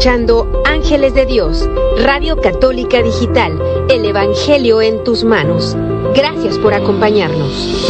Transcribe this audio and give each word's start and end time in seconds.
escuchando 0.00 0.62
Ángeles 0.64 1.12
de 1.12 1.26
Dios, 1.26 1.68
Radio 1.98 2.40
Católica 2.40 3.02
Digital, 3.02 3.60
el 3.90 4.06
Evangelio 4.06 4.80
en 4.80 5.04
tus 5.04 5.24
manos. 5.24 5.76
Gracias 6.14 6.56
por 6.56 6.72
acompañarnos. 6.72 7.86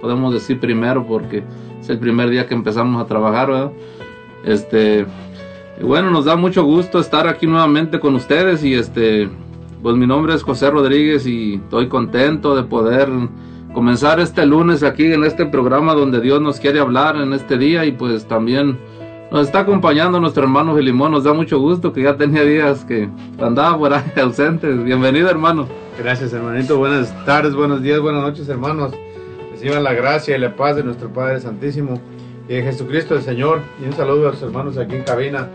podemos 0.00 0.32
decir 0.32 0.58
primero 0.58 1.06
porque 1.06 1.44
es 1.82 1.90
el 1.90 1.98
primer 1.98 2.30
día 2.30 2.46
que 2.46 2.54
empezamos 2.54 3.02
a 3.02 3.06
trabajar, 3.06 3.48
¿verdad? 3.48 3.72
Este, 4.42 5.04
bueno, 5.82 6.10
nos 6.10 6.24
da 6.24 6.34
mucho 6.34 6.64
gusto 6.64 6.98
estar 6.98 7.28
aquí 7.28 7.46
nuevamente 7.46 8.00
con 8.00 8.14
ustedes 8.14 8.64
y 8.64 8.72
este, 8.72 9.28
pues 9.82 9.96
mi 9.96 10.06
nombre 10.06 10.34
es 10.34 10.42
José 10.42 10.70
Rodríguez 10.70 11.26
y 11.26 11.56
estoy 11.56 11.88
contento 11.88 12.56
de 12.56 12.62
poder 12.62 13.10
comenzar 13.74 14.20
este 14.20 14.46
lunes 14.46 14.84
aquí 14.84 15.12
en 15.12 15.24
este 15.24 15.44
programa 15.44 15.94
donde 15.94 16.20
Dios 16.20 16.40
nos 16.40 16.60
quiere 16.60 16.78
hablar 16.78 17.16
en 17.16 17.32
este 17.32 17.58
día 17.58 17.84
y 17.84 17.92
pues 17.92 18.24
también 18.24 18.78
nos 19.32 19.48
está 19.48 19.60
acompañando 19.60 20.20
nuestro 20.20 20.44
hermano 20.44 20.76
Filimón. 20.76 21.10
Nos 21.10 21.24
da 21.24 21.34
mucho 21.34 21.58
gusto 21.58 21.92
que 21.92 22.02
ya 22.02 22.16
tenía 22.16 22.44
días 22.44 22.84
que 22.84 23.08
andaba 23.40 23.76
por 23.76 23.92
ahí 23.92 24.04
ausente. 24.22 24.68
Bienvenido 24.68 25.28
hermano. 25.28 25.66
Gracias 25.98 26.32
hermanito. 26.32 26.78
Buenas 26.78 27.12
tardes, 27.26 27.54
buenos 27.54 27.82
días, 27.82 27.98
buenas 27.98 28.22
noches 28.22 28.48
hermanos. 28.48 28.92
Reciban 29.50 29.82
la 29.82 29.92
gracia 29.92 30.36
y 30.36 30.40
la 30.40 30.54
paz 30.54 30.76
de 30.76 30.84
nuestro 30.84 31.12
Padre 31.12 31.40
Santísimo 31.40 32.00
y 32.48 32.54
de 32.54 32.62
Jesucristo 32.62 33.16
el 33.16 33.22
Señor. 33.22 33.60
Y 33.82 33.86
un 33.86 33.92
saludo 33.92 34.28
a 34.28 34.30
los 34.32 34.42
hermanos 34.42 34.78
aquí 34.78 34.94
en 34.94 35.02
cabina. 35.02 35.48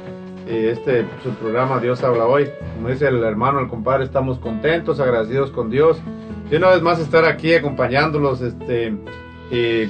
Este 0.46 1.06
su 1.24 1.30
programa 1.32 1.80
Dios 1.80 2.04
habla 2.04 2.26
hoy. 2.26 2.50
Como 2.76 2.90
dice 2.90 3.08
el 3.08 3.24
hermano, 3.24 3.62
el 3.62 3.70
compadre, 3.70 4.04
estamos 4.04 4.40
contentos, 4.40 5.00
agradecidos 5.00 5.52
con 5.52 5.70
Dios 5.70 6.02
y 6.52 6.56
una 6.56 6.70
vez 6.70 6.82
más 6.82 7.00
estar 7.00 7.26
aquí 7.26 7.54
acompañándolos, 7.54 8.42
este, 8.42 8.94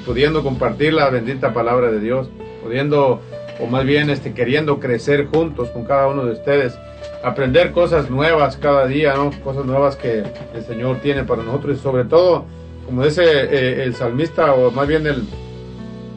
pudiendo 0.06 0.44
compartir 0.44 0.94
la 0.94 1.10
bendita 1.10 1.54
palabra 1.54 1.90
de 1.92 2.00
Dios, 2.00 2.30
pudiendo, 2.64 3.22
o 3.60 3.68
más 3.68 3.86
bien 3.86 4.10
este, 4.10 4.34
queriendo 4.34 4.80
crecer 4.80 5.28
juntos 5.28 5.70
con 5.70 5.86
cada 5.86 6.08
uno 6.08 6.26
de 6.26 6.34
ustedes, 6.34 6.78
aprender 7.24 7.72
cosas 7.72 8.10
nuevas 8.10 8.58
cada 8.58 8.88
día, 8.88 9.14
¿no? 9.16 9.32
cosas 9.44 9.66
nuevas 9.66 9.96
que 9.96 10.24
el 10.54 10.64
Señor 10.64 10.98
tiene 10.98 11.24
para 11.24 11.44
nosotros 11.44 11.78
y 11.78 11.82
sobre 11.82 12.06
todo, 12.06 12.46
como 12.86 13.04
dice 13.06 13.24
eh, 13.24 13.84
el 13.84 13.96
salmista, 13.96 14.54
o 14.54 14.72
más 14.72 14.88
bien 14.88 15.08
el, 15.08 15.24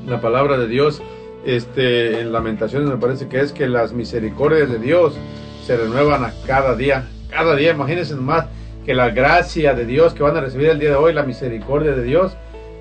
la 0.07 0.21
palabra 0.21 0.59
de 0.59 0.67
Dios, 0.67 1.03
este, 1.45 2.21
en 2.21 2.33
Lamentaciones 2.33 2.89
me 2.89 2.97
parece 2.97 3.29
que 3.29 3.41
es 3.41 3.53
que 3.53 3.69
las 3.69 3.93
misericordias 3.93 4.71
de 4.71 4.79
Dios 4.79 5.15
se 5.65 5.77
renuevan 5.77 6.25
a 6.25 6.33
cada 6.47 6.77
día, 6.77 7.09
cada 7.31 7.57
día, 7.57 7.73
imagínense 7.73 8.15
nomás 8.15 8.47
que 8.85 8.95
la 8.95 9.11
gracia 9.11 9.75
de 9.75 9.87
Dios 9.87 10.15
que 10.15 10.23
van 10.23 10.37
a 10.37 10.41
recibir 10.41 10.69
el 10.71 10.79
día 10.79 10.91
de 10.91 10.97
hoy, 10.97 11.13
la 11.13 11.23
misericordia 11.23 11.93
de 11.93 12.03
Dios 12.03 12.37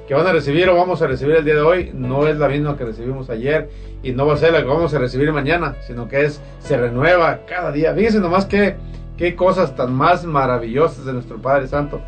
que 0.07 0.15
van 0.15 0.27
a 0.27 0.33
recibir 0.33 0.68
o 0.68 0.75
vamos 0.75 1.01
a 1.01 1.07
recibir 1.07 1.36
el 1.36 1.45
día 1.45 1.56
de 1.56 1.62
hoy, 1.62 1.92
no 1.94 2.27
es 2.27 2.38
la 2.38 2.50
misma 2.50 2.75
que 2.75 2.83
recibimos 2.83 3.30
ayer 3.30 3.69
y 4.03 4.12
no 4.12 4.25
va 4.25 4.33
a 4.33 4.38
ser 4.38 4.51
la 4.51 4.59
que 4.59 4.68
vamos 4.68 4.94
a 4.94 5.00
recibir 5.00 5.31
mañana, 5.31 5.75
sino 5.88 6.07
que 6.07 6.25
es, 6.25 6.42
se 6.59 6.75
renueva 6.75 7.45
cada 7.45 7.71
día. 7.71 7.94
Fíjense 7.94 8.19
nomás 8.19 8.45
qué, 8.45 8.75
qué 9.15 9.36
cosas 9.36 9.75
tan 9.75 9.94
más 9.94 10.25
maravillosas 10.25 11.06
de 11.06 11.13
nuestro 11.13 11.42
Padre 11.42 11.68
Santo. 11.68 12.01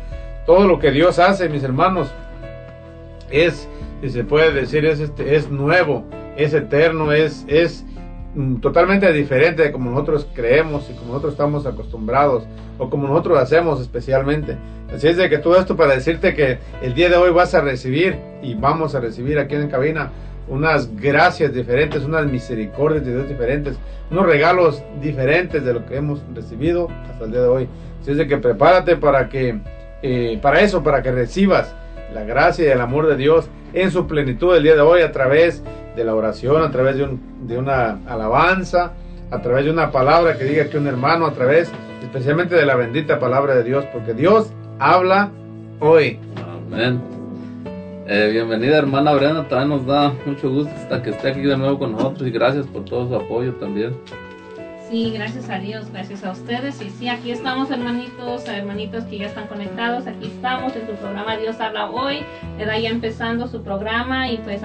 Todo 0.44 0.66
lo 0.66 0.78
que 0.78 0.90
Dios 0.90 1.18
hace, 1.18 1.48
mis 1.48 1.62
hermanos, 1.62 2.12
es, 3.30 3.68
si 4.02 4.10
se 4.10 4.24
puede 4.24 4.52
decir, 4.52 4.84
es, 4.84 5.00
este, 5.00 5.36
es 5.36 5.50
nuevo, 5.50 6.04
es 6.36 6.52
eterno, 6.52 7.12
es, 7.12 7.44
es 7.48 7.86
totalmente 8.60 9.12
diferente 9.12 9.62
de 9.62 9.72
como 9.72 9.90
nosotros 9.90 10.26
creemos 10.34 10.88
y 10.90 10.94
como 10.94 11.08
nosotros 11.08 11.34
estamos 11.34 11.66
acostumbrados 11.66 12.44
o 12.78 12.90
como 12.90 13.06
nosotros 13.08 13.38
hacemos 13.38 13.80
especialmente. 13.80 14.56
Así 14.92 15.08
es 15.08 15.16
de 15.16 15.28
que 15.28 15.38
todo 15.38 15.58
esto 15.58 15.76
para 15.76 15.94
decirte 15.94 16.34
que 16.34 16.58
el 16.82 16.94
día 16.94 17.08
de 17.08 17.16
hoy 17.16 17.30
vas 17.32 17.54
a 17.54 17.60
recibir 17.60 18.18
y 18.42 18.54
vamos 18.54 18.94
a 18.94 19.00
recibir 19.00 19.38
aquí 19.38 19.54
en 19.54 19.68
cabina 19.68 20.10
unas 20.48 20.94
gracias 20.96 21.54
diferentes, 21.54 22.04
unas 22.04 22.26
misericordias 22.26 23.04
de 23.04 23.14
Dios 23.14 23.28
diferentes, 23.28 23.76
unos 24.10 24.26
regalos 24.26 24.82
diferentes 25.00 25.64
de 25.64 25.72
lo 25.72 25.86
que 25.86 25.96
hemos 25.96 26.20
recibido 26.34 26.88
hasta 27.10 27.24
el 27.24 27.30
día 27.30 27.40
de 27.40 27.48
hoy. 27.48 27.68
Así 28.00 28.10
es 28.10 28.18
de 28.18 28.26
que 28.26 28.36
prepárate 28.36 28.96
para 28.96 29.28
que, 29.28 29.58
eh, 30.02 30.38
para 30.42 30.60
eso, 30.60 30.82
para 30.82 31.02
que 31.02 31.12
recibas 31.12 31.74
la 32.12 32.24
gracia 32.24 32.66
y 32.66 32.68
el 32.68 32.80
amor 32.80 33.06
de 33.06 33.16
Dios 33.16 33.48
en 33.72 33.90
su 33.90 34.06
plenitud 34.06 34.54
el 34.54 34.62
día 34.62 34.74
de 34.74 34.82
hoy 34.82 35.02
a 35.02 35.10
través 35.10 35.62
de 35.94 36.04
la 36.04 36.14
oración, 36.14 36.62
a 36.62 36.70
través 36.70 36.96
de, 36.96 37.04
un, 37.04 37.46
de 37.46 37.58
una 37.58 37.98
alabanza, 38.06 38.92
a 39.30 39.40
través 39.40 39.64
de 39.64 39.70
una 39.70 39.90
palabra 39.90 40.36
que 40.36 40.44
diga 40.44 40.68
que 40.68 40.78
un 40.78 40.86
hermano, 40.86 41.26
a 41.26 41.32
través 41.32 41.70
especialmente 42.02 42.54
de 42.54 42.66
la 42.66 42.76
bendita 42.76 43.18
palabra 43.18 43.54
de 43.54 43.64
Dios, 43.64 43.84
porque 43.92 44.14
Dios 44.14 44.52
habla 44.78 45.30
hoy. 45.80 46.18
Amén. 46.72 47.00
Eh, 48.06 48.28
bienvenida 48.32 48.76
hermana 48.78 49.14
Brenda, 49.14 49.48
también 49.48 49.70
nos 49.70 49.86
da 49.86 50.12
mucho 50.26 50.50
gusto 50.50 50.70
hasta 50.76 51.02
que 51.02 51.10
esté 51.10 51.30
aquí 51.30 51.40
de 51.40 51.56
nuevo 51.56 51.78
con 51.78 51.92
nosotros 51.92 52.28
y 52.28 52.30
gracias 52.30 52.66
por 52.66 52.84
todo 52.84 53.08
su 53.08 53.14
apoyo 53.14 53.54
también. 53.54 53.96
Sí, 54.90 55.10
gracias 55.12 55.48
a 55.48 55.58
Dios, 55.58 55.90
gracias 55.90 56.22
a 56.22 56.32
ustedes. 56.32 56.80
Y 56.82 56.90
sí, 56.90 57.08
aquí 57.08 57.30
estamos 57.30 57.70
hermanitos, 57.70 58.46
hermanitos 58.46 59.04
que 59.04 59.18
ya 59.18 59.26
están 59.26 59.48
conectados, 59.48 60.06
aquí 60.06 60.26
estamos 60.26 60.76
en 60.76 60.86
su 60.86 60.92
programa 60.92 61.36
Dios 61.38 61.58
habla 61.58 61.90
hoy, 61.90 62.20
da 62.58 62.78
ya 62.78 62.90
empezando 62.90 63.48
su 63.48 63.62
programa 63.62 64.30
y 64.30 64.36
pues... 64.38 64.62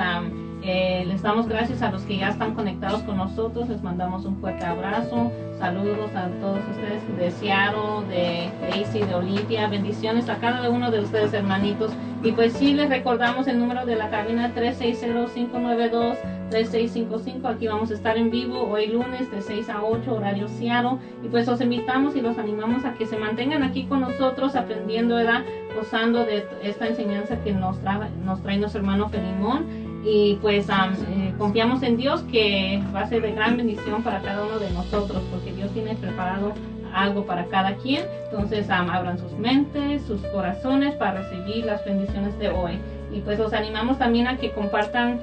Eh, 0.62 1.06
les 1.08 1.22
damos 1.22 1.48
gracias 1.48 1.82
a 1.82 1.90
los 1.90 2.02
que 2.02 2.18
ya 2.18 2.28
están 2.30 2.54
conectados 2.54 3.02
con 3.04 3.16
nosotros, 3.16 3.70
les 3.70 3.82
mandamos 3.82 4.26
un 4.26 4.36
fuerte 4.42 4.66
abrazo, 4.66 5.32
saludos 5.58 6.14
a 6.14 6.28
todos 6.42 6.60
ustedes 6.72 7.02
de 7.18 7.32
Seattle, 7.32 8.06
de 8.10 8.52
Daisy, 8.70 9.00
de 9.00 9.16
Olimpia, 9.16 9.70
bendiciones 9.70 10.28
a 10.28 10.38
cada 10.40 10.70
uno 10.70 10.92
de 10.92 11.00
ustedes 11.00 11.32
hermanitos. 11.34 11.94
Y 12.24 12.34
pues 12.34 12.52
sí, 12.54 12.74
les 12.74 12.90
recordamos 12.90 13.48
el 13.48 13.58
número 13.58 13.86
de 13.86 13.96
la 13.96 14.10
cabina 14.10 14.54
360-592-3655, 14.54 17.46
aquí 17.46 17.68
vamos 17.68 17.92
a 17.92 17.94
estar 17.94 18.18
en 18.18 18.30
vivo 18.30 18.64
hoy 18.64 18.88
lunes 18.88 19.32
de 19.32 19.42
6 19.42 19.70
a 19.70 19.82
8 19.82 20.14
horario 20.14 20.50
Seattle. 20.50 20.98
Y 21.24 21.30
pues 21.30 21.48
los 21.48 21.62
invitamos 21.62 22.18
y 22.18 22.22
los 22.22 22.38
animamos 22.38 22.84
a 22.84 22.96
que 22.96 23.06
se 23.06 23.18
mantengan 23.18 23.64
aquí 23.64 23.86
con 23.86 24.02
nosotros 24.02 24.58
aprendiendo, 24.58 25.16
¿verdad? 25.16 25.46
gozando 25.76 26.26
de 26.26 26.48
esta 26.64 26.88
enseñanza 26.88 27.38
que 27.44 27.54
nos 27.54 27.80
trae, 27.80 28.10
nos 28.26 28.42
trae 28.42 28.58
nuestro 28.58 28.82
hermano 28.82 29.08
Felimón 29.10 29.89
y 30.04 30.38
pues 30.42 30.68
eh, 30.70 31.34
confiamos 31.38 31.84
en 31.84 31.98
Dios 31.98 32.22
que 32.32 32.82
va 32.96 33.02
a 33.02 33.10
ser 33.10 33.22
de 33.22 33.34
gran 33.34 33.58
bendición 33.58 34.02
para 34.02 34.22
cada 34.22 34.46
uno 34.46 34.60
de 34.60 34.70
nosotros 34.72 35.22
porque 35.32 35.52
Dios 35.52 35.72
tiene 35.72 35.96
preparado 35.96 36.54
algo 36.94 37.26
para 37.26 37.46
cada 37.46 37.76
quien. 37.76 38.04
Entonces 38.32 38.70
abran 38.70 39.20
sus 39.20 39.32
mentes 39.34 40.04
sus 40.04 40.22
corazones 40.28 40.96
para 40.96 41.22
recibir 41.22 41.66
las 41.66 41.84
bendiciones 41.84 42.38
de 42.40 42.50
hoy. 42.50 42.80
Y 43.12 43.22
pues 43.22 43.40
los 43.40 43.54
animamos 43.54 43.98
también 43.98 44.28
a 44.28 44.38
que 44.38 44.52
compartan 44.52 45.20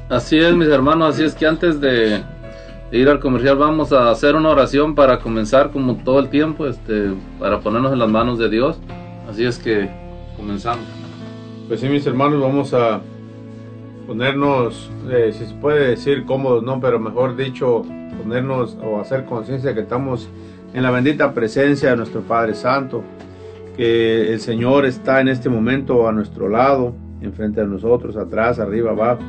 así 0.09 0.39
es, 0.39 0.55
mis 0.55 0.69
hermanos. 0.69 1.15
Así 1.15 1.25
es 1.25 1.35
que 1.35 1.47
antes 1.47 1.79
de, 1.79 2.23
ir 2.91 3.09
al 3.09 3.21
comercial 3.21 3.57
vamos 3.57 3.93
a 3.93 4.11
hacer 4.11 4.35
una 4.35 4.49
oración 4.49 4.95
para 4.95 5.19
comenzar 5.19 5.71
como 5.73 5.97
todo 5.97 6.21
el 6.21 6.31
tiempo, 6.31 6.67
este, 6.67 7.13
para 7.39 7.61
ponernos 7.61 7.93
en 7.93 7.99
las 7.99 8.09
manos 8.09 8.39
de 8.39 8.49
Dios. 8.49 8.81
Así 9.31 9.45
es 9.45 9.59
que 9.59 9.89
comenzamos. 10.37 10.85
Pues 11.69 11.79
sí, 11.79 11.89
mis 11.89 12.05
hermanos, 12.05 12.41
vamos 12.41 12.75
a 12.75 13.01
ponernos, 14.05 14.91
eh, 15.09 15.31
si 15.33 15.47
se 15.47 15.55
puede 15.55 15.91
decir 15.91 16.25
cómodos, 16.25 16.65
no, 16.65 16.81
pero 16.81 16.99
mejor 16.99 17.37
dicho, 17.37 17.85
ponernos 18.21 18.77
o 18.83 19.01
hacer 19.01 19.27
conciencia 19.27 19.73
que 19.73 19.83
estamos 19.83 20.29
en 20.75 20.83
la 20.83 20.91
bendita 20.91 21.33
presencia 21.33 21.91
de 21.91 21.97
nuestro 21.97 22.23
Padre 22.23 22.55
Santo, 22.55 23.05
que 23.77 24.33
el 24.33 24.41
Señor 24.41 24.85
está 24.85 25.21
en 25.21 25.29
este 25.29 25.49
momento 25.49 26.09
a 26.09 26.13
nuestro 26.13 26.49
lado, 26.49 26.93
enfrente 27.21 27.61
de 27.61 27.69
nosotros, 27.69 28.17
atrás, 28.17 28.59
arriba, 28.59 28.91
abajo, 28.91 29.23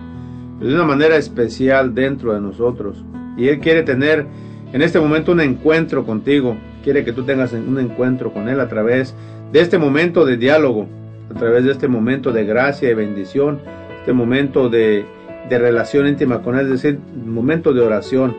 de 0.60 0.74
una 0.74 0.84
manera 0.84 1.16
especial 1.16 1.94
dentro 1.94 2.34
de 2.34 2.42
nosotros. 2.42 3.06
Y 3.38 3.50
Él 3.50 3.60
quiere 3.60 3.84
tener 3.84 4.26
en 4.74 4.82
este 4.82 5.00
momento 5.00 5.32
un 5.32 5.42
encuentro 5.42 6.04
contigo, 6.04 6.56
quiere 6.84 7.06
que 7.06 7.14
tú 7.14 7.24
tengas 7.24 7.54
un 7.54 7.80
encuentro 7.80 8.32
con 8.32 8.50
Él 8.50 8.60
a 8.60 8.68
través 8.68 9.16
de 9.52 9.60
este 9.60 9.78
momento 9.78 10.26
de 10.26 10.38
diálogo, 10.38 10.88
a 11.34 11.38
través 11.38 11.64
de 11.64 11.72
este 11.72 11.88
momento 11.88 12.32
de 12.32 12.46
gracia 12.46 12.90
y 12.90 12.94
bendición, 12.94 13.60
este 14.00 14.14
momento 14.14 14.70
de, 14.70 15.06
relación 15.50 16.08
íntima 16.08 16.42
con 16.42 16.58
Él, 16.58 16.66
es 16.66 16.82
decir, 16.82 17.00
momento 17.26 17.74
de 17.74 17.82
oración. 17.82 18.36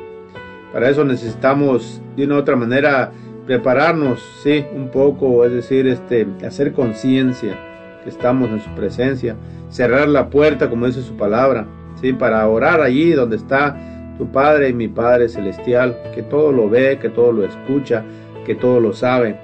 Para 0.73 0.89
eso 0.89 1.05
necesitamos 1.05 2.01
de 2.17 2.25
una 2.25 2.37
u 2.37 2.39
otra 2.39 2.57
manera 2.57 3.13
prepararnos, 3.47 4.23
sí, 4.43 4.65
un 4.75 4.89
poco, 4.89 5.45
es 5.45 5.53
decir, 5.53 5.87
este, 5.87 6.27
hacer 6.47 6.73
conciencia 6.73 7.55
que 8.03 8.09
estamos 8.09 8.51
en 8.51 8.61
su 8.61 8.71
presencia, 8.71 9.37
cerrar 9.69 10.09
la 10.09 10.31
puerta, 10.31 10.71
como 10.71 10.87
dice 10.87 11.03
su 11.03 11.17
palabra, 11.17 11.67
sí, 12.01 12.13
para 12.13 12.47
orar 12.49 12.81
allí 12.81 13.13
donde 13.13 13.37
está 13.37 13.77
tu 14.19 14.31
Padre 14.31 14.71
y 14.71 14.73
mi 14.73 14.89
Padre 14.89 15.29
celestial, 15.29 15.97
que 16.15 16.23
todo 16.23 16.53
lo 16.53 16.69
ve, 16.69 16.99
que 17.01 17.09
todo 17.09 17.33
lo 17.33 17.45
escucha, 17.45 18.05
que 18.45 18.55
todo 18.55 18.81
lo 18.81 18.93
sabe. 18.93 19.37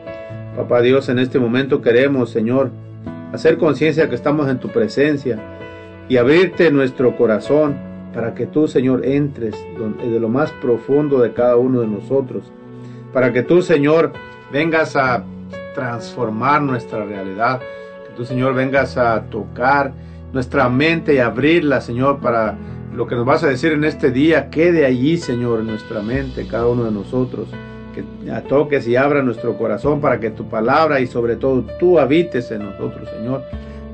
Papá 0.57 0.81
Dios, 0.81 1.09
en 1.09 1.19
este 1.19 1.39
momento 1.39 1.83
queremos, 1.83 2.31
Señor, 2.31 2.71
hacer 3.33 3.59
conciencia 3.59 4.09
que 4.09 4.15
estamos 4.15 4.49
en 4.49 4.59
tu 4.59 4.69
presencia 4.69 5.39
y 6.09 6.17
abrirte 6.17 6.71
nuestro 6.71 7.17
corazón 7.17 7.77
para 8.15 8.35
que 8.35 8.47
tú, 8.47 8.67
Señor, 8.67 9.05
entres 9.05 9.55
de 10.03 10.19
lo 10.21 10.29
más 10.29 10.51
profundo 10.53 11.21
de 11.21 11.33
cada 11.33 11.57
uno 11.57 11.81
de 11.81 11.87
nosotros, 11.87 12.51
para 13.13 13.33
que 13.33 13.43
tú, 13.43 13.63
Señor, 13.63 14.13
vengas 14.53 14.97
a 14.97 15.23
transformar 15.75 16.63
nuestra 16.63 17.05
realidad, 17.05 17.61
que 17.61 18.15
tú, 18.17 18.25
Señor, 18.25 18.55
vengas 18.55 18.97
a 18.97 19.23
tocar 19.25 19.93
nuestra 20.33 20.69
mente 20.69 21.15
y 21.15 21.19
abrirla, 21.19 21.81
Señor, 21.81 22.19
para 22.19 22.57
lo 22.95 23.07
que 23.07 23.15
nos 23.15 23.25
vas 23.25 23.45
a 23.45 23.49
decir 23.49 23.73
en 23.73 23.85
este 23.85 24.11
día, 24.11 24.51
quede 24.51 24.85
allí, 24.85 25.19
Señor, 25.19 25.61
en 25.61 25.69
nuestra 25.69 26.03
mente, 26.03 26.47
cada 26.49 26.67
uno 26.67 26.85
de 26.85 26.91
nosotros, 26.91 27.49
que 28.05 28.41
toques 28.49 28.87
y 28.89 28.97
abra 28.97 29.23
nuestro 29.23 29.57
corazón 29.57 30.01
para 30.01 30.21
que 30.21 30.31
tu 30.31 30.49
palabra 30.49 31.01
y 31.01 31.07
sobre 31.07 31.37
todo 31.37 31.65
tú 31.79 31.99
habites 31.99 32.51
en 32.51 32.65
nosotros, 32.65 33.09
Señor, 33.11 33.43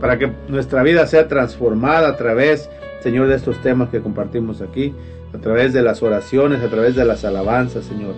para 0.00 0.18
que 0.18 0.30
nuestra 0.48 0.82
vida 0.82 1.06
sea 1.06 1.28
transformada 1.28 2.08
a 2.08 2.16
través 2.16 2.68
Señor, 3.04 3.28
de 3.28 3.36
estos 3.36 3.60
temas 3.60 3.90
que 3.90 4.00
compartimos 4.00 4.62
aquí, 4.62 4.94
a 5.34 5.38
través 5.38 5.74
de 5.74 5.82
las 5.82 6.02
oraciones, 6.02 6.62
a 6.62 6.68
través 6.68 6.96
de 6.96 7.04
las 7.04 7.22
alabanzas, 7.26 7.84
Señor. 7.84 8.14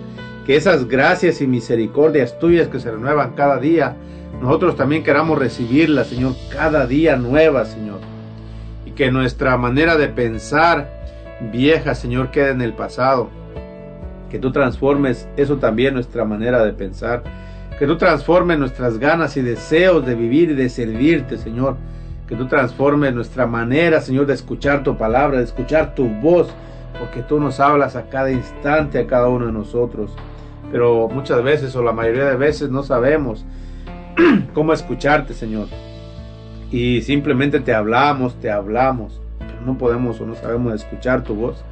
Que 0.47 0.55
esas 0.55 0.87
gracias 0.87 1.41
y 1.41 1.49
misericordias 1.49 2.39
tuyas 2.39 2.69
que 2.69 2.79
se 2.79 2.93
renuevan 2.93 3.33
cada 3.33 3.59
día, 3.59 3.97
nosotros 4.41 4.77
también 4.77 5.03
queramos 5.03 5.41
recibirlas, 5.41 6.07
Señor, 6.07 6.35
cada 6.53 6.87
día 6.87 7.17
nuevas, 7.17 7.73
Señor. 7.73 7.99
Y 8.85 8.93
que 8.93 9.11
nuestra 9.11 9.57
manera 9.57 9.97
de 9.97 10.07
pensar 10.07 10.89
vieja, 11.51 11.97
Señor, 11.97 12.31
quede 12.31 12.51
en 12.51 12.63
el 12.63 12.73
pasado. 12.73 13.29
Que 14.31 14.39
tú 14.39 14.53
transformes 14.53 15.29
eso 15.37 15.57
también, 15.57 15.95
nuestra 15.95 16.25
manera 16.25 16.65
de 16.65 16.73
pensar. 16.73 17.23
Que 17.79 17.87
tú 17.87 17.97
transformes 17.97 18.59
nuestras 18.59 18.99
ganas 18.99 19.37
y 19.37 19.43
deseos 19.43 20.05
de 20.05 20.15
vivir 20.15 20.51
y 20.51 20.55
de 20.55 20.69
servirte, 20.69 21.37
Señor 21.37 21.77
que 22.27 22.35
tú 22.35 22.47
transformes 22.47 23.15
nuestra 23.15 23.47
manera, 23.47 24.01
Señor, 24.01 24.27
de 24.27 24.35
escuchar 24.35 24.83
tu 24.83 24.97
palabra, 24.97 25.39
de 25.39 25.45
escuchar 25.45 25.95
tu 25.95 26.09
voz, 26.09 26.49
porque 26.99 27.23
tú 27.23 27.39
nos 27.39 27.61
hablas 27.61 27.95
a 27.95 28.09
cada 28.09 28.31
instante, 28.33 28.99
a 28.99 29.07
cada 29.07 29.29
uno 29.29 29.47
de 29.47 29.53
nosotros. 29.53 30.13
Pero 30.73 31.09
muchas 31.09 31.43
veces, 31.43 31.77
o 31.77 31.83
la 31.83 31.93
mayoría 31.93 32.25
de 32.25 32.37
veces, 32.37 32.71
no 32.71 32.83
sabemos 32.83 33.45
cómo 34.55 34.73
escucharte, 34.73 35.35
Señor. 35.35 35.69
Y 36.73 37.03
simplemente 37.03 37.61
te 37.61 37.73
hablamos, 37.73 38.35
te 38.41 38.51
hablamos, 38.51 39.21
pero 39.39 39.61
no 39.65 39.79
podemos 39.79 40.21
o 40.21 40.27
no 40.27 40.35
sabemos 40.35 40.75
escuchar 40.75 41.23
tu 41.23 41.35
voz. 41.35 41.65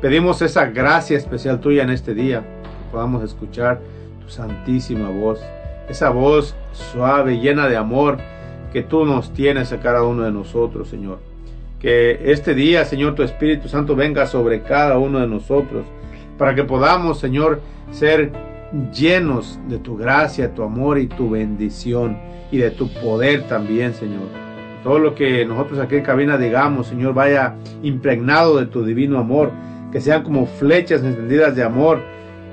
Pedimos 0.00 0.42
esa 0.42 0.66
gracia 0.66 1.16
especial 1.16 1.58
tuya 1.58 1.82
en 1.82 1.90
este 1.90 2.12
día, 2.14 2.40
que 2.40 2.92
podamos 2.92 3.24
escuchar 3.24 3.80
tu 4.22 4.28
santísima 4.28 5.08
voz, 5.08 5.40
esa 5.88 6.10
voz 6.10 6.54
suave, 6.72 7.38
llena 7.38 7.66
de 7.66 7.78
amor, 7.78 8.18
que 8.74 8.82
tú 8.82 9.06
nos 9.06 9.32
tienes 9.32 9.72
a 9.72 9.80
cada 9.80 10.02
uno 10.02 10.24
de 10.24 10.32
nosotros, 10.32 10.88
Señor. 10.88 11.18
Que 11.80 12.30
este 12.30 12.54
día, 12.54 12.84
Señor, 12.84 13.14
tu 13.14 13.22
Espíritu 13.22 13.68
Santo 13.68 13.96
venga 13.96 14.26
sobre 14.26 14.62
cada 14.62 14.98
uno 14.98 15.18
de 15.18 15.28
nosotros, 15.28 15.86
para 16.36 16.54
que 16.54 16.64
podamos, 16.64 17.18
Señor, 17.18 17.62
ser 17.90 18.32
llenos 18.92 19.58
de 19.66 19.78
tu 19.78 19.96
gracia, 19.96 20.54
tu 20.54 20.62
amor 20.62 20.98
y 20.98 21.06
tu 21.06 21.30
bendición, 21.30 22.18
y 22.50 22.58
de 22.58 22.70
tu 22.70 22.92
poder 22.92 23.48
también, 23.48 23.94
Señor. 23.94 24.28
Todo 24.84 24.98
lo 24.98 25.14
que 25.14 25.46
nosotros 25.46 25.80
aquí 25.80 25.96
en 25.96 26.04
cabina 26.04 26.36
digamos, 26.36 26.88
Señor, 26.88 27.14
vaya 27.14 27.54
impregnado 27.82 28.58
de 28.58 28.66
tu 28.66 28.84
divino 28.84 29.18
amor, 29.18 29.50
que 29.96 30.02
sean 30.02 30.24
como 30.24 30.44
flechas 30.44 31.02
encendidas 31.02 31.56
de 31.56 31.62
amor, 31.62 32.02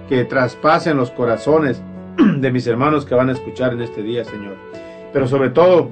que 0.08 0.24
traspasen 0.24 0.96
los 0.96 1.12
corazones 1.12 1.84
de 2.38 2.52
mis 2.54 2.66
hermanos 2.68 3.06
que 3.06 3.16
van 3.16 3.28
a 3.28 3.34
escuchar 3.34 3.74
en 3.74 3.82
este 3.82 4.02
día, 4.02 4.24
Señor. 4.24 4.56
Pero 5.12 5.28
sobre 5.28 5.50
todo, 5.50 5.90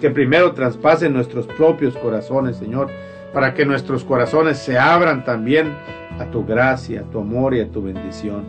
que 0.00 0.08
primero 0.08 0.52
traspasen 0.52 1.12
nuestros 1.12 1.46
propios 1.48 1.94
corazones, 1.98 2.56
Señor, 2.56 2.88
para 3.34 3.52
que 3.52 3.66
nuestros 3.66 4.04
corazones 4.04 4.56
se 4.56 4.78
abran 4.78 5.22
también 5.22 5.70
a 6.18 6.24
tu 6.30 6.46
gracia, 6.46 7.00
a 7.00 7.10
tu 7.10 7.20
amor 7.20 7.54
y 7.54 7.60
a 7.60 7.68
tu 7.70 7.82
bendición. 7.82 8.46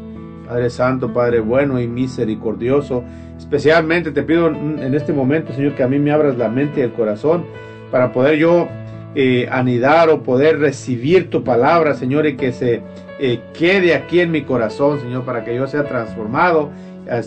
Padre 0.48 0.70
Santo, 0.70 1.12
Padre 1.12 1.42
bueno 1.42 1.82
y 1.82 1.88
misericordioso, 1.90 3.04
especialmente 3.38 4.12
te 4.12 4.24
pido 4.24 4.48
en 4.48 4.94
este 4.96 5.12
momento, 5.12 5.52
Señor, 5.52 5.76
que 5.76 5.84
a 5.84 5.90
mí 5.90 6.00
me 6.00 6.12
abras 6.12 6.38
la 6.38 6.48
mente 6.48 6.80
y 6.80 6.84
el 6.84 6.94
corazón 6.94 7.44
para 7.92 8.14
poder 8.14 8.38
yo 8.38 8.70
eh, 9.16 9.48
anidar 9.52 10.10
o 10.10 10.24
poder 10.24 10.60
recibir 10.60 11.30
tu 11.30 11.44
palabra, 11.44 11.94
Señor, 11.94 12.26
y 12.28 12.36
que 12.36 12.52
se 12.52 12.82
eh, 13.20 13.42
quede 13.54 13.96
aquí 13.96 14.20
en 14.20 14.32
mi 14.32 14.44
corazón, 14.44 15.00
Señor, 15.00 15.24
para 15.24 15.44
que 15.44 15.56
yo 15.56 15.68
sea 15.68 15.86
transformado 15.86 16.72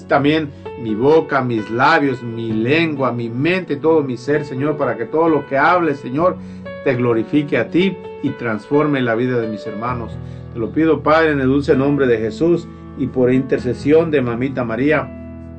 también 0.08 0.50
mi 0.80 0.94
boca, 0.94 1.42
mis 1.42 1.70
labios, 1.70 2.22
mi 2.22 2.52
lengua, 2.52 3.12
mi 3.12 3.28
mente, 3.28 3.76
todo 3.76 4.02
mi 4.02 4.16
ser, 4.16 4.44
Señor, 4.44 4.76
para 4.76 4.96
que 4.96 5.06
todo 5.06 5.28
lo 5.28 5.46
que 5.46 5.58
hable, 5.58 5.94
Señor, 5.94 6.36
te 6.84 6.94
glorifique 6.94 7.58
a 7.58 7.68
ti 7.68 7.96
y 8.22 8.30
transforme 8.30 9.00
la 9.00 9.14
vida 9.14 9.38
de 9.38 9.48
mis 9.48 9.66
hermanos. 9.66 10.12
Te 10.52 10.58
lo 10.58 10.72
pido, 10.72 11.02
Padre, 11.02 11.32
en 11.32 11.40
el 11.40 11.46
dulce 11.46 11.76
nombre 11.76 12.06
de 12.06 12.18
Jesús 12.18 12.66
y 12.98 13.06
por 13.06 13.32
intercesión 13.32 14.10
de 14.10 14.22
Mamita 14.22 14.64
María. 14.64 15.08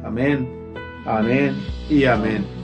Amén, 0.04 0.48
amén 1.06 1.56
y 1.90 2.06
amén. 2.06 2.61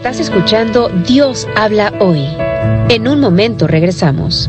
Estás 0.00 0.18
escuchando 0.18 0.88
Dios 1.06 1.46
habla 1.56 1.92
hoy. 2.00 2.26
En 2.88 3.06
un 3.06 3.20
momento 3.20 3.66
regresamos. 3.66 4.48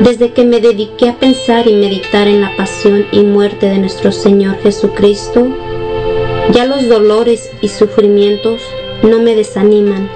Desde 0.00 0.32
que 0.32 0.46
me 0.46 0.60
dediqué 0.60 1.10
a 1.10 1.18
pensar 1.18 1.66
y 1.66 1.74
meditar 1.74 2.26
en 2.26 2.40
la 2.40 2.56
pasión 2.56 3.04
y 3.12 3.20
muerte 3.20 3.68
de 3.68 3.76
nuestro 3.76 4.12
Señor 4.12 4.56
Jesucristo, 4.62 5.46
ya 6.52 6.64
los 6.64 6.88
dolores 6.88 7.50
y 7.60 7.68
sufrimientos 7.68 8.62
no 9.02 9.18
me 9.18 9.34
desaniman, 9.34 10.08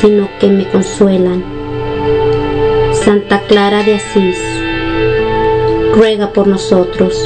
sino 0.00 0.30
que 0.40 0.46
me 0.46 0.66
consuelan. 0.70 1.44
Santa 2.94 3.42
Clara 3.42 3.82
de 3.82 3.96
Asís, 3.96 4.38
ruega 5.94 6.32
por 6.32 6.46
nosotros. 6.46 7.22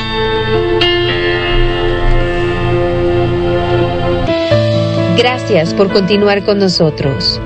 Gracias 5.16 5.72
por 5.74 5.92
continuar 5.92 6.44
con 6.44 6.58
nosotros. 6.58 7.40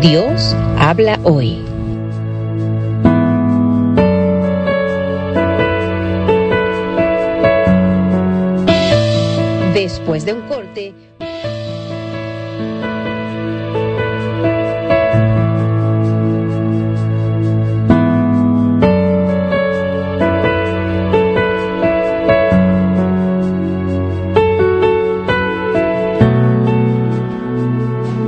Dios 0.00 0.56
habla 0.76 1.20
hoy. 1.22 1.62
Después 10.08 10.24
de 10.24 10.32
un 10.32 10.40
corte. 10.48 10.94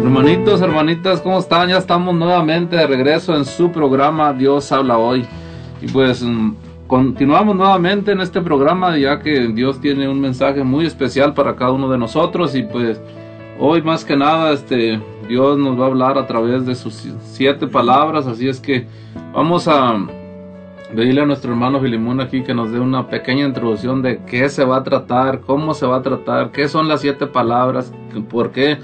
Hermanitos, 0.03 0.61
hermanitas, 0.61 1.21
¿cómo 1.23 1.39
están? 1.39 1.71
Ya 1.71 1.79
estamos 1.79 2.15
nuevamente 2.15 2.77
de 2.77 2.87
regreso 2.87 3.35
en 3.35 3.47
su 3.47 3.73
programa 3.73 4.35
Dios 4.35 4.71
habla 4.71 4.99
hoy. 4.99 5.27
Y 5.81 5.87
pues 5.87 6.23
mm, 6.23 6.53
Continuamos 6.91 7.55
nuevamente 7.55 8.11
en 8.11 8.21
este 8.21 8.41
programa 8.41 8.99
ya 8.99 9.21
que 9.21 9.47
Dios 9.47 9.81
tiene 9.81 10.09
un 10.09 10.21
mensaje 10.21 10.65
muy 10.65 10.87
especial 10.87 11.35
para 11.35 11.55
cada 11.55 11.71
uno 11.71 11.89
de 11.89 11.97
nosotros 11.97 12.57
y 12.57 12.65
pues 12.65 13.01
hoy 13.61 13.81
más 13.81 14.05
que 14.05 14.17
nada 14.17 14.53
este 14.53 15.01
Dios 15.29 15.57
nos 15.57 15.79
va 15.79 15.85
a 15.85 15.87
hablar 15.87 16.19
a 16.19 16.27
través 16.27 16.67
de 16.67 16.75
sus 16.75 17.07
siete 17.23 17.69
palabras, 17.69 18.27
así 18.27 18.49
es 18.49 18.59
que 18.59 18.89
vamos 19.33 19.69
a 19.69 20.05
Dile 20.93 21.21
a 21.21 21.27
nuestro 21.27 21.53
hermano 21.53 21.81
Filimón 21.81 22.21
aquí 22.21 22.43
que 22.43 22.55
nos 22.55 22.73
dé 22.73 22.81
una 22.81 23.07
pequeña 23.07 23.47
introducción 23.47 24.03
de 24.03 24.25
qué 24.25 24.49
se 24.49 24.65
va 24.65 24.79
a 24.79 24.83
tratar, 24.83 25.43
cómo 25.43 25.75
se 25.75 25.87
va 25.87 25.99
a 25.99 26.03
tratar, 26.03 26.51
qué 26.51 26.67
son 26.67 26.89
las 26.89 27.03
siete 27.03 27.29
palabras, 27.29 27.93
por 28.29 28.51
qué 28.51 28.79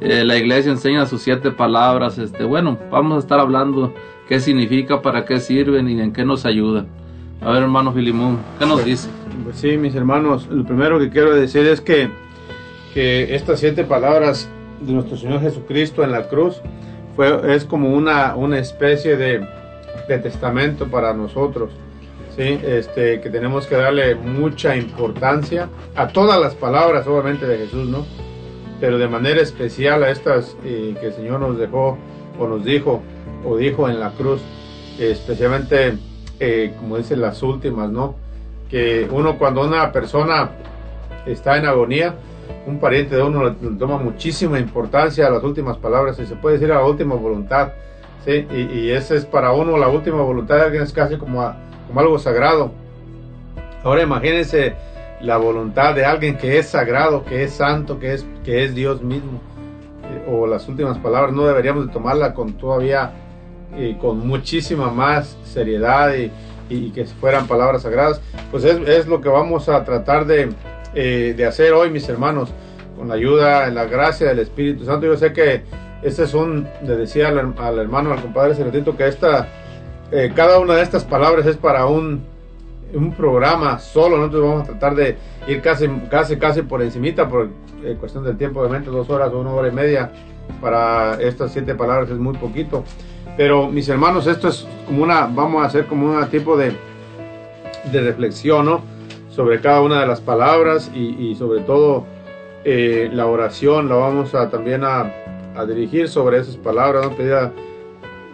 eh, 0.00 0.24
la 0.24 0.36
iglesia 0.36 0.72
enseña 0.72 1.06
sus 1.06 1.22
siete 1.22 1.52
palabras. 1.52 2.18
Este, 2.18 2.42
bueno, 2.42 2.76
vamos 2.90 3.18
a 3.18 3.18
estar 3.20 3.38
hablando 3.38 3.94
qué 4.26 4.40
significa, 4.40 5.00
para 5.00 5.24
qué 5.24 5.38
sirven 5.38 5.88
y 5.88 6.00
en 6.00 6.12
qué 6.12 6.24
nos 6.24 6.44
ayudan. 6.44 7.01
A 7.44 7.50
ver, 7.52 7.62
hermano 7.62 7.92
Filimón, 7.92 8.38
¿qué 8.58 8.66
nos 8.66 8.84
dice? 8.84 9.08
Pues 9.44 9.56
sí, 9.56 9.76
mis 9.76 9.94
hermanos, 9.94 10.46
lo 10.48 10.64
primero 10.64 10.98
que 10.98 11.10
quiero 11.10 11.34
decir 11.34 11.66
es 11.66 11.80
que, 11.80 12.08
que 12.94 13.34
estas 13.34 13.60
siete 13.60 13.84
palabras 13.84 14.48
de 14.80 14.92
nuestro 14.92 15.16
Señor 15.16 15.40
Jesucristo 15.40 16.04
en 16.04 16.12
la 16.12 16.28
cruz 16.28 16.60
fue, 17.16 17.54
es 17.54 17.64
como 17.64 17.92
una, 17.92 18.36
una 18.36 18.58
especie 18.58 19.16
de 19.16 19.44
de 20.08 20.18
testamento 20.18 20.88
para 20.88 21.12
nosotros. 21.12 21.70
¿sí? 22.36 22.58
Este, 22.62 23.20
que 23.20 23.30
tenemos 23.30 23.66
que 23.66 23.76
darle 23.76 24.14
mucha 24.14 24.76
importancia 24.76 25.68
a 25.94 26.08
todas 26.08 26.40
las 26.40 26.54
palabras, 26.54 27.06
obviamente, 27.06 27.46
de 27.46 27.58
Jesús, 27.58 27.88
¿no? 27.88 28.06
Pero 28.80 28.98
de 28.98 29.08
manera 29.08 29.40
especial 29.40 30.02
a 30.02 30.10
estas 30.10 30.56
eh, 30.64 30.94
que 31.00 31.08
el 31.08 31.12
Señor 31.12 31.40
nos 31.40 31.58
dejó 31.58 31.98
o 32.38 32.48
nos 32.48 32.64
dijo 32.64 33.02
o 33.44 33.56
dijo 33.56 33.88
en 33.88 34.00
la 34.00 34.10
cruz, 34.12 34.40
especialmente, 34.98 35.94
eh, 36.40 36.74
como 36.78 36.98
dicen 36.98 37.20
las 37.20 37.42
últimas, 37.42 37.90
¿no? 37.90 38.16
Que 38.68 39.08
uno 39.10 39.38
cuando 39.38 39.62
una 39.62 39.92
persona 39.92 40.50
está 41.26 41.56
en 41.58 41.66
agonía, 41.66 42.14
un 42.66 42.78
pariente 42.78 43.16
de 43.16 43.22
uno 43.22 43.44
le, 43.44 43.52
toma 43.78 43.98
muchísima 43.98 44.58
importancia 44.58 45.26
a 45.26 45.30
las 45.30 45.42
últimas 45.42 45.76
palabras 45.76 46.18
y 46.18 46.26
se 46.26 46.36
puede 46.36 46.56
decir 46.56 46.72
a 46.72 46.76
la 46.76 46.86
última 46.86 47.14
voluntad 47.14 47.72
¿sí? 48.24 48.46
Y, 48.50 48.90
esa 48.90 49.14
es 49.14 49.24
para 49.24 49.52
uno 49.52 49.76
la 49.76 49.88
última 49.88 50.22
voluntad 50.22 50.56
de 50.56 50.62
alguien, 50.62 50.82
es 50.82 50.92
casi 50.92 51.16
como, 51.16 51.52
como 51.86 52.00
algo 52.00 52.18
sagrado. 52.18 52.72
Ahora 53.82 54.02
imagínense 54.02 54.74
la 55.20 55.36
voluntad 55.36 55.94
de 55.94 56.04
alguien 56.04 56.36
que 56.36 56.58
es 56.58 56.68
sagrado, 56.68 57.24
que 57.24 57.44
es 57.44 57.52
santo, 57.52 57.98
que 57.98 58.14
es, 58.14 58.26
que 58.44 58.64
es 58.64 58.74
Dios 58.74 59.02
mismo. 59.02 59.40
Eh, 60.04 60.30
o 60.30 60.46
las 60.46 60.68
últimas 60.68 60.98
palabras 60.98 61.32
no 61.32 61.46
deberíamos 61.46 61.86
de 61.86 61.92
tomarla 61.92 62.34
con 62.34 62.54
todavía, 62.54 63.12
eh, 63.74 63.96
con 64.00 64.26
muchísima 64.26 64.90
más 64.90 65.36
seriedad 65.44 66.12
y, 66.14 66.30
que 66.92 67.04
fueran 67.04 67.46
palabras 67.46 67.82
sagradas. 67.82 68.22
Pues 68.50 68.64
es, 68.64 69.06
lo 69.06 69.20
que 69.20 69.28
vamos 69.28 69.68
a 69.68 69.84
tratar 69.84 70.24
de, 70.24 70.48
eh, 70.94 71.34
de 71.36 71.44
hacer 71.44 71.74
hoy, 71.74 71.90
mis 71.90 72.08
hermanos, 72.08 72.50
con 72.96 73.08
la 73.08 73.14
ayuda, 73.14 73.68
la 73.68 73.84
gracia 73.84 74.28
del 74.28 74.38
Espíritu 74.38 74.86
Santo. 74.86 75.04
Yo 75.04 75.16
sé 75.18 75.34
que 75.34 75.64
este 76.02 76.24
es 76.24 76.34
un, 76.34 76.66
le 76.82 76.96
decía 76.96 77.28
al, 77.28 77.78
hermano, 77.78 78.12
al 78.12 78.20
compadre 78.20 78.54
Celestito, 78.54 78.96
que 78.96 79.06
esta, 79.06 79.48
eh, 80.10 80.32
cada 80.34 80.58
una 80.58 80.74
de 80.74 80.82
estas 80.82 81.04
palabras 81.04 81.46
es 81.46 81.56
para 81.56 81.86
un, 81.86 82.24
un 82.92 83.12
programa 83.12 83.78
solo. 83.78 84.16
Nosotros 84.16 84.42
vamos 84.42 84.62
a 84.62 84.72
tratar 84.72 84.94
de 84.96 85.16
ir 85.46 85.60
casi, 85.62 85.88
casi, 86.10 86.36
casi 86.36 86.62
por 86.62 86.82
encimita, 86.82 87.28
por 87.28 87.50
eh, 87.84 87.96
cuestión 87.98 88.24
del 88.24 88.36
tiempo, 88.36 88.60
obviamente, 88.60 88.90
dos 88.90 89.08
horas 89.10 89.32
o 89.32 89.40
una 89.40 89.50
hora 89.50 89.68
y 89.68 89.72
media. 89.72 90.10
Para 90.60 91.20
estas 91.22 91.52
siete 91.52 91.74
palabras 91.74 92.10
es 92.10 92.18
muy 92.18 92.36
poquito. 92.36 92.82
Pero 93.36 93.68
mis 93.68 93.88
hermanos, 93.88 94.26
esto 94.26 94.48
es 94.48 94.66
como 94.86 95.02
una, 95.02 95.26
vamos 95.26 95.62
a 95.62 95.66
hacer 95.66 95.86
como 95.86 96.06
un 96.06 96.28
tipo 96.28 96.56
de, 96.56 96.72
de 97.90 98.00
reflexión, 98.00 98.66
¿no? 98.66 98.82
Sobre 99.30 99.60
cada 99.60 99.80
una 99.80 100.00
de 100.00 100.06
las 100.06 100.20
palabras 100.20 100.90
y, 100.94 101.34
sobre 101.36 101.62
todo 101.62 102.04
eh, 102.64 103.10
la 103.12 103.26
oración, 103.26 103.88
la 103.88 103.94
vamos 103.96 104.34
a 104.34 104.50
también 104.50 104.84
a, 104.84 105.10
dirigir 105.66 106.08
sobre 106.08 106.38
esas 106.38 106.56
palabras, 106.56 107.06
¿no? 107.06 107.52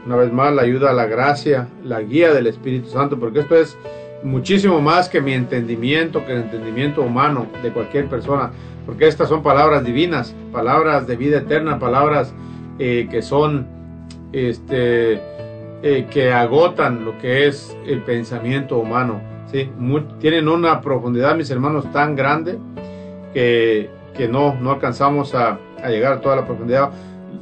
Una 0.07 0.17
vez 0.17 0.33
más 0.33 0.55
la 0.55 0.63
ayuda, 0.63 0.93
la 0.93 1.07
gracia, 1.07 1.69
la 1.85 2.01
guía 2.01 2.33
del 2.33 2.47
Espíritu 2.47 2.89
Santo, 2.89 3.19
porque 3.19 3.41
esto 3.41 3.57
es 3.57 3.77
muchísimo 4.23 4.81
más 4.81 5.09
que 5.09 5.21
mi 5.21 5.33
entendimiento, 5.33 6.25
que 6.25 6.33
el 6.33 6.43
entendimiento 6.43 7.03
humano 7.03 7.47
de 7.63 7.71
cualquier 7.73 8.09
persona, 8.09 8.51
porque 8.87 9.07
estas 9.07 9.29
son 9.29 9.43
palabras 9.43 9.85
divinas, 9.85 10.35
palabras 10.53 11.07
de 11.07 11.17
vida 11.17 11.39
eterna, 11.39 11.79
palabras 11.79 12.33
eh, 12.79 13.07
que 13.11 13.23
son, 13.23 13.67
este, 14.33 15.21
eh, 15.83 16.07
que 16.11 16.33
agotan 16.33 17.05
lo 17.05 17.19
que 17.19 17.47
es 17.47 17.77
el 17.87 18.03
pensamiento 18.03 18.79
humano, 18.79 19.21
¿sí? 19.51 19.71
tienen 20.21 20.49
una 20.49 20.81
profundidad, 20.81 21.37
mis 21.37 21.51
hermanos, 21.51 21.91
tan 21.93 22.17
grande 22.17 22.59
que, 23.33 23.91
que 24.15 24.29
no, 24.29 24.55
no 24.61 24.73
alcanzamos 24.73 25.35
a, 25.35 25.59
llegar 25.89 26.15
a 26.15 26.21
toda 26.21 26.37
la 26.37 26.45
profundidad 26.45 26.91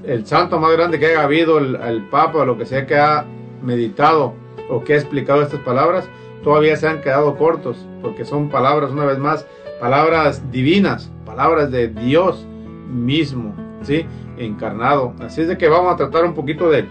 el 0.04 0.26
santo 0.26 0.58
más 0.60 0.72
grande 0.72 0.98
que 0.98 1.06
haya 1.06 1.22
habido, 1.22 1.58
el, 1.58 2.02
Papa 2.10 2.38
o 2.38 2.44
lo 2.44 2.56
que 2.56 2.66
sea 2.66 2.86
que 2.86 2.96
ha 2.96 3.24
meditado 3.62 4.34
o 4.68 4.84
que 4.84 4.94
ha 4.94 4.96
explicado 4.96 5.42
estas 5.42 5.60
palabras, 5.60 6.08
todavía 6.44 6.76
se 6.76 6.88
han 6.88 7.00
quedado 7.00 7.36
cortos, 7.36 7.76
porque 8.02 8.24
son 8.24 8.48
palabras, 8.48 8.90
una 8.90 9.04
vez 9.04 9.18
más, 9.18 9.46
palabras 9.80 10.50
divinas, 10.52 11.10
palabras 11.24 11.70
de 11.70 11.88
Dios 11.88 12.46
mismo, 12.88 13.54
¿sí? 13.82 14.06
Encarnado. 14.38 15.14
Así 15.20 15.42
es 15.42 15.48
de 15.48 15.58
que 15.58 15.68
vamos 15.68 15.92
a 15.92 15.96
tratar 15.96 16.24
un 16.24 16.34
poquito 16.34 16.70
de 16.70 16.86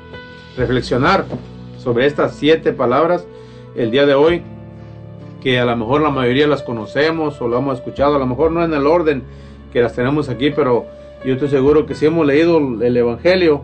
reflexionar 0.57 1.25
sobre 1.77 2.05
estas 2.05 2.35
siete 2.35 2.73
palabras 2.73 3.27
el 3.75 3.91
día 3.91 4.05
de 4.05 4.13
hoy, 4.13 4.41
que 5.41 5.59
a 5.59 5.65
lo 5.65 5.75
mejor 5.75 6.01
la 6.01 6.09
mayoría 6.09 6.47
las 6.47 6.63
conocemos 6.63 7.39
o 7.41 7.47
lo 7.47 7.57
hemos 7.57 7.77
escuchado, 7.77 8.15
a 8.15 8.19
lo 8.19 8.25
mejor 8.25 8.51
no 8.51 8.63
en 8.63 8.73
el 8.73 8.87
orden 8.87 9.23
que 9.71 9.81
las 9.81 9.93
tenemos 9.93 10.29
aquí, 10.29 10.51
pero 10.51 10.85
yo 11.23 11.33
estoy 11.33 11.49
seguro 11.49 11.85
que 11.85 11.95
si 11.95 12.05
hemos 12.05 12.25
leído 12.25 12.57
el 12.57 12.97
Evangelio, 12.97 13.63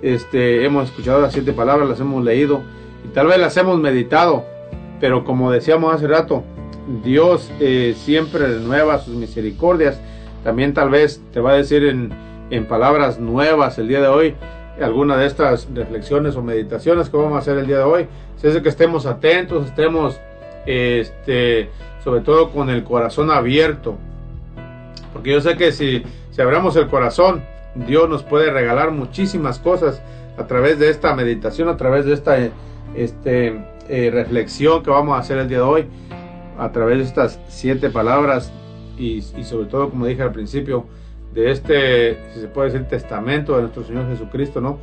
este, 0.00 0.64
hemos 0.64 0.90
escuchado 0.90 1.20
las 1.20 1.32
siete 1.32 1.52
palabras, 1.52 1.88
las 1.88 2.00
hemos 2.00 2.24
leído 2.24 2.60
y 3.04 3.08
tal 3.08 3.26
vez 3.26 3.38
las 3.38 3.56
hemos 3.56 3.78
meditado, 3.78 4.44
pero 5.00 5.24
como 5.24 5.50
decíamos 5.50 5.94
hace 5.94 6.06
rato, 6.06 6.44
Dios 7.04 7.50
eh, 7.60 7.94
siempre 7.96 8.46
renueva 8.46 8.98
sus 8.98 9.14
misericordias. 9.14 10.00
También 10.44 10.74
tal 10.74 10.90
vez 10.90 11.22
te 11.32 11.40
va 11.40 11.52
a 11.52 11.54
decir 11.54 11.84
en, 11.84 12.12
en 12.52 12.66
palabras 12.66 13.18
nuevas 13.18 13.78
el 13.78 13.88
día 13.88 14.00
de 14.00 14.06
hoy 14.06 14.36
alguna 14.80 15.16
de 15.16 15.26
estas 15.26 15.68
reflexiones 15.74 16.36
o 16.36 16.42
meditaciones 16.42 17.08
que 17.08 17.16
vamos 17.16 17.34
a 17.34 17.38
hacer 17.38 17.58
el 17.58 17.66
día 17.66 17.78
de 17.78 17.84
hoy. 17.84 18.06
Si 18.36 18.46
es 18.46 18.60
que 18.60 18.68
estemos 18.68 19.06
atentos, 19.06 19.66
estemos 19.66 20.20
este, 20.66 21.68
sobre 22.02 22.20
todo 22.22 22.50
con 22.50 22.70
el 22.70 22.82
corazón 22.82 23.30
abierto. 23.30 23.96
Porque 25.12 25.32
yo 25.32 25.40
sé 25.40 25.56
que 25.56 25.72
si 25.72 26.02
si 26.32 26.40
abramos 26.40 26.76
el 26.76 26.88
corazón, 26.88 27.44
Dios 27.74 28.08
nos 28.08 28.22
puede 28.22 28.50
regalar 28.50 28.90
muchísimas 28.90 29.58
cosas 29.58 30.00
a 30.38 30.46
través 30.46 30.78
de 30.78 30.88
esta 30.88 31.14
meditación, 31.14 31.68
a 31.68 31.76
través 31.76 32.06
de 32.06 32.14
esta 32.14 32.38
este, 32.94 33.62
eh, 33.90 34.10
reflexión 34.10 34.82
que 34.82 34.88
vamos 34.88 35.14
a 35.14 35.18
hacer 35.18 35.36
el 35.36 35.48
día 35.48 35.58
de 35.58 35.64
hoy, 35.64 35.86
a 36.58 36.72
través 36.72 36.98
de 36.98 37.04
estas 37.04 37.38
siete 37.48 37.90
palabras 37.90 38.50
y, 38.96 39.20
sobre 39.20 39.66
todo, 39.66 39.90
como 39.90 40.06
dije 40.06 40.22
al 40.22 40.32
principio, 40.32 40.86
de 41.34 41.50
este, 41.50 42.18
si 42.32 42.40
se 42.40 42.48
puede 42.48 42.70
decir, 42.70 42.86
testamento 42.88 43.56
de 43.56 43.62
nuestro 43.62 43.84
Señor 43.84 44.08
Jesucristo, 44.08 44.60
¿no? 44.60 44.78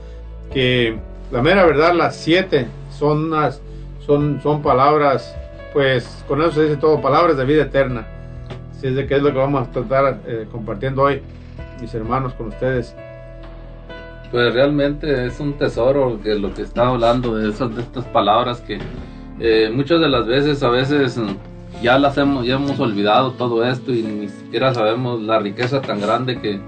Que 0.52 1.00
la 1.32 1.42
mera 1.42 1.66
verdad, 1.66 1.94
las 1.94 2.16
siete 2.16 2.68
son 2.92 3.26
unas, 3.26 3.62
son, 4.06 4.42
son 4.42 4.62
palabras, 4.62 5.36
pues 5.74 6.24
con 6.28 6.42
eso 6.42 6.52
se 6.52 6.64
dice 6.64 6.78
todo, 6.78 7.02
palabras 7.02 7.38
de 7.38 7.46
vida 7.46 7.64
eterna. 7.64 8.08
Si 8.80 8.88
es 8.88 8.96
de 8.96 9.06
qué 9.06 9.16
es 9.18 9.22
lo 9.22 9.32
que 9.32 9.38
vamos 9.38 9.68
a 9.68 9.72
tratar 9.72 10.20
eh, 10.26 10.48
compartiendo 10.52 11.04
hoy 11.04 11.22
mis 11.82 11.94
hermanos, 11.94 12.34
con 12.34 12.48
ustedes. 12.48 12.96
Pues 14.32 14.54
realmente 14.54 15.26
es 15.26 15.40
un 15.40 15.54
tesoro 15.54 16.20
que 16.22 16.36
lo 16.36 16.54
que 16.54 16.62
está 16.62 16.88
hablando 16.88 17.36
de 17.36 17.50
esas 17.50 17.76
de 17.76 17.82
estas 17.82 18.06
palabras 18.06 18.62
que 18.62 18.78
eh, 19.40 19.72
muchas 19.74 20.00
de 20.02 20.10
las 20.10 20.28
veces 20.28 20.62
a 20.62 20.70
veces 20.70 21.20
ya 21.82 21.98
las 21.98 22.18
hemos 22.18 22.46
ya 22.46 22.56
hemos 22.56 22.80
olvidado 22.80 23.32
todo 23.32 23.66
esto 23.66 23.94
y 23.94 24.04
ni 24.04 24.28
siquiera 24.28 24.74
sabemos 24.74 25.22
la 25.22 25.40
riqueza 25.40 25.82
tan 25.82 26.02
grande 26.02 26.40
que, 26.40 26.60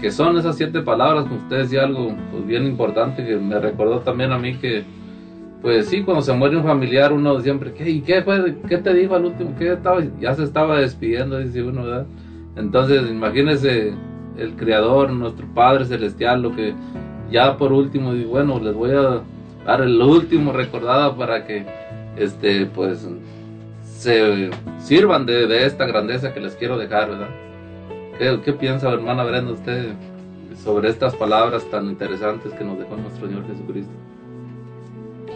que, 0.00 0.10
son 0.10 0.38
esas 0.38 0.56
siete 0.56 0.80
palabras. 0.82 1.24
Como 1.24 1.36
ustedes 1.36 1.72
y 1.72 1.76
algo 1.76 2.14
pues, 2.30 2.46
bien 2.46 2.66
importante 2.66 3.24
que 3.24 3.36
me 3.36 3.58
recordó 3.58 4.00
también 4.00 4.32
a 4.32 4.38
mí 4.38 4.56
que 4.56 4.84
pues 5.60 5.86
sí 5.86 6.02
cuando 6.02 6.22
se 6.22 6.32
muere 6.32 6.56
un 6.56 6.64
familiar 6.64 7.12
uno 7.12 7.40
siempre 7.40 7.72
¿qué, 7.72 7.88
y 7.88 8.00
qué 8.00 8.22
fue 8.22 8.56
qué 8.68 8.78
te 8.78 8.92
dijo 8.94 9.14
al 9.14 9.26
último 9.26 9.54
qué 9.56 9.74
estaba 9.74 10.02
ya 10.20 10.34
se 10.34 10.42
estaba 10.42 10.80
despidiendo 10.80 11.38
dice 11.38 11.62
uno 11.62 11.84
verdad 11.84 12.06
entonces, 12.56 13.10
imagínense 13.10 13.94
el 14.36 14.54
Creador, 14.56 15.10
nuestro 15.10 15.46
Padre 15.54 15.86
Celestial, 15.86 16.42
lo 16.42 16.54
que 16.54 16.74
ya 17.30 17.56
por 17.56 17.72
último, 17.72 18.14
y 18.14 18.24
bueno, 18.24 18.60
les 18.60 18.74
voy 18.74 18.90
a 18.90 19.22
dar 19.64 19.80
el 19.80 20.00
último 20.00 20.52
recordado 20.52 21.16
para 21.16 21.46
que, 21.46 21.64
este, 22.16 22.66
pues, 22.66 23.08
se 24.02 24.50
sirvan 24.80 25.26
de, 25.26 25.64
esta 25.64 25.86
grandeza 25.86 26.32
que 26.32 26.40
les 26.40 26.56
quiero 26.56 26.76
dejar, 26.76 27.08
¿verdad? 27.08 27.28
¿Qué, 28.18 28.40
qué 28.44 28.52
piensa, 28.52 28.90
hermana 28.90 29.22
Brenda, 29.22 29.52
usted 29.52 29.92
sobre 30.56 30.88
estas 30.88 31.14
palabras 31.14 31.64
tan 31.70 31.86
interesantes 31.86 32.52
que 32.54 32.64
nos 32.64 32.78
dejó 32.78 32.96
nuestro 32.96 33.28
Señor 33.28 33.46
Jesucristo? 33.46 33.92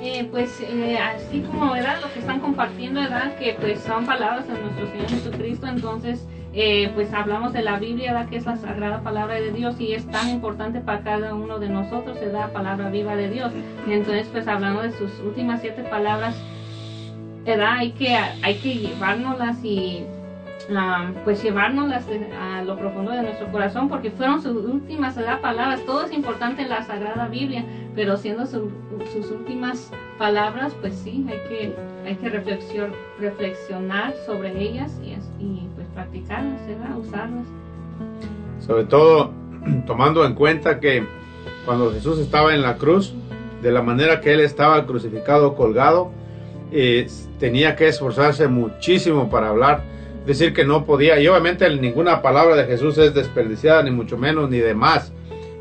Eh, 0.03 0.29
pues 0.31 0.61
eh, 0.61 0.99
así 0.99 1.41
como 1.43 1.73
verdad 1.73 2.01
lo 2.03 2.13
que 2.13 2.19
están 2.19 2.41
compartiendo 2.41 3.01
verdad 3.01 3.35
que 3.37 3.57
pues 3.59 3.81
son 3.81 4.05
palabras 4.05 4.47
de 4.47 4.61
nuestro 4.61 4.87
Señor 4.89 5.09
Jesucristo 5.09 5.67
entonces 5.67 6.29
eh, 6.53 6.91
pues 6.95 7.13
hablamos 7.13 7.53
de 7.53 7.63
la 7.63 7.79
Biblia, 7.79 8.15
¿verdad? 8.15 8.29
que 8.31 8.37
es 8.37 8.47
la 8.47 8.57
sagrada 8.57 9.03
palabra 9.03 9.35
de 9.35 9.53
Dios 9.53 9.79
y 9.79 9.93
es 9.93 10.11
tan 10.11 10.31
importante 10.31 10.81
para 10.81 11.03
cada 11.03 11.35
uno 11.35 11.59
de 11.59 11.69
nosotros, 11.69 12.17
es 12.23 12.33
la 12.33 12.49
palabra 12.49 12.89
viva 12.89 13.15
de 13.15 13.29
Dios. 13.29 13.53
Entonces, 13.87 14.27
pues 14.33 14.49
hablando 14.49 14.81
de 14.81 14.93
sus 14.93 15.21
últimas 15.21 15.61
siete 15.61 15.83
palabras, 15.83 16.35
¿verdad? 17.47 17.77
Hay 17.79 17.93
que, 17.93 18.15
hay 18.17 18.55
que 18.57 18.75
llevárnoslas 18.75 19.57
y 19.63 20.05
pues 21.25 21.43
llevárnoslas 21.45 22.05
a 22.41 22.63
lo 22.65 22.77
profundo 22.77 23.13
de 23.13 23.23
nuestro 23.23 23.51
corazón 23.53 23.89
porque 23.89 24.11
fueron 24.11 24.43
sus 24.43 24.65
últimas 24.65 25.15
palabras. 25.41 25.81
Todo 25.87 26.05
es 26.05 26.13
importante 26.13 26.63
en 26.63 26.71
la 26.71 26.83
Sagrada 26.83 27.29
Biblia, 27.29 27.65
pero 27.95 28.17
siendo 28.17 28.47
sus 28.47 29.31
últimas 29.31 29.93
palabras, 30.19 30.75
pues 30.81 30.95
sí, 30.95 31.25
hay 31.29 31.39
que, 31.49 31.75
hay 32.05 32.17
que 32.17 32.29
reflexionar, 33.21 34.15
sobre 34.27 34.61
ellas 34.61 34.99
y, 35.03 35.13
y 35.43 35.69
pues 35.77 35.87
practicarlas, 35.95 36.61
usarlas. 36.99 37.47
Sobre 38.59 38.85
todo 38.85 39.31
tomando 39.87 40.25
en 40.25 40.35
cuenta 40.35 40.81
que 40.81 41.07
cuando 41.65 41.93
Jesús 41.93 42.19
estaba 42.19 42.55
en 42.55 42.63
la 42.63 42.77
cruz, 42.77 43.15
de 43.63 43.71
la 43.73 43.83
manera 43.83 44.21
que 44.21 44.33
él 44.33 44.41
estaba 44.41 44.85
crucificado, 44.87 45.55
colgado, 45.55 46.11
eh, 46.73 47.07
tenía 47.39 47.77
que 47.77 47.89
esforzarse 47.89 48.49
muchísimo 48.49 49.31
para 49.31 49.49
hablar 49.49 49.97
decir 50.27 50.53
que 50.53 50.65
no 50.65 50.85
podía, 50.85 51.21
y 51.21 51.29
obviamente 51.29 51.71
ninguna 51.77 52.21
palabra 52.21 52.57
de 52.57 52.65
Jesús 52.65 52.99
es 52.99 53.15
desperdiciada, 53.15 53.83
ni 53.85 53.93
mucho 53.93 54.19
menos, 54.19 54.51
ni 54.51 54.59
de 54.59 54.75
más, 54.75 55.13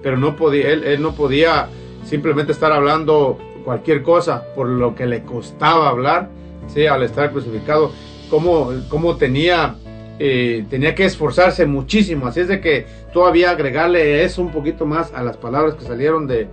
pero 0.01 0.17
no 0.17 0.35
podía, 0.35 0.69
él, 0.71 1.01
no 1.01 1.13
podía 1.13 1.69
simplemente 2.03 2.51
estar 2.51 2.71
hablando 2.71 3.37
cualquier 3.63 4.01
cosa 4.01 4.43
por 4.55 4.67
lo 4.67 4.95
que 4.95 5.05
le 5.05 5.21
costaba 5.21 5.89
hablar, 5.89 6.29
¿sí? 6.67 6.87
al 6.87 7.03
estar 7.03 7.31
crucificado, 7.31 7.91
cómo, 8.29 8.71
cómo 8.89 9.17
tenía, 9.17 9.75
eh, 10.17 10.65
tenía 10.69 10.95
que 10.95 11.05
esforzarse 11.05 11.67
muchísimo, 11.67 12.25
así 12.25 12.39
es 12.39 12.47
de 12.47 12.59
que 12.59 12.87
todavía 13.13 13.51
agregarle 13.51 14.23
eso 14.23 14.41
un 14.41 14.51
poquito 14.51 14.87
más 14.87 15.13
a 15.13 15.21
las 15.21 15.37
palabras 15.37 15.75
que 15.75 15.85
salieron 15.85 16.25
de, 16.25 16.47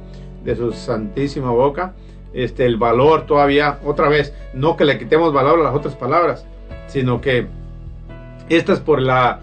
de 0.45 0.57
su 0.57 0.71
santísima 0.73 1.51
boca, 1.51 1.95
este, 2.35 2.67
el 2.67 2.77
valor 2.77 3.27
todavía, 3.27 3.79
otra 3.85 4.09
vez, 4.09 4.35
no 4.55 4.77
que 4.77 4.85
le 4.85 4.99
quitemos 4.99 5.33
valor 5.33 5.61
a 5.61 5.63
las 5.63 5.75
otras 5.75 5.95
palabras, 5.95 6.47
sino 6.87 7.21
que 7.21 7.47
esta 8.49 8.73
es 8.73 8.81
por 8.81 9.01
la, 9.01 9.41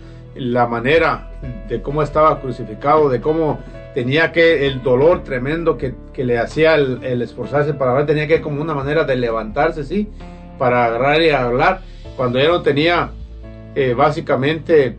manera 0.69 1.31
de 1.67 1.81
cómo 1.81 2.01
estaba 2.03 2.39
crucificado, 2.39 3.09
de 3.09 3.21
cómo 3.21 3.59
tenía 3.93 4.31
que, 4.31 4.67
el 4.67 4.83
dolor 4.83 5.23
tremendo 5.23 5.77
que, 5.77 5.93
le 6.15 6.37
hacía 6.37 6.75
el, 6.75 7.21
esforzarse 7.21 7.73
para 7.73 7.91
hablar, 7.91 8.05
tenía 8.05 8.27
que 8.27 8.41
como 8.41 8.61
una 8.61 8.73
manera 8.73 9.03
de 9.05 9.15
levantarse, 9.15 9.83
sí, 9.83 10.09
para 10.57 10.85
agarrar 10.85 11.21
y 11.21 11.29
hablar, 11.29 11.81
cuando 12.17 12.39
ya 12.39 12.49
no 12.49 12.61
tenía 12.61 13.11
eh, 13.75 13.93
básicamente 13.93 14.97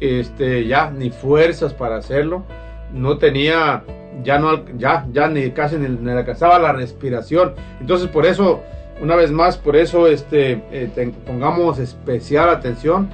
este, 0.00 0.66
ya 0.66 0.90
ni 0.90 1.10
fuerzas 1.10 1.74
para 1.74 1.96
hacerlo, 1.96 2.44
no 2.92 3.18
tenía, 3.18 3.84
ya 4.22 4.38
no, 4.38 4.64
ya, 4.76 5.06
ya 5.12 5.28
ni 5.28 5.50
casi 5.50 5.76
ni, 5.76 5.88
le 5.88 6.12
alcanzaba 6.12 6.58
la 6.58 6.72
respiración, 6.72 7.54
entonces 7.80 8.08
por 8.08 8.26
eso, 8.26 8.62
una 9.00 9.16
vez 9.16 9.30
más, 9.30 9.56
por 9.56 9.76
eso 9.76 10.06
este, 10.06 10.62
eh, 10.70 11.12
pongamos 11.26 11.78
especial 11.78 12.48
atención 12.48 13.08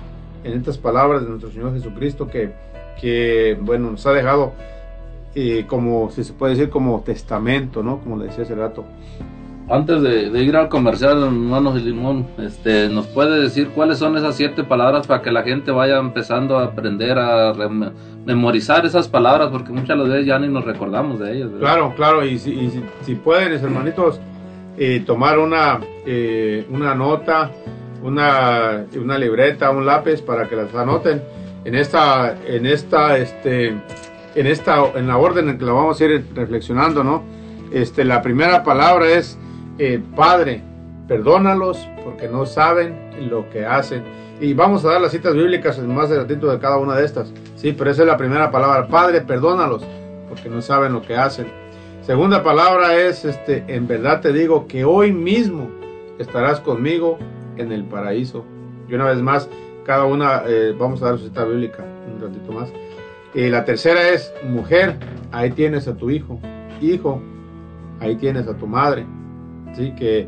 en 0.45 0.55
estas 0.55 0.79
palabras 0.79 1.23
de 1.23 1.29
nuestro 1.29 1.51
Señor 1.51 1.75
Jesucristo 1.75 2.27
que, 2.27 2.53
que 3.01 3.57
bueno, 3.61 3.93
nos 3.93 4.07
ha 4.07 4.13
dejado 4.13 4.53
eh, 5.35 5.65
como, 5.69 6.11
se 6.11 6.33
puede 6.33 6.55
decir, 6.55 6.71
como 6.71 7.03
testamento, 7.03 7.83
¿no? 7.83 8.01
Como 8.01 8.17
le 8.17 8.27
decía 8.27 8.45
hace 8.45 8.55
rato. 8.55 8.85
Antes 9.69 10.03
de, 10.03 10.43
ir 10.43 10.57
al 10.57 10.69
comercial, 10.69 11.23
hermanos 11.23 11.75
de 11.75 11.83
Limón, 11.83 12.27
este, 12.39 12.89
¿nos 12.89 13.07
puede 13.07 13.41
decir 13.41 13.69
cuáles 13.69 13.99
son 13.99 14.17
esas 14.17 14.35
siete 14.35 14.65
palabras 14.65 15.07
para 15.07 15.23
que 15.23 15.31
la 15.31 15.45
gente 15.45 15.71
vaya 15.71 15.99
empezando 15.99 16.59
a 16.59 16.65
aprender 16.65 17.17
a 17.21 17.53
memorizar 18.35 18.87
esas 18.87 19.09
palabras? 19.09 19.49
Porque 19.51 19.73
muchas 19.73 19.99
veces 19.99 20.27
ya 20.27 20.39
ni 20.39 20.49
nos 20.49 20.65
recordamos 20.65 21.19
de 21.21 21.37
ellas. 21.37 21.51
Claro, 21.59 21.95
claro, 21.97 22.25
y 22.25 22.39
si, 22.39 22.83
si, 23.03 23.15
pueden, 23.15 23.53
hermanitos, 23.53 24.21
eh, 24.79 25.03
tomar 25.05 25.39
una, 25.39 25.81
eh, 26.07 26.65
una 26.71 26.95
nota, 26.95 27.51
una, 28.03 28.85
una 28.97 29.19
libreta, 29.19 29.71
un 29.71 29.85
lápiz 29.85 30.23
para 30.23 30.49
que 30.49 30.57
las 30.57 30.75
anoten 30.75 31.23
en 31.65 31.75
esta, 31.75 32.37
en 32.47 32.67
esta, 32.67 33.19
este, 33.19 33.69
en 34.35 34.47
esta, 34.47 34.85
en 34.95 35.07
la 35.07 35.19
orden 35.19 35.49
en 35.49 35.59
que 35.59 35.65
la 35.65 35.73
vamos 35.73 36.01
a 36.01 36.05
ir 36.05 36.25
reflexionando, 36.35 37.05
¿no? 37.05 37.23
Este, 37.73 38.05
la 38.05 38.23
primera 38.23 38.65
palabra 38.65 39.07
es 39.09 39.39
eh, 39.79 40.01
Padre, 40.17 40.63
perdónalos 41.09 41.89
porque 42.05 42.29
no 42.29 42.47
saben 42.47 42.95
lo 43.29 43.49
que 43.51 43.67
hacen. 43.67 44.03
Y 44.41 44.55
vamos 44.55 44.85
a 44.87 44.93
dar 44.93 45.01
las 45.03 45.13
citas 45.13 45.35
bíblicas 45.35 45.79
más 45.81 46.09
ratito 46.09 46.51
de 46.51 46.59
cada 46.59 46.79
una 46.79 46.97
de 46.97 47.05
estas. 47.05 47.33
Sí, 47.57 47.73
pero 47.73 47.91
esa 47.91 48.03
es 48.03 48.09
la 48.09 48.17
primera 48.17 48.51
palabra. 48.51 48.89
Padre, 48.89 49.21
perdónalos 49.21 49.85
porque 50.31 50.49
no 50.49 50.63
saben 50.63 50.95
lo 50.95 51.03
que 51.03 51.15
hacen. 51.15 51.47
Segunda 52.01 52.43
palabra 52.43 52.97
es, 52.97 53.27
este, 53.27 53.65
en 53.69 53.87
verdad 53.87 54.23
te 54.23 54.33
digo 54.33 54.67
que 54.67 54.85
hoy 54.85 55.13
mismo 55.13 55.69
estarás 56.19 56.59
conmigo 56.61 57.19
en 57.59 57.71
el 57.71 57.85
paraíso. 57.85 58.45
Y 58.89 58.95
una 58.95 59.05
vez 59.05 59.19
más, 59.19 59.49
cada 59.85 60.05
una, 60.05 60.43
eh, 60.47 60.75
vamos 60.79 61.03
a 61.03 61.07
dar 61.07 61.19
su 61.19 61.27
cita 61.27 61.45
bíblica 61.45 61.85
un 62.11 62.23
ratito 62.23 62.51
más. 62.53 62.73
Y 63.35 63.49
la 63.51 63.67
tercera 63.67 64.09
es, 64.09 64.33
mujer, 64.43 64.97
ahí 65.33 65.51
tienes 65.51 65.87
a 65.87 65.95
tu 65.95 66.09
hijo. 66.09 66.41
Hijo, 66.81 67.21
ahí 68.01 68.17
tienes 68.17 68.49
a 68.49 68.57
tu 68.57 68.67
madre. 68.67 69.05
¿Sí? 69.77 69.93
Que 69.97 70.27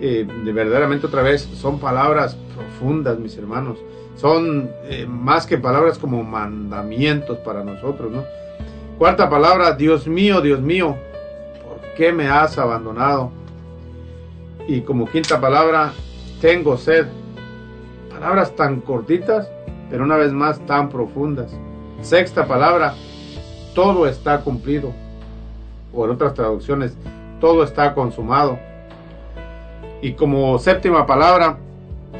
eh, 0.00 0.26
de 0.44 0.52
verdaderamente 0.52 1.06
otra 1.06 1.22
vez 1.22 1.40
son 1.40 1.78
palabras 1.78 2.36
profundas, 2.54 3.18
mis 3.18 3.36
hermanos. 3.36 3.78
Son 4.16 4.70
eh, 4.84 5.06
más 5.08 5.46
que 5.46 5.58
palabras 5.58 5.98
como 5.98 6.22
mandamientos 6.22 7.38
para 7.38 7.64
nosotros, 7.64 8.12
¿no? 8.12 8.24
Cuarta 8.98 9.28
palabra, 9.28 9.72
Dios 9.72 10.06
mío, 10.06 10.40
Dios 10.40 10.60
mío, 10.60 10.96
¿por 11.66 11.80
qué 11.96 12.12
me 12.12 12.28
has 12.28 12.56
abandonado? 12.58 13.32
Y 14.68 14.82
como 14.82 15.06
quinta 15.06 15.40
palabra, 15.40 15.92
tengo 16.40 16.76
sed. 16.76 17.06
Palabras 18.08 18.54
tan 18.54 18.80
cortitas, 18.80 19.50
pero 19.90 20.04
una 20.04 20.16
vez 20.16 20.32
más 20.32 20.60
tan 20.66 20.88
profundas. 20.88 21.52
Sexta 22.00 22.46
palabra, 22.46 22.94
todo 23.74 24.06
está 24.06 24.40
cumplido. 24.42 24.92
O 25.92 26.04
en 26.04 26.12
otras 26.12 26.34
traducciones, 26.34 26.96
todo 27.40 27.64
está 27.64 27.94
consumado. 27.94 28.58
Y 30.00 30.12
como 30.12 30.58
séptima 30.58 31.06
palabra, 31.06 31.58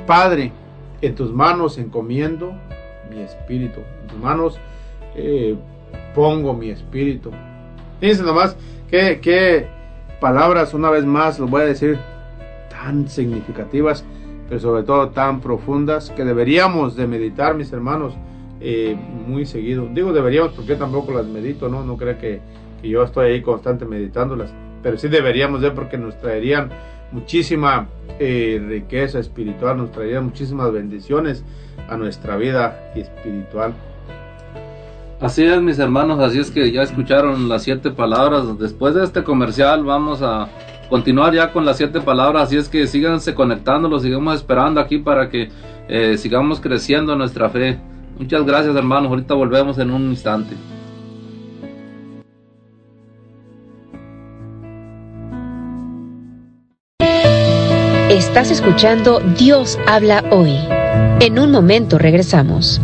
Padre, 0.07 0.53
en 1.01 1.14
tus 1.14 1.33
manos 1.33 1.79
encomiendo 1.79 2.53
mi 3.11 3.21
espíritu. 3.21 3.81
En 4.03 4.09
tus 4.09 4.19
manos 4.19 4.61
eh, 5.14 5.57
pongo 6.14 6.55
mi 6.55 6.71
espíritu. 6.71 7.31
Fíjense 8.01 8.23
nomás 8.23 8.57
qué, 8.90 9.21
qué 9.21 9.67
palabras, 10.21 10.75
una 10.75 10.90
vez 10.90 11.05
más, 11.05 11.38
lo 11.38 11.47
voy 11.47 11.62
a 11.62 11.67
decir, 11.67 11.99
tan 12.71 13.09
significativas 13.09 14.05
pero 14.49 14.61
sobre 14.61 14.83
todo 14.83 15.09
tan 15.11 15.40
profundas 15.40 16.11
que 16.11 16.25
deberíamos 16.25 16.97
de 16.97 17.07
meditar, 17.07 17.55
mis 17.55 17.73
hermanos, 17.73 18.14
eh, 18.61 18.97
muy 19.27 19.47
seguido. 19.47 19.88
Digo 19.93 20.12
deberíamos 20.12 20.53
porque 20.53 20.77
tampoco 20.77 21.12
las 21.12 21.27
medito, 21.27 21.69
¿no? 21.69 21.85
No 21.85 21.97
creo 21.97 22.19
que, 22.19 22.40
que, 22.81 22.88
yo 22.88 23.03
estoy 23.03 23.33
ahí 23.33 23.43
constante 23.43 23.85
meditándolas, 23.85 24.53
pero 24.83 24.99
sí 24.99 25.09
deberíamos 25.09 25.61
de 25.61 25.71
porque 25.71 25.97
nos 25.97 26.19
traerían 26.19 26.71
muchísima 27.14 27.87
eh, 28.18 28.61
riqueza 28.68 29.20
espiritual, 29.20 29.77
nos 29.77 29.92
traerían 29.92 30.24
muchísimas 30.24 30.72
bendiciones 30.72 31.44
a 31.88 31.96
nuestra 31.96 32.37
vida 32.37 32.92
espiritual. 32.94 33.72
Así 35.20 35.44
es, 35.44 35.62
mis 35.62 35.79
hermanos, 35.79 36.18
así 36.18 36.40
es 36.40 36.50
que 36.50 36.70
ya 36.72 36.83
escucharon 36.83 37.48
las 37.48 37.62
siete 37.62 37.90
palabras. 37.92 38.59
Después 38.59 38.94
de 38.94 39.05
este 39.05 39.22
comercial 39.22 39.85
vamos 39.85 40.22
a 40.22 40.48
continuar 40.90 41.33
ya 41.33 41.53
con 41.53 41.64
las 41.64 41.77
siete 41.77 42.00
palabras. 42.00 42.48
Así 42.48 42.57
es 42.57 42.68
que 42.68 42.87
síganse 42.87 43.33
conectando, 43.33 43.88
lo 43.88 44.00
sigamos 44.00 44.35
esperando 44.35 44.81
aquí 44.81 44.98
para 44.98 45.31
que 45.31 45.50
eh, 45.88 46.18
sigamos 46.18 46.61
creciendo 46.61 47.16
nuestra 47.16 47.48
fe. 47.48 47.79
Muchas 48.18 48.44
gracias 48.44 48.74
hermanos, 48.74 49.11
ahorita 49.11 49.35
volvemos 49.35 49.79
en 49.79 49.92
un 49.92 50.11
instante. 50.11 50.57
Estás 58.14 58.53
escuchando 58.53 59.18
Dios 59.37 59.77
habla 59.88 60.22
hoy. 60.31 60.57
En 61.18 61.37
un 61.37 61.50
momento 61.50 61.98
regresamos. 61.98 62.81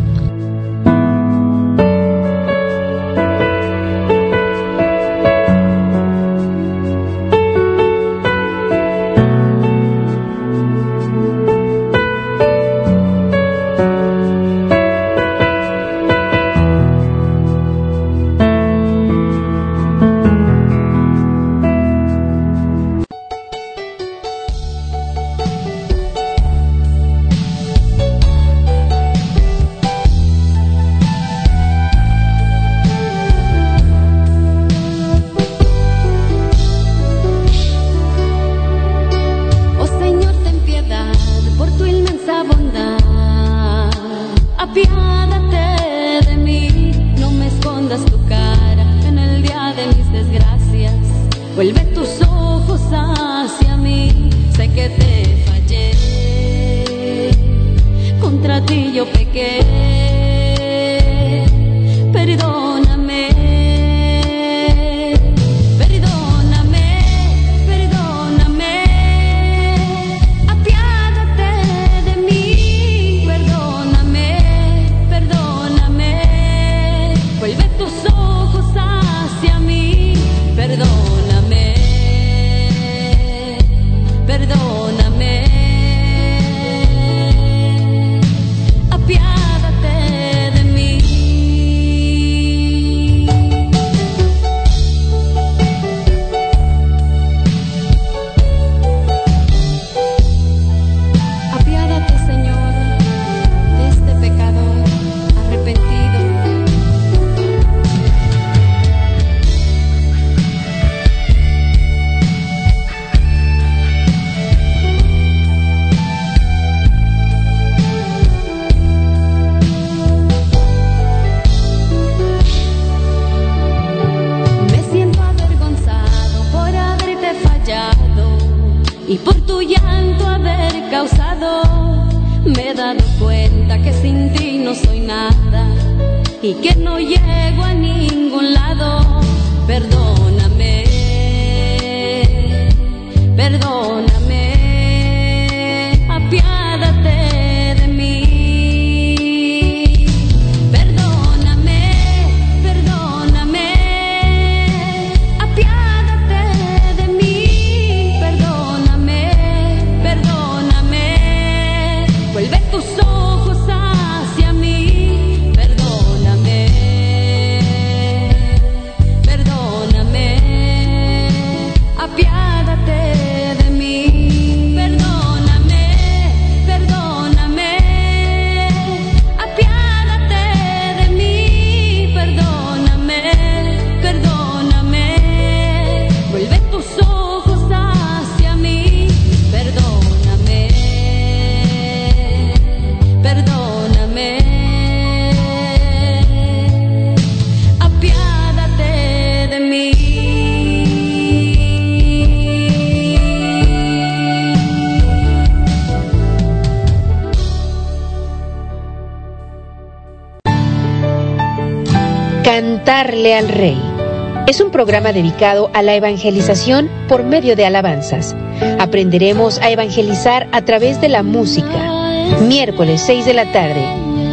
Programa 214.81 215.13
dedicado 215.13 215.71
a 215.75 215.83
la 215.83 215.95
evangelización 215.95 216.89
por 217.07 217.23
medio 217.23 217.55
de 217.55 217.67
alabanzas. 217.67 218.35
Aprenderemos 218.79 219.59
a 219.59 219.69
evangelizar 219.69 220.49
a 220.53 220.65
través 220.65 221.03
de 221.03 221.11
la 221.11 221.23
música. 221.23 222.39
Miércoles 222.49 223.03
6 223.05 223.27
de 223.27 223.35
la 223.35 223.53
tarde, 223.53 223.85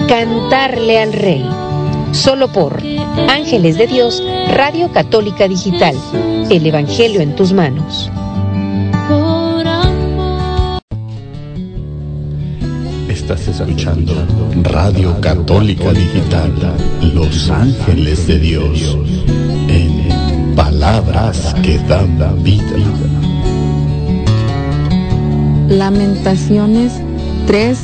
Cantarle 0.07 1.01
al 1.01 1.11
Rey. 1.11 1.45
Solo 2.13 2.47
por 2.47 2.81
Ángeles 3.27 3.77
de 3.77 3.87
Dios, 3.87 4.23
Radio 4.47 4.89
Católica 4.93 5.49
Digital. 5.49 5.97
El 6.49 6.65
Evangelio 6.65 7.19
en 7.19 7.35
tus 7.35 7.51
manos. 7.51 8.09
Estás 13.09 13.45
escuchando 13.49 14.13
Radio 14.63 15.19
Católica 15.19 15.91
Digital, 15.91 16.53
Los 17.13 17.49
Ángeles 17.49 18.25
de 18.25 18.39
Dios, 18.39 18.97
palabras 20.71 21.55
que 21.63 21.77
dan 21.87 22.17
vida. 22.43 22.75
Lamentaciones 25.69 26.91
3, 27.45 27.79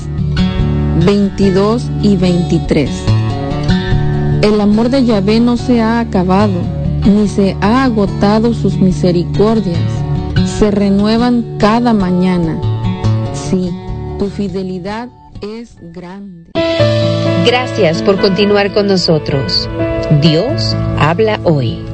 22 1.05 1.89
y 2.01 2.17
23. 2.17 2.89
El 4.41 4.59
amor 4.59 4.89
de 4.89 5.05
Yahvé 5.05 5.39
no 5.39 5.55
se 5.55 5.81
ha 5.81 6.01
acabado, 6.01 6.59
ni 7.05 7.29
se 7.29 7.55
ha 7.61 7.85
agotado 7.85 8.53
sus 8.53 8.75
misericordias. 8.75 9.79
Se 10.59 10.69
renuevan 10.69 11.55
cada 11.59 11.93
mañana. 11.93 12.59
Sí, 13.33 13.71
tu 14.19 14.27
fidelidad 14.27 15.07
es 15.41 15.77
grande. 15.93 16.51
Gracias 17.45 18.01
por 18.01 18.19
continuar 18.19 18.73
con 18.73 18.87
nosotros. 18.87 19.69
Dios 20.21 20.75
habla 20.99 21.39
hoy. 21.45 21.92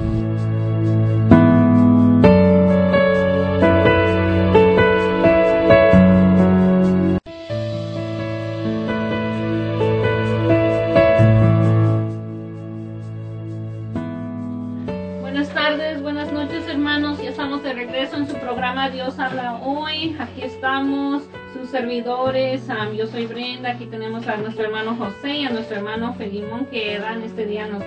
Aquí 23.69 23.86
tenemos 23.86 24.27
a 24.27 24.38
nuestro 24.38 24.65
hermano 24.65 24.95
José 24.95 25.38
y 25.38 25.45
a 25.45 25.49
nuestro 25.49 25.77
hermano 25.77 26.13
Felimón 26.15 26.65
que 26.65 26.95
en 26.95 27.23
este 27.23 27.45
día 27.45 27.67
nos, 27.67 27.84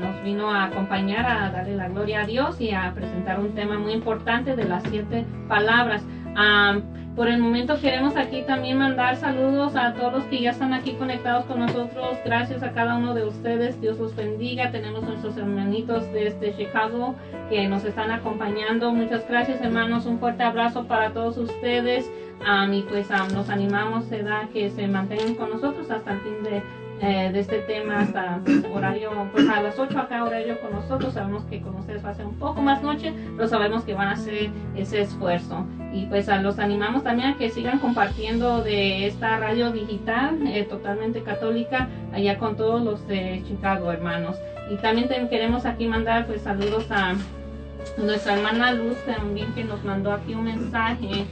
nos 0.00 0.22
vino 0.22 0.50
a 0.50 0.64
acompañar 0.64 1.26
a 1.26 1.50
darle 1.50 1.76
la 1.76 1.88
gloria 1.88 2.22
a 2.22 2.26
Dios 2.26 2.60
y 2.60 2.72
a 2.72 2.92
presentar 2.94 3.38
un 3.38 3.54
tema 3.54 3.78
muy 3.78 3.92
importante 3.92 4.56
de 4.56 4.64
las 4.64 4.82
siete 4.84 5.24
palabras. 5.48 6.02
por 7.14 7.28
el 7.28 7.38
momento 7.38 7.78
queremos 7.80 8.16
aquí 8.16 8.42
también 8.46 8.78
mandar 8.78 9.16
saludos 9.16 9.76
a 9.76 9.94
todos 9.94 10.12
los 10.12 10.24
que 10.24 10.40
ya 10.40 10.50
están 10.50 10.72
aquí 10.72 10.92
conectados 10.92 11.44
con 11.44 11.60
nosotros. 11.60 12.18
Gracias 12.24 12.62
a 12.62 12.72
cada 12.72 12.96
uno 12.96 13.14
de 13.14 13.24
ustedes. 13.24 13.80
Dios 13.80 13.98
los 13.98 14.16
bendiga. 14.16 14.70
Tenemos 14.70 15.02
nuestros 15.04 15.36
hermanitos 15.36 16.10
desde 16.12 16.56
Chicago 16.56 17.14
que 17.48 17.68
nos 17.68 17.84
están 17.84 18.10
acompañando. 18.10 18.92
Muchas 18.92 19.28
gracias 19.28 19.60
hermanos. 19.60 20.06
Un 20.06 20.18
fuerte 20.18 20.42
abrazo 20.42 20.86
para 20.86 21.12
todos 21.12 21.36
ustedes 21.38 22.10
y 22.72 22.82
pues 22.82 23.08
nos 23.32 23.48
animamos 23.48 24.04
a 24.12 24.48
que 24.52 24.70
se 24.70 24.86
mantengan 24.88 25.34
con 25.34 25.50
nosotros 25.50 25.90
hasta 25.90 26.12
el 26.12 26.20
fin 26.20 26.42
de, 26.42 26.62
eh, 27.00 27.30
de 27.32 27.40
este 27.40 27.58
tema, 27.60 28.00
hasta 28.00 28.40
horario, 28.72 29.10
pues 29.32 29.48
a 29.48 29.60
las 29.62 29.78
8 29.78 29.98
acá 29.98 30.24
horario 30.24 30.60
con 30.60 30.72
nosotros. 30.72 31.14
Sabemos 31.14 31.44
que 31.44 31.60
con 31.60 31.74
ustedes 31.76 32.04
va 32.04 32.10
a 32.10 32.14
ser 32.14 32.26
un 32.26 32.38
poco 32.38 32.60
más 32.60 32.82
noche, 32.82 33.12
pero 33.36 33.48
sabemos 33.48 33.84
que 33.84 33.94
van 33.94 34.08
a 34.08 34.12
hacer 34.12 34.50
ese 34.76 35.00
esfuerzo. 35.02 35.66
Y 35.92 36.06
pues 36.06 36.28
a 36.28 36.40
los 36.40 36.58
animamos 36.58 37.04
también 37.04 37.30
a 37.30 37.36
que 37.36 37.50
sigan 37.50 37.78
compartiendo 37.78 38.62
de 38.62 39.06
esta 39.06 39.38
radio 39.38 39.72
digital 39.72 40.38
eh, 40.46 40.64
totalmente 40.64 41.22
católica 41.22 41.88
allá 42.12 42.38
con 42.38 42.56
todos 42.56 42.82
los 42.82 43.06
de 43.06 43.42
Chicago, 43.46 43.92
hermanos. 43.92 44.36
Y 44.70 44.76
también 44.76 45.08
queremos 45.28 45.66
aquí 45.66 45.86
mandar 45.86 46.26
pues 46.26 46.42
saludos 46.42 46.90
a 46.90 47.14
Nuestra 47.98 48.36
hermana 48.36 48.72
Luz 48.72 48.96
también 49.04 49.52
que 49.54 49.64
nos 49.64 49.84
mandó 49.84 50.12
aquí 50.12 50.34
un 50.34 50.44
mensaje, 50.44 51.26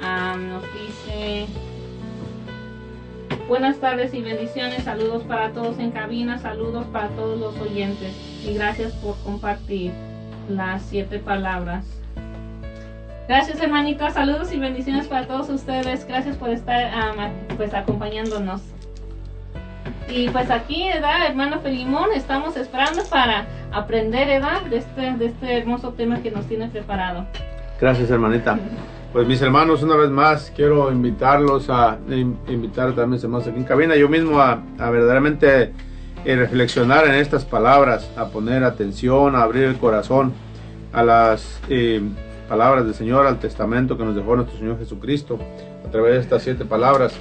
nos 0.00 0.62
dice, 0.72 1.46
buenas 3.48 3.78
tardes 3.78 4.12
y 4.14 4.22
bendiciones, 4.22 4.84
saludos 4.84 5.22
para 5.24 5.50
todos 5.52 5.78
en 5.78 5.90
cabina, 5.90 6.38
saludos 6.38 6.86
para 6.86 7.08
todos 7.08 7.38
los 7.38 7.58
oyentes 7.60 8.12
y 8.44 8.54
gracias 8.54 8.92
por 8.94 9.16
compartir 9.22 9.92
las 10.48 10.82
siete 10.82 11.18
palabras. 11.18 11.84
Gracias 13.26 13.58
hermanita, 13.60 14.10
saludos 14.10 14.52
y 14.52 14.58
bendiciones 14.58 15.06
para 15.06 15.26
todos 15.26 15.48
ustedes, 15.48 16.06
gracias 16.06 16.36
por 16.36 16.50
estar 16.50 16.90
ah, 16.94 17.30
pues 17.56 17.72
acompañándonos. 17.72 18.60
Y 20.08 20.28
pues 20.28 20.50
aquí, 20.50 20.86
¿verdad, 20.92 21.26
hermano 21.26 21.60
Felimón? 21.60 22.10
Estamos 22.14 22.56
esperando 22.58 23.02
para 23.04 23.46
aprender, 23.72 24.28
¿verdad? 24.28 24.62
De 24.62 24.76
este, 24.76 25.12
de 25.14 25.26
este 25.26 25.58
hermoso 25.58 25.94
tema 25.94 26.22
que 26.22 26.30
nos 26.30 26.46
tiene 26.46 26.68
preparado. 26.68 27.26
Gracias, 27.80 28.10
hermanita. 28.10 28.58
Pues 29.14 29.28
mis 29.28 29.40
hermanos, 29.42 29.80
una 29.84 29.94
vez 29.94 30.10
más 30.10 30.52
quiero 30.56 30.90
invitarlos 30.90 31.70
a 31.70 31.98
invitar 32.48 32.96
también 32.96 33.20
a 33.20 33.22
hermanos 33.22 33.46
aquí 33.46 33.58
en 33.58 33.62
cabina, 33.62 33.94
yo 33.94 34.08
mismo 34.08 34.40
a, 34.40 34.60
verdaderamente 34.76 35.70
eh, 36.24 36.34
reflexionar 36.34 37.06
en 37.06 37.14
estas 37.14 37.44
palabras, 37.44 38.10
a 38.16 38.26
poner 38.30 38.64
atención, 38.64 39.36
a 39.36 39.42
abrir 39.42 39.66
el 39.66 39.76
corazón 39.76 40.32
a 40.92 41.04
las 41.04 41.60
eh, 41.68 42.02
palabras 42.48 42.86
del 42.86 42.94
Señor, 42.94 43.28
al 43.28 43.38
testamento 43.38 43.96
que 43.96 44.04
nos 44.04 44.16
dejó 44.16 44.34
nuestro 44.34 44.58
Señor 44.58 44.80
Jesucristo 44.80 45.38
a 45.86 45.90
través 45.92 46.14
de 46.14 46.20
estas 46.20 46.42
siete 46.42 46.64
palabras. 46.64 47.14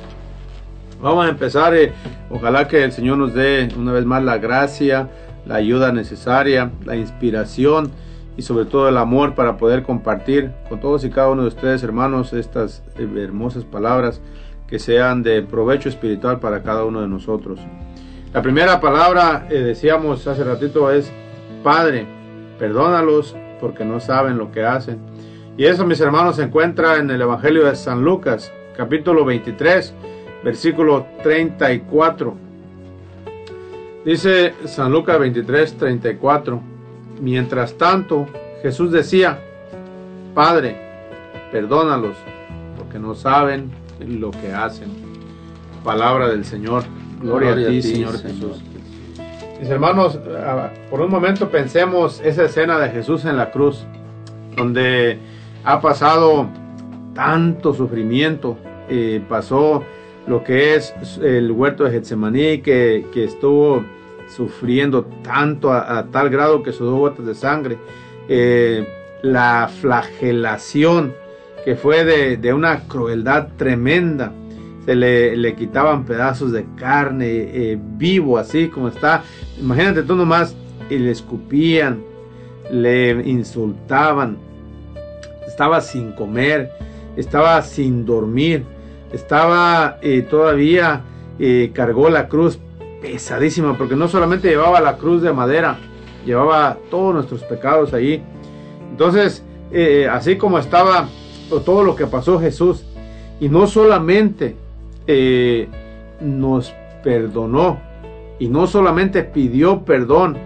Vamos 1.00 1.28
a 1.28 1.30
empezar, 1.30 1.76
eh, 1.76 1.94
ojalá 2.32 2.68
que 2.68 2.84
el 2.84 2.91
Señor 2.91 3.20
nos 3.20 3.36
dé 3.36 3.70
una 3.78 3.91
vez 3.91 4.06
más 4.06 4.24
la 4.24 4.39
gracia, 4.39 5.12
la 5.46 5.58
ayuda 5.58 5.91
necesaria, 5.91 6.72
la 6.86 6.96
inspiración 6.96 7.91
y 8.38 8.42
sobre 8.42 8.66
todo 8.66 8.90
el 8.90 8.98
amor 8.98 9.36
para 9.36 9.58
poder 9.58 9.84
compartir 9.84 10.52
con 10.70 10.80
todos 10.80 11.04
y 11.04 11.10
cada 11.10 11.30
uno 11.30 11.44
de 11.44 11.50
ustedes, 11.50 11.84
hermanos, 11.84 12.34
estas 12.34 12.84
eh, 12.98 13.08
hermosas 13.18 13.64
palabras 13.66 14.22
que 14.68 14.80
sean 14.80 15.24
de 15.24 15.42
provecho 15.42 15.90
espiritual 15.90 16.40
para 16.40 16.64
cada 16.64 16.86
uno 16.86 17.02
de 17.02 17.08
nosotros. 17.08 17.60
La 18.34 18.42
primera 18.42 18.82
palabra, 18.82 19.48
eh, 19.50 19.60
decíamos 19.60 20.26
hace 20.26 20.44
ratito, 20.44 20.92
es 20.92 21.12
Padre, 21.64 22.06
perdónalos 22.58 23.36
porque 23.62 23.86
no 23.86 24.00
saben 24.00 24.38
lo 24.38 24.52
que 24.52 24.64
hacen. 24.64 25.00
Y 25.56 25.66
eso, 25.66 25.86
mis 25.86 26.02
hermanos, 26.02 26.38
se 26.38 26.44
encuentra 26.44 26.98
en 26.98 27.12
el 27.12 27.22
Evangelio 27.22 27.66
de 27.66 27.76
San 27.76 28.04
Lucas, 28.04 28.52
capítulo 28.76 29.24
23 29.24 29.94
versículo 30.44 31.08
34. 31.24 32.36
Dice 34.06 34.54
San 34.66 34.92
Lucas 34.92 35.20
23, 35.20 35.78
34. 35.78 36.73
Mientras 37.24 37.76
tanto, 37.78 38.28
Jesús 38.62 38.92
decía, 38.92 39.40
Padre, 40.36 40.76
perdónalos, 41.54 42.18
porque 42.78 43.00
no 43.00 43.16
saben 43.16 43.72
lo 44.06 44.30
que 44.32 44.52
hacen. 44.52 44.90
Palabra 45.86 46.28
del 46.28 46.44
Señor. 46.44 46.84
Gloria, 47.22 47.54
a, 47.54 47.56
ti, 47.56 47.82
Señor, 47.82 48.20
Jesús. 48.22 48.62
Mis 49.58 49.70
hermanos, 49.70 50.20
ah, 50.38 50.70
por 50.90 51.00
un 51.00 51.10
momento 51.10 51.48
pensemos 51.48 52.20
esa 52.26 52.44
escena 52.44 52.78
de 52.78 52.90
Jesús 52.90 53.24
en 53.24 53.38
la 53.38 53.52
cruz, 53.52 53.86
donde 54.58 55.18
ha 55.64 55.80
pasado 55.80 56.50
tanto 57.16 57.74
sufrimiento, 57.74 58.58
eh, 58.90 59.24
pasó 59.30 59.86
lo 60.28 60.44
que 60.44 60.76
es 60.76 60.94
el 61.24 61.54
huerto 61.54 61.86
de 61.86 61.92
Getsemaní, 61.92 62.58
que, 62.58 63.06
estuvo 63.16 63.86
sufriendo 64.36 65.06
tanto 65.24 65.72
a, 65.72 66.06
tal 66.12 66.30
grado 66.30 66.64
que 66.64 66.72
sudó 66.72 66.98
gotas 66.98 67.26
de 67.26 67.36
sangre, 67.36 67.78
eh, 68.28 68.88
la 69.22 69.70
flagelación 69.82 71.14
que 71.64 71.76
fue 71.76 72.04
de, 72.04 72.54
una 72.54 72.88
crueldad 72.88 73.50
tremenda, 73.58 74.34
se 74.86 74.96
le, 74.96 75.56
quitaban 75.56 76.04
pedazos 76.04 76.52
de 76.52 76.66
carne 76.76 77.26
eh, 77.28 77.80
vivo 77.80 78.38
así 78.38 78.68
como 78.68 78.90
está, 78.90 79.24
imagínate 79.60 80.04
tú 80.04 80.16
nomás, 80.16 80.56
y 80.90 80.98
le 80.98 81.12
escupían, 81.12 82.04
le 82.70 83.12
insultaban, 83.30 84.38
estaba 85.48 85.80
sin 85.80 86.12
comer, 86.12 86.70
estaba 87.16 87.62
sin 87.62 88.06
dormir, 88.06 88.66
estaba 89.14 90.00
eh, 90.02 90.22
todavía, 90.24 91.02
cargó 91.74 92.10
la 92.10 92.28
cruz 92.28 92.60
pesadísima, 93.04 93.78
porque 93.78 93.97
no 93.97 94.08
solamente 94.08 94.47
llevaba 94.47 94.80
la 94.80 94.95
cruz 94.95 95.22
de 95.22 95.34
madera, 95.34 95.78
llevaba 96.26 96.78
todos 96.89 97.14
nuestros 97.14 97.43
pecados 97.43 97.93
ahí. 97.93 98.24
Entonces, 98.89 99.43
eh, 99.72 100.08
así 100.10 100.38
como 100.38 100.58
estaba 100.58 101.10
todo 101.66 101.84
lo 101.84 101.95
que 101.95 102.08
pasó 102.08 102.39
Jesús, 102.39 102.86
y 103.41 103.49
no 103.49 103.68
solamente 103.68 104.56
nos 106.22 106.74
perdonó, 107.04 107.80
y 108.39 108.47
no 108.47 108.68
solamente 108.68 109.24
pidió 109.24 109.84
perdón 109.84 110.38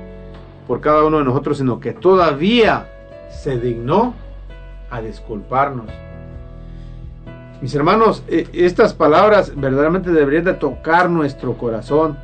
por 0.67 0.81
cada 0.81 1.05
uno 1.05 1.19
de 1.19 1.23
nosotros, 1.25 1.59
sino 1.59 1.79
que 1.79 1.93
todavía 1.93 2.89
se 3.29 3.59
dignó 3.59 4.15
a 4.89 4.99
disculparnos. 5.01 5.85
Mis 7.61 7.73
hermanos, 7.73 8.23
eh, 8.27 8.47
estas 8.53 8.93
palabras 8.93 9.53
verdaderamente 9.55 10.11
deberían 10.11 10.43
de 10.43 10.53
tocar 10.53 11.09
nuestro 11.09 11.57
corazón, 11.57 12.17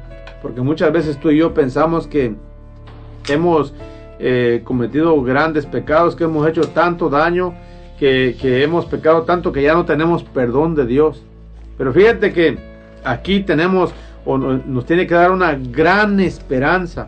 porque 0.44 0.62
muchas 0.62 0.92
veces 0.94 1.20
tú 1.20 1.32
y 1.32 1.38
yo 1.38 1.56
pensamos 1.56 2.06
que 2.06 2.36
hemos 3.28 3.74
eh, 4.20 4.62
cometido 4.64 5.20
grandes 5.24 5.66
pecados, 5.66 6.16
que 6.16 6.26
hemos 6.26 6.48
hecho 6.48 6.62
tanto 6.70 7.10
daño, 7.10 7.56
que, 7.98 8.36
hemos 8.62 8.86
pecado 8.86 9.24
tanto 9.24 9.52
que 9.52 9.64
ya 9.64 9.74
no 9.74 9.86
tenemos 9.86 10.24
perdón 10.24 10.76
de 10.76 10.86
Dios. 10.86 11.24
Pero 11.78 11.94
fíjate 11.94 12.34
que 12.34 12.60
aquí 13.04 13.40
tenemos 13.40 13.94
o 14.26 14.38
nos 14.38 14.86
tiene 14.86 15.08
que 15.08 15.16
dar 15.16 15.32
una 15.32 15.56
gran 15.56 16.20
esperanza 16.20 17.08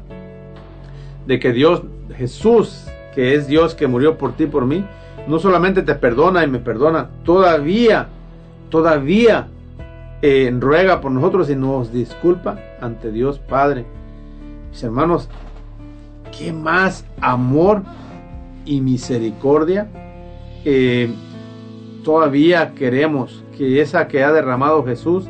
de 1.28 1.40
que 1.40 1.52
Dios, 1.52 1.84
Jesús, 2.18 2.88
que 3.14 3.36
es 3.36 3.48
Dios 3.48 3.76
que 3.76 3.88
murió 3.88 4.18
por 4.18 4.34
ti, 4.34 4.48
por 4.48 4.66
mí, 4.66 4.84
no 5.28 5.38
solamente 5.38 5.84
te 5.84 5.94
perdona 5.96 6.44
y 6.44 6.48
me 6.48 6.60
perdona, 6.60 7.10
todavía 7.24 8.08
todavía 8.70 9.48
eh, 10.28 10.52
ruega 10.60 11.02
por 11.02 11.12
nosotros 11.12 11.52
y 11.52 11.56
nos 11.56 11.94
disculpa 11.94 12.58
ante 12.82 13.12
Dios 13.12 13.38
Padre. 13.38 13.86
Mis 14.72 14.84
hermanos, 14.84 15.30
¿qué 16.36 16.52
más 16.52 17.06
amor 17.22 17.84
y 18.66 18.82
misericordia 18.82 19.88
eh, 20.64 21.14
todavía 22.04 22.74
queremos 22.74 23.44
que 23.56 23.82
esa 23.82 24.08
que 24.08 24.24
ha 24.24 24.32
derramado 24.32 24.84
Jesús 24.84 25.28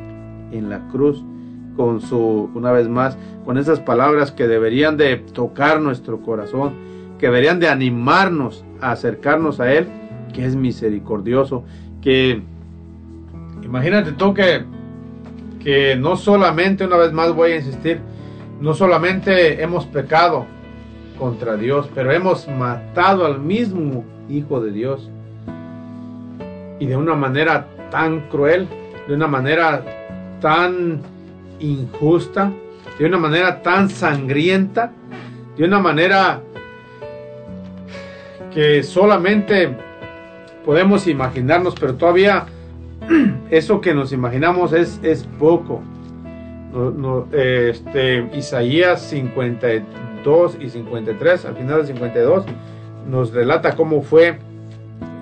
en 0.54 0.70
la 0.70 0.88
cruz 0.88 1.22
con 1.76 2.00
su, 2.00 2.50
una 2.56 2.72
vez 2.72 2.88
más, 2.88 3.18
con 3.44 3.58
esas 3.58 3.82
palabras 3.82 4.32
que 4.32 4.48
deberían 4.48 4.96
de 4.96 5.18
tocar 5.18 5.82
nuestro 5.82 6.22
corazón, 6.22 6.72
que 7.20 7.26
deberían 7.26 7.60
de 7.60 7.68
animarnos 7.68 8.64
a 8.80 8.92
acercarnos 8.92 9.60
a 9.60 9.74
Él, 9.74 9.90
que 10.34 10.46
es 10.46 10.56
misericordioso, 10.56 11.66
que 12.02 12.42
Imagínate 13.66 14.12
tú 14.12 14.34
que, 14.34 14.64
que 15.66 15.96
no 15.96 16.16
solamente, 16.16 16.86
una 16.86 16.96
vez 16.96 17.12
más 17.12 17.34
voy 17.34 17.54
a 17.54 17.56
insistir, 17.56 18.00
no 18.62 18.76
solamente 18.76 19.64
hemos 19.64 19.88
pecado 19.88 20.46
contra 21.18 21.58
Dios, 21.58 21.90
pero 21.96 22.12
hemos 22.12 22.48
matado 22.48 23.26
al 23.26 23.40
mismo 23.40 24.06
Hijo 24.30 24.62
de 24.62 24.72
Dios. 24.72 25.10
Y 26.80 26.86
de 26.86 26.96
una 26.96 27.16
manera 27.16 27.68
tan 27.90 28.30
cruel, 28.30 28.68
de 29.08 29.16
una 29.16 29.28
manera 29.28 29.84
tan 30.40 31.02
injusta, 31.60 32.52
de 33.00 33.06
una 33.08 33.18
manera 33.18 33.64
tan 33.64 33.90
sangrienta, 33.90 34.92
de 35.58 35.64
una 35.64 35.80
manera 35.80 36.42
que 38.54 38.84
solamente 38.84 39.76
podemos 40.64 41.08
imaginarnos, 41.08 41.74
pero 41.80 41.96
todavía 41.96 42.46
eso 43.50 43.82
que 43.82 43.94
nos 43.94 44.12
imaginamos 44.12 44.74
es, 44.74 45.00
es 45.04 45.28
poco. 45.40 45.82
este, 47.32 48.30
Isaías 48.34 49.02
52 49.02 50.58
y 50.60 50.70
53, 50.70 51.46
al 51.46 51.56
final 51.56 51.78
del 51.78 51.88
52, 51.88 52.46
nos 53.10 53.34
relata 53.34 53.76
cómo 53.76 54.02
fue 54.02 54.40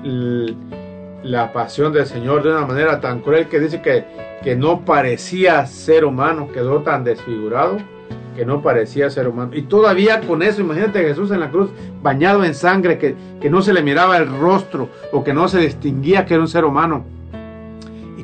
la 0.03 1.53
pasión 1.53 1.93
del 1.93 2.05
Señor 2.05 2.43
de 2.43 2.49
una 2.49 2.65
manera 2.65 2.99
tan 2.99 3.21
cruel 3.21 3.47
que 3.47 3.59
dice 3.59 3.81
que, 3.81 4.05
que 4.43 4.55
no 4.55 4.83
parecía 4.83 5.65
ser 5.65 6.05
humano, 6.05 6.49
quedó 6.53 6.81
tan 6.81 7.03
desfigurado 7.03 7.77
que 8.35 8.45
no 8.45 8.61
parecía 8.61 9.09
ser 9.09 9.27
humano. 9.27 9.51
Y 9.53 9.63
todavía 9.63 10.21
con 10.21 10.41
eso, 10.41 10.61
imagínate 10.61 11.03
Jesús 11.03 11.29
en 11.31 11.39
la 11.39 11.51
cruz 11.51 11.69
bañado 12.01 12.43
en 12.43 12.55
sangre, 12.55 12.97
que, 12.97 13.15
que 13.39 13.49
no 13.49 13.61
se 13.61 13.73
le 13.73 13.83
miraba 13.83 14.17
el 14.17 14.27
rostro 14.27 14.89
o 15.11 15.23
que 15.23 15.33
no 15.33 15.47
se 15.47 15.59
distinguía 15.59 16.25
que 16.25 16.33
era 16.33 16.41
un 16.41 16.47
ser 16.47 16.65
humano 16.65 17.05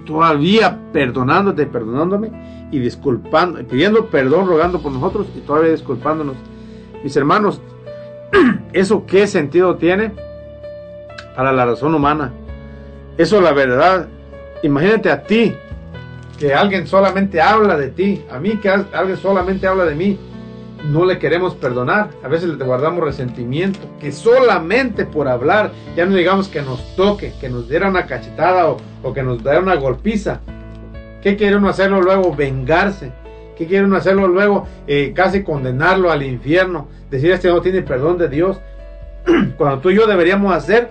todavía 0.10 0.76
perdonándote, 0.92 1.68
perdonándome 1.68 2.32
y 2.72 2.80
disculpando, 2.80 3.64
pidiendo 3.68 4.08
perdón, 4.08 4.48
rogando 4.48 4.82
por 4.82 4.92
nosotros 4.92 5.28
y 5.38 5.42
todavía 5.42 5.72
disculpándonos. 5.72 6.36
Mis 7.04 7.16
hermanos, 7.16 7.62
¿eso 8.74 9.06
qué 9.06 9.28
sentido 9.28 9.76
tiene? 9.76 10.12
Para 11.36 11.52
la 11.52 11.64
razón 11.64 11.94
humana. 11.94 12.34
Eso 13.20 13.40
la 13.40 13.54
verdad. 13.54 14.08
Imagínate 14.64 15.12
a 15.12 15.22
ti, 15.22 15.54
que 16.40 16.56
alguien 16.56 16.88
solamente 16.88 17.40
habla 17.40 17.78
de 17.78 17.90
ti, 17.90 18.24
a 18.32 18.40
mí 18.40 18.58
que 18.58 18.70
alguien 18.70 19.18
solamente 19.18 19.68
habla 19.68 19.86
de 19.86 19.94
mí, 19.94 20.18
no 20.86 21.06
le 21.06 21.20
queremos 21.20 21.56
perdonar, 21.56 22.10
a 22.24 22.28
veces 22.28 22.50
le 22.50 22.64
guardamos 22.64 23.04
resentimiento, 23.04 23.80
que 24.00 24.12
solamente 24.12 25.06
por 25.06 25.28
hablar, 25.28 25.72
ya 25.96 26.06
no 26.06 26.16
digamos 26.16 26.48
que 26.48 26.62
nos 26.62 26.96
toque, 26.96 27.34
que 27.40 27.50
nos 27.50 27.68
diera 27.68 27.90
una 27.90 28.06
cachetada 28.06 28.76
o, 29.04 29.14
que 29.14 29.24
nos 29.24 29.44
diera 29.44 29.60
una 29.60 29.76
golpiza. 29.76 30.40
¿Qué 31.22 31.36
quiere 31.36 31.58
uno 31.58 31.70
hacerlo 31.70 32.02
luego? 32.02 32.34
Vengarse. 32.34 33.12
¿Qué 33.58 33.68
quiere 33.68 33.86
uno 33.86 33.98
hacerlo 33.98 34.28
luego? 34.28 34.68
Eh, 34.88 35.12
casi 35.14 35.44
condenarlo 35.44 36.12
al 36.12 36.24
infierno. 36.24 36.88
Decir, 37.10 37.32
este 37.32 37.50
no 37.50 37.62
tiene 37.62 37.82
perdón 37.82 38.18
de 38.18 38.30
Dios. 38.30 38.62
Cuando 39.58 39.80
tú 39.80 39.90
y 39.90 39.96
yo 39.96 40.08
deberíamos 40.08 40.54
hacer 40.54 40.90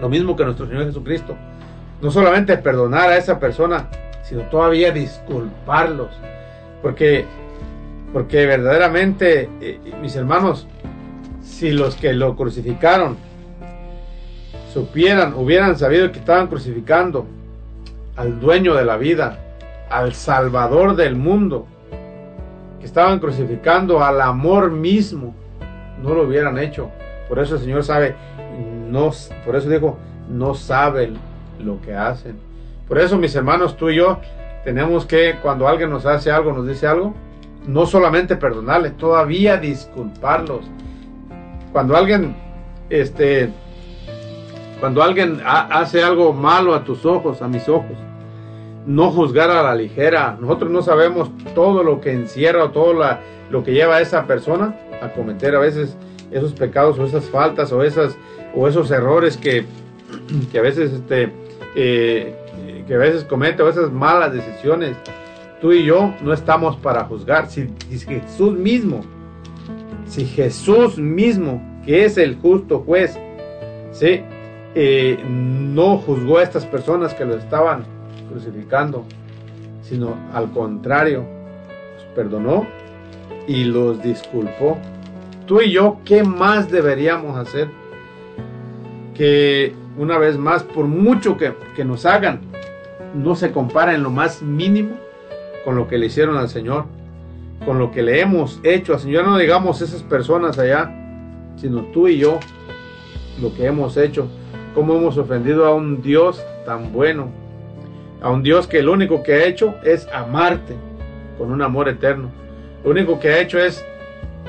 lo 0.00 0.08
mismo 0.08 0.36
que 0.36 0.44
nuestro 0.44 0.66
Señor 0.66 0.84
Jesucristo. 0.84 1.36
No 2.02 2.10
solamente 2.10 2.56
perdonar 2.58 3.10
a 3.10 3.16
esa 3.16 3.38
persona, 3.38 3.88
sino 4.22 4.42
todavía 4.42 4.90
disculparlos. 4.90 6.10
Porque 6.82 7.24
porque 8.12 8.46
verdaderamente, 8.46 9.48
eh, 9.60 9.78
mis 10.00 10.16
hermanos, 10.16 10.66
si 11.42 11.72
los 11.72 11.94
que 11.96 12.12
lo 12.12 12.36
crucificaron 12.36 13.16
supieran, 14.72 15.34
hubieran 15.34 15.76
sabido 15.76 16.10
que 16.12 16.18
estaban 16.18 16.46
crucificando 16.48 17.26
al 18.16 18.40
dueño 18.40 18.74
de 18.74 18.84
la 18.84 18.96
vida, 18.96 19.38
al 19.90 20.14
salvador 20.14 20.96
del 20.96 21.16
mundo, 21.16 21.66
que 22.78 22.86
estaban 22.86 23.18
crucificando 23.18 24.02
al 24.02 24.20
amor 24.20 24.70
mismo, 24.70 25.34
no 26.02 26.14
lo 26.14 26.22
hubieran 26.22 26.58
hecho. 26.58 26.90
Por 27.28 27.38
eso 27.38 27.56
el 27.56 27.60
Señor 27.60 27.84
sabe, 27.84 28.14
no, 28.88 29.10
por 29.44 29.56
eso 29.56 29.68
dijo, 29.68 29.98
no 30.28 30.54
saben 30.54 31.16
lo 31.58 31.80
que 31.80 31.94
hacen. 31.94 32.38
Por 32.88 32.98
eso, 32.98 33.18
mis 33.18 33.34
hermanos, 33.36 33.76
tú 33.76 33.90
y 33.90 33.96
yo 33.96 34.18
tenemos 34.64 35.06
que, 35.06 35.36
cuando 35.42 35.68
alguien 35.68 35.90
nos 35.90 36.06
hace 36.06 36.30
algo, 36.30 36.52
nos 36.52 36.66
dice 36.66 36.86
algo, 36.86 37.14
no 37.70 37.86
solamente 37.86 38.36
perdonarles, 38.36 38.96
todavía 38.96 39.56
disculparlos. 39.56 40.62
Cuando 41.72 41.96
alguien, 41.96 42.34
este, 42.88 43.50
cuando 44.80 45.02
alguien 45.02 45.40
hace 45.44 46.02
algo 46.02 46.32
malo 46.32 46.74
a 46.74 46.84
tus 46.84 47.06
ojos, 47.06 47.42
a 47.42 47.48
mis 47.48 47.68
ojos, 47.68 47.96
no 48.86 49.10
juzgar 49.10 49.50
a 49.50 49.62
la 49.62 49.74
ligera. 49.74 50.36
Nosotros 50.40 50.70
no 50.70 50.82
sabemos 50.82 51.30
todo 51.54 51.82
lo 51.82 52.00
que 52.00 52.12
encierra 52.12 52.64
o 52.64 52.70
todo 52.70 52.94
lo 53.50 53.62
que 53.62 53.72
lleva 53.72 53.96
a 53.96 54.00
esa 54.00 54.26
persona 54.26 54.74
a 55.00 55.12
cometer 55.12 55.54
a 55.54 55.60
veces 55.60 55.96
esos 56.30 56.52
pecados 56.52 56.98
o 56.98 57.04
esas 57.04 57.24
faltas 57.26 57.72
o 57.72 57.82
esas 57.82 58.16
o 58.54 58.68
esos 58.68 58.90
errores 58.90 59.36
que, 59.36 59.64
que 60.50 60.58
a 60.58 60.62
veces 60.62 60.92
este 60.92 61.32
eh, 61.74 62.84
que 62.86 62.94
a 62.94 62.98
veces 62.98 63.24
comete 63.24 63.62
o 63.62 63.68
esas 63.68 63.92
malas 63.92 64.32
decisiones 64.32 64.96
Tú 65.60 65.72
y 65.72 65.84
yo 65.84 66.14
no 66.22 66.32
estamos 66.32 66.76
para 66.76 67.04
juzgar. 67.04 67.50
Si, 67.50 67.68
Jesús 67.90 68.56
mismo, 68.56 69.02
si 70.06 70.24
Jesús 70.24 70.96
mismo, 70.96 71.62
que 71.84 72.06
es 72.06 72.16
el 72.16 72.36
justo 72.36 72.78
juez, 72.80 73.18
¿sí? 73.92 74.22
Eh, 74.74 75.18
no 75.26 75.98
juzgó 75.98 76.38
a 76.38 76.44
estas 76.44 76.64
personas 76.64 77.12
que 77.12 77.26
lo 77.26 77.36
estaban 77.36 77.84
crucificando, 78.30 79.04
sino 79.82 80.16
al 80.32 80.50
contrario, 80.50 81.26
los 81.94 82.04
perdonó 82.14 82.66
y 83.46 83.64
los 83.64 84.02
disculpó. 84.02 84.78
Tú 85.46 85.60
y 85.60 85.72
yo, 85.72 85.98
¿qué 86.06 86.22
más 86.22 86.70
deberíamos 86.70 87.36
hacer? 87.36 87.68
Que 89.14 89.74
una 89.98 90.16
vez 90.16 90.38
más, 90.38 90.62
por 90.62 90.86
mucho 90.86 91.36
que, 91.36 91.52
que 91.76 91.84
nos 91.84 92.06
hagan, 92.06 92.40
no 93.14 93.34
se 93.34 93.50
compara 93.50 93.94
en 93.94 94.02
lo 94.02 94.10
más 94.10 94.40
mínimo 94.40 95.09
con 95.64 95.76
lo 95.76 95.88
que 95.88 95.98
le 95.98 96.06
hicieron 96.06 96.36
al 96.36 96.48
Señor, 96.48 96.84
con 97.64 97.78
lo 97.78 97.90
que 97.90 98.02
le 98.02 98.20
hemos 98.20 98.60
hecho 98.62 98.94
al 98.94 99.00
Señor. 99.00 99.24
No 99.24 99.38
digamos 99.38 99.82
esas 99.82 100.02
personas 100.02 100.58
allá, 100.58 100.90
sino 101.56 101.82
tú 101.92 102.08
y 102.08 102.18
yo, 102.18 102.38
lo 103.40 103.54
que 103.54 103.66
hemos 103.66 103.96
hecho, 103.96 104.28
cómo 104.74 104.96
hemos 104.96 105.18
ofendido 105.18 105.66
a 105.66 105.74
un 105.74 106.02
Dios 106.02 106.44
tan 106.64 106.92
bueno, 106.92 107.28
a 108.22 108.30
un 108.30 108.42
Dios 108.42 108.66
que 108.66 108.82
lo 108.82 108.92
único 108.92 109.22
que 109.22 109.34
ha 109.34 109.44
hecho 109.44 109.74
es 109.84 110.08
amarte 110.12 110.74
con 111.38 111.52
un 111.52 111.62
amor 111.62 111.88
eterno. 111.88 112.30
Lo 112.84 112.90
único 112.90 113.18
que 113.18 113.28
ha 113.28 113.40
hecho 113.40 113.58
es 113.58 113.84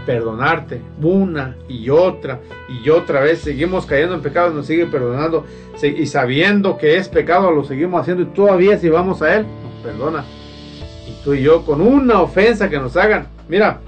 perdonarte 0.06 0.82
una 1.02 1.56
y 1.68 1.90
otra 1.90 2.40
y 2.68 2.90
otra 2.90 3.22
vez. 3.22 3.40
Seguimos 3.40 3.86
cayendo 3.86 4.16
en 4.16 4.22
pecado, 4.22 4.52
nos 4.52 4.66
sigue 4.66 4.88
perdonando 4.88 5.46
y 5.84 6.06
sabiendo 6.06 6.78
que 6.78 6.98
es 6.98 7.08
pecado 7.08 7.52
lo 7.52 7.64
seguimos 7.64 8.02
haciendo 8.02 8.24
y 8.24 8.28
todavía 8.28 8.78
si 8.78 8.90
vamos 8.90 9.22
a 9.22 9.36
Él, 9.36 9.46
nos 9.64 9.84
perdona 9.84 10.24
tú 11.24 11.34
y 11.34 11.42
yo, 11.42 11.66
con 11.66 11.82
una 11.82 12.22
ofensa 12.22 12.70
que 12.70 12.80
nos 12.80 12.98
hagan. 12.98 13.28
Mira, 13.48 13.80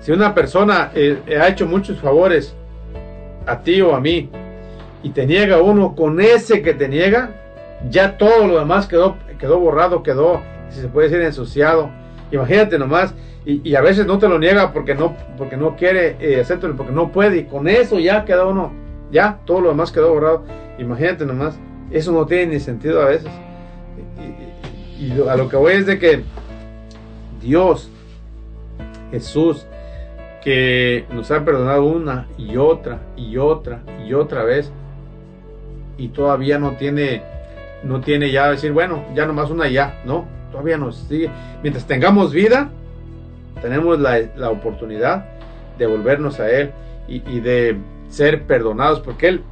si 0.00 0.12
una 0.12 0.34
persona 0.34 0.90
eh, 0.94 1.20
ha 1.40 1.48
hecho 1.48 1.66
muchos 1.66 1.98
favores 1.98 2.54
a 3.46 3.60
ti 3.60 3.80
o 3.80 3.94
a 3.94 4.00
mí 4.00 4.30
y 5.02 5.10
te 5.10 5.26
niega 5.26 5.60
uno, 5.60 5.94
con 5.94 6.20
ese 6.20 6.62
que 6.62 6.74
te 6.74 6.88
niega, 6.88 7.30
ya 7.90 8.16
todo 8.16 8.46
lo 8.46 8.58
demás 8.58 8.86
quedó, 8.86 9.16
quedó 9.38 9.58
borrado, 9.58 10.02
quedó, 10.02 10.40
si 10.70 10.80
se 10.80 10.88
puede 10.88 11.08
decir, 11.08 11.24
ensuciado. 11.24 11.90
Imagínate 12.30 12.78
nomás, 12.78 13.14
y, 13.44 13.76
a 13.76 13.80
veces 13.80 14.06
no 14.06 14.18
te 14.18 14.28
lo 14.28 14.40
niega 14.40 14.72
porque 14.72 14.96
no, 14.96 15.14
porque 15.38 15.56
no 15.56 15.76
quiere 15.76 16.16
eh, 16.18 16.44
porque 16.76 16.92
no 16.92 17.12
puede, 17.12 17.38
y 17.38 17.44
con 17.44 17.68
eso 17.68 18.00
ya 18.00 18.24
quedó 18.24 18.50
uno, 18.50 18.72
ya 19.12 19.38
todo 19.44 19.60
lo 19.60 19.68
demás 19.68 19.92
quedó 19.92 20.12
borrado. 20.12 20.44
Imagínate 20.78 21.24
nomás, 21.24 21.56
eso 21.92 22.10
no 22.10 22.26
tiene 22.26 22.54
ni 22.54 22.60
sentido 22.60 23.02
a 23.02 23.06
veces. 23.06 23.30
Y 24.18 24.45
a 25.28 25.36
lo 25.36 25.48
que 25.48 25.56
voy 25.56 25.74
es 25.74 25.86
de 25.86 25.98
que 25.98 26.22
Dios, 27.40 27.90
Jesús, 29.10 29.66
que 30.46 31.04
nos 31.10 31.30
ha 31.30 31.44
perdonado 31.44 31.84
una 31.84 32.28
y 32.38 32.56
otra 32.56 33.00
y 33.16 33.36
otra 33.36 33.80
y 34.06 34.14
otra 34.14 34.44
vez 34.44 34.70
y 35.98 36.08
todavía 36.08 36.58
no 36.58 36.76
tiene 36.76 37.22
no 37.82 38.00
tiene 38.00 38.30
ya 38.30 38.50
decir 38.50 38.70
bueno 38.70 39.04
ya 39.12 39.26
nomás 39.26 39.50
una 39.50 39.68
ya 39.68 40.00
no 40.04 40.24
todavía 40.52 40.78
nos 40.78 40.96
sigue. 40.96 41.30
Mientras 41.64 41.84
tengamos 41.86 42.32
vida 42.32 42.70
tenemos 43.60 43.98
la, 43.98 44.20
la 44.36 44.50
oportunidad 44.50 45.24
de 45.78 45.86
volvernos 45.86 46.38
a 46.38 46.48
él 46.48 46.70
y, 47.08 47.16
y, 47.28 47.40
de 47.40 47.76
ser 48.08 48.44
perdonados 48.44 49.00
porque 49.00 49.26
él 49.28 49.42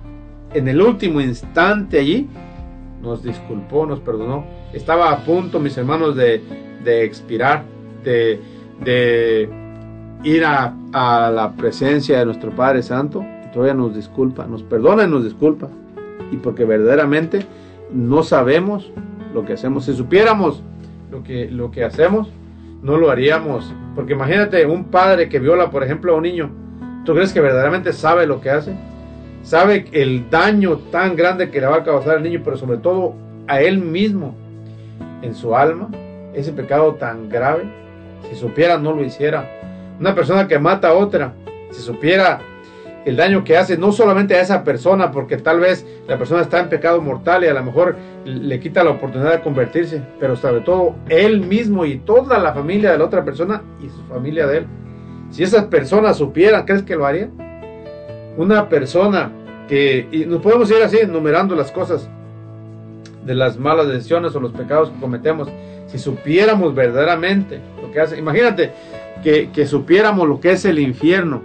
en 0.53 0.68
el 0.68 0.80
último 0.80 1.20
instante 1.20 1.99
allí 1.99 2.28
nos 3.03 3.24
disculpó 3.24 3.84
nos 3.84 3.99
perdonó 3.99 4.45
estaba 4.75 5.11
a 5.11 5.18
punto, 5.25 5.61
mis 5.61 5.77
hermanos, 5.79 6.16
de, 6.16 6.43
expirar, 6.85 7.64
de, 8.03 9.49
ir 10.25 10.45
a, 10.45 10.75
la 10.93 11.53
presencia 11.57 12.18
de 12.18 12.27
nuestro 12.27 12.51
Padre 12.55 12.83
Santo, 12.83 13.25
todavía 13.53 13.75
nos 13.75 13.95
disculpa, 13.95 14.47
nos 14.47 14.62
perdona 14.62 15.05
y 15.05 15.09
nos 15.09 15.25
disculpa, 15.25 15.68
y 16.31 16.37
porque 16.37 16.64
verdaderamente 16.64 17.47
no 17.93 18.22
sabemos 18.22 18.91
lo 19.33 19.45
que 19.45 19.55
hacemos. 19.55 19.85
Si 19.85 19.95
supiéramos 19.95 20.62
lo 21.11 21.22
que, 21.22 21.51
lo 21.51 21.70
que 21.70 21.85
hacemos, 21.85 22.29
no 22.83 22.97
lo 22.97 23.11
haríamos. 23.11 23.72
Porque 23.95 24.14
imagínate 24.14 24.66
un 24.66 24.85
padre 24.85 25.29
que 25.29 25.39
viola, 25.39 25.70
por 25.70 25.85
ejemplo, 25.85 26.12
a 26.12 26.16
un 26.16 26.25
niño. 26.25 26.51
¿Tú 27.05 27.14
crees 27.14 27.33
que 27.33 27.41
verdaderamente 27.41 27.93
sabe 27.93 28.27
lo 28.27 28.41
que 28.41 28.51
hace? 28.51 28.75
Sabe 29.43 29.87
el 29.93 30.31
daño 30.31 30.79
tan 30.91 31.16
grande 31.16 31.51
que 31.51 31.61
le 31.61 31.66
va 31.66 31.77
a 31.77 31.85
causar 31.85 32.16
al 32.16 32.22
niño, 32.22 32.41
pero 32.43 32.57
sobre 32.57 32.79
todo 32.79 33.14
a 33.47 33.61
él 33.61 33.79
mismo 33.79 34.35
en 35.25 35.35
su 35.35 35.57
alma 35.57 35.89
ese 36.35 36.53
pecado 36.53 36.95
tan 36.95 37.29
grave. 37.29 37.64
Si 38.29 38.37
supiera, 38.37 38.79
no 38.79 38.93
lo 38.93 39.03
hiciera. 39.03 39.51
Una 39.99 40.14
persona 40.14 40.47
que 40.47 40.59
mata 40.59 40.89
a 40.89 40.95
otra, 40.95 41.33
si 41.70 41.81
supiera 41.81 42.41
el 43.05 43.16
daño 43.16 43.45
que 43.45 43.57
hace 43.57 43.77
no 43.77 43.93
solamente 43.93 44.35
a 44.35 44.41
esa 44.41 44.64
persona, 44.64 45.11
porque 45.11 45.37
tal 45.37 45.61
vez 45.61 45.87
la 46.09 46.16
persona 46.18 46.43
está 46.43 46.61
en 46.61 46.68
pecado 46.68 47.01
mortal 47.01 47.45
y 47.45 47.49
a 47.49 47.55
lo 47.55 47.62
mejor 47.62 47.97
le 48.25 48.61
quita 48.61 48.83
la 48.83 48.91
oportunidad 48.91 49.33
de 49.33 49.41
convertirse, 49.43 50.03
pero 50.18 50.37
sobre 50.37 50.62
todo 50.62 50.95
él 51.09 51.43
mismo 51.43 51.85
y 51.85 51.99
toda 51.99 52.39
la 52.39 52.55
familia 52.55 52.93
de 52.93 52.99
la 52.99 53.05
otra 53.05 53.25
persona 53.25 53.62
y 53.83 53.89
su 53.89 54.03
familia 54.09 54.47
de 54.47 54.59
él. 54.59 54.66
Si 55.31 55.43
esas 55.43 55.64
personas 55.64 56.16
supieran, 56.16 56.64
¿crees 56.64 56.83
que 56.83 56.97
lo 56.97 57.07
harían? 57.07 57.33
Una 58.37 58.68
persona 58.68 59.31
que, 59.68 60.09
y 60.11 60.25
nos 60.25 60.41
podemos 60.41 60.70
ir 60.70 60.83
así 60.83 60.99
enumerando 60.99 61.55
las 61.55 61.70
cosas, 61.70 62.09
de 63.25 63.35
las 63.35 63.59
malas 63.59 63.89
decisiones 63.89 64.35
o 64.35 64.41
los 64.41 64.53
pecados 64.53 64.91
que 64.91 65.01
cometemos, 65.01 65.49
si 65.87 65.99
supiéramos 65.99 66.75
verdaderamente 66.75 67.61
lo 67.81 67.91
que 67.91 68.01
hace, 68.01 68.18
imagínate 68.18 68.72
que, 69.22 69.51
que 69.51 69.66
supiéramos 69.66 70.29
lo 70.29 70.41
que 70.41 70.53
es 70.53 70.64
el 70.64 70.79
infierno, 70.79 71.43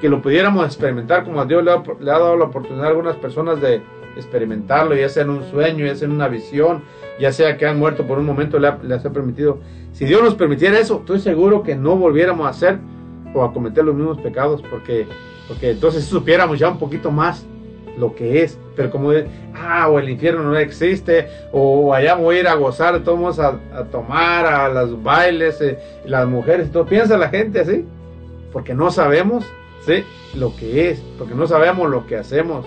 que 0.00 0.08
lo 0.08 0.22
pudiéramos 0.22 0.64
experimentar 0.64 1.24
como 1.24 1.40
a 1.40 1.46
Dios 1.46 1.64
le 1.64 1.70
ha, 1.70 1.82
dado 2.00 2.36
la 2.36 2.44
oportunidad 2.44 2.86
a 2.86 2.88
algunas 2.88 3.16
personas 3.16 3.60
de 3.60 3.80
experimentarlo, 4.16 4.94
ya 4.94 5.08
sea 5.08 5.24
en 5.24 5.30
un 5.30 5.44
sueño, 5.44 5.86
ya 5.86 5.94
sea 5.94 6.06
en 6.06 6.12
una 6.12 6.28
visión, 6.28 6.82
ya 7.20 7.32
sea 7.32 7.56
que 7.56 7.66
han 7.66 7.78
muerto 7.78 8.06
por 8.06 8.18
un 8.18 8.26
momento, 8.26 8.58
le 8.58 8.72
les 8.84 9.04
ha 9.04 9.12
permitido. 9.12 9.58
Si 9.92 10.04
Dios 10.04 10.22
nos 10.22 10.34
permitiera 10.34 10.78
eso, 10.78 10.98
estoy 11.00 11.20
seguro 11.20 11.62
que 11.62 11.74
no 11.74 11.96
volviéramos 11.96 12.46
a 12.46 12.50
hacer 12.50 12.78
o 13.34 13.42
a 13.42 13.52
cometer 13.52 13.84
los 13.84 13.94
mismos 13.94 14.18
pecados, 14.18 14.62
porque 14.62 15.06
Porque 15.48 15.70
entonces 15.70 16.04
supiéramos 16.04 16.58
ya 16.58 16.68
un 16.68 16.78
poquito 16.78 17.10
más 17.10 17.46
lo 17.98 18.14
que 18.14 18.42
es. 18.42 18.58
Pero 18.76 18.90
como, 18.90 19.10
ah, 19.54 19.88
o 19.88 19.98
el 19.98 20.08
infierno 20.08 20.42
no 20.42 20.56
existe, 20.56 21.28
o 21.52 21.92
allá 21.92 22.14
voy 22.14 22.36
a 22.36 22.40
ir 22.40 22.48
a 22.48 22.54
gozar, 22.54 23.02
todos 23.02 23.38
a, 23.38 23.58
tomar, 23.90 24.46
a 24.46 24.68
los 24.68 25.02
bailes, 25.02 25.60
eh, 25.60 25.78
las 26.04 26.26
mujeres, 26.26 26.70
todo. 26.70 26.86
Piensa 26.86 27.18
la 27.18 27.28
gente 27.28 27.60
así, 27.60 27.84
porque 28.52 28.74
no 28.74 28.90
sabemos 28.90 29.44
¿sí? 29.86 30.04
lo 30.34 30.54
que 30.54 30.90
es, 30.90 31.02
porque 31.18 31.34
no 31.34 31.46
sabemos 31.46 31.90
lo 31.90 32.06
que 32.06 32.16
hacemos. 32.16 32.66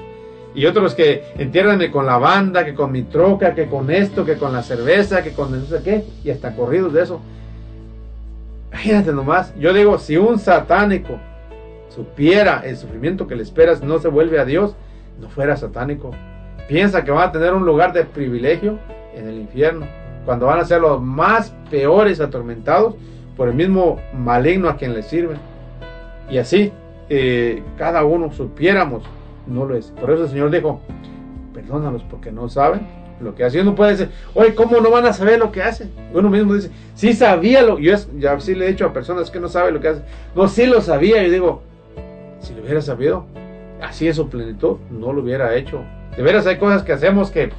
Y 0.53 0.65
otros 0.65 0.95
que 0.95 1.23
entiérranme 1.37 1.91
con 1.91 2.05
la 2.05 2.17
banda, 2.17 2.65
que 2.65 2.73
con 2.73 2.91
mi 2.91 3.03
troca, 3.03 3.55
que 3.55 3.67
con 3.67 3.89
esto, 3.89 4.25
que 4.25 4.35
con 4.35 4.51
la 4.51 4.63
cerveza, 4.63 5.23
que 5.23 5.31
con 5.31 5.51
no 5.51 5.65
sé 5.65 5.81
qué, 5.81 6.03
y 6.25 6.29
hasta 6.29 6.55
corridos 6.55 6.91
de 6.91 7.03
eso. 7.03 7.21
Imagínate 8.69 9.13
nomás, 9.13 9.53
yo 9.57 9.73
digo, 9.73 9.97
si 9.97 10.17
un 10.17 10.39
satánico 10.39 11.19
supiera 11.89 12.61
el 12.65 12.77
sufrimiento 12.77 13.27
que 13.27 13.35
le 13.35 13.43
esperas, 13.43 13.81
no 13.81 13.99
se 13.99 14.07
vuelve 14.07 14.39
a 14.39 14.45
Dios, 14.45 14.75
no 15.21 15.29
fuera 15.29 15.55
satánico. 15.55 16.11
Piensa 16.67 17.03
que 17.03 17.11
va 17.11 17.25
a 17.25 17.31
tener 17.31 17.53
un 17.53 17.65
lugar 17.65 17.93
de 17.93 18.03
privilegio 18.03 18.79
en 19.13 19.27
el 19.27 19.37
infierno, 19.39 19.85
cuando 20.25 20.47
van 20.47 20.59
a 20.59 20.65
ser 20.65 20.81
los 20.81 21.01
más 21.01 21.53
peores 21.69 22.19
atormentados 22.19 22.95
por 23.37 23.47
el 23.47 23.53
mismo 23.53 23.99
maligno 24.13 24.69
a 24.69 24.77
quien 24.77 24.93
le 24.93 25.03
sirven. 25.03 25.37
Y 26.29 26.37
así, 26.37 26.71
eh, 27.09 27.63
cada 27.77 28.03
uno 28.03 28.31
supiéramos, 28.31 29.03
no 29.47 29.65
lo 29.65 29.75
es. 29.75 29.87
Por 29.87 30.11
eso 30.11 30.23
el 30.23 30.29
Señor 30.29 30.51
dijo, 30.51 30.81
perdónalos 31.53 32.03
porque 32.03 32.31
no 32.31 32.47
saben 32.49 32.87
lo 33.21 33.35
que 33.35 33.43
hacen. 33.43 33.61
Uno 33.61 33.75
puede 33.75 33.91
decir, 33.91 34.09
oye, 34.33 34.55
¿cómo 34.55 34.79
no 34.79 34.89
van 34.91 35.05
a 35.05 35.13
saber 35.13 35.39
lo 35.39 35.51
que 35.51 35.61
hacen? 35.61 35.91
Uno 36.13 36.29
mismo 36.29 36.53
dice, 36.53 36.71
sí 36.95 37.13
sabía 37.13 37.61
lo 37.61 37.79
yo 37.79 37.95
ya 38.17 38.39
sí 38.39 38.55
le 38.55 38.65
he 38.65 38.69
dicho 38.69 38.85
a 38.85 38.93
personas 38.93 39.29
que 39.29 39.39
no 39.39 39.47
saben 39.47 39.73
lo 39.73 39.81
que 39.81 39.89
hacen. 39.89 40.03
No, 40.35 40.47
sí 40.47 40.65
lo 40.65 40.81
sabía. 40.81 41.23
Y 41.23 41.29
digo, 41.29 41.61
si 42.39 42.53
lo 42.53 42.61
hubiera 42.61 42.81
sabido, 42.81 43.25
así 43.81 44.07
es 44.07 44.15
su 44.15 44.29
plenitud, 44.29 44.77
no 44.89 45.13
lo 45.13 45.21
hubiera 45.21 45.55
hecho. 45.55 45.83
De 46.15 46.23
veras 46.23 46.45
hay 46.45 46.57
cosas 46.57 46.83
que 46.83 46.93
hacemos 46.93 47.31
que, 47.31 47.51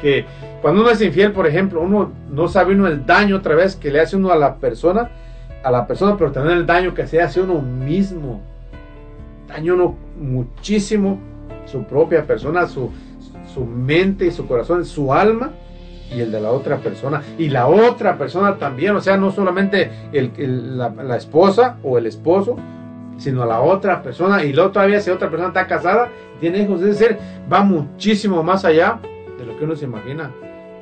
que 0.00 0.24
cuando 0.62 0.82
uno 0.82 0.90
es 0.90 1.00
infiel, 1.00 1.32
por 1.32 1.46
ejemplo, 1.46 1.80
uno 1.80 2.12
no 2.30 2.48
sabe 2.48 2.74
uno 2.74 2.86
el 2.86 3.06
daño 3.06 3.36
otra 3.36 3.54
vez 3.54 3.76
que 3.76 3.90
le 3.90 4.00
hace 4.00 4.16
uno 4.16 4.30
a 4.30 4.36
la 4.36 4.56
persona, 4.56 5.10
a 5.62 5.70
la 5.70 5.86
persona, 5.86 6.16
pero 6.16 6.32
también 6.32 6.58
el 6.58 6.66
daño 6.66 6.94
que 6.94 7.06
se 7.06 7.20
hace 7.20 7.40
uno 7.40 7.60
mismo. 7.60 8.40
Daño 9.48 9.74
uno 9.74 9.96
muchísimo 10.18 11.18
su 11.66 11.84
propia 11.84 12.24
persona, 12.24 12.66
su, 12.66 12.90
su 13.52 13.64
mente 13.64 14.26
y 14.26 14.30
su 14.30 14.46
corazón, 14.46 14.84
su 14.84 15.12
alma 15.12 15.52
y 16.14 16.20
el 16.20 16.32
de 16.32 16.40
la 16.40 16.50
otra 16.50 16.78
persona. 16.78 17.22
Y 17.38 17.48
la 17.48 17.68
otra 17.68 18.18
persona 18.18 18.56
también, 18.56 18.96
o 18.96 19.00
sea, 19.00 19.16
no 19.16 19.30
solamente 19.30 19.90
el, 20.12 20.76
la, 20.76 21.16
esposa 21.16 21.76
o 21.82 21.98
el 21.98 22.06
esposo, 22.06 22.56
sino 23.20 23.42
a 23.42 23.46
la 23.46 23.60
otra 23.60 24.02
persona. 24.02 24.42
Y 24.42 24.52
luego 24.52 24.70
todavía 24.70 25.00
si 25.00 25.10
otra 25.10 25.28
persona 25.28 25.48
está 25.48 25.66
casada, 25.66 26.08
tiene 26.40 26.62
hijos, 26.62 26.80
es 26.80 26.98
decir, 26.98 27.18
va 27.52 27.62
muchísimo 27.62 28.42
más 28.42 28.64
allá 28.64 28.98
de 29.38 29.46
lo 29.46 29.56
que 29.56 29.64
uno 29.64 29.76
se 29.76 29.84
imagina. 29.84 30.30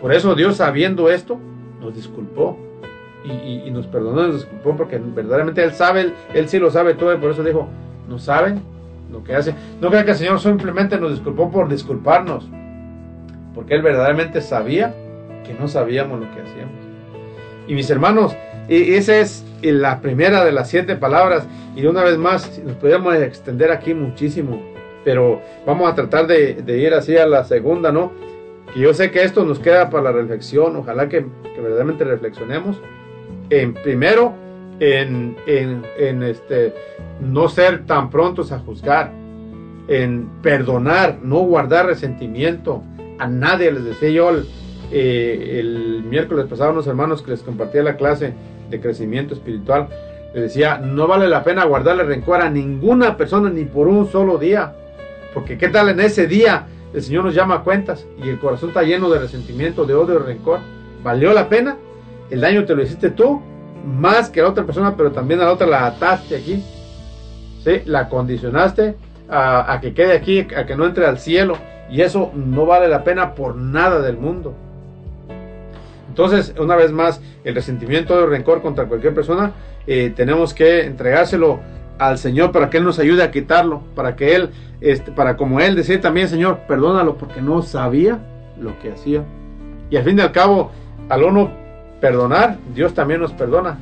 Por 0.00 0.14
eso 0.14 0.34
Dios, 0.34 0.56
sabiendo 0.56 1.10
esto, 1.10 1.38
nos 1.80 1.94
disculpó. 1.94 2.56
Y, 3.24 3.66
y, 3.66 3.70
nos 3.70 3.86
perdonó, 3.88 4.22
nos 4.22 4.36
disculpó 4.36 4.76
porque 4.76 4.96
verdaderamente 4.96 5.62
Él 5.62 5.72
sabe, 5.72 6.02
él, 6.02 6.14
él 6.32 6.48
sí 6.48 6.58
lo 6.58 6.70
sabe 6.70 6.94
todo 6.94 7.12
y 7.12 7.18
por 7.18 7.32
eso 7.32 7.42
dijo, 7.42 7.68
no 8.08 8.18
saben 8.18 8.62
lo 9.10 9.24
que 9.24 9.34
hace. 9.34 9.54
No 9.80 9.90
crean 9.90 10.04
que 10.04 10.12
el 10.12 10.16
Señor 10.16 10.40
simplemente 10.40 10.98
nos 10.98 11.10
disculpó 11.10 11.50
por 11.50 11.68
disculparnos, 11.68 12.48
porque 13.54 13.74
Él 13.74 13.82
verdaderamente 13.82 14.40
sabía 14.40 14.94
que 15.44 15.52
no 15.54 15.68
sabíamos 15.68 16.20
lo 16.20 16.26
que 16.32 16.40
hacíamos. 16.40 16.74
Y 17.66 17.74
mis 17.74 17.90
hermanos, 17.90 18.34
esa 18.68 19.18
es 19.18 19.44
la 19.62 20.00
primera 20.00 20.44
de 20.44 20.52
las 20.52 20.68
siete 20.68 20.96
palabras. 20.96 21.46
Y 21.76 21.86
una 21.86 22.02
vez 22.04 22.18
más, 22.18 22.60
nos 22.64 22.76
podríamos 22.76 23.14
extender 23.16 23.70
aquí 23.70 23.94
muchísimo, 23.94 24.60
pero 25.04 25.40
vamos 25.66 25.90
a 25.90 25.94
tratar 25.94 26.26
de, 26.26 26.62
ir 26.78 26.94
así 26.94 27.16
a 27.16 27.26
la 27.26 27.44
segunda, 27.44 27.92
¿no? 27.92 28.12
Que 28.72 28.80
yo 28.80 28.92
sé 28.94 29.10
que 29.10 29.22
esto 29.22 29.44
nos 29.44 29.58
queda 29.58 29.90
para 29.90 30.04
la 30.04 30.12
reflexión, 30.12 30.76
ojalá 30.76 31.08
que, 31.08 31.24
verdaderamente 31.56 32.04
reflexionemos. 32.04 32.80
En 33.50 33.74
primero, 33.74 34.34
en, 34.80 35.36
en, 35.46 35.82
en, 35.98 36.22
este, 36.22 36.74
no 37.20 37.48
ser 37.48 37.86
tan 37.86 38.10
prontos 38.10 38.52
a 38.52 38.58
juzgar, 38.58 39.12
en 39.88 40.28
perdonar, 40.42 41.18
no 41.22 41.38
guardar 41.38 41.86
resentimiento. 41.86 42.82
A 43.18 43.26
nadie 43.26 43.72
les 43.72 43.84
decía 43.84 44.10
yo 44.10 44.30
el, 44.30 44.46
eh, 44.92 45.58
el 45.60 46.02
miércoles 46.04 46.46
pasado 46.46 46.72
unos 46.72 46.86
hermanos 46.86 47.22
que 47.22 47.32
les 47.32 47.42
compartía 47.42 47.82
la 47.82 47.96
clase 47.96 48.32
de 48.68 48.80
crecimiento 48.80 49.34
espiritual, 49.34 49.88
les 50.34 50.42
decía, 50.44 50.78
no 50.78 51.06
vale 51.06 51.28
la 51.28 51.42
pena 51.42 51.64
guardarle 51.64 52.04
rencor 52.04 52.40
a 52.40 52.50
ninguna 52.50 53.16
persona 53.16 53.48
ni 53.50 53.64
por 53.64 53.88
un 53.88 54.10
solo 54.10 54.38
día, 54.38 54.74
porque 55.32 55.56
qué 55.56 55.68
tal 55.68 55.88
en 55.88 56.00
ese 56.00 56.26
día 56.26 56.66
el 56.92 57.02
Señor 57.02 57.24
nos 57.24 57.34
llama 57.34 57.56
a 57.56 57.62
cuentas 57.62 58.06
y 58.22 58.28
el 58.28 58.38
corazón 58.38 58.70
está 58.70 58.82
lleno 58.82 59.10
de 59.10 59.18
resentimiento, 59.18 59.84
de 59.84 59.94
odio, 59.94 60.18
de 60.18 60.26
rencor. 60.26 60.60
¿Valió 61.02 61.32
la 61.32 61.48
pena? 61.48 61.76
El 62.30 62.40
daño 62.40 62.64
te 62.64 62.74
lo 62.74 62.82
hiciste 62.82 63.10
tú, 63.10 63.40
más 63.84 64.30
que 64.30 64.40
a 64.40 64.44
la 64.44 64.50
otra 64.50 64.64
persona, 64.64 64.96
pero 64.96 65.12
también 65.12 65.40
a 65.40 65.44
la 65.44 65.52
otra 65.52 65.66
la 65.66 65.86
ataste 65.86 66.36
aquí. 66.36 66.64
¿Sí? 67.62 67.82
La 67.84 68.08
condicionaste 68.08 68.96
a, 69.28 69.78
que 69.80 69.92
quede 69.92 70.14
aquí, 70.14 70.46
a 70.56 70.64
que 70.64 70.76
no 70.76 70.86
entre 70.86 71.06
al 71.06 71.18
cielo. 71.18 71.56
Y 71.90 72.02
eso 72.02 72.30
no 72.34 72.66
vale 72.66 72.88
la 72.88 73.04
pena 73.04 73.34
por 73.34 73.56
nada 73.56 74.00
del 74.00 74.16
mundo. 74.16 74.54
Entonces, 76.18 76.52
una 76.58 76.74
vez 76.74 76.90
más, 76.90 77.20
el 77.44 77.54
resentimiento 77.54 78.16
o 78.16 78.24
el 78.24 78.30
rencor 78.30 78.60
contra 78.60 78.86
cualquier 78.86 79.14
persona, 79.14 79.52
eh, 79.86 80.12
tenemos 80.16 80.52
que 80.52 80.84
entregárselo 80.84 81.60
al 81.96 82.18
Señor 82.18 82.50
para 82.50 82.70
que 82.70 82.78
Él 82.78 82.84
nos 82.84 82.98
ayude 82.98 83.22
a 83.22 83.30
quitarlo, 83.30 83.84
para 83.94 84.16
que 84.16 84.34
Él, 84.34 84.50
este, 84.80 85.12
para 85.12 85.36
como 85.36 85.60
Él 85.60 85.76
decir 85.76 86.00
también, 86.00 86.26
Señor, 86.26 86.62
perdónalo 86.66 87.16
porque 87.16 87.40
no 87.40 87.62
sabía 87.62 88.18
lo 88.60 88.76
que 88.80 88.90
hacía. 88.90 89.22
Y 89.90 89.96
al 89.96 90.02
fin 90.02 90.18
y 90.18 90.22
al 90.22 90.32
cabo, 90.32 90.72
al 91.08 91.22
uno 91.22 91.52
perdonar, 92.00 92.58
Dios 92.74 92.94
también 92.94 93.20
nos 93.20 93.32
perdona. 93.32 93.78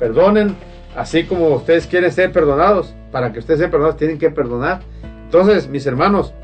Perdonen, 0.00 0.56
así 0.96 1.26
como 1.26 1.50
ustedes 1.50 1.86
quieren 1.86 2.10
ser 2.10 2.32
perdonados. 2.32 2.92
Para 3.12 3.32
que 3.32 3.38
ustedes 3.38 3.60
sean 3.60 3.70
perdonados, 3.70 3.98
tienen 3.98 4.18
que 4.18 4.30
perdonar. 4.32 4.80
Entonces, 5.26 5.68
mis 5.68 5.86
hermanos, 5.86 6.34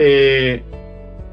eh, 0.00 0.64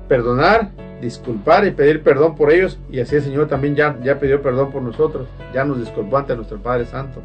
perdonar, 0.07 0.69
disculpar 1.03 1.65
y 1.67 1.71
pedir 1.71 2.01
perdón 2.01 2.35
por 2.35 2.51
ellos. 2.51 2.77
Y 2.91 2.99
así 2.99 3.15
el 3.15 3.23
Señor 3.23 3.47
también 3.47 3.75
ya, 3.75 3.97
ya 4.03 4.19
pidió 4.19 4.41
perdón 4.41 4.71
por 4.71 4.81
nosotros. 4.81 5.27
Ya 5.53 5.63
nos 5.63 5.79
disculpó 5.79 6.17
ante 6.17 6.35
nuestro 6.35 6.57
Padre 6.57 6.85
Santo. 6.85 7.21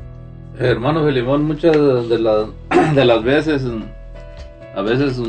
Hermano 0.59 1.05
Filimón, 1.05 1.45
muchas 1.45 1.73
de, 2.09 2.19
la, 2.19 2.49
de 2.95 3.05
las 3.05 3.23
veces, 3.23 3.65
a 4.75 4.83
veces 4.83 5.23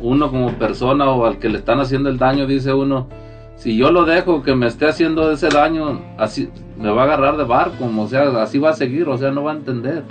uno 0.00 0.30
como 0.30 0.52
persona 0.54 1.10
o 1.10 1.26
al 1.26 1.38
que 1.38 1.50
le 1.50 1.58
están 1.58 1.80
haciendo 1.80 2.08
el 2.08 2.16
daño, 2.16 2.46
dice 2.46 2.72
uno, 2.72 3.08
si 3.56 3.76
yo 3.76 3.92
lo 3.92 4.06
dejo 4.06 4.42
que 4.42 4.54
me 4.54 4.66
esté 4.66 4.88
haciendo 4.88 5.30
ese 5.30 5.48
daño, 5.50 6.00
así 6.16 6.48
me 6.78 6.90
va 6.90 7.02
a 7.02 7.04
agarrar 7.04 7.36
de 7.36 7.44
barco, 7.44 7.90
o 7.94 8.08
sea, 8.08 8.42
así 8.42 8.58
va 8.58 8.70
a 8.70 8.74
seguir, 8.74 9.06
o 9.06 9.18
sea, 9.18 9.30
no 9.30 9.44
va 9.44 9.52
a 9.52 9.56
entender. 9.56 10.02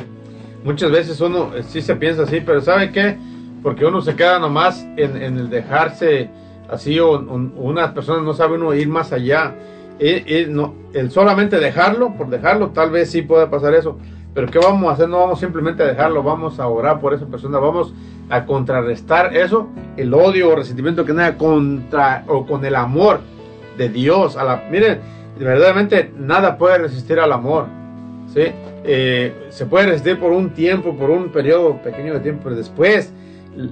Muchas 0.64 0.91
veces 0.91 1.20
uno 1.20 1.49
sí 1.64 1.82
se 1.82 1.95
piensa 1.95 2.24
así, 2.24 2.41
pero 2.45 2.62
¿sabe 2.62 2.91
qué? 2.91 3.18
Porque 3.64 3.86
uno 3.86 4.01
se 4.01 4.16
queda 4.16 4.38
nomás 4.38 4.86
en, 4.97 5.20
en 5.20 5.38
el 5.39 5.49
dejarse 5.49 6.30
así, 6.72 6.99
o, 6.99 7.11
o, 7.11 7.61
una 7.61 7.93
persona 7.93 8.22
no 8.22 8.34
sabe 8.34 8.55
uno 8.55 8.74
ir 8.74 8.88
más 8.88 9.11
allá. 9.11 9.55
Y, 9.99 10.34
y 10.34 10.45
no, 10.47 10.74
el 10.93 11.11
solamente 11.11 11.59
dejarlo, 11.59 12.13
por 12.15 12.30
dejarlo, 12.30 12.70
tal 12.70 12.91
vez 12.91 13.11
sí 13.11 13.22
pueda 13.22 13.49
pasar 13.49 13.74
eso. 13.74 13.97
Pero 14.34 14.47
¿qué 14.47 14.59
vamos 14.59 14.89
a 14.89 14.93
hacer? 14.93 15.09
No 15.09 15.20
vamos 15.20 15.39
simplemente 15.39 15.84
a 15.84 15.88
dejarlo, 15.88 16.24
vamos 16.24 16.59
a 16.59 16.67
orar 16.67 16.99
por 16.99 17.13
esa 17.13 17.26
persona, 17.26 17.57
vamos 17.57 17.93
a 18.30 18.45
contrarrestar 18.45 19.36
eso, 19.36 19.67
el 19.97 20.13
odio 20.13 20.49
o 20.49 20.55
resentimiento 20.55 21.03
que 21.03 21.13
tenga 21.13 21.36
contra 21.36 22.24
o 22.28 22.45
con 22.45 22.63
el 22.63 22.76
amor 22.76 23.22
de 23.78 23.89
Dios. 23.89 24.38
A 24.38 24.43
la, 24.43 24.63
miren, 24.70 24.99
verdaderamente 25.39 26.11
nada 26.17 26.57
puede 26.57 26.78
resistir 26.78 27.20
al 27.20 27.32
amor. 27.32 27.65
¿sí? 28.34 28.43
Eh, 28.84 29.47
se 29.49 29.65
puede 29.65 29.88
resistir 29.88 30.20
por 30.20 30.32
un 30.32 30.51
tiempo, 30.51 30.95
por 30.95 31.09
un 31.09 31.30
periodo 31.30 31.82
pequeño 31.82 32.13
de 32.13 32.20
tiempo, 32.20 32.41
pero 32.45 32.55
después 32.55 33.11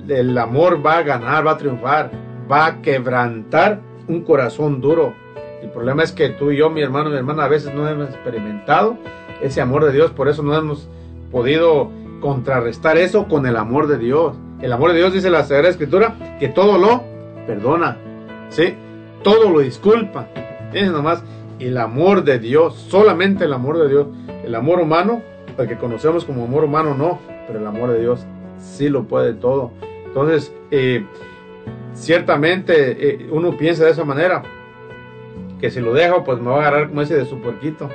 el 0.10 0.38
amor 0.38 0.86
va 0.86 0.98
a 0.98 1.04
ganar, 1.04 1.46
va 1.46 1.52
a 1.52 1.58
triunfar, 1.58 2.10
va 2.50 2.66
a 2.66 2.82
quebrantar 2.82 3.80
un 4.08 4.22
corazón 4.22 4.82
duro. 4.82 5.14
El 5.62 5.70
problema 5.70 6.04
es 6.04 6.12
que 6.12 6.30
tú 6.30 6.52
y 6.52 6.58
yo, 6.58 6.70
mi 6.70 6.82
hermano, 6.82 7.10
mi 7.10 7.18
hermana, 7.18 7.46
a 7.46 7.48
veces 7.48 7.74
no 7.74 7.88
hemos 7.88 8.10
experimentado 8.10 8.98
ese 9.42 9.62
amor 9.62 9.86
de 9.86 9.92
Dios, 9.92 10.12
por 10.12 10.28
eso 10.28 10.44
no 10.44 10.56
hemos 10.56 10.88
podido 11.32 11.90
contrarrestar 12.22 12.98
eso 12.98 13.28
con 13.28 13.46
el 13.46 13.58
amor 13.58 13.88
de 13.88 13.98
Dios. 13.98 14.36
El 14.62 14.74
amor 14.74 14.92
de 14.92 15.00
Dios 15.00 15.14
dice 15.14 15.30
la 15.30 15.44
Sagrada 15.44 15.70
Escritura 15.70 16.38
que 16.40 16.48
todo 16.48 16.78
lo 16.78 17.04
perdona, 17.46 17.98
¿sí? 18.50 18.76
Todo 19.24 19.50
lo 19.50 19.60
disculpa. 19.60 20.28
Fíjense 20.72 20.92
nomás, 20.92 21.24
el 21.60 21.78
amor 21.78 22.24
de 22.24 22.40
Dios, 22.40 22.76
solamente 22.76 23.46
el 23.46 23.54
amor 23.54 23.78
de 23.78 23.90
Dios. 23.90 24.08
El 24.44 24.56
amor 24.56 24.80
humano, 24.80 25.22
el 25.58 25.68
que 25.68 25.78
conocemos 25.78 26.24
como 26.24 26.46
amor 26.46 26.64
humano 26.64 26.96
no, 26.96 27.20
pero 27.48 27.60
el 27.60 27.68
amor 27.68 27.92
de 27.92 28.00
Dios 28.00 28.26
sí 28.60 28.90
lo 28.90 29.04
puede 29.04 29.34
todo. 29.34 29.72
Entonces, 30.06 30.54
eh, 30.72 31.06
ciertamente 31.98 33.10
eh, 33.10 33.28
uno 33.32 33.58
piensa 33.58 33.86
de 33.86 33.92
esa 33.92 34.06
manera, 34.06 34.44
que 35.60 35.72
si 35.72 35.82
lo 35.82 35.94
dejo, 35.94 36.24
pues 36.24 36.40
me 36.40 36.50
va 36.50 36.58
a 36.58 36.60
agarrar 36.60 36.90
como 36.90 37.02
ese 37.02 37.18
de 37.18 37.26
su 37.26 37.40
puerquito. 37.42 37.90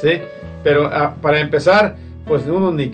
¿sí? 0.00 0.20
Pero 0.62 0.86
ah, 0.86 1.14
para 1.20 1.40
empezar, 1.40 1.96
pues 2.26 2.46
uno 2.46 2.70
ni 2.70 2.92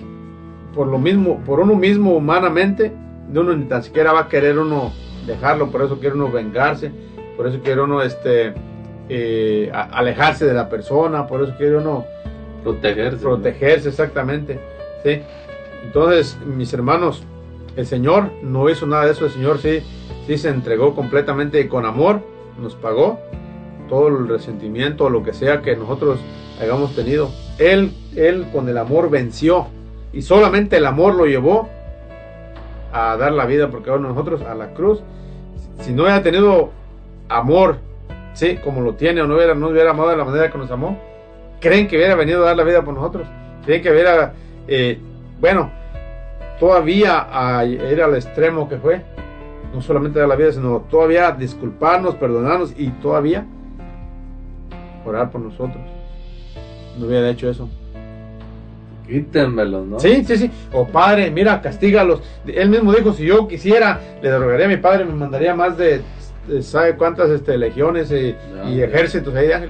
por 0.74 0.86
lo 0.86 0.98
mismo, 0.98 1.40
por 1.44 1.60
uno 1.60 1.74
mismo 1.74 2.16
humanamente, 2.16 2.92
de 3.28 3.40
uno 3.40 3.54
ni 3.54 3.64
tan 3.64 3.82
siquiera 3.82 4.12
va 4.12 4.20
a 4.20 4.28
querer 4.28 4.58
uno 4.58 4.92
dejarlo, 5.26 5.70
por 5.70 5.82
eso 5.82 5.98
quiere 5.98 6.14
uno 6.14 6.30
vengarse, 6.30 6.90
por 7.36 7.46
eso 7.46 7.60
quiere 7.62 7.82
uno 7.82 8.02
este 8.02 8.54
eh, 9.08 9.70
alejarse 9.72 10.46
de 10.46 10.54
la 10.54 10.68
persona, 10.68 11.26
por 11.26 11.42
eso 11.42 11.54
quiere 11.56 11.76
uno 11.76 12.04
protegerse. 12.62 13.18
Protegerse, 13.18 13.88
exactamente. 13.88 14.58
¿sí? 15.04 15.20
Entonces, 15.84 16.38
mis 16.46 16.72
hermanos, 16.72 17.24
el 17.76 17.86
Señor 17.86 18.30
no 18.42 18.68
hizo 18.68 18.86
nada 18.86 19.06
de 19.06 19.12
eso, 19.12 19.26
el 19.26 19.32
Señor 19.32 19.58
sí, 19.58 19.80
sí 20.30 20.38
se 20.38 20.48
entregó 20.48 20.94
completamente 20.94 21.68
con 21.68 21.84
amor, 21.84 22.20
nos 22.56 22.76
pagó 22.76 23.18
todo 23.88 24.06
el 24.06 24.28
resentimiento 24.28 25.06
o 25.06 25.10
lo 25.10 25.24
que 25.24 25.32
sea 25.32 25.60
que 25.60 25.74
nosotros 25.74 26.20
hayamos 26.60 26.94
tenido. 26.94 27.30
Él, 27.58 27.92
él 28.14 28.46
con 28.52 28.68
el 28.68 28.78
amor 28.78 29.10
venció 29.10 29.66
y 30.12 30.22
solamente 30.22 30.76
el 30.76 30.86
amor 30.86 31.16
lo 31.16 31.26
llevó 31.26 31.68
a 32.92 33.16
dar 33.16 33.32
la 33.32 33.44
vida 33.44 33.72
porque 33.72 33.90
ahora 33.90 34.04
nosotros 34.04 34.42
a 34.42 34.54
la 34.54 34.72
cruz. 34.72 35.00
Si 35.80 35.92
no 35.92 36.04
hubiera 36.04 36.22
tenido 36.22 36.70
amor, 37.28 37.78
sí, 38.32 38.56
como 38.62 38.82
lo 38.82 38.94
tiene 38.94 39.22
o 39.22 39.26
no 39.26 39.34
hubiera, 39.34 39.56
no 39.56 39.66
hubiera 39.66 39.90
amado 39.90 40.10
de 40.10 40.16
la 40.16 40.24
manera 40.24 40.48
que 40.48 40.58
nos 40.58 40.70
amó, 40.70 40.96
creen 41.60 41.88
que 41.88 41.96
hubiera 41.96 42.14
venido 42.14 42.44
a 42.44 42.46
dar 42.46 42.56
la 42.56 42.62
vida 42.62 42.84
por 42.84 42.94
nosotros. 42.94 43.26
Creen 43.64 43.82
que 43.82 43.90
hubiera, 43.90 44.34
eh, 44.68 44.96
bueno, 45.40 45.72
todavía 46.60 47.26
a 47.32 47.64
ir 47.64 48.00
al 48.00 48.14
extremo 48.14 48.68
que 48.68 48.76
fue, 48.76 49.02
no 49.74 49.80
solamente 49.82 50.18
dar 50.18 50.28
la 50.28 50.36
vida, 50.36 50.52
sino 50.52 50.80
todavía 50.90 51.32
disculparnos, 51.32 52.14
perdonarnos 52.16 52.74
y 52.76 52.88
todavía 52.90 53.46
orar 55.04 55.30
por 55.30 55.40
nosotros. 55.40 55.82
No 56.98 57.06
hubiera 57.06 57.28
hecho 57.30 57.48
eso. 57.48 57.68
Quítenmelos, 59.06 59.86
¿no? 59.86 59.98
Sí, 59.98 60.24
sí, 60.24 60.36
sí. 60.36 60.50
O 60.72 60.86
padre, 60.86 61.30
mira, 61.30 61.60
castígalos. 61.60 62.22
Él 62.46 62.68
mismo 62.68 62.92
dijo, 62.92 63.12
si 63.12 63.26
yo 63.26 63.48
quisiera, 63.48 64.00
le 64.22 64.30
derogaría 64.30 64.66
a 64.66 64.68
mi 64.68 64.76
padre, 64.76 65.04
me 65.04 65.14
mandaría 65.14 65.54
más 65.54 65.76
de, 65.76 66.02
¿sabe 66.62 66.96
cuántas 66.96 67.30
este, 67.30 67.58
legiones 67.58 68.12
y, 68.12 68.36
ejércitos 68.80 69.34
ahí 69.34 69.48
eh, 69.50 69.68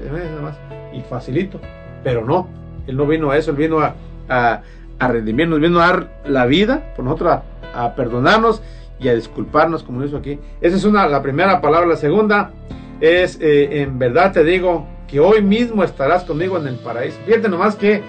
Y 0.94 1.00
facilito. 1.02 1.60
Pero 2.04 2.24
no, 2.24 2.48
él 2.86 2.96
no 2.96 3.06
vino 3.06 3.30
a 3.30 3.38
eso, 3.38 3.50
él 3.50 3.56
vino 3.56 3.80
a, 3.80 3.94
a, 4.28 4.62
a 4.98 5.08
redimirnos, 5.08 5.60
vino 5.60 5.80
a 5.80 5.86
dar 5.86 6.08
la 6.26 6.46
vida 6.46 6.92
por 6.94 7.04
nosotros, 7.04 7.40
a, 7.74 7.94
perdonarnos 7.94 8.62
y 9.00 9.08
a 9.08 9.14
disculparnos, 9.14 9.82
como 9.82 10.02
dice 10.02 10.16
aquí. 10.16 10.38
Esa 10.60 10.76
es 10.76 10.84
una, 10.84 11.06
la 11.08 11.22
primera 11.22 11.60
palabra. 11.60 11.88
La 11.88 11.96
segunda 11.96 12.52
es, 13.00 13.38
eh, 13.40 13.82
en 13.82 13.98
verdad 13.98 14.32
te 14.32 14.44
digo, 14.44 14.86
que 15.08 15.18
hoy 15.18 15.42
mismo 15.42 15.82
estarás 15.82 16.24
conmigo 16.24 16.56
en 16.58 16.68
el 16.68 16.76
paraíso. 16.76 17.18
Fíjate 17.26 17.48
nomás 17.48 17.74
que, 17.74 18.02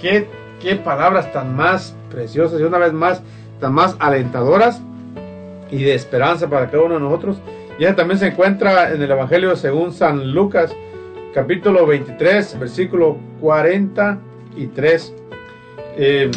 que 0.00 0.26
qué 0.60 0.76
palabras 0.76 1.32
tan 1.32 1.54
más 1.54 1.94
preciosas 2.10 2.60
y 2.60 2.64
una 2.64 2.78
vez 2.78 2.92
más 2.92 3.22
tan 3.60 3.74
más 3.74 3.96
alentadoras 3.98 4.80
y 5.70 5.82
de 5.82 5.94
esperanza 5.94 6.48
para 6.48 6.70
cada 6.70 6.84
uno 6.84 6.94
de 6.94 7.00
nosotros. 7.00 7.38
Y 7.78 7.84
también 7.92 8.18
se 8.18 8.28
encuentra 8.28 8.92
en 8.92 9.02
el 9.02 9.10
Evangelio 9.10 9.54
según 9.56 9.92
San 9.92 10.32
Lucas, 10.32 10.74
capítulo 11.34 11.86
23, 11.86 12.58
versículo 12.58 13.18
43. 13.40 15.14
Eh, 15.96 16.30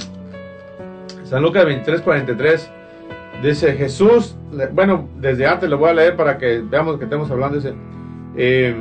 San 1.23 1.41
Lucas 1.41 1.65
23, 1.65 2.01
43. 2.01 2.71
Dice 3.41 3.73
Jesús, 3.73 4.35
bueno, 4.73 5.07
desde 5.19 5.47
antes 5.47 5.69
lo 5.69 5.77
voy 5.77 5.89
a 5.89 5.93
leer 5.93 6.15
para 6.15 6.37
que 6.37 6.59
veamos 6.59 6.97
que 6.97 7.05
estamos 7.05 7.29
hablando. 7.31 7.57
Dice, 7.57 7.73
eh, 8.37 8.75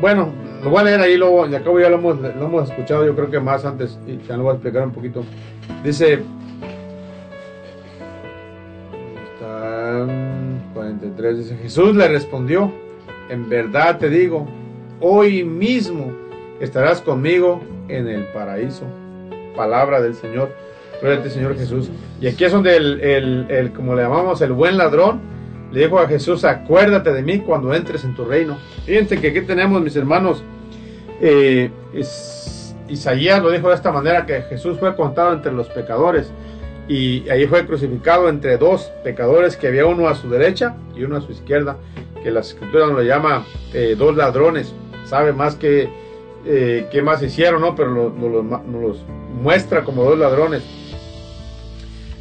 bueno, 0.00 0.32
lo 0.62 0.70
voy 0.70 0.80
a 0.80 0.84
leer 0.84 1.00
ahí, 1.00 1.16
luego, 1.16 1.46
y 1.46 1.54
acabo 1.54 1.78
ya 1.78 1.88
lo 1.88 1.96
hemos, 1.96 2.18
lo 2.20 2.44
hemos 2.44 2.68
escuchado, 2.68 3.06
yo 3.06 3.14
creo 3.14 3.30
que 3.30 3.40
más 3.40 3.64
antes, 3.64 3.98
y 4.06 4.18
ya 4.26 4.36
lo 4.36 4.44
voy 4.44 4.50
a 4.50 4.54
explicar 4.54 4.84
un 4.84 4.92
poquito. 4.92 5.24
Dice, 5.84 6.22
está 9.32 10.06
43, 10.74 11.38
dice, 11.38 11.56
Jesús 11.56 11.94
le 11.94 12.08
respondió, 12.08 12.72
en 13.28 13.48
verdad 13.48 13.98
te 13.98 14.10
digo, 14.10 14.46
hoy 15.00 15.44
mismo 15.44 16.12
estarás 16.60 17.00
conmigo 17.00 17.60
en 17.88 18.08
el 18.08 18.24
paraíso. 18.32 18.84
Palabra 19.56 20.00
del 20.00 20.14
Señor. 20.14 20.50
Gloria 21.00 21.30
Señor 21.30 21.56
Jesús. 21.56 21.90
Y 22.20 22.26
aquí 22.26 22.44
es 22.44 22.52
donde 22.52 22.76
el, 22.76 23.46
el, 23.48 23.72
como 23.72 23.94
le 23.94 24.02
llamamos, 24.02 24.40
el 24.42 24.52
buen 24.52 24.76
ladrón, 24.76 25.20
le 25.72 25.84
dijo 25.84 25.98
a 25.98 26.08
Jesús, 26.08 26.44
acuérdate 26.44 27.12
de 27.12 27.22
mí 27.22 27.38
cuando 27.38 27.74
entres 27.74 28.04
en 28.04 28.14
tu 28.14 28.24
reino. 28.24 28.58
Fíjense 28.84 29.20
que 29.20 29.28
aquí 29.28 29.40
tenemos, 29.42 29.80
mis 29.82 29.96
hermanos, 29.96 30.42
eh, 31.20 31.70
Isaías 32.88 33.42
lo 33.42 33.50
dijo 33.50 33.68
de 33.68 33.74
esta 33.74 33.92
manera, 33.92 34.26
que 34.26 34.42
Jesús 34.42 34.78
fue 34.78 34.94
contado 34.96 35.32
entre 35.32 35.52
los 35.52 35.68
pecadores 35.68 36.32
y 36.88 37.28
ahí 37.28 37.46
fue 37.46 37.64
crucificado 37.66 38.28
entre 38.28 38.56
dos 38.56 38.90
pecadores, 39.04 39.56
que 39.56 39.68
había 39.68 39.86
uno 39.86 40.08
a 40.08 40.16
su 40.16 40.28
derecha 40.28 40.74
y 40.96 41.04
uno 41.04 41.16
a 41.16 41.20
su 41.20 41.30
izquierda, 41.30 41.76
que 42.20 42.32
la 42.32 42.40
escritura 42.40 42.86
nos 42.86 42.96
lo 42.96 43.02
llama 43.02 43.44
eh, 43.72 43.94
dos 43.96 44.16
ladrones, 44.16 44.74
sabe 45.04 45.32
más 45.32 45.54
que 45.54 45.88
eh, 46.44 46.88
qué 46.90 47.00
más 47.02 47.22
hicieron, 47.22 47.60
¿no? 47.60 47.76
Pero 47.76 47.90
nos, 47.90 48.66
los 48.66 49.04
muestra 49.40 49.84
como 49.84 50.02
dos 50.02 50.18
ladrones. 50.18 50.64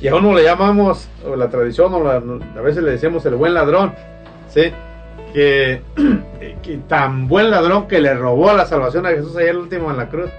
Y 0.01 0.07
a 0.07 0.15
uno 0.15 0.33
le 0.33 0.43
llamamos, 0.43 1.09
o 1.25 1.35
la 1.35 1.49
tradición, 1.49 1.93
o 1.93 2.07
a 2.07 2.61
veces 2.61 2.83
le 2.83 2.91
decimos 2.91 3.25
el 3.25 3.35
buen 3.35 3.53
ladrón, 3.53 3.93
¿sí? 4.47 4.71
Que, 5.33 5.81
tan 6.87 7.27
buen 7.27 7.51
ladrón 7.51 7.87
que 7.87 7.99
le 7.99 8.13
robó 8.13 8.53
la 8.53 8.65
salvación 8.65 9.05
a 9.05 9.09
Jesús 9.09 9.35
ayer 9.35 9.49
el 9.49 9.57
último 9.57 9.91
en 9.91 9.97
la 9.97 10.07
cruz. 10.07 10.29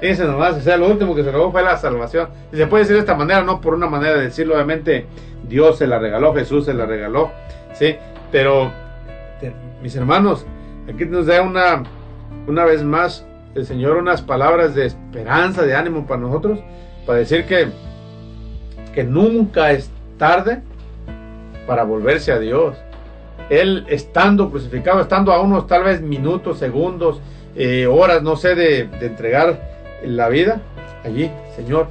Fíjense 0.00 0.24
nomás, 0.24 0.56
o 0.56 0.60
sea, 0.60 0.76
lo 0.76 0.88
último 0.88 1.14
que 1.14 1.22
se 1.22 1.30
robó 1.30 1.52
fue 1.52 1.62
la 1.62 1.76
salvación. 1.76 2.28
Y 2.52 2.56
se 2.56 2.66
puede 2.66 2.84
decir 2.84 2.96
de 2.96 3.00
esta 3.00 3.14
manera, 3.14 3.42
no 3.42 3.60
por 3.60 3.74
una 3.74 3.86
manera 3.86 4.16
de 4.16 4.24
decirlo, 4.24 4.54
obviamente 4.54 5.06
Dios 5.48 5.78
se 5.78 5.86
la 5.86 5.98
regaló, 5.98 6.34
Jesús 6.34 6.64
se 6.64 6.74
la 6.74 6.86
regaló, 6.86 7.30
¿sí? 7.74 7.96
Pero, 8.30 8.72
mis 9.82 9.94
hermanos, 9.94 10.46
aquí 10.92 11.04
nos 11.04 11.26
da 11.26 11.42
una, 11.42 11.82
una 12.46 12.64
vez 12.64 12.82
más 12.82 13.26
el 13.54 13.66
Señor 13.66 13.96
unas 13.96 14.22
palabras 14.22 14.74
de 14.74 14.86
esperanza, 14.86 15.62
de 15.62 15.74
ánimo 15.74 16.06
para 16.06 16.20
nosotros, 16.20 16.58
para 17.06 17.18
decir 17.18 17.44
que 17.44 17.68
que 18.92 19.04
nunca 19.04 19.72
es 19.72 19.90
tarde 20.18 20.62
para 21.66 21.84
volverse 21.84 22.32
a 22.32 22.38
Dios. 22.38 22.76
Él 23.50 23.84
estando 23.88 24.50
crucificado, 24.50 25.00
estando 25.00 25.32
a 25.32 25.40
unos 25.40 25.66
tal 25.66 25.84
vez 25.84 26.00
minutos, 26.00 26.58
segundos, 26.58 27.20
eh, 27.54 27.86
horas, 27.86 28.22
no 28.22 28.36
sé, 28.36 28.54
de, 28.54 28.88
entregar 29.00 29.60
la 30.04 30.28
vida, 30.28 30.62
allí, 31.04 31.30
Señor. 31.54 31.88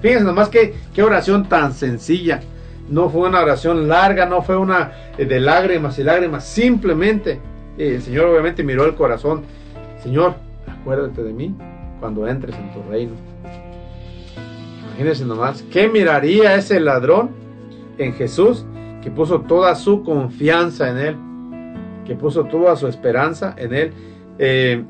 Fíjense 0.00 0.24
nomás 0.24 0.48
que 0.48 0.74
qué 0.94 1.02
oración 1.02 1.48
tan 1.48 1.72
sencilla. 1.72 2.40
No 2.88 3.10
fue 3.10 3.28
una 3.28 3.40
oración 3.40 3.88
larga, 3.88 4.26
no 4.26 4.42
fue 4.42 4.56
una 4.56 4.92
eh, 5.18 5.24
de 5.24 5.40
lágrimas 5.40 5.98
y 5.98 6.04
lágrimas. 6.04 6.44
Simplemente 6.44 7.40
eh, 7.76 7.96
el 7.96 8.02
Señor 8.02 8.26
obviamente 8.26 8.62
miró 8.62 8.84
el 8.84 8.94
corazón. 8.94 9.42
Señor, 10.02 10.34
acuérdate 10.80 11.22
de 11.22 11.32
mí 11.32 11.54
cuando 12.00 12.28
entres 12.28 12.54
en 12.56 12.72
tu 12.72 12.82
reino. 12.88 13.12
Imagínense 14.96 15.26
nomás, 15.26 15.62
¿qué 15.70 15.88
miraría 15.88 16.54
ese 16.54 16.80
ladrón 16.80 17.28
en 17.98 18.14
Jesús 18.14 18.64
que 19.02 19.10
puso 19.10 19.42
toda 19.42 19.74
su 19.74 20.02
confianza 20.02 20.88
en 20.88 20.96
Él? 20.96 21.16
Que 22.06 22.14
puso 22.14 22.44
toda 22.44 22.76
su 22.76 22.88
esperanza 22.88 23.54
en 23.58 23.74
Él. 23.74 23.92
Eh, 24.38 24.82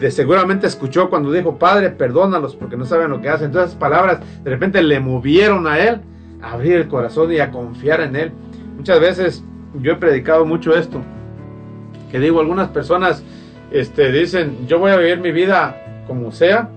de, 0.00 0.10
seguramente 0.10 0.66
escuchó 0.66 1.10
cuando 1.10 1.30
dijo, 1.30 1.58
Padre, 1.58 1.90
perdónalos 1.90 2.56
porque 2.56 2.78
no 2.78 2.86
saben 2.86 3.10
lo 3.10 3.20
que 3.20 3.28
hacen. 3.28 3.48
Entonces 3.48 3.72
esas 3.72 3.78
palabras 3.78 4.20
de 4.42 4.50
repente 4.50 4.82
le 4.82 5.00
movieron 5.00 5.66
a 5.66 5.80
Él 5.80 6.00
a 6.40 6.52
abrir 6.52 6.76
el 6.76 6.88
corazón 6.88 7.30
y 7.30 7.38
a 7.38 7.50
confiar 7.50 8.00
en 8.00 8.16
Él. 8.16 8.32
Muchas 8.74 9.00
veces 9.00 9.44
yo 9.82 9.92
he 9.92 9.96
predicado 9.96 10.46
mucho 10.46 10.74
esto, 10.74 11.02
que 12.10 12.18
digo, 12.18 12.40
algunas 12.40 12.68
personas 12.68 13.22
este, 13.70 14.10
dicen, 14.12 14.66
yo 14.66 14.78
voy 14.78 14.92
a 14.92 14.96
vivir 14.96 15.18
mi 15.18 15.30
vida 15.30 16.04
como 16.06 16.32
sea, 16.32 16.70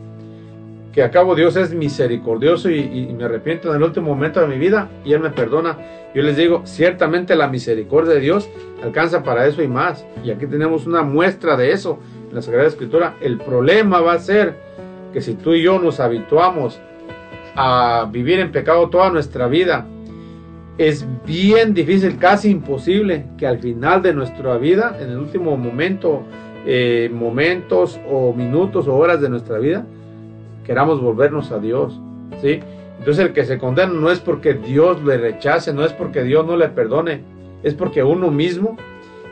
que 0.92 1.04
acabo 1.04 1.36
Dios 1.36 1.56
es 1.56 1.74
misericordioso 1.74 2.70
y, 2.70 3.14
me 3.18 3.26
arrepiento 3.26 3.70
en 3.70 3.78
el 3.78 3.84
último 3.84 4.08
momento 4.08 4.42
de 4.42 4.48
mi 4.48 4.58
vida 4.58 4.90
y 5.06 5.14
Él 5.14 5.20
me 5.20 5.30
perdona. 5.30 5.78
Yo 6.16 6.24
les 6.24 6.38
digo, 6.38 6.62
ciertamente 6.66 7.36
la 7.36 7.48
misericordia 7.48 8.16
de 8.16 8.20
Dios 8.20 8.50
alcanza 8.84 9.24
para 9.24 9.46
eso 9.46 9.62
y 9.62 9.68
más. 9.68 10.06
Y 10.24 10.32
aquí 10.32 10.48
tenemos 10.48 10.88
una 10.88 11.04
muestra 11.04 11.56
de 11.56 11.72
eso 11.72 12.00
en 12.30 12.36
la 12.36 12.42
Sagrada 12.42 12.68
Escritura. 12.68 13.16
El 13.22 13.38
problema 13.38 14.02
va 14.02 14.14
a 14.14 14.20
ser 14.20 14.56
que 15.14 15.22
si 15.22 15.36
tú 15.36 15.54
y 15.54 15.62
yo 15.62 15.80
nos 15.80 16.00
habituamos 16.00 16.80
a 17.56 18.08
vivir 18.12 18.40
en 18.40 18.52
pecado 18.52 18.90
toda 18.90 19.12
nuestra 19.12 19.48
vida, 19.48 19.86
es 20.80 21.06
bien 21.26 21.74
difícil, 21.74 22.18
casi 22.18 22.50
imposible, 22.50 23.26
que 23.38 23.46
al 23.46 23.60
final 23.60 24.02
de 24.02 24.14
nuestra 24.14 24.58
vida, 24.58 24.98
en 25.00 25.10
el 25.10 25.18
último 25.18 25.58
momento, 25.58 26.24
eh, 26.66 27.10
momentos 27.14 28.00
o 28.10 28.34
minutos 28.34 28.88
o 28.88 28.96
horas 28.96 29.20
de 29.20 29.30
nuestra 29.30 29.60
vida, 29.60 29.86
queramos 30.70 31.02
volvernos 31.02 31.52
a 31.52 31.58
Dios, 31.58 32.00
¿sí? 32.44 32.60
Entonces 33.00 33.26
el 33.26 33.34
que 33.34 33.44
se 33.44 33.58
condena 33.58 33.92
no 33.92 34.12
es 34.12 34.20
porque 34.20 34.54
Dios 34.54 35.04
le 35.04 35.18
rechace, 35.18 35.74
no 35.74 35.84
es 35.84 35.94
porque 35.94 36.22
Dios 36.22 36.46
no 36.46 36.56
le 36.56 36.70
perdone, 36.70 37.24
es 37.64 37.74
porque 37.74 38.04
uno 38.04 38.30
mismo, 38.30 38.78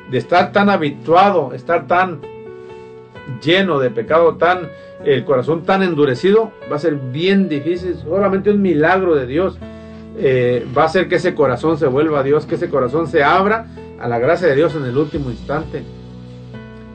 de 0.10 0.18
estar 0.18 0.52
tan 0.52 0.68
habituado, 0.72 1.54
estar 1.54 1.86
tan 1.86 2.22
lleno 3.40 3.78
de 3.78 3.92
pecado, 3.92 4.38
tan 4.38 4.70
el 5.06 5.26
corazón 5.26 5.62
tan 5.62 5.84
endurecido, 5.84 6.54
va 6.72 6.78
a 6.78 6.80
ser 6.80 6.96
bien 6.96 7.48
difícil. 7.48 7.94
Solamente 7.98 8.50
un 8.50 8.64
milagro 8.64 9.14
de 9.14 9.28
Dios 9.28 9.60
eh, 10.18 10.66
va 10.76 10.82
a 10.82 10.86
hacer 10.86 11.08
que 11.08 11.18
ese 11.18 11.36
corazón 11.36 11.78
se 11.78 11.86
vuelva 11.86 12.22
a 12.22 12.24
Dios, 12.24 12.48
que 12.48 12.56
ese 12.56 12.72
corazón 12.72 13.06
se 13.06 13.24
abra 13.24 13.68
a 14.00 14.08
la 14.08 14.18
gracia 14.18 14.48
de 14.48 14.56
Dios 14.56 14.74
en 14.74 14.86
el 14.86 14.98
último 14.98 15.30
instante. 15.30 15.84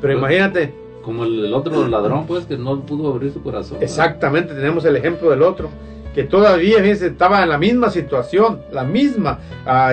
Pero 0.01 0.19
pues, 0.19 0.19
imagínate. 0.19 0.82
Como 1.03 1.25
el, 1.25 1.53
otro 1.53 1.87
ladrón, 1.89 2.27
pues, 2.27 2.47
que 2.47 2.57
no 2.57 2.81
pudo 2.81 3.13
abrir 3.13 3.33
su 3.33 3.43
corazón. 3.43 3.79
Exactamente, 3.81 4.55
tenemos 4.55 4.85
el 4.85 4.97
ejemplo 4.97 5.31
del 5.31 5.43
otro, 5.43 5.69
que 6.15 6.25
todavía 6.25 6.79
estaba 6.85 7.43
en 7.43 7.49
la 7.49 7.59
misma 7.59 7.91
situación, 7.91 8.61
la 8.71 8.85
misma, 8.85 9.39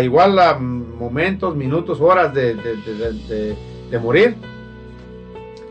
igual 0.01 0.38
a 0.39 0.57
momentos, 0.57 1.55
minutos, 1.55 2.01
horas 2.01 2.34
de, 2.34 3.55
morir. 4.01 4.36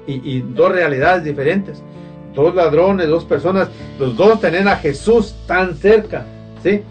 Y, 0.06 0.40
dos 0.40 0.72
realidades 0.72 1.22
diferentes. 1.22 1.82
Dos 2.34 2.54
ladrones, 2.54 3.08
dos 3.08 3.24
personas, 3.24 3.68
los 3.98 4.16
dos 4.16 4.40
tenían 4.40 4.68
a 4.68 4.76
Jesús 4.76 5.34
tan 5.46 5.74
cerca, 5.74 6.24
¿sí? 6.62 6.82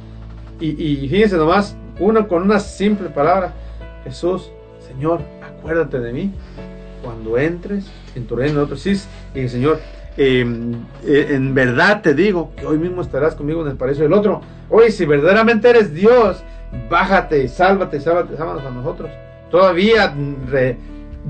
Y, 0.60 1.06
y 1.06 1.08
fíjense 1.08 1.38
nomás, 1.38 1.76
uno 2.00 2.28
con 2.28 2.44
una 2.44 2.60
simple 2.60 3.10
palabra, 3.10 3.54
Jesús, 4.04 4.52
Señor, 4.80 5.22
acuérdate 5.42 6.00
de 6.00 6.14
mí 6.14 6.32
cuando 7.08 7.38
entres 7.38 7.90
en 8.16 8.28
tu 8.28 8.36
reino. 8.36 8.62
Otro 8.62 8.76
sí, 8.76 9.02
y 9.34 9.48
Señor, 9.48 9.80
em, 10.18 10.74
eh, 11.06 11.28
en 11.30 11.54
verdad 11.54 12.02
te 12.02 12.14
digo 12.14 12.52
que 12.54 12.66
hoy 12.66 12.78
mismo 12.78 13.02
estarás 13.02 13.34
conmigo 13.34 13.62
en 13.62 13.70
el 13.70 13.78
paraíso 13.78 14.04
del 14.04 14.12
otro. 14.12 14.42
Hoy, 14.70 14.92
si 14.92 15.06
verdaderamente 15.06 15.70
eres 15.70 15.94
Dios, 15.94 16.44
bájate, 16.90 17.48
sálvate, 17.48 18.02
sálvate, 18.02 18.36
sálvanos 18.36 18.66
a 18.66 18.72
nosotros. 18.72 19.10
Todavía 19.50 20.14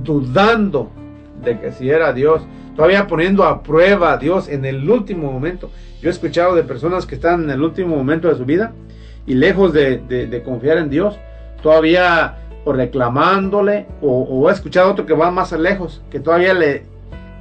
dudando 0.03 0.89
de 1.43 1.59
que 1.59 1.71
si 1.71 1.91
era 1.91 2.11
Dios, 2.11 2.41
todavía 2.75 3.05
poniendo 3.05 3.43
a 3.43 3.61
prueba 3.61 4.13
a 4.13 4.17
Dios 4.17 4.49
en 4.49 4.65
el 4.65 4.89
último 4.89 5.31
momento. 5.31 5.69
Yo 6.01 6.09
he 6.09 6.11
escuchado 6.11 6.55
de 6.55 6.63
personas 6.63 7.05
que 7.05 7.13
están 7.13 7.43
en 7.43 7.51
el 7.51 7.61
último 7.61 7.95
momento 7.95 8.29
de 8.29 8.35
su 8.35 8.45
vida 8.45 8.73
y 9.27 9.35
lejos 9.35 9.73
de 9.73 10.41
confiar 10.43 10.79
en 10.79 10.89
Dios, 10.89 11.19
todavía 11.61 12.46
o 12.67 12.73
reclamándole, 12.73 13.85
o, 14.01 14.49
he 14.49 14.51
escuchado 14.51 14.91
otro 14.91 15.05
que 15.05 15.13
va 15.13 15.31
más 15.31 15.53
lejos, 15.53 16.01
que 16.11 16.19
todavía 16.19 16.53
le, 16.53 16.83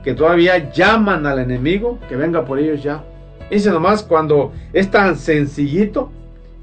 que 0.05 0.15
todavía 0.15 0.71
llaman 0.71 1.27
al 1.27 1.41
enemigo 1.41 1.99
que 2.09 2.15
venga 2.15 2.45
por 2.45 2.61
ellos 2.61 2.81
ya. 2.81 3.03
Dice 3.51 3.73
nomás 3.73 4.05
cuando 4.05 4.53
es 4.73 4.89
tan 4.89 5.17
sencillito 5.17 6.13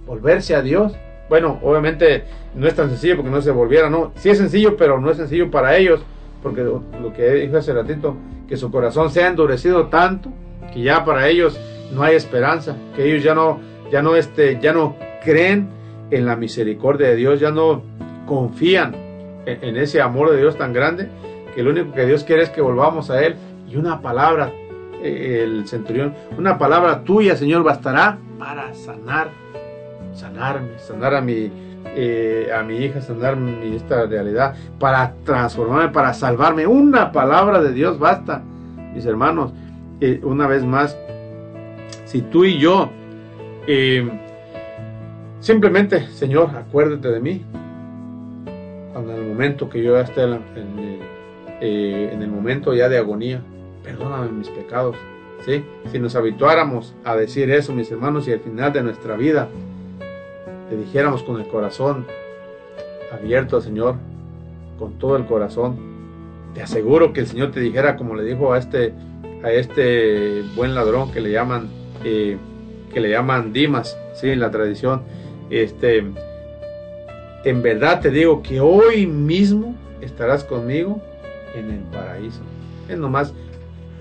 volverse 0.07 0.55
a 0.55 0.61
Dios. 0.61 0.93
Bueno, 1.27 1.59
obviamente 1.61 2.23
no 2.55 2.65
es 2.65 2.73
tan 2.73 2.87
sencillo 2.87 3.17
porque 3.17 3.31
no 3.31 3.41
se 3.41 3.51
volviera, 3.51 3.89
no. 3.89 4.13
Sí 4.15 4.29
es 4.29 4.37
sencillo, 4.37 4.77
pero 4.77 4.97
no 5.01 5.11
es 5.11 5.17
sencillo 5.17 5.51
para 5.51 5.75
ellos, 5.75 5.99
porque 6.41 6.63
lo, 6.63 6.83
que 7.13 7.33
dijo 7.33 7.57
hace 7.57 7.73
ratito, 7.73 8.15
que 8.47 8.55
su 8.55 8.71
corazón 8.71 9.09
se 9.09 9.25
ha 9.25 9.27
endurecido 9.27 9.87
tanto 9.87 10.29
que 10.73 10.83
ya 10.83 11.03
para 11.03 11.27
ellos 11.27 11.59
no 11.93 12.01
hay 12.01 12.15
esperanza, 12.15 12.77
que 12.95 13.03
ellos 13.03 13.23
ya 13.23 13.35
no, 13.35 13.59
ya 13.91 14.01
no, 14.01 14.15
este, 14.15 14.57
ya 14.61 14.71
no 14.71 14.95
creen 15.21 15.67
en 16.11 16.25
la 16.25 16.37
misericordia 16.37 17.09
de 17.09 17.17
Dios, 17.17 17.41
ya 17.41 17.51
no 17.51 17.81
confían 18.25 18.95
en, 19.45 19.77
ese 19.77 20.01
amor 20.01 20.31
de 20.31 20.37
Dios 20.37 20.57
tan 20.57 20.73
grande 20.73 21.09
que 21.55 21.63
lo 21.63 21.71
único 21.71 21.91
que 21.93 22.05
Dios 22.05 22.23
quiere 22.23 22.43
es 22.43 22.49
que 22.49 22.61
volvamos 22.61 23.09
a 23.09 23.23
Él 23.23 23.35
y 23.69 23.75
una 23.75 24.01
palabra, 24.01 24.51
eh, 25.01 25.41
el 25.43 25.67
centurión, 25.67 26.13
una 26.37 26.57
palabra 26.57 27.03
tuya, 27.03 27.35
Señor, 27.35 27.63
bastará 27.63 28.17
para 28.39 28.73
sanar, 28.73 29.29
sanarme, 30.13 30.79
sanar 30.79 31.15
a 31.15 31.21
mi, 31.21 31.51
eh, 31.95 32.49
a 32.55 32.63
mi 32.63 32.77
hija, 32.77 33.01
sanar 33.01 33.35
mi, 33.35 33.75
esta 33.75 34.05
realidad, 34.05 34.55
para 34.79 35.13
transformarme, 35.25 35.89
para 35.89 36.13
salvarme. 36.13 36.65
Una 36.65 37.11
palabra 37.11 37.61
de 37.61 37.73
Dios 37.73 37.99
basta, 37.99 38.41
mis 38.93 39.05
hermanos. 39.05 39.53
Eh, 40.01 40.19
una 40.23 40.47
vez 40.47 40.63
más, 40.65 40.97
si 42.05 42.21
tú 42.21 42.45
y 42.45 42.57
yo 42.57 42.89
simplemente, 45.39 46.07
Señor, 46.07 46.49
acuérdate 46.57 47.09
de 47.09 47.19
mí, 47.19 47.45
momento 49.33 49.67
que 49.67 49.81
yo 49.81 49.95
ya 49.95 50.01
esté 50.01 50.21
eh, 51.59 52.09
en, 52.13 52.21
el 52.21 52.29
momento 52.29 52.73
ya 52.73 52.87
de 52.87 52.97
agonía, 52.97 53.41
perdóname 53.83 54.31
mis 54.31 54.49
pecados. 54.49 54.95
¿sí? 55.43 55.63
Si 55.91 55.97
nos 55.97 56.15
habituáramos 56.15 56.93
a 57.03 57.15
decir 57.15 57.49
eso, 57.49 57.73
mis 57.73 57.91
hermanos, 57.91 58.27
y 58.27 58.31
al 58.31 58.41
final 58.41 58.71
de 58.71 58.83
nuestra 58.83 59.17
vida 59.17 59.49
le 60.69 60.77
dijéramos 60.77 61.23
con 61.23 61.41
el 61.41 61.47
corazón 61.47 62.05
abierto 63.11 63.55
al 63.57 63.63
Señor, 63.63 63.95
con 64.77 64.93
todo 64.99 65.17
el 65.17 65.25
corazón, 65.25 65.77
te 66.53 66.61
aseguro 66.61 67.11
que 67.11 67.21
el 67.21 67.27
Señor 67.27 67.51
te 67.51 67.59
dijera, 67.59 67.97
como 67.97 68.15
le 68.15 68.23
dijo 68.23 68.53
a 68.53 68.59
este, 68.59 68.93
a 69.43 69.51
este 69.51 70.43
buen 70.55 70.75
ladrón 70.75 71.11
que 71.11 71.21
le 71.21 71.31
llaman, 71.31 71.69
eh, 72.03 72.37
que 72.93 72.99
le 72.99 73.09
llaman 73.09 73.51
Dimas, 73.51 73.97
¿sí? 74.13 74.29
en 74.29 74.39
la 74.39 74.51
tradición, 74.51 75.01
este, 75.49 76.05
en 77.43 77.61
verdad 77.61 78.01
te 78.01 78.09
digo 78.09 78.41
que 78.41 78.59
hoy 78.59 79.05
mismo 79.05 79.75
estarás 80.01 80.43
conmigo 80.43 81.01
en 81.55 81.71
el 81.71 81.79
paraíso. 81.91 82.41
Es 82.87 82.97
nomás, 82.97 83.33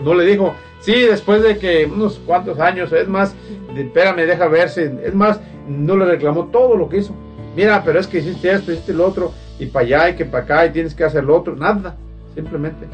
no 0.02 0.14
le 0.14 0.24
dijo, 0.24 0.54
sí, 0.80 0.92
después 0.92 1.42
de 1.42 1.58
que 1.58 1.86
unos 1.86 2.18
cuantos 2.20 2.58
años, 2.58 2.92
es 2.92 3.08
más, 3.08 3.34
espérame, 3.76 4.26
deja 4.26 4.48
verse, 4.48 4.92
es 5.04 5.14
más, 5.14 5.40
no 5.68 5.96
le 5.96 6.04
reclamó 6.04 6.46
todo 6.46 6.76
lo 6.76 6.88
que 6.88 6.98
hizo. 6.98 7.14
Mira, 7.56 7.82
pero 7.84 8.00
es 8.00 8.06
que 8.06 8.18
hiciste 8.18 8.50
esto, 8.50 8.72
hiciste 8.72 8.94
lo 8.94 9.06
otro, 9.06 9.32
y 9.58 9.66
para 9.66 9.84
allá, 9.84 10.08
y 10.10 10.16
que 10.16 10.24
para 10.24 10.44
acá, 10.44 10.66
y 10.66 10.70
tienes 10.70 10.94
que 10.94 11.04
hacer 11.04 11.24
lo 11.24 11.36
otro, 11.36 11.54
nada, 11.54 11.96
simplemente, 12.34 12.86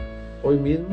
hoy 0.42 0.56
mismo. 0.56 0.88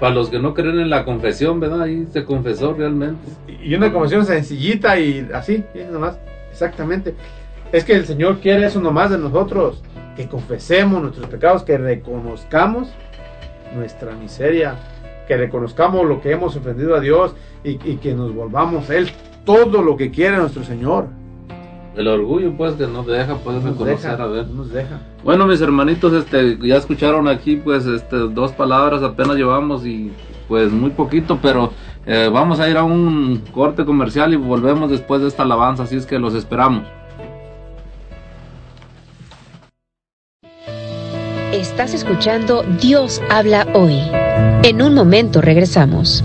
Para 0.00 0.14
los 0.14 0.28
que 0.28 0.38
no 0.38 0.54
creen 0.54 0.78
en 0.78 0.90
la 0.90 1.04
confesión, 1.04 1.58
¿verdad? 1.58 1.82
Ahí 1.82 2.06
se 2.12 2.24
confesó 2.24 2.74
realmente. 2.74 3.30
Y 3.62 3.74
una 3.74 3.92
confesión 3.92 4.26
sencillita 4.26 4.98
y 4.98 5.28
así, 5.32 5.64
es 5.74 5.88
nomás, 5.88 6.18
exactamente. 6.50 7.14
Es 7.72 7.84
que 7.84 7.94
el 7.94 8.06
Señor 8.06 8.38
quiere 8.38 8.66
eso 8.66 8.80
nomás 8.80 9.10
de 9.10 9.18
nosotros, 9.18 9.82
que 10.16 10.28
confesemos 10.28 11.02
nuestros 11.02 11.26
pecados, 11.26 11.62
que 11.62 11.76
reconozcamos 11.76 12.88
nuestra 13.74 14.14
miseria, 14.14 14.76
que 15.26 15.36
reconozcamos 15.36 16.06
lo 16.06 16.20
que 16.20 16.32
hemos 16.32 16.56
ofendido 16.56 16.94
a 16.94 17.00
Dios 17.00 17.34
y, 17.64 17.76
que 17.96 18.14
nos 18.14 18.32
volvamos 18.32 18.88
a 18.88 18.96
Él 18.96 19.10
todo 19.44 19.82
lo 19.82 19.96
que 19.96 20.10
quiere 20.10 20.36
nuestro 20.36 20.64
Señor. 20.64 21.06
El 21.96 22.08
orgullo, 22.08 22.52
pues, 22.56 22.74
que 22.74 22.86
nos 22.86 23.06
deja, 23.06 23.36
pues, 23.36 23.62
reconocer, 23.62 24.20
a 24.20 24.26
ver. 24.26 24.46
Nos 24.48 24.70
deja. 24.70 25.00
Bueno, 25.24 25.46
mis 25.46 25.60
hermanitos, 25.60 26.12
este, 26.12 26.58
ya 26.60 26.76
escucharon 26.76 27.26
aquí, 27.26 27.56
pues, 27.56 27.86
este, 27.86 28.16
dos 28.16 28.52
palabras 28.52 29.02
apenas 29.02 29.36
llevamos 29.36 29.84
y, 29.86 30.12
pues, 30.46 30.70
muy 30.70 30.90
poquito, 30.90 31.38
pero 31.40 31.72
eh, 32.04 32.30
vamos 32.32 32.60
a 32.60 32.68
ir 32.68 32.76
a 32.76 32.84
un 32.84 33.42
corte 33.50 33.84
comercial 33.84 34.32
y 34.32 34.36
volvemos 34.36 34.90
después 34.90 35.22
de 35.22 35.28
esta 35.28 35.42
alabanza, 35.42 35.84
así 35.84 35.96
es 35.96 36.06
que 36.06 36.18
los 36.18 36.34
esperamos. 36.34 36.84
Estás 41.52 41.94
escuchando 41.94 42.64
Dios 42.80 43.22
habla 43.30 43.66
hoy. 43.72 44.00
En 44.64 44.82
un 44.82 44.94
momento 44.94 45.40
regresamos. 45.40 46.24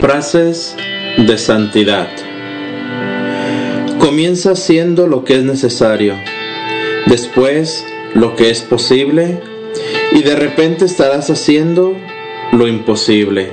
Frases 0.00 0.76
de 1.16 1.38
santidad. 1.38 2.08
Comienza 3.98 4.52
haciendo 4.52 5.06
lo 5.06 5.24
que 5.24 5.36
es 5.36 5.42
necesario, 5.42 6.14
después 7.06 7.84
lo 8.14 8.36
que 8.36 8.50
es 8.50 8.60
posible 8.60 9.40
y 10.12 10.22
de 10.22 10.36
repente 10.36 10.84
estarás 10.84 11.30
haciendo 11.30 11.96
lo 12.52 12.68
imposible. 12.68 13.52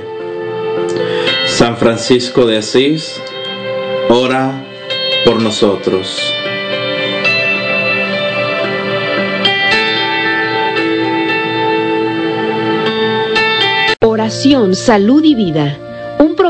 San 1.46 1.78
Francisco 1.78 2.44
de 2.44 2.58
Asís, 2.58 3.20
ora 4.10 4.64
por 5.24 5.40
nosotros. 5.40 6.20
Oración, 14.00 14.74
salud 14.74 15.24
y 15.24 15.34
vida. 15.34 15.78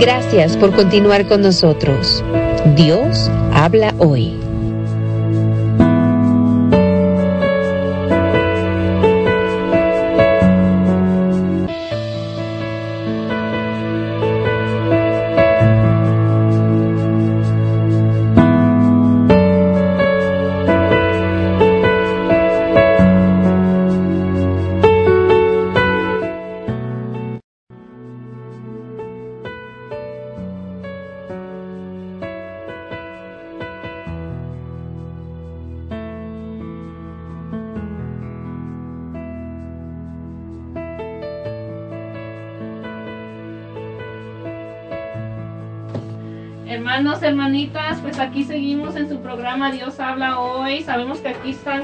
Gracias 0.00 0.56
por 0.58 0.74
continuar 0.74 1.26
con 1.26 1.40
nosotros. 1.40 2.22
Dios 2.76 3.30
habla 3.52 3.94
hoy. 3.98 4.45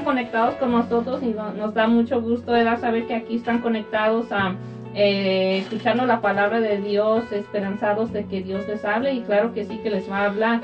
Conectados 0.03 0.55
con 0.55 0.71
nosotros 0.71 1.21
y 1.23 1.27
no- 1.27 1.53
nos 1.53 1.73
da 1.73 1.87
mucho 1.87 2.21
gusto 2.21 2.51
¿verdad? 2.51 2.79
saber 2.79 3.07
que 3.07 3.15
aquí 3.15 3.35
están 3.35 3.59
conectados 3.59 4.31
a 4.31 4.55
eh, 4.95 5.57
escuchando 5.57 6.05
la 6.05 6.21
palabra 6.21 6.59
de 6.59 6.77
Dios, 6.77 7.23
esperanzados 7.31 8.13
de 8.13 8.25
que 8.25 8.43
Dios 8.43 8.67
les 8.67 8.85
hable 8.85 9.11
y 9.13 9.21
claro 9.21 9.51
que 9.51 9.65
sí 9.65 9.79
que 9.81 9.89
les 9.89 10.07
va 10.09 10.19
a 10.19 10.25
hablar 10.25 10.61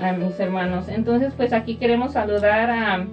a 0.00 0.12
mis 0.12 0.38
hermanos. 0.38 0.88
Entonces, 0.88 1.32
pues 1.36 1.52
aquí 1.52 1.74
queremos 1.74 2.12
saludar 2.12 2.70
a 2.70 3.04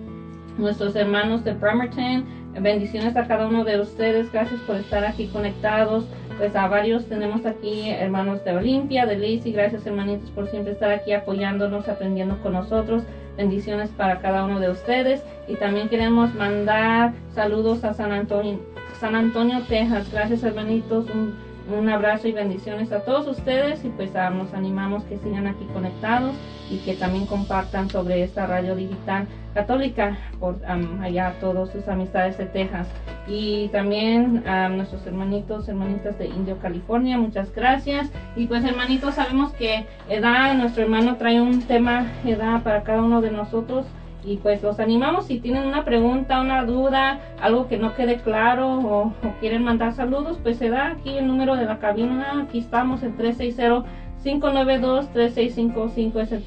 nuestros 0.59 0.95
hermanos 0.95 1.43
de 1.43 1.53
Bremerton. 1.53 2.23
Bendiciones 2.61 3.15
a 3.15 3.25
cada 3.25 3.47
uno 3.47 3.63
de 3.63 3.80
ustedes. 3.80 4.32
Gracias 4.32 4.59
por 4.61 4.75
estar 4.75 5.03
aquí 5.05 5.27
conectados. 5.27 6.05
Pues 6.38 6.55
a 6.55 6.67
varios 6.67 7.05
tenemos 7.07 7.45
aquí 7.47 7.89
hermanos 7.89 8.43
de 8.45 8.55
Olimpia, 8.55 9.05
de 9.07 9.17
Lacey. 9.17 9.51
Gracias 9.51 9.88
hermanitos 9.88 10.30
por 10.32 10.47
siempre 10.49 10.73
estar 10.73 10.91
aquí 10.91 11.13
apoyándonos, 11.13 11.88
aprendiendo 11.88 12.38
con 12.43 12.53
nosotros. 12.53 13.03
Bendiciones 13.40 13.90
para 13.92 14.20
cada 14.20 14.44
uno 14.44 14.60
de 14.60 14.70
ustedes. 14.70 15.24
Y 15.48 15.56
también 15.56 15.88
queremos 15.88 16.36
mandar 16.36 17.14
saludos 17.34 17.86
a 17.86 17.94
San 17.94 18.12
Antonio, 18.12 18.60
San 19.00 19.16
Antonio, 19.16 19.62
Texas. 19.70 20.12
Gracias 20.12 20.44
hermanitos. 20.44 21.06
Un, 21.10 21.36
un 21.74 21.88
abrazo 21.88 22.28
y 22.28 22.34
bendiciones 22.34 22.92
a 22.92 23.00
todos 23.06 23.28
ustedes. 23.28 23.86
Y 23.86 23.90
pues 23.92 24.14
ah, 24.18 24.30
nos 24.30 24.54
animamos 24.54 25.06
que 25.06 25.18
sigan 25.20 25.48
aquí 25.48 25.64
conectados 25.72 26.36
y 26.70 26.80
que 26.80 26.96
también 26.96 27.26
compartan 27.28 27.90
sobre 27.90 28.24
esta 28.24 28.46
radio 28.46 28.76
digital 28.76 29.26
católica 29.54 30.18
por 30.42 30.58
am, 30.68 31.02
allá 31.02 31.34
todos 31.40 31.70
sus 31.70 31.88
amistades 31.88 32.38
de 32.38 32.46
Texas 32.46 32.88
y 33.30 33.67
también 33.69 34.43
a 34.47 34.69
nuestros 34.69 35.05
hermanitos 35.05 35.69
hermanitas 35.69 36.17
de 36.17 36.25
Indio 36.27 36.57
California 36.57 37.17
muchas 37.17 37.53
gracias. 37.53 38.11
Y 38.36 38.47
pues 38.47 38.63
hermanitos 38.63 39.15
sabemos 39.15 39.53
que 39.53 39.86
edad 40.09 40.55
nuestro 40.55 40.84
hermano 40.84 41.17
trae 41.17 41.39
un 41.39 41.61
tema 41.61 42.07
edad 42.25 42.63
para 42.63 42.84
cada 42.84 43.03
uno 43.03 43.21
de 43.21 43.32
nosotros. 43.32 43.86
Y 44.25 44.38
pues 44.38 44.61
los 44.63 44.80
animamos. 44.82 45.27
Si 45.27 45.39
tienen 45.39 45.65
una 45.65 45.86
pregunta 45.86 46.41
una 46.41 46.65
duda 46.65 47.19
algo 47.39 47.67
que 47.67 47.77
no 47.77 47.93
quede 47.93 48.17
claro 48.17 48.80
o, 48.80 49.13
quieren 49.39 49.63
mandar 49.63 49.93
saludos 49.93 50.39
pues 50.41 50.57
se 50.57 50.69
da 50.69 50.88
aquí 50.88 51.17
el 51.17 51.27
número 51.27 51.55
de 51.55 51.65
la 51.65 51.80
cabina 51.80 52.43
aquí 52.43 52.59
estamos 52.59 53.03
en 53.03 53.15
360 53.15 53.86
592-3655 54.23 56.21
es 56.21 56.32
el 56.34 56.43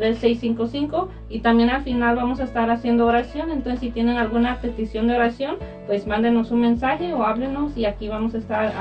360-592-3655 0.00 1.08
y 1.28 1.40
también 1.40 1.70
al 1.70 1.82
final 1.82 2.16
vamos 2.16 2.40
a 2.40 2.44
estar 2.44 2.70
haciendo 2.70 3.06
oración, 3.06 3.50
entonces 3.50 3.80
si 3.80 3.90
tienen 3.90 4.16
alguna 4.16 4.60
petición 4.60 5.06
de 5.06 5.16
oración, 5.16 5.56
pues 5.86 6.06
mándenos 6.06 6.50
un 6.50 6.60
mensaje 6.60 7.12
o 7.12 7.24
háblenos 7.24 7.76
y 7.76 7.84
aquí 7.84 8.08
vamos 8.08 8.34
a 8.34 8.38
estar 8.38 8.72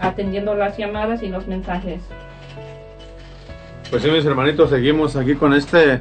atendiendo 0.00 0.54
las 0.54 0.76
llamadas 0.76 1.22
y 1.22 1.28
los 1.28 1.46
mensajes. 1.46 2.02
Pues 3.90 4.02
sí, 4.02 4.10
mis 4.10 4.24
hermanitos, 4.24 4.70
seguimos 4.70 5.16
aquí 5.16 5.34
con 5.34 5.52
este, 5.52 6.00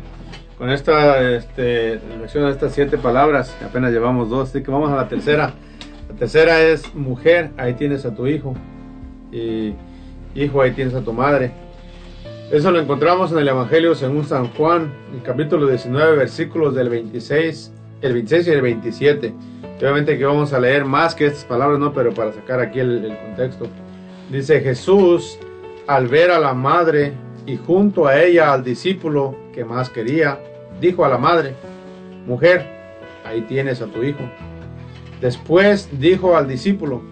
con 0.57 0.69
esta 0.69 1.21
este, 1.31 1.99
lección 2.19 2.45
de 2.45 2.51
estas 2.51 2.73
siete 2.73 2.99
palabras. 2.99 3.57
Apenas 3.65 3.91
llevamos 3.91 4.29
dos, 4.29 4.49
así 4.49 4.61
que 4.61 4.69
vamos 4.69 4.91
a 4.91 4.95
la 4.95 5.07
tercera. 5.07 5.53
La 6.07 6.15
tercera 6.15 6.61
es 6.61 6.93
mujer, 6.93 7.49
ahí 7.57 7.73
tienes 7.73 8.05
a 8.05 8.13
tu 8.13 8.27
hijo. 8.27 8.53
Y 9.31 9.73
hijo, 10.35 10.61
ahí 10.61 10.71
tienes 10.71 10.93
a 10.93 11.01
tu 11.01 11.13
madre. 11.13 11.51
Eso 12.51 12.71
lo 12.71 12.79
encontramos 12.79 13.31
en 13.31 13.37
el 13.37 13.47
Evangelio 13.47 13.93
según 13.93 14.25
San 14.25 14.47
Juan, 14.47 14.91
el 15.13 15.21
capítulo 15.21 15.67
19, 15.67 16.17
versículos 16.17 16.73
del 16.73 16.89
26, 16.89 17.71
el 18.01 18.13
26 18.13 18.47
y 18.47 18.49
el 18.49 18.61
27. 18.61 19.33
Y 19.61 19.83
obviamente 19.83 20.17
que 20.17 20.25
vamos 20.25 20.51
a 20.51 20.59
leer 20.59 20.83
más 20.83 21.13
que 21.13 21.27
estas 21.27 21.45
palabras, 21.45 21.77
¿no? 21.77 21.93
Pero 21.93 22.11
para 22.11 22.33
sacar 22.33 22.59
aquí 22.59 22.79
el, 22.79 23.05
el 23.05 23.17
contexto. 23.19 23.67
Dice 24.31 24.61
Jesús, 24.61 25.37
al 25.85 26.07
ver 26.07 26.31
a 26.31 26.39
la 26.39 26.55
madre 26.55 27.13
y 27.45 27.55
junto 27.55 28.07
a 28.07 28.19
ella 28.19 28.51
al 28.51 28.63
discípulo 28.63 29.35
que 29.53 29.63
más 29.63 29.91
quería, 29.91 30.39
dijo 30.81 31.05
a 31.05 31.09
la 31.09 31.19
madre, 31.19 31.53
mujer, 32.25 32.65
ahí 33.25 33.41
tienes 33.41 33.79
a 33.79 33.85
tu 33.85 34.01
hijo. 34.01 34.21
Después 35.21 35.87
dijo 35.99 36.35
al 36.35 36.47
discípulo, 36.47 37.03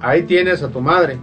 ahí 0.00 0.22
tienes 0.22 0.60
a 0.64 0.70
tu 0.70 0.80
madre. 0.80 1.18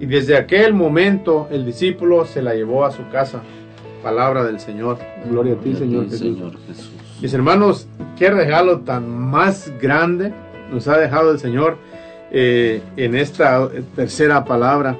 Y 0.00 0.06
desde 0.06 0.36
aquel 0.36 0.74
momento 0.74 1.48
el 1.50 1.64
discípulo 1.64 2.24
se 2.26 2.42
la 2.42 2.54
llevó 2.54 2.84
a 2.84 2.90
su 2.90 3.08
casa. 3.10 3.42
Palabra 4.02 4.44
del 4.44 4.60
Señor. 4.60 4.98
Gloria 5.30 5.54
a 5.54 5.56
ti, 5.56 5.74
Señor 5.74 6.04
Jesús. 6.04 6.18
Señor 6.20 6.52
Jesús. 6.66 6.92
Mis 7.22 7.32
hermanos, 7.32 7.88
qué 8.18 8.28
regalo 8.30 8.80
tan 8.80 9.08
más 9.08 9.72
grande 9.80 10.32
nos 10.70 10.88
ha 10.88 10.98
dejado 10.98 11.30
el 11.32 11.38
Señor 11.38 11.78
eh, 12.30 12.82
en 12.96 13.14
esta 13.14 13.68
tercera 13.94 14.44
palabra. 14.44 14.98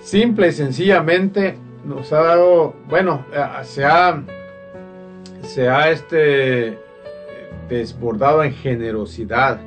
Simple 0.00 0.48
y 0.48 0.52
sencillamente 0.52 1.58
nos 1.84 2.12
ha 2.12 2.22
dado, 2.22 2.74
bueno, 2.88 3.24
eh, 3.32 3.44
se 3.62 3.84
ha, 3.84 4.22
se 5.42 5.68
ha 5.68 5.90
este, 5.90 6.78
desbordado 7.68 8.42
en 8.42 8.52
generosidad. 8.52 9.60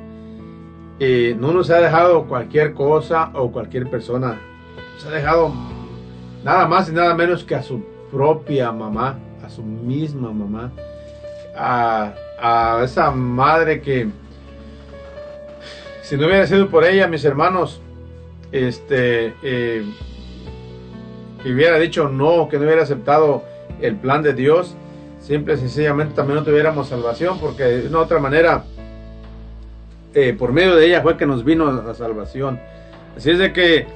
Eh, 1.02 1.34
no 1.38 1.52
nos 1.52 1.70
ha 1.70 1.80
dejado 1.80 2.26
cualquier 2.26 2.74
cosa 2.74 3.30
o 3.32 3.50
cualquier 3.50 3.88
persona. 3.88 4.38
Nos 4.94 5.06
ha 5.06 5.10
dejado 5.10 5.50
nada 6.44 6.68
más 6.68 6.90
y 6.90 6.92
nada 6.92 7.14
menos 7.14 7.42
que 7.42 7.54
a 7.54 7.62
su 7.62 7.82
propia 8.12 8.70
mamá, 8.70 9.18
a 9.42 9.48
su 9.48 9.62
misma 9.62 10.30
mamá, 10.30 10.70
a, 11.56 12.82
esa 12.84 13.10
madre 13.10 13.80
que 13.80 14.08
si 16.02 16.16
no 16.16 16.26
hubiera 16.26 16.46
sido 16.46 16.68
por 16.68 16.84
ella, 16.84 17.06
mis 17.06 17.24
hermanos, 17.24 17.80
este, 18.52 19.34
eh, 19.42 19.84
que 21.42 21.52
hubiera 21.52 21.78
dicho 21.78 22.08
no, 22.08 22.48
que 22.48 22.58
no 22.58 22.64
hubiera 22.64 22.82
aceptado 22.82 23.44
el 23.80 23.96
plan 23.96 24.22
de 24.22 24.34
Dios, 24.34 24.76
simple 25.20 25.54
y 25.54 25.56
sencillamente 25.56 26.14
también 26.14 26.40
no 26.40 26.44
tuviéramos 26.44 26.88
salvación, 26.88 27.38
porque 27.38 27.62
de 27.64 27.88
una 27.88 28.00
otra 28.00 28.18
manera, 28.18 28.64
eh, 30.14 30.34
por 30.38 30.52
medio 30.52 30.76
de 30.76 30.86
ella 30.86 31.02
fue 31.02 31.16
que 31.16 31.26
nos 31.26 31.44
vino 31.44 31.70
la 31.70 31.94
salvación. 31.94 32.60
Así 33.16 33.30
es 33.30 33.38
de 33.38 33.52
que 33.52 33.86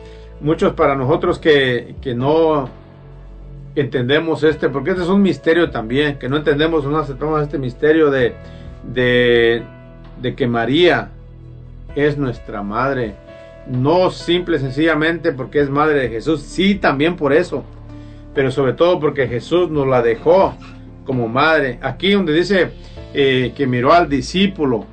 muchos 0.40 0.74
para 0.74 0.94
nosotros 0.94 1.38
que, 1.38 1.96
que 2.00 2.14
no 2.14 2.68
entendemos 3.74 4.44
este, 4.44 4.68
porque 4.68 4.90
este 4.90 5.02
es 5.02 5.08
un 5.08 5.22
misterio 5.22 5.70
también, 5.70 6.18
que 6.18 6.28
no 6.28 6.36
entendemos, 6.36 6.84
no 6.84 6.98
aceptamos 6.98 7.42
este 7.42 7.58
misterio 7.58 8.10
de, 8.10 8.34
de, 8.92 10.34
que 10.36 10.46
María 10.46 11.10
es 11.94 12.16
nuestra 12.16 12.62
madre. 12.62 13.14
No 13.66 14.10
simple 14.10 14.58
sencillamente 14.58 15.32
porque 15.32 15.60
es 15.60 15.70
madre 15.70 16.00
de 16.00 16.08
Jesús, 16.08 16.42
sí 16.42 16.74
también 16.74 17.16
por 17.16 17.32
eso, 17.32 17.64
pero 18.34 18.50
sobre 18.50 18.74
todo 18.74 19.00
porque 19.00 19.26
Jesús 19.26 19.70
nos 19.70 19.86
la 19.86 20.02
dejó 20.02 20.54
como 21.04 21.28
madre. 21.28 21.78
Aquí 21.82 22.12
donde 22.12 22.34
dice 22.34 22.70
eh, 23.14 23.52
que 23.56 23.66
miró 23.66 23.92
al 23.92 24.08
discípulo, 24.08 24.86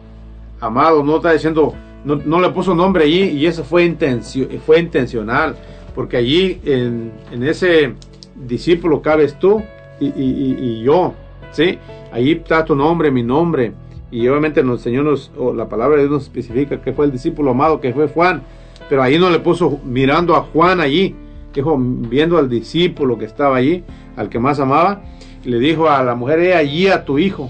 amado, 0.61 1.03
no 1.03 1.17
está 1.17 1.33
diciendo, 1.33 1.73
no, 2.05 2.39
le 2.39 2.49
puso 2.51 2.73
nombre 2.73 3.03
allí 3.03 3.23
y 3.23 3.45
eso 3.45 3.63
fue, 3.63 3.83
intencio, 3.83 4.47
fue 4.65 4.79
intencional, 4.79 5.55
porque 5.93 6.17
allí 6.17 6.61
en, 6.63 7.11
ese 7.43 7.93
discípulo 8.35 9.01
cabes 9.01 9.37
tú 9.37 9.61
y, 9.99 10.05
y, 10.07 10.57
y, 10.59 10.83
yo, 10.83 11.13
¿sí? 11.51 11.77
Allí 12.11 12.31
está 12.31 12.63
tu 12.63 12.75
nombre, 12.75 13.11
mi 13.11 13.23
nombre. 13.23 13.73
Y 14.09 14.27
obviamente 14.27 14.59
el 14.59 14.79
Señor 14.79 15.05
nos, 15.05 15.31
o 15.37 15.53
la 15.53 15.69
palabra 15.69 15.97
de 15.97 16.03
Dios 16.03 16.11
nos 16.11 16.23
especifica 16.23 16.81
que 16.81 16.91
fue 16.91 17.05
el 17.05 17.11
discípulo 17.11 17.51
amado, 17.51 17.79
que 17.79 17.93
fue 17.93 18.07
Juan. 18.07 18.43
Pero 18.89 19.03
ahí 19.03 19.17
no 19.17 19.29
le 19.29 19.39
puso 19.39 19.79
mirando 19.85 20.35
a 20.35 20.41
Juan 20.41 20.81
allí, 20.81 21.15
dijo 21.53 21.77
viendo 21.79 22.37
al 22.37 22.49
discípulo 22.49 23.17
que 23.17 23.25
estaba 23.25 23.57
allí, 23.57 23.83
al 24.17 24.27
que 24.27 24.39
más 24.39 24.59
amaba, 24.59 25.01
le 25.45 25.59
dijo 25.59 25.89
a 25.89 26.03
la 26.03 26.15
mujer, 26.15 26.39
he 26.39 26.55
allí 26.55 26.87
a 26.87 27.05
tu 27.05 27.17
hijo, 27.17 27.49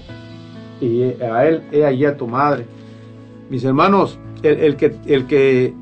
y 0.80 1.02
a 1.22 1.46
él, 1.46 1.62
he 1.72 1.84
allí 1.84 2.04
a 2.04 2.16
tu 2.16 2.26
madre. 2.26 2.66
Mis 3.50 3.64
hermanos, 3.64 4.18
el, 4.42 4.58
el 4.58 4.76
que, 4.76 4.96
el 5.06 5.26
que 5.26 5.74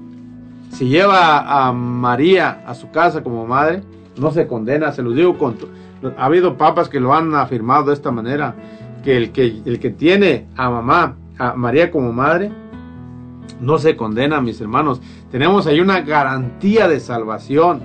si 0.71 0.89
lleva 0.89 1.67
a 1.69 1.73
María 1.73 2.63
a 2.67 2.75
su 2.75 2.91
casa 2.91 3.23
como 3.23 3.47
madre, 3.47 3.83
no 4.17 4.31
se 4.31 4.47
condena, 4.47 4.93
se 4.93 5.03
los 5.03 5.15
digo 5.15 5.37
con... 5.39 5.57
Ha 6.17 6.25
habido 6.25 6.57
papas 6.57 6.89
que 6.89 7.01
lo 7.01 7.15
han 7.15 7.35
afirmado 7.35 7.85
de 7.87 7.95
esta 7.95 8.11
manera, 8.11 8.55
que 9.05 9.17
el 9.17 9.33
que, 9.33 9.61
el 9.65 9.79
que 9.79 9.91
tiene 9.91 10.47
a 10.57 10.71
mamá, 10.71 11.17
a 11.39 11.55
María 11.55 11.91
como 11.91 12.13
madre, 12.13 12.51
no 13.61 13.79
se 13.79 13.97
condena, 13.97 14.41
mis 14.41 14.61
hermanos. 14.61 15.01
Tenemos 15.31 15.67
ahí 15.67 15.81
una 15.81 16.01
garantía 16.01 16.89
de 16.89 17.01
salvación, 17.01 17.83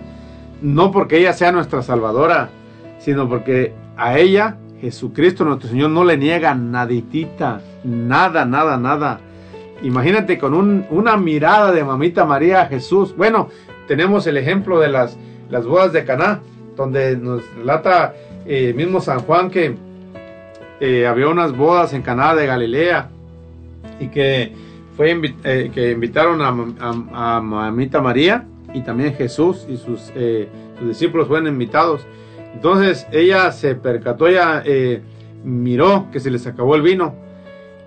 no 0.61 0.91
porque 0.91 1.18
ella 1.18 1.34
sea 1.34 1.52
nuestra 1.52 1.81
salvadora, 1.81 2.49
sino 2.99 3.27
porque 3.27 3.73
a 3.97 4.18
ella 4.18 4.57
Jesucristo 4.80 5.43
nuestro 5.43 5.69
Señor 5.69 5.89
no 5.89 6.03
le 6.03 6.18
niega 6.18 6.56
naditita, 6.56 7.61
nada, 7.84 8.45
nada, 8.45 8.77
nada. 8.77 9.19
Imagínate 9.81 10.38
con 10.38 10.53
una 10.89 11.18
mirada 11.18 11.72
de 11.72 11.84
mamita 11.84 12.26
María 12.26 12.61
a 12.61 12.65
Jesús. 12.68 13.15
Bueno, 13.15 13.49
tenemos 13.88 14.26
el 14.27 14.38
ejemplo 14.38 14.80
de 14.80 14.88
las, 14.88 15.18
las 15.49 15.65
bodas 15.65 15.93
de 15.93 16.06
Caná, 16.06 16.41
donde 16.76 17.18
nos 17.18 17.43
relata 17.56 18.14
eh, 18.45 18.73
mismo 18.76 19.02
San 19.02 19.19
Juan 19.22 19.49
que 19.49 19.76
eh, 20.80 21.07
había 21.07 21.27
unas 21.27 21.56
bodas 21.56 21.93
en 21.93 22.02
Caná 22.02 22.35
de 22.35 22.45
Galilea 22.45 23.10
y 23.99 24.07
que 24.07 24.53
fue 24.95 25.19
eh, 25.43 25.72
que 25.73 25.91
invitaron 25.91 26.41
a, 26.41 27.41
mamita 27.41 28.02
María 28.02 28.45
y 28.73 28.81
también 28.81 29.14
Jesús 29.14 29.65
y 29.69 29.77
sus, 29.77 30.11
sus, 30.80 30.88
discípulos 30.88 31.27
fueron 31.27 31.47
invitados. 31.47 32.06
Entonces 32.53 33.06
ella 33.11 33.52
se 33.52 33.76
percató, 33.76 34.27
ella 34.27 34.64
miró 35.43 36.07
que 36.11 36.19
se 36.19 36.31
les 36.31 36.47
acabó 36.47 36.76
el 36.76 36.81
vino 36.81 37.14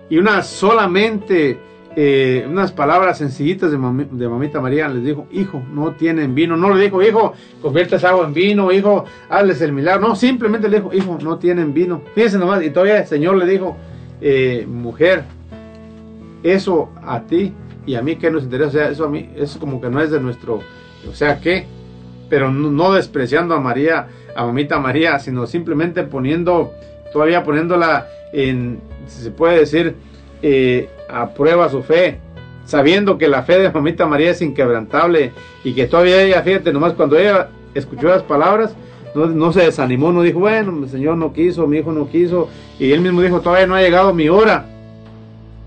y 0.09 0.17
una 0.17 0.43
solamente 0.43 1.57
eh, 1.95 2.45
unas 2.47 2.71
palabras 2.71 3.17
sencillitas 3.17 3.71
de, 3.71 3.77
mamita 3.77 4.61
María, 4.61 4.87
les 4.87 5.03
dijo, 5.03 5.27
hijo, 5.31 5.61
no 5.71 5.93
tienen 5.93 6.35
vino. 6.35 6.55
No 6.55 6.73
le 6.73 6.83
dijo, 6.83 7.01
hijo, 7.01 7.33
conviertes 7.61 8.03
agua 8.03 8.25
en 8.25 8.33
vino, 8.33 8.71
hijo, 8.71 9.05
hazles 9.29 9.61
el 9.61 9.73
milagro. 9.73 10.07
No, 10.07 10.15
simplemente 10.15 10.69
le 10.69 10.77
dijo, 10.77 10.93
hijo, 10.93 11.17
no 11.21 11.37
tienen 11.39 11.73
vino. 11.73 12.01
Fíjense 12.13 12.37
nomás, 12.37 12.63
y 12.63 12.69
todavía 12.69 12.99
el 12.99 13.07
Señor 13.07 13.37
le 13.37 13.45
dijo, 13.45 13.75
eh, 14.21 14.65
mujer, 14.67 15.23
eso 16.43 16.89
a 17.03 17.21
ti 17.21 17.53
y 17.85 17.95
a 17.95 18.01
mí 18.01 18.17
que 18.17 18.29
nos 18.29 18.43
interesa, 18.43 18.69
o 18.69 18.71
sea, 18.71 18.89
eso 18.89 19.05
a 19.05 19.09
mí, 19.09 19.29
eso 19.35 19.59
como 19.59 19.81
que 19.81 19.89
no 19.89 20.01
es 20.01 20.11
de 20.11 20.19
nuestro, 20.19 20.61
o 21.09 21.13
sea, 21.13 21.39
¿qué? 21.39 21.65
Pero 22.29 22.51
no, 22.51 22.93
despreciando 22.93 23.55
a 23.55 23.59
María, 23.59 24.07
a 24.35 24.45
mamita 24.45 24.79
María, 24.79 25.17
sino 25.19 25.47
simplemente 25.47 26.03
poniendo, 26.03 26.71
todavía 27.11 27.43
poniéndola 27.43 28.07
en, 28.31 28.79
si 29.07 29.23
se 29.23 29.31
puede 29.31 29.59
decir, 29.59 29.95
eh, 30.43 30.89
aprueba 31.09 31.69
su 31.69 31.83
fe, 31.83 32.19
sabiendo 32.65 33.17
que 33.17 33.27
la 33.27 33.43
fe 33.43 33.59
de 33.59 33.71
mamita 33.71 34.05
María 34.05 34.31
es 34.31 34.41
inquebrantable 34.41 35.31
y 35.63 35.73
que 35.73 35.87
todavía 35.87 36.21
ella, 36.21 36.41
fíjate, 36.41 36.71
nomás 36.71 36.93
cuando 36.93 37.17
ella 37.17 37.49
escuchó 37.73 38.07
las 38.07 38.23
palabras, 38.23 38.75
no, 39.15 39.51
se 39.51 39.61
desanimó, 39.61 40.11
no 40.11 40.21
dijo, 40.21 40.39
bueno, 40.39 40.71
mi 40.71 40.87
Señor 40.87 41.17
no 41.17 41.33
quiso, 41.33 41.67
mi 41.67 41.77
hijo 41.77 41.91
no 41.91 42.07
quiso, 42.07 42.47
y 42.77 42.91
él 42.91 43.01
mismo 43.01 43.21
dijo, 43.21 43.41
todavía 43.41 43.67
no 43.67 43.75
ha 43.75 43.81
llegado 43.81 44.13
mi 44.13 44.29
hora. 44.29 44.65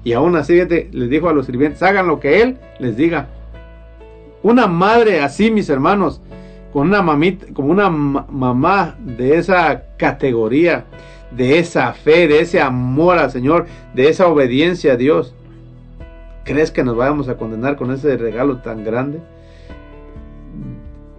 Y 0.05 0.12
aún 0.12 0.36
así, 0.36 0.55
fíjate, 0.55 0.89
les 0.93 1.10
dijo 1.10 1.28
a 1.28 1.32
los 1.32 1.47
sirvientes, 1.47 1.82
hagan 1.82 2.06
lo 2.06 2.20
que 2.20 2.43
él 2.43 2.59
les 2.78 2.97
diga. 2.97 3.28
Una 4.43 4.66
madre 4.66 5.20
así, 5.20 5.51
mis 5.51 5.69
hermanos, 5.69 6.20
con 6.73 6.89
una 6.89 7.02
mamita, 7.02 7.47
como 7.52 7.70
una 7.70 7.90
mamá 7.90 8.97
de 8.98 9.36
esa 9.36 9.82
categoría, 9.97 10.85
de 11.37 11.59
esa 11.59 11.93
fe, 11.93 12.29
de 12.29 12.41
ese 12.41 12.61
amor 12.61 13.19
al 13.19 13.31
Señor, 13.31 13.67
de 13.95 14.09
esa 14.09 14.29
obediencia 14.29 14.95
a 14.95 14.97
Dios. 14.97 15.35
¿Crees 16.45 16.71
que 16.71 16.85
nos 16.85 16.97
vayamos 16.97 17.29
a 17.29 17.37
condenar 17.37 17.77
con 17.77 17.93
ese 17.93 18.17
regalo 18.17 18.59
tan 18.59 18.85
grande? 18.85 19.21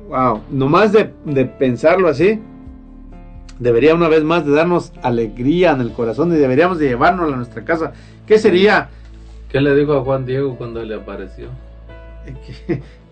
Wow, 0.10 0.42
nomás 0.52 0.92
de, 0.92 1.12
de 1.26 1.46
pensarlo 1.46 2.08
así, 2.08 2.40
debería 3.60 3.96
una 3.96 4.10
vez 4.10 4.24
más 4.24 4.46
de 4.46 4.52
darnos 4.52 4.92
alegría 5.02 5.72
en 5.72 5.82
el 5.82 5.92
corazón 5.92 6.34
y 6.34 6.38
deberíamos 6.38 6.78
de 6.78 6.90
llevarnos 6.90 7.32
a 7.32 7.36
nuestra 7.36 7.64
casa. 7.64 7.94
¿Qué 8.28 8.38
sería? 8.38 8.90
¿Qué 9.50 9.62
le 9.62 9.76
dijo 9.76 9.94
a 9.94 10.02
Juan 10.02 10.26
Diego 10.26 10.56
cuando 10.58 10.84
le 10.84 10.96
apareció? 10.96 11.48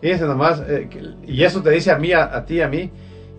Fíjense 0.02 0.26
nomás, 0.26 0.64
eh, 0.68 0.90
y 1.28 1.44
eso 1.44 1.62
te 1.62 1.70
dice 1.70 1.92
a 1.92 1.98
mí, 1.98 2.12
a, 2.12 2.36
a, 2.36 2.46
ti, 2.46 2.62
a 2.62 2.68
mí, 2.68 2.90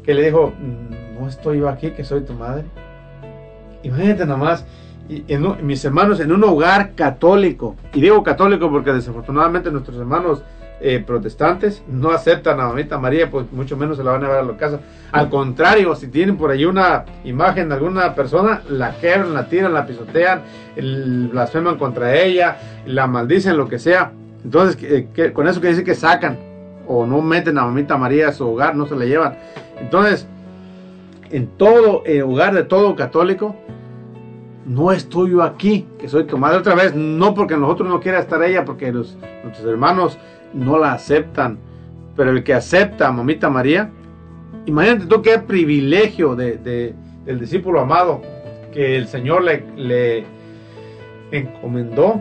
que 0.05 0.15
le 0.15 0.25
dijo, 0.25 0.53
mm, 0.59 1.21
no 1.21 1.29
estoy 1.29 1.59
yo 1.59 1.69
aquí, 1.69 1.91
que 1.91 2.05
soy 2.05 2.23
tu 2.23 2.35
madre. 2.35 2.65
Imagínate 3.83 4.27
nomás, 4.27 4.65
en, 5.09 5.67
mis 5.67 5.85
hermanos, 5.85 6.21
en 6.21 6.33
un 6.33 6.45
hogar 6.45 6.95
católico, 6.95 7.77
y 7.93 8.01
digo 8.01 8.23
católico 8.23 8.71
porque 8.71 8.93
desafortunadamente 8.93 9.71
nuestros 9.71 9.99
hermanos 9.99 10.43
eh, 10.85 11.03
protestantes 11.07 11.83
no 11.87 12.11
aceptan 12.11 12.59
a 12.59 12.67
mamita 12.67 12.99
María, 12.99 13.31
pues 13.31 13.51
mucho 13.53 13.77
menos 13.77 13.97
se 13.97 14.03
la 14.03 14.13
van 14.13 14.25
a 14.25 14.29
ver 14.29 14.39
a 14.39 14.43
la 14.43 14.57
casa. 14.57 14.81
Al 15.13 15.29
contrario, 15.31 15.95
si 15.95 16.09
tienen 16.09 16.37
por 16.37 16.51
ahí 16.51 16.65
una 16.65 17.05
imagen 17.23 17.69
de 17.69 17.77
alguna 17.77 18.15
persona, 18.15 18.63
la 18.69 18.97
quebran, 18.97 19.33
la 19.33 19.47
tiran, 19.47 19.73
la 19.73 19.87
pisotean, 19.87 20.43
blasfeman 21.31 21.79
contra 21.79 22.17
ella, 22.17 22.57
la 22.87 23.07
maldicen, 23.07 23.57
lo 23.57 23.69
que 23.69 23.79
sea. 23.79 24.11
Entonces, 24.43 25.07
con 25.33 25.47
eso 25.47 25.61
que 25.61 25.69
dice 25.69 25.85
que 25.85 25.95
sacan 25.95 26.37
o 26.89 27.07
no 27.07 27.23
meten 27.23 27.59
a 27.59 27.65
mamita 27.65 27.97
María 27.97 28.29
a 28.29 28.33
su 28.33 28.49
hogar, 28.49 28.75
no 28.75 28.87
se 28.87 28.97
la 28.97 29.05
llevan. 29.05 29.37
Entonces, 29.79 30.27
en 31.33 31.47
todo 31.57 32.03
el 32.05 32.23
hogar 32.23 32.55
de 32.55 32.63
todo 32.63 32.95
católico, 32.95 33.57
no 34.67 34.93
estoy 34.93 35.33
yo 35.33 35.43
aquí, 35.43 35.87
que 35.99 36.09
soy 36.09 36.25
tu 36.25 36.39
madre 36.39 36.59
otra 36.59 36.75
vez, 36.75 36.95
no 36.95 37.35
porque 37.35 37.57
nosotros 37.57 37.89
no 37.89 38.01
quiera 38.01 38.21
estar 38.21 38.43
ella, 38.43 38.65
porque 38.65 38.93
nuestros 38.93 39.65
hermanos 39.65 40.19
no 40.53 40.79
la 40.79 40.93
aceptan, 40.93 41.59
pero 42.15 42.31
el 42.31 42.45
que 42.45 42.55
acepta 42.55 43.09
a 43.09 43.13
mamita 43.13 43.49
María, 43.49 43.91
imagínate 44.67 45.07
tú 45.07 45.23
qué 45.23 45.39
privilegio 45.39 46.37
de, 46.37 46.95
del 47.25 47.41
discípulo 47.41 47.81
amado 47.81 48.21
que 48.73 48.97
el 48.97 49.09
Señor 49.09 49.43
le, 49.43 49.65
le 49.77 50.25
encomendó, 51.31 52.21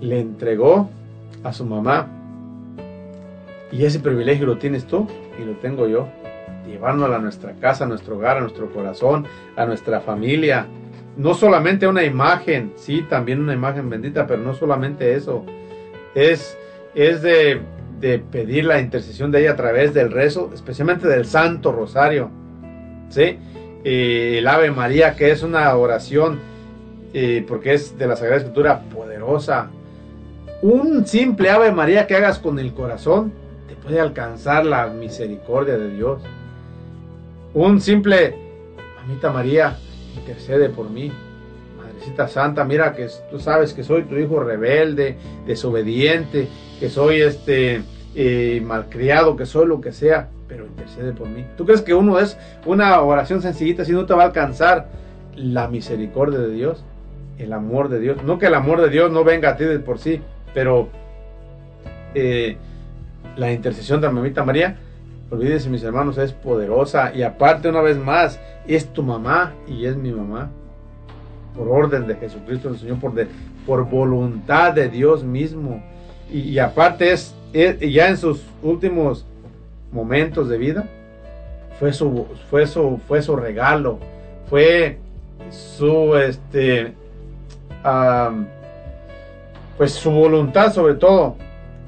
le 0.00 0.20
entregó 0.20 0.90
a 1.42 1.52
su 1.52 1.64
mamá. 1.64 2.08
Y 3.72 3.84
ese 3.84 3.98
privilegio 3.98 4.46
lo 4.46 4.58
tienes 4.58 4.84
tú 4.84 5.06
y 5.40 5.44
lo 5.44 5.52
tengo 5.54 5.86
yo 5.88 6.08
llevárnosla 6.66 7.16
a 7.16 7.20
nuestra 7.20 7.52
casa, 7.54 7.84
a 7.84 7.88
nuestro 7.88 8.16
hogar, 8.16 8.38
a 8.38 8.40
nuestro 8.40 8.70
corazón, 8.70 9.26
a 9.56 9.66
nuestra 9.66 10.00
familia. 10.00 10.66
No 11.16 11.34
solamente 11.34 11.86
una 11.86 12.04
imagen, 12.04 12.72
sí, 12.76 13.02
también 13.08 13.40
una 13.40 13.54
imagen 13.54 13.88
bendita, 13.88 14.26
pero 14.26 14.42
no 14.42 14.54
solamente 14.54 15.14
eso. 15.14 15.44
Es, 16.14 16.58
es 16.94 17.22
de, 17.22 17.62
pedir 18.30 18.66
la 18.66 18.80
intercesión 18.80 19.30
de 19.30 19.40
ella 19.40 19.52
a 19.52 19.56
través 19.56 19.94
del 19.94 20.10
rezo, 20.10 20.50
especialmente 20.52 21.08
del 21.08 21.24
Santo 21.24 21.72
Rosario. 21.72 22.30
¿sí? 23.08 23.38
El 23.84 24.46
Ave 24.46 24.70
María, 24.70 25.14
que 25.14 25.30
es 25.30 25.42
una 25.42 25.74
oración, 25.74 26.38
eh, 27.14 27.44
porque 27.48 27.74
es 27.74 27.96
de 27.96 28.06
la 28.06 28.16
Sagrada 28.16 28.38
Escritura 28.38 28.80
poderosa. 28.80 29.70
Un 30.62 31.06
simple 31.06 31.50
Ave 31.50 31.70
María 31.70 32.06
que 32.06 32.16
hagas 32.16 32.38
con 32.38 32.58
el 32.58 32.72
corazón 32.72 33.32
te 33.68 33.74
puede 33.76 34.00
alcanzar 34.00 34.64
la 34.64 34.86
misericordia 34.86 35.76
de 35.76 35.90
Dios. 35.90 36.22
Un 37.56 37.80
simple, 37.80 38.34
mamita 39.00 39.32
María, 39.32 39.78
intercede 40.14 40.68
por 40.68 40.90
mí. 40.90 41.10
Madrecita 41.78 42.28
Santa, 42.28 42.66
mira 42.66 42.92
que 42.92 43.08
tú 43.30 43.38
sabes 43.38 43.72
que 43.72 43.82
soy 43.82 44.02
tu 44.02 44.14
hijo 44.16 44.40
rebelde, 44.40 45.16
desobediente, 45.46 46.48
que 46.78 46.90
soy 46.90 47.22
este 47.22 47.80
eh, 48.14 48.62
malcriado, 48.62 49.36
que 49.36 49.46
soy 49.46 49.66
lo 49.66 49.80
que 49.80 49.92
sea, 49.92 50.28
pero 50.46 50.66
intercede 50.66 51.12
por 51.12 51.30
mí. 51.30 51.46
¿Tú 51.56 51.64
crees 51.64 51.80
que 51.80 51.94
uno 51.94 52.18
es 52.18 52.36
una 52.66 53.00
oración 53.00 53.40
sencillita 53.40 53.86
si 53.86 53.92
no 53.92 54.04
te 54.04 54.12
va 54.12 54.24
a 54.24 54.26
alcanzar 54.26 54.88
la 55.34 55.66
misericordia 55.66 56.38
de 56.38 56.50
Dios, 56.50 56.84
el 57.38 57.54
amor 57.54 57.88
de 57.88 58.00
Dios? 58.00 58.22
No 58.22 58.38
que 58.38 58.48
el 58.48 58.54
amor 58.54 58.82
de 58.82 58.90
Dios 58.90 59.10
no 59.10 59.24
venga 59.24 59.48
a 59.48 59.56
ti 59.56 59.64
de 59.64 59.78
por 59.78 59.98
sí, 59.98 60.20
pero 60.52 60.90
eh, 62.14 62.58
la 63.34 63.50
intercesión 63.50 64.02
de 64.02 64.08
la 64.08 64.12
mamita 64.12 64.44
María 64.44 64.76
olvídense 65.30 65.68
mis 65.68 65.82
hermanos, 65.82 66.18
es 66.18 66.32
poderosa 66.32 67.12
y 67.14 67.22
aparte 67.22 67.68
una 67.68 67.80
vez 67.80 67.96
más, 67.96 68.40
es 68.66 68.86
tu 68.92 69.02
mamá 69.02 69.54
y 69.66 69.86
es 69.86 69.96
mi 69.96 70.12
mamá. 70.12 70.50
Por 71.56 71.68
orden 71.68 72.06
de 72.06 72.16
Jesucristo 72.16 72.68
el 72.68 72.78
Señor, 72.78 73.00
por, 73.00 73.14
de, 73.14 73.26
por 73.66 73.88
voluntad 73.88 74.72
de 74.72 74.88
Dios 74.88 75.24
mismo. 75.24 75.82
Y, 76.30 76.58
aparte 76.58 77.12
es, 77.12 77.34
ya 77.52 78.08
en 78.08 78.16
sus 78.16 78.44
últimos 78.62 79.24
momentos 79.92 80.48
de 80.48 80.58
vida, 80.58 80.88
fue 81.78 81.92
su, 81.92 82.26
fue 82.50 82.66
su, 82.66 83.00
fue 83.06 83.22
su 83.22 83.36
regalo, 83.36 83.98
fue 84.50 84.98
su, 85.50 86.16
este, 86.16 86.94
pues 89.78 89.92
su 89.92 90.10
voluntad 90.10 90.72
sobre 90.72 90.94
todo, 90.94 91.36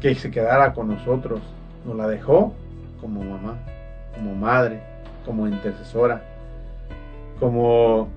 que 0.00 0.14
se 0.14 0.30
quedara 0.30 0.72
con 0.72 0.88
nosotros. 0.88 1.40
Nos 1.84 1.96
la 1.96 2.06
dejó 2.06 2.54
como 3.00 3.22
mamá, 3.22 3.58
como 4.14 4.34
madre, 4.34 4.80
como 5.24 5.46
intercesora, 5.46 6.22
como, 7.38 8.08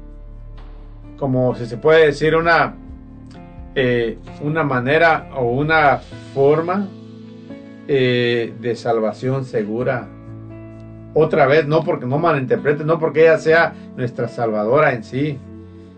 como 1.17 1.55
si 1.55 1.65
se 1.65 1.77
puede 1.77 2.07
decir 2.07 2.35
una, 2.35 2.75
eh, 3.75 4.17
una 4.41 4.63
manera 4.63 5.29
o 5.35 5.43
una 5.51 5.99
forma 6.33 6.87
eh, 7.87 8.53
de 8.59 8.75
salvación 8.75 9.45
segura. 9.45 10.07
Otra 11.13 11.45
vez, 11.45 11.67
no 11.67 11.83
porque 11.83 12.05
no 12.05 12.19
malinterpreten, 12.19 12.87
no 12.87 12.97
porque 12.99 13.23
ella 13.23 13.37
sea 13.37 13.73
nuestra 13.97 14.29
salvadora 14.29 14.93
en 14.93 15.03
sí, 15.03 15.37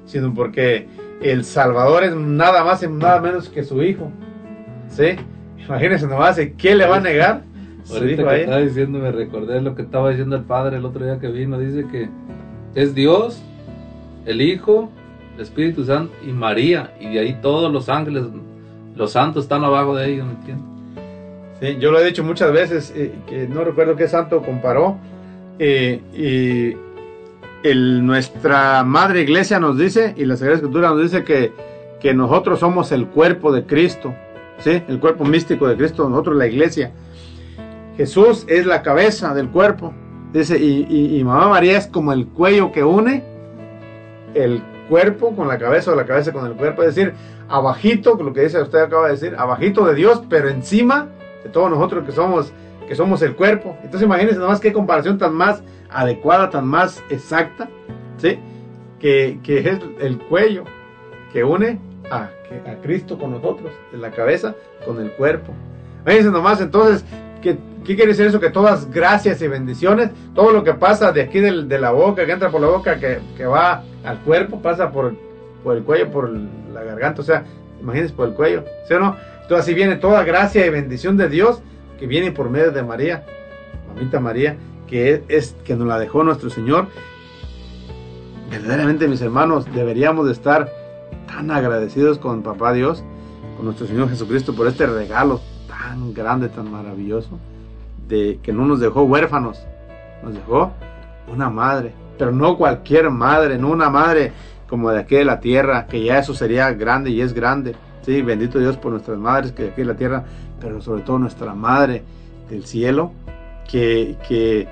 sino 0.05 0.33
porque 0.33 0.87
el 1.21 1.45
Salvador 1.45 2.03
es 2.03 2.15
nada 2.15 2.63
más 2.63 2.81
y 2.83 2.87
nada 2.87 3.21
menos 3.21 3.47
que 3.47 3.63
su 3.63 3.83
hijo. 3.83 4.11
¿Sí? 4.89 5.15
Imagínense 5.63 6.07
nomás, 6.07 6.39
¿quién 6.57 6.77
le 6.79 6.87
va 6.87 6.97
a 6.97 6.99
negar? 6.99 7.43
Su 7.83 7.95
Ahorita 7.95 8.23
que 8.29 8.41
estaba 8.41 8.59
diciendo, 8.59 8.99
me 8.99 9.11
recordé 9.11 9.61
lo 9.61 9.75
que 9.75 9.81
estaba 9.81 10.09
diciendo 10.09 10.35
el 10.35 10.43
padre 10.43 10.77
el 10.77 10.85
otro 10.85 11.03
día 11.05 11.19
que 11.19 11.27
vino. 11.27 11.59
Dice 11.59 11.85
que 11.91 12.09
es 12.75 12.95
Dios, 12.95 13.41
el 14.25 14.41
Hijo, 14.41 14.89
el 15.35 15.41
Espíritu 15.41 15.83
Santo 15.85 16.13
y 16.25 16.31
María. 16.31 16.93
Y 16.99 17.13
de 17.13 17.19
ahí 17.19 17.37
todos 17.41 17.71
los 17.71 17.89
ángeles, 17.89 18.23
los 18.95 19.11
santos 19.11 19.43
están 19.45 19.63
abajo 19.63 19.95
de 19.95 20.13
ellos, 20.13 20.25
¿me 20.27 20.33
entiendes? 20.33 20.65
Sí, 21.59 21.77
yo 21.79 21.91
lo 21.91 21.99
he 21.99 22.05
dicho 22.05 22.23
muchas 22.23 22.51
veces, 22.51 22.93
eh, 22.95 23.13
que 23.27 23.47
no 23.47 23.63
recuerdo 23.63 23.95
qué 23.95 24.07
santo 24.07 24.41
comparó. 24.41 24.97
eh, 25.59 26.01
y 26.15 26.75
el- 27.67 28.03
nuestra 28.05 28.83
madre 28.83 29.21
iglesia 29.21 29.59
nos 29.59 29.77
dice, 29.77 30.13
y 30.17 30.25
la 30.25 30.35
Sagrada 30.35 30.55
Escritura 30.57 30.89
nos 30.89 31.01
dice 31.03 31.23
que, 31.23 31.51
que 32.01 32.13
nosotros 32.13 32.59
somos 32.59 32.91
el 32.91 33.05
cuerpo 33.07 33.51
de 33.53 33.63
Cristo, 33.63 34.13
¿sí? 34.59 34.81
el 34.87 34.99
cuerpo 34.99 35.23
místico 35.25 35.67
de 35.67 35.77
Cristo, 35.77 36.09
nosotros 36.09 36.35
la 36.37 36.47
iglesia. 36.47 36.91
Jesús 37.97 38.45
es 38.47 38.65
la 38.65 38.81
cabeza 38.81 39.33
del 39.33 39.49
cuerpo, 39.49 39.93
dice, 40.31 40.57
y, 40.57 40.87
y- 41.17 41.23
Mamá 41.23 41.49
María 41.49 41.77
es 41.77 41.87
como 41.87 42.11
el 42.13 42.27
cuello 42.27 42.71
que 42.71 42.83
une 42.83 43.23
el 44.33 44.61
cuerpo 44.89 45.35
con 45.35 45.47
la 45.47 45.57
cabeza 45.57 45.91
o 45.91 45.95
la 45.95 46.05
cabeza 46.05 46.31
con 46.33 46.45
el 46.45 46.53
cuerpo, 46.53 46.81
es 46.83 46.95
decir, 46.95 47.13
abajito, 47.49 48.15
lo 48.15 48.33
que 48.33 48.41
dice 48.41 48.61
usted 48.61 48.79
acaba 48.79 49.05
de 49.05 49.11
decir, 49.13 49.35
abajito 49.37 49.85
de 49.85 49.93
Dios, 49.95 50.23
pero 50.29 50.49
encima 50.49 51.07
de 51.43 51.49
todos 51.49 51.69
nosotros 51.69 52.03
que 52.05 52.11
somos 52.11 52.51
que 52.87 52.95
somos 52.95 53.21
el 53.21 53.33
cuerpo. 53.35 53.77
Entonces 53.81 54.01
imagínense 54.05 54.39
nomás 54.41 54.59
qué 54.59 54.73
comparación 54.73 55.17
tan 55.17 55.33
más 55.33 55.63
adecuada, 55.89 56.49
tan 56.49 56.67
más 56.67 57.01
exacta, 57.09 57.69
¿sí? 58.17 58.37
Que, 58.99 59.39
que 59.41 59.59
es 59.59 59.79
el 60.01 60.17
cuello 60.17 60.65
que 61.31 61.45
une 61.45 61.79
a, 62.11 62.23
a 62.69 62.75
Cristo 62.81 63.17
con 63.17 63.31
nosotros, 63.31 63.71
en 63.93 64.01
la 64.01 64.11
cabeza 64.11 64.53
con 64.85 64.99
el 64.99 65.11
cuerpo. 65.11 65.53
Imagínense 66.01 66.31
nomás 66.31 66.59
entonces, 66.59 67.05
¿qué, 67.43 67.57
quiere 67.85 68.07
decir 68.07 68.25
eso? 68.25 68.39
Que 68.39 68.49
todas 68.49 68.89
gracias 68.89 69.41
y 69.41 69.47
bendiciones, 69.47 70.09
todo 70.33 70.51
lo 70.51 70.63
que 70.63 70.73
pasa 70.73 71.11
de 71.11 71.21
aquí 71.21 71.39
de 71.39 71.79
la 71.79 71.91
boca, 71.91 72.25
que 72.25 72.31
entra 72.31 72.49
por 72.49 72.61
la 72.61 72.67
boca, 72.67 72.97
que, 72.99 73.19
que 73.37 73.45
va 73.45 73.83
al 74.03 74.19
cuerpo, 74.21 74.61
pasa 74.61 74.91
por, 74.91 75.13
por 75.63 75.77
el 75.77 75.83
cuello, 75.83 76.09
por 76.09 76.29
la 76.73 76.83
garganta, 76.83 77.21
o 77.21 77.25
sea, 77.25 77.43
imagínense 77.79 78.13
por 78.15 78.29
el 78.29 78.33
cuello, 78.33 78.63
¿sí 78.87 78.93
o 78.95 78.99
no? 78.99 79.15
Entonces 79.43 79.65
así 79.65 79.73
viene 79.73 79.97
toda 79.97 80.23
gracia 80.23 80.65
y 80.65 80.69
bendición 80.69 81.17
de 81.17 81.29
Dios 81.29 81.61
que 81.99 82.07
viene 82.07 82.31
por 82.31 82.49
medio 82.49 82.71
de 82.71 82.81
María, 82.81 83.23
mamita 83.93 84.19
María, 84.19 84.55
que 84.87 85.23
es- 85.27 85.55
que 85.65 85.75
nos 85.75 85.87
la 85.87 85.99
dejó 85.99 86.23
nuestro 86.23 86.49
Señor. 86.49 86.87
Verdaderamente, 88.49 89.07
mis 89.07 89.21
hermanos, 89.21 89.65
deberíamos 89.73 90.25
de 90.27 90.31
estar 90.33 90.69
tan 91.27 91.49
agradecidos 91.51 92.19
con 92.19 92.43
Papá 92.43 92.73
Dios, 92.73 93.03
con 93.55 93.65
nuestro 93.65 93.87
Señor 93.87 94.09
Jesucristo 94.09 94.55
por 94.55 94.67
este 94.67 94.85
regalo 94.85 95.41
tan 95.83 96.13
grande, 96.13 96.47
tan 96.47 96.71
maravilloso, 96.71 97.37
de 98.07 98.39
que 98.41 98.53
no 98.53 98.65
nos 98.65 98.79
dejó 98.79 99.03
huérfanos, 99.03 99.59
nos 100.23 100.33
dejó 100.33 100.71
una 101.31 101.49
madre, 101.49 101.93
pero 102.17 102.31
no 102.31 102.57
cualquier 102.57 103.09
madre, 103.09 103.57
no 103.57 103.69
una 103.69 103.89
madre 103.89 104.31
como 104.69 104.91
de 104.91 104.99
aquí 104.99 105.15
de 105.15 105.25
la 105.25 105.41
tierra, 105.41 105.87
que 105.87 106.03
ya 106.03 106.19
eso 106.19 106.33
sería 106.33 106.71
grande 106.71 107.09
y 107.09 107.21
es 107.21 107.33
grande. 107.33 107.75
Sí, 108.01 108.21
bendito 108.21 108.59
Dios 108.59 108.77
por 108.77 108.91
nuestras 108.91 109.17
madres 109.17 109.51
que 109.51 109.63
de 109.63 109.69
aquí 109.69 109.81
de 109.81 109.87
la 109.87 109.95
tierra, 109.95 110.23
pero 110.59 110.81
sobre 110.81 111.01
todo 111.01 111.19
nuestra 111.19 111.53
madre 111.53 112.03
del 112.49 112.65
cielo, 112.65 113.11
que, 113.69 114.15
que 114.27 114.67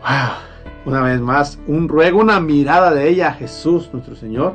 wow, 0.00 0.92
una 0.92 1.02
vez 1.02 1.20
más, 1.20 1.58
un 1.66 1.88
ruego, 1.88 2.20
una 2.20 2.40
mirada 2.40 2.92
de 2.92 3.08
ella 3.08 3.28
a 3.28 3.34
Jesús, 3.34 3.90
nuestro 3.92 4.16
Señor, 4.16 4.54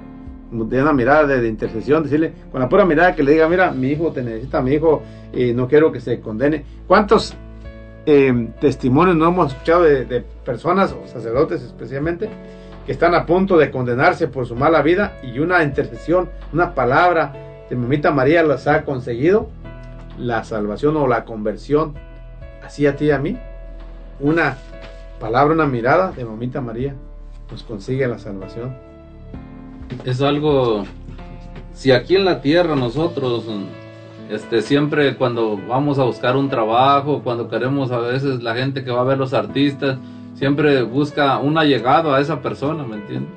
de 0.52 0.82
una 0.82 0.94
mirada 0.94 1.26
de, 1.28 1.42
de 1.42 1.48
intercesión, 1.48 2.04
decirle, 2.04 2.34
con 2.52 2.62
la 2.62 2.70
pura 2.70 2.86
mirada 2.86 3.16
que 3.16 3.24
le 3.24 3.34
diga, 3.34 3.48
mira, 3.50 3.72
mi 3.72 3.90
hijo 3.90 4.12
te 4.12 4.22
necesita, 4.24 4.62
mi 4.62 4.74
hijo, 4.74 5.02
eh, 5.34 5.54
no 5.54 5.68
quiero 5.68 5.92
que 5.92 6.00
se 6.00 6.20
condene. 6.20 6.64
¿Cuántos 6.88 7.34
eh, 8.06 8.50
testimonios 8.62 9.18
no 9.18 9.28
hemos 9.28 9.52
escuchado 9.52 9.84
de, 9.84 10.06
de 10.06 10.22
personas, 10.22 10.94
o 10.94 11.08
sacerdotes 11.08 11.62
especialmente, 11.62 12.30
que 12.86 12.94
están 12.94 13.14
a 13.14 13.26
punto 13.26 13.58
de 13.58 13.70
condenarse 13.70 14.30
por 14.30 14.46
su 14.46 14.56
mala 14.56 14.82
vida 14.82 15.18
y 15.22 15.40
una 15.40 15.62
intercesión, 15.62 16.30
una 16.54 16.74
palabra 16.74 17.34
de 17.70 17.76
mamita 17.76 18.12
María 18.12 18.44
las 18.44 18.66
ha 18.68 18.84
conseguido 18.84 19.50
la 20.18 20.46
salvación 20.46 20.96
o 20.96 21.06
la 21.06 21.26
conversión, 21.26 21.96
así 22.64 22.88
a 22.88 22.96
ti 22.96 23.06
y 23.06 23.12
a 23.12 23.20
mí, 23.20 23.38
una 24.20 24.58
palabra, 25.20 25.54
una 25.54 25.66
mirada 25.66 26.12
de 26.12 26.24
mamita 26.24 26.62
María 26.62 26.96
nos 27.52 27.64
consigue 27.64 28.08
la 28.08 28.20
salvación. 28.20 28.87
Es 30.06 30.22
algo 30.22 30.84
si 31.74 31.92
aquí 31.92 32.16
en 32.16 32.26
la 32.26 32.42
tierra 32.42 32.76
nosotros 32.76 33.46
este 34.30 34.62
siempre 34.62 35.16
cuando 35.16 35.58
vamos 35.68 36.00
a 36.00 36.04
buscar 36.04 36.36
un 36.36 36.50
trabajo 36.50 37.22
cuando 37.24 37.48
queremos 37.50 37.92
a 37.92 38.00
veces 38.00 38.42
la 38.44 38.56
gente 38.56 38.84
que 38.84 38.92
va 38.92 39.02
a 39.02 39.06
ver 39.06 39.18
los 39.18 39.34
artistas 39.34 39.98
siempre 40.34 40.82
busca 40.84 41.38
un 41.40 41.58
allegado 41.58 42.14
a 42.14 42.20
esa 42.20 42.42
persona 42.42 42.84
me 42.84 42.96
entiendes 42.98 43.32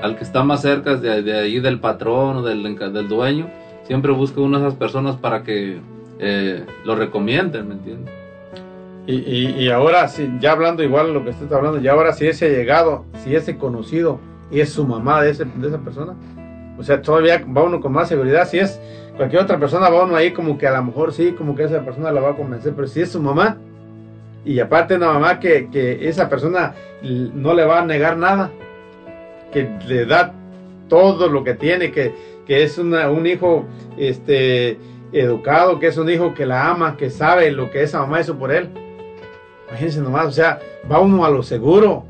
al 0.00 0.16
que 0.16 0.22
está 0.24 0.44
más 0.44 0.62
cerca 0.62 0.94
de, 0.96 1.22
de 1.22 1.38
ahí 1.38 1.58
del 1.60 1.80
patrón 1.80 2.36
o 2.38 2.42
del, 2.42 2.62
del 2.78 3.08
dueño 3.08 3.48
siempre 3.84 4.12
busca 4.12 4.40
una 4.40 4.58
de 4.60 4.66
esas 4.66 4.78
personas 4.78 5.16
para 5.16 5.42
que 5.42 5.80
eh, 6.20 6.64
lo 6.84 6.94
recomienden 6.94 7.68
me 7.68 7.74
entiendes 7.74 8.14
Y, 9.06 9.14
y- 9.16 9.56
y 9.64 9.70
ahora, 9.70 10.06
ya 10.40 10.52
hablando 10.52 10.82
igual 10.82 11.06
de 11.06 11.12
lo 11.14 11.24
que 11.24 11.30
usted 11.30 11.44
está 11.44 11.56
hablando, 11.56 11.80
ya 11.80 11.92
ahora 11.92 12.12
si 12.12 12.26
ese 12.26 12.50
llegado, 12.50 13.06
si 13.24 13.34
ese 13.34 13.56
conocido 13.56 14.20
y 14.50 14.60
es 14.60 14.70
su 14.70 14.86
mamá 14.86 15.22
de, 15.22 15.30
ese, 15.30 15.44
de 15.44 15.68
esa 15.68 15.78
persona, 15.78 16.14
o 16.78 16.82
sea, 16.82 17.02
todavía 17.02 17.44
va 17.56 17.64
uno 17.64 17.80
con 17.80 17.92
más 17.92 18.08
seguridad. 18.08 18.46
Si 18.48 18.58
es 18.58 18.80
cualquier 19.16 19.42
otra 19.42 19.58
persona, 19.58 19.88
va 19.88 20.04
uno 20.04 20.14
ahí 20.16 20.32
como 20.32 20.56
que 20.56 20.66
a 20.66 20.72
lo 20.76 20.84
mejor 20.84 21.12
sí, 21.12 21.32
como 21.32 21.54
que 21.56 21.64
esa 21.64 21.80
persona 21.84 22.12
la 22.12 22.20
va 22.20 22.30
a 22.30 22.36
convencer, 22.36 22.72
pero 22.74 22.86
si 22.86 23.00
es 23.00 23.10
su 23.10 23.20
mamá, 23.20 23.56
y 24.44 24.60
aparte 24.60 24.94
una 24.94 25.12
mamá 25.12 25.40
que, 25.40 25.68
que 25.70 26.08
esa 26.08 26.28
persona 26.28 26.74
no 27.02 27.52
le 27.54 27.64
va 27.64 27.80
a 27.80 27.84
negar 27.84 28.16
nada, 28.16 28.50
que 29.52 29.68
le 29.86 30.06
da 30.06 30.32
todo 30.88 31.28
lo 31.28 31.42
que 31.44 31.54
tiene, 31.54 31.90
que, 31.90 32.14
que 32.46 32.62
es 32.62 32.78
una- 32.78 33.10
un 33.10 33.26
hijo 33.26 33.64
este, 33.98 34.78
educado, 35.12 35.78
que 35.80 35.88
es 35.88 35.98
un 35.98 36.08
hijo 36.08 36.32
que 36.34 36.46
la 36.46 36.70
ama, 36.70 36.96
que 36.96 37.10
sabe 37.10 37.50
lo 37.50 37.70
que 37.70 37.82
esa 37.82 37.98
mamá 38.00 38.20
hizo 38.20 38.38
por 38.38 38.52
él. 38.52 38.68
Imagínense 39.68 40.00
nomás, 40.00 40.26
o 40.26 40.32
sea, 40.32 40.60
va 40.90 41.00
uno 41.00 41.24
a 41.24 41.30
lo 41.30 41.42
seguro. 41.42 42.04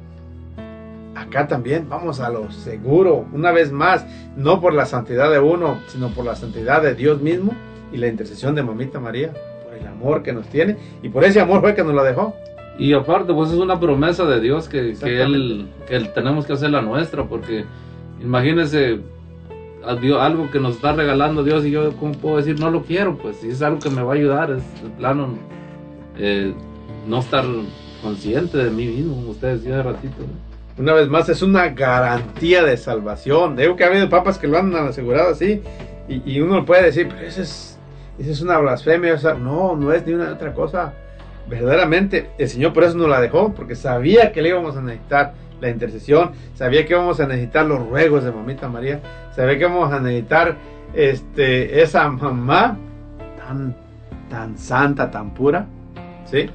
Acá 1.29 1.47
también 1.47 1.87
vamos 1.89 2.21
a 2.21 2.31
lo 2.31 2.51
seguro, 2.51 3.27
una 3.35 3.53
vez 3.53 3.71
más, 3.71 4.07
no 4.37 4.61
por 4.63 4.73
la 4.73 4.87
santidad 4.87 5.31
de 5.31 5.39
uno, 5.39 5.77
sino 5.89 6.09
por 6.09 6.25
la 6.25 6.35
santidad 6.35 6.83
de 6.83 6.95
Dios 6.95 7.21
mismo 7.21 7.53
y 7.93 7.99
la 7.99 8.09
intercesión 8.09 8.55
de 8.55 8.63
Mamita 8.63 8.99
María, 8.99 9.33
por 9.65 9.75
el 9.79 9.87
amor 9.87 10.23
que 10.23 10.33
nos 10.33 10.47
tiene 10.49 10.77
y 11.03 11.11
por 11.11 11.25
ese 11.25 11.39
amor 11.41 11.61
fue 11.61 11.75
que 11.75 11.85
nos 11.85 11.95
la 11.95 12.03
dejó. 12.03 12.35
Y 12.79 12.95
aparte, 12.95 13.35
pues 13.35 13.51
es 13.51 13.57
una 13.59 13.79
promesa 13.79 14.25
de 14.25 14.41
Dios 14.41 14.69
que, 14.69 14.95
que, 14.99 15.21
él, 15.21 15.69
que 15.87 15.97
él 15.97 16.13
tenemos 16.15 16.47
que 16.47 16.55
hacer 16.55 16.71
la 16.71 16.81
nuestra, 16.81 17.25
porque 17.25 17.65
imagínense 18.23 19.01
a 19.85 19.95
Dios- 19.97 20.21
algo 20.21 20.51
que 20.51 20.61
nos 20.61 20.77
está 20.77 20.93
regalando 20.93 21.45
Dios 21.45 21.65
y 21.67 21.71
yo, 21.73 21.93
¿cómo 21.97 22.13
puedo 22.13 22.37
decir 22.39 22.59
no 22.59 22.71
lo 22.71 22.85
quiero? 22.85 23.19
Pues 23.19 23.37
si 23.37 23.49
es 23.51 23.61
algo 23.63 23.81
que 23.81 23.91
me 23.91 24.01
va 24.03 24.13
a 24.13 24.17
ayudar, 24.17 24.51
es 24.51 24.63
de 24.83 24.89
plano 24.97 25.29
eh, 26.17 26.55
no 27.07 27.19
estar 27.19 27.45
consciente 28.03 28.57
de 28.59 28.71
mí 28.71 28.87
mismo, 28.87 29.15
como 29.17 29.31
usted 29.31 29.57
decía 29.57 29.81
hace 29.81 29.83
ratito. 29.91 30.17
¿no? 30.21 30.48
Una 30.79 30.93
vez 30.93 31.09
más, 31.09 31.29
es 31.29 31.43
una 31.43 31.69
garantía 31.71 32.63
de 32.63 32.77
salvación. 32.77 33.57
Digo 33.57 33.75
que 33.75 33.85
ha 33.85 33.89
habido 33.89 34.09
papas 34.09 34.39
que 34.39 34.47
lo 34.47 34.59
han 34.59 34.75
asegurado 34.77 35.31
así 35.31 35.61
y, 36.09 36.41
uno 36.41 36.65
puede 36.65 36.85
decir, 36.85 37.09
pero 37.09 37.27
eso 37.27 37.43
es, 37.43 37.79
eso 38.19 38.31
es 38.31 38.41
una 38.41 38.59
blasfemia. 38.59 39.15
o 39.15 39.19
sea, 39.19 39.35
no, 39.35 39.75
no 39.77 39.93
es 39.93 40.07
ni 40.07 40.15
una 40.15 40.33
otra 40.33 40.55
cosa. 40.55 40.95
Verdaderamente, 41.49 42.31
el 42.39 42.49
Señor 42.49 42.73
por 42.73 42.85
eso 42.85 42.97
nos 42.97 43.09
la 43.09 43.21
dejó, 43.21 43.55
porque 43.55 43.75
sabía 43.75 44.33
que 44.33 44.41
le 44.41 44.51
íbamos 44.51 44.77
a 44.77 44.83
necesitar 44.83 45.33
la 45.61 45.71
intercesión, 45.71 46.33
sabía 46.55 46.87
que 46.87 46.93
íbamos 46.93 47.19
a 47.21 47.27
necesitar 47.27 47.67
los 47.67 47.81
ruegos 47.89 48.23
de 48.23 48.31
Mamita 48.31 48.69
María, 48.69 49.01
sabía 49.35 49.55
que 49.55 49.65
íbamos 49.65 49.93
a 49.93 49.99
necesitar 49.99 50.57
este, 50.95 51.83
esa 51.83 52.09
mamá 52.09 52.77
tan, 53.39 53.75
tan 54.31 54.59
santa, 54.59 55.11
tan 55.11 55.35
pura, 55.35 55.67
¿sí? 56.27 56.51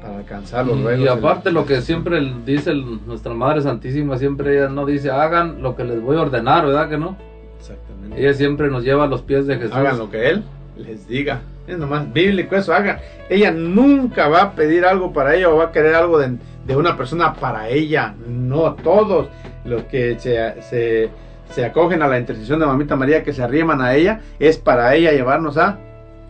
Para 0.00 0.18
alcanzar 0.18 0.66
los 0.66 0.80
ruegos. 0.82 1.04
Y 1.04 1.08
aparte 1.08 1.50
lo 1.52 1.66
que 1.66 1.80
siempre 1.82 2.20
dice 2.46 2.70
el- 2.70 3.06
nuestra 3.06 3.34
Madre 3.34 3.60
Santísima, 3.62 4.16
siempre 4.16 4.56
ella 4.56 4.68
no 4.68 4.86
dice 4.86 5.10
hagan 5.10 5.62
lo 5.62 5.76
que 5.76 5.84
les 5.84 6.00
voy 6.00 6.16
a 6.16 6.22
ordenar, 6.22 6.64
¿verdad 6.66 6.88
que 6.88 6.96
no? 6.96 7.16
Exactamente. 7.58 8.20
Ella 8.20 8.32
siempre 8.34 8.68
nos 8.70 8.82
lleva 8.84 9.04
a 9.04 9.06
los 9.06 9.22
pies 9.22 9.46
de 9.46 9.56
Jesús. 9.56 9.74
hagan 9.74 9.98
lo 9.98 10.10
que 10.10 10.30
él 10.30 10.44
les 10.78 11.06
diga. 11.06 11.40
Es 11.66 11.78
nomás 11.78 12.10
bíblico 12.12 12.56
eso, 12.56 12.72
hagan. 12.72 12.98
Ella 13.28 13.50
nunca 13.52 14.28
va 14.28 14.42
a 14.42 14.52
pedir 14.52 14.84
algo 14.86 15.12
para 15.12 15.34
ella 15.36 15.50
o 15.50 15.56
va 15.58 15.64
a 15.66 15.72
querer 15.72 15.94
algo 15.94 16.18
de, 16.18 16.36
de 16.66 16.76
una 16.76 16.96
persona 16.96 17.34
para 17.34 17.68
ella. 17.68 18.14
No, 18.26 18.72
todos 18.74 19.28
los 19.66 19.82
que 19.84 20.18
se, 20.18 20.62
se, 20.62 21.10
se 21.50 21.64
acogen 21.64 22.02
a 22.02 22.08
la 22.08 22.18
intercesión 22.18 22.58
de 22.58 22.66
Mamita 22.66 22.96
María, 22.96 23.22
que 23.22 23.32
se 23.34 23.42
arriman 23.42 23.80
a 23.82 23.94
ella, 23.94 24.20
es 24.38 24.56
para 24.56 24.94
ella 24.94 25.12
llevarnos 25.12 25.58
a, 25.58 25.78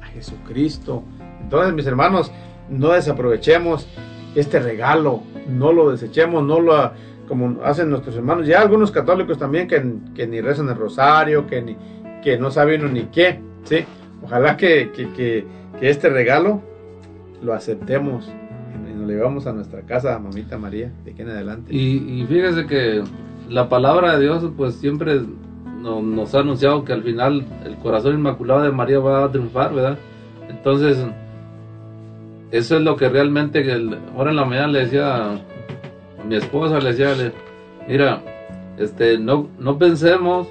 a 0.02 0.06
Jesucristo, 0.12 1.04
Entonces, 1.42 1.72
mis 1.72 1.86
hermanos, 1.86 2.30
no 2.70 2.92
desaprovechemos 2.92 3.86
este 4.34 4.60
regalo, 4.60 5.22
no 5.48 5.72
lo 5.72 5.90
desechemos, 5.90 6.44
no 6.44 6.60
lo 6.60 6.92
como 7.28 7.62
hacen 7.62 7.90
nuestros 7.90 8.16
hermanos, 8.16 8.46
ya 8.46 8.60
algunos 8.60 8.90
católicos 8.90 9.38
también 9.38 9.68
que, 9.68 9.80
que 10.14 10.26
ni 10.26 10.40
rezan 10.40 10.68
el 10.68 10.74
rosario, 10.76 11.46
que, 11.46 11.62
ni, 11.62 11.76
que 12.24 12.38
no 12.38 12.50
saben 12.50 12.92
ni 12.92 13.02
qué, 13.04 13.38
¿sí? 13.62 13.84
Ojalá 14.22 14.56
que, 14.56 14.90
que, 14.90 15.08
que, 15.12 15.46
este 15.80 16.08
regalo 16.10 16.60
lo 17.40 17.54
aceptemos 17.54 18.28
y 18.28 18.92
nos 18.98 19.08
llevamos 19.08 19.46
a 19.46 19.52
nuestra 19.52 19.82
casa, 19.82 20.18
mamita 20.18 20.58
María, 20.58 20.92
de 21.04 21.12
aquí 21.12 21.22
en 21.22 21.30
adelante. 21.30 21.72
Y, 21.72 22.20
y 22.20 22.26
fíjese 22.28 22.66
que 22.66 23.02
la 23.48 23.68
palabra 23.68 24.16
de 24.18 24.24
Dios, 24.24 24.44
pues 24.56 24.74
siempre 24.74 25.20
no- 25.80 26.02
nos 26.02 26.34
ha 26.34 26.40
anunciado 26.40 26.84
que 26.84 26.92
al 26.92 27.02
final 27.04 27.46
el 27.64 27.76
corazón 27.76 28.14
inmaculado 28.16 28.62
de 28.62 28.72
María 28.72 28.98
va 28.98 29.24
a 29.24 29.30
triunfar, 29.30 29.72
¿verdad? 29.72 29.98
Entonces, 30.48 30.98
eso 32.50 32.76
es 32.76 32.82
lo 32.82 32.96
que 32.96 33.08
realmente, 33.08 33.64
ahora 34.16 34.30
en 34.30 34.36
la 34.36 34.44
mañana 34.44 34.68
le 34.68 34.80
decía 34.80 35.32
a 35.32 36.24
mi 36.26 36.34
esposa, 36.36 36.80
le 36.80 36.92
decía, 36.92 37.32
mira, 37.88 38.20
este, 38.76 39.18
no, 39.18 39.48
no 39.58 39.78
pensemos 39.78 40.48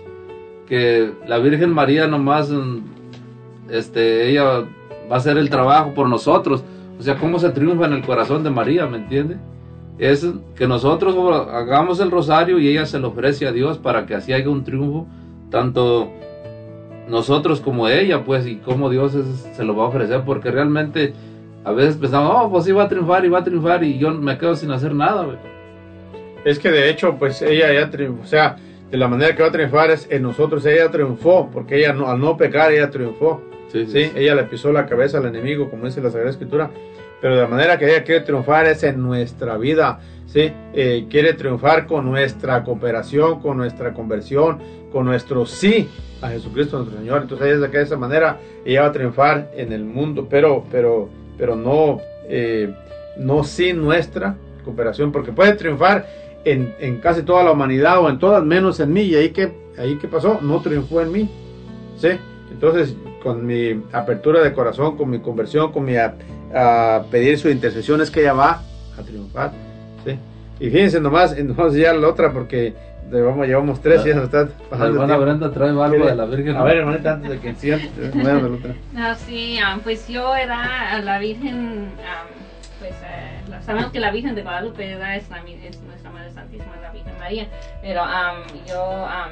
que 0.67 1.11
la 1.27 1.39
Virgen 1.39 1.73
María 1.73 2.07
nomás, 2.07 2.51
este, 3.69 4.29
ella 4.29 4.65
va 5.11 5.15
a 5.15 5.17
hacer 5.17 5.37
el 5.37 5.49
trabajo 5.49 5.93
por 5.93 6.07
nosotros. 6.07 6.63
O 6.99 7.01
sea, 7.01 7.15
cómo 7.15 7.39
se 7.39 7.49
triunfa 7.49 7.85
en 7.85 7.93
el 7.93 8.03
corazón 8.03 8.43
de 8.43 8.49
María, 8.49 8.85
¿me 8.85 8.97
entiende? 8.97 9.37
Es 9.97 10.25
que 10.55 10.67
nosotros 10.67 11.15
hagamos 11.51 11.99
el 11.99 12.11
rosario 12.11 12.59
y 12.59 12.69
ella 12.69 12.85
se 12.85 12.99
lo 12.99 13.09
ofrece 13.09 13.47
a 13.47 13.51
Dios 13.51 13.77
para 13.77 14.05
que 14.05 14.15
así 14.15 14.31
haya 14.31 14.49
un 14.49 14.63
triunfo, 14.63 15.07
tanto 15.49 16.09
nosotros 17.09 17.59
como 17.59 17.87
ella, 17.87 18.23
pues, 18.23 18.45
y 18.45 18.57
cómo 18.57 18.89
Dios 18.89 19.17
se 19.53 19.63
lo 19.63 19.75
va 19.75 19.85
a 19.85 19.87
ofrecer, 19.87 20.21
porque 20.25 20.51
realmente 20.51 21.13
a 21.63 21.71
veces 21.71 21.97
pensamos, 21.97 22.31
oh, 22.35 22.49
pues 22.49 22.65
sí 22.65 22.71
va 22.71 22.83
a 22.83 22.89
triunfar 22.89 23.25
y 23.25 23.29
va 23.29 23.39
a 23.39 23.43
triunfar 23.43 23.83
y 23.83 23.97
yo 23.97 24.11
me 24.11 24.37
quedo 24.37 24.55
sin 24.55 24.71
hacer 24.71 24.93
nada, 24.93 25.23
güey. 25.23 25.37
Es 26.45 26.57
que 26.57 26.71
de 26.71 26.89
hecho, 26.89 27.17
pues 27.17 27.41
ella 27.41 27.73
ya 27.73 27.89
triunfó, 27.89 28.23
o 28.23 28.27
sea, 28.27 28.55
de 28.89 28.97
la 28.97 29.07
manera 29.07 29.35
que 29.35 29.43
va 29.43 29.49
a 29.49 29.51
triunfar 29.51 29.91
es 29.91 30.07
en 30.09 30.23
nosotros, 30.23 30.65
ella 30.65 30.89
triunfó, 30.89 31.49
porque 31.51 31.77
ella 31.77 31.93
no, 31.93 32.07
al 32.07 32.19
no 32.19 32.37
pecar, 32.37 32.71
ella 32.71 32.89
triunfó. 32.89 33.41
Sí, 33.71 33.85
Sí, 33.85 34.11
ella 34.15 34.33
le 34.33 34.45
pisó 34.45 34.71
la 34.71 34.87
cabeza 34.87 35.19
al 35.19 35.27
enemigo, 35.27 35.69
como 35.69 35.85
dice 35.85 36.01
la 36.01 36.09
Sagrada 36.09 36.31
Escritura. 36.31 36.71
Pero 37.21 37.35
de 37.35 37.41
la 37.41 37.47
manera 37.47 37.77
que 37.77 37.85
ella 37.85 38.03
quiere 38.03 38.21
triunfar 38.21 38.65
es 38.65 38.81
en 38.83 39.01
nuestra 39.01 39.57
vida, 39.57 39.99
¿sí? 40.25 40.51
Eh, 40.73 41.05
quiere 41.09 41.33
triunfar 41.33 41.85
con 41.85 42.05
nuestra 42.05 42.63
cooperación, 42.63 43.41
con 43.41 43.57
nuestra 43.57 43.93
conversión, 43.93 44.57
con 44.91 45.05
nuestro 45.05 45.45
sí 45.45 45.87
a 46.21 46.29
Jesucristo 46.29 46.77
nuestro 46.77 46.97
Señor. 46.97 47.21
Entonces 47.23 47.47
ella 47.47 47.67
de 47.67 47.81
esa 47.81 47.97
manera 47.97 48.37
ella 48.65 48.81
va 48.83 48.87
a 48.87 48.91
triunfar 48.91 49.51
en 49.55 49.71
el 49.71 49.83
mundo, 49.83 50.27
pero, 50.29 50.65
pero, 50.71 51.09
pero 51.39 51.55
no, 51.55 52.01
eh, 52.27 52.71
no 53.17 53.43
sin 53.43 53.81
nuestra 53.81 54.35
cooperación, 54.63 55.11
porque 55.11 55.31
puede 55.31 55.53
triunfar 55.53 56.05
en, 56.45 56.75
en 56.79 56.99
casi 56.99 57.23
toda 57.23 57.43
la 57.43 57.51
humanidad 57.51 57.99
o 57.99 58.09
en 58.09 58.19
todas 58.19 58.43
menos 58.43 58.79
en 58.79 58.93
mí. 58.93 59.01
¿Y 59.01 59.15
ahí 59.15 59.29
qué, 59.29 59.51
ahí 59.77 59.97
qué 59.99 60.07
pasó? 60.07 60.39
No 60.41 60.61
triunfó 60.61 61.01
en 61.01 61.11
mí, 61.11 61.29
¿sí? 61.97 62.09
Entonces, 62.51 62.95
con 63.23 63.45
mi 63.45 63.81
apertura 63.91 64.41
de 64.43 64.53
corazón, 64.53 64.97
con 64.97 65.09
mi 65.09 65.19
conversión, 65.19 65.71
con 65.71 65.85
mi 65.85 65.93
pedir 67.09 67.39
su 67.39 67.49
intercesión, 67.49 68.01
es 68.01 68.11
que 68.11 68.21
ella 68.21 68.33
va 68.33 68.61
a 68.97 69.01
triunfar. 69.01 69.51
¿sí? 70.05 70.17
Y 70.59 70.69
fíjense 70.69 70.99
nomás, 70.99 71.33
entonces 71.37 71.81
ya 71.81 71.93
la 71.93 72.07
otra, 72.07 72.33
porque 72.33 72.73
llevamos, 73.17 73.47
llevamos 73.47 73.81
tres 73.81 74.05
y 74.05 74.09
ya 74.09 74.15
está 74.21 74.43
La 74.43 74.49
pasando. 74.69 75.03
el 75.03 75.11
hermana 75.11 75.51
trae 75.51 75.69
algo 75.69 76.05
de 76.05 76.15
la 76.15 76.25
Virgen. 76.25 76.55
A 76.55 76.63
ver, 76.63 76.77
hermanita, 76.77 77.13
antes 77.13 77.31
de 77.31 77.39
que 77.39 77.55
sigan, 77.55 77.81
bueno, 78.13 78.43
de 78.43 78.49
la 78.49 78.55
otra. 78.55 78.73
Ah, 78.97 79.15
sí, 79.15 79.57
pues 79.83 80.07
yo 80.07 80.35
era 80.35 80.91
a 80.91 81.01
la 81.01 81.19
Virgen, 81.19 81.91
pues 82.79 82.91
eh, 83.03 83.41
la- 83.49 83.61
sabemos 83.61 83.91
que 83.91 83.99
la 83.99 84.11
Virgen 84.11 84.35
de 84.35 84.43
Guadalupe 84.43 84.87
¿verdad? 84.87 85.15
es, 85.15 85.29
la, 85.29 85.37
es 85.39 85.81
nuestra 85.81 86.09
Madre 86.11 86.31
Santísima, 86.31 86.75
la 86.81 86.91
Virgen 86.91 87.17
María, 87.19 87.47
pero 87.81 88.01
am, 88.01 88.37
yo, 88.67 89.05
am, 89.05 89.29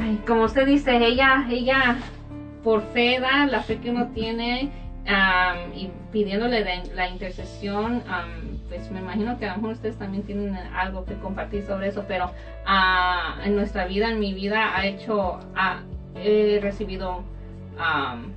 ay, 0.00 0.20
como 0.26 0.44
usted 0.44 0.66
dice, 0.66 0.96
ella, 0.96 1.46
ella 1.50 1.96
por 2.64 2.82
fe 2.92 3.18
da 3.20 3.46
la 3.46 3.62
fe 3.62 3.78
que 3.78 3.90
uno 3.90 4.08
tiene 4.14 4.70
am, 5.06 5.56
y 5.74 5.90
pidiéndole 6.12 6.62
de- 6.64 6.94
la 6.94 7.08
intercesión, 7.08 8.02
am, 8.08 8.58
pues 8.70 8.90
me 8.90 9.00
imagino 9.00 9.38
que 9.38 9.46
a 9.46 9.50
lo 9.50 9.56
mejor 9.56 9.72
ustedes 9.72 9.96
también 9.96 10.22
tienen 10.22 10.54
algo 10.54 11.04
que 11.04 11.14
compartir 11.16 11.64
sobre 11.66 11.88
eso, 11.88 12.04
pero 12.06 12.30
ah, 12.64 13.40
en 13.44 13.56
nuestra 13.56 13.84
vida, 13.84 14.08
en 14.08 14.20
mi 14.20 14.32
vida, 14.32 14.76
ha 14.76 14.86
hecho, 14.86 15.40
ah, 15.56 15.80
he 16.14 16.60
recibido 16.62 17.22
am, 17.78 18.32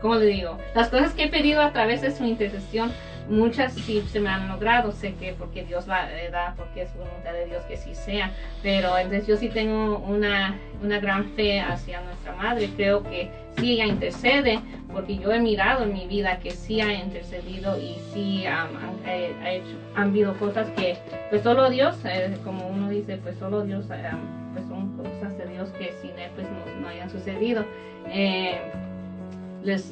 ¿cómo 0.00 0.16
le 0.16 0.26
digo? 0.26 0.58
Las 0.74 0.88
cosas 0.88 1.12
que 1.12 1.24
he 1.24 1.28
pedido 1.28 1.60
a 1.60 1.72
través 1.72 2.00
de 2.00 2.10
su 2.10 2.24
intercesión, 2.24 2.90
muchas 3.28 3.74
sí 3.74 4.02
se 4.10 4.18
me 4.18 4.30
han 4.30 4.48
logrado, 4.48 4.92
sé 4.92 5.14
que 5.14 5.34
porque 5.34 5.64
Dios 5.64 5.86
la 5.86 6.10
eh, 6.10 6.30
da, 6.30 6.54
porque 6.56 6.82
es 6.82 6.94
voluntad 6.94 7.32
de 7.32 7.46
Dios 7.46 7.64
que 7.64 7.76
sí 7.76 7.94
sea, 7.94 8.32
pero 8.62 8.96
entonces 8.96 9.26
yo 9.26 9.36
sí 9.36 9.50
tengo 9.50 9.98
una, 9.98 10.58
una 10.82 10.98
gran 11.00 11.32
fe 11.32 11.60
hacia 11.60 12.00
nuestra 12.00 12.34
madre, 12.34 12.70
creo 12.76 13.02
que 13.02 13.30
sí 13.58 13.72
ella 13.72 13.86
intercede, 13.86 14.60
porque 14.92 15.16
yo 15.18 15.32
he 15.32 15.40
mirado 15.40 15.84
en 15.84 15.92
mi 15.92 16.06
vida 16.06 16.38
que 16.38 16.50
sí 16.52 16.80
ha 16.80 16.92
intercedido 16.92 17.78
y 17.78 17.96
sí 18.12 18.46
am, 18.46 18.68
han, 18.76 19.08
eh, 19.08 19.32
hecho, 19.46 19.76
habido 19.96 20.34
cosas 20.34 20.68
que 20.70 20.96
pues 21.30 21.42
solo 21.42 21.68
Dios, 21.70 21.96
eh, 22.04 22.36
como 22.44 22.66
uno 22.68 22.88
dice, 22.88 23.16
pues 23.16 23.36
solo 23.38 23.62
Dios, 23.64 23.86
eh, 23.92 24.10
pues 24.52 24.64
son 24.68 24.96
cosas 24.96 25.36
de 25.38 25.46
Dios 25.46 25.68
que 25.70 25.92
sin 26.00 26.10
él 26.18 26.30
pues 26.34 26.46
no, 26.48 26.80
no 26.82 26.88
hayan 26.88 27.10
sucedido. 27.10 27.64
Eh, 28.08 28.58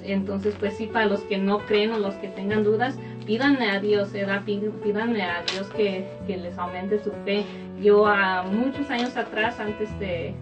entonces, 0.05 0.55
pues 0.61 0.77
sí, 0.77 0.87
para 0.87 1.07
los 1.07 1.21
que 1.21 1.39
no 1.39 1.61
creen 1.61 1.93
o 1.93 1.99
los 1.99 2.15
que 2.17 2.29
tengan 2.29 2.63
dudas, 2.63 2.95
pídanle 3.25 3.71
a 3.71 3.81
Dios, 3.81 4.13
¿verdad? 4.13 4.43
Pí- 4.45 4.61
Pídanle 4.83 5.23
a 5.23 5.43
Dios 5.51 5.69
que, 5.71 6.07
que 6.27 6.37
les 6.37 6.59
aumente 6.59 7.03
su 7.03 7.11
fe. 7.25 7.43
Yo 7.83 8.07
a 8.07 8.43
muchos 8.43 8.91
años 8.91 9.17
atrás, 9.17 9.59
antes 9.59 9.99
de, 9.99 10.29
eh, 10.29 10.35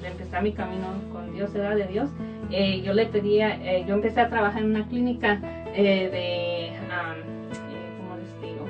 de 0.00 0.08
empezar 0.08 0.42
mi 0.42 0.52
camino 0.52 0.86
con 1.12 1.32
Dios, 1.34 1.52
¿verdad? 1.52 1.76
De 1.76 1.86
Dios, 1.86 2.08
eh, 2.50 2.82
yo 2.82 2.92
le 2.92 3.06
pedía, 3.06 3.56
eh, 3.56 3.84
yo 3.86 3.94
empecé 3.94 4.20
a 4.20 4.28
trabajar 4.28 4.62
en 4.62 4.70
una 4.70 4.86
clínica 4.86 5.40
eh, 5.74 6.08
de, 6.10 6.72
¿cómo 7.98 8.16
les 8.16 8.40
digo? 8.40 8.66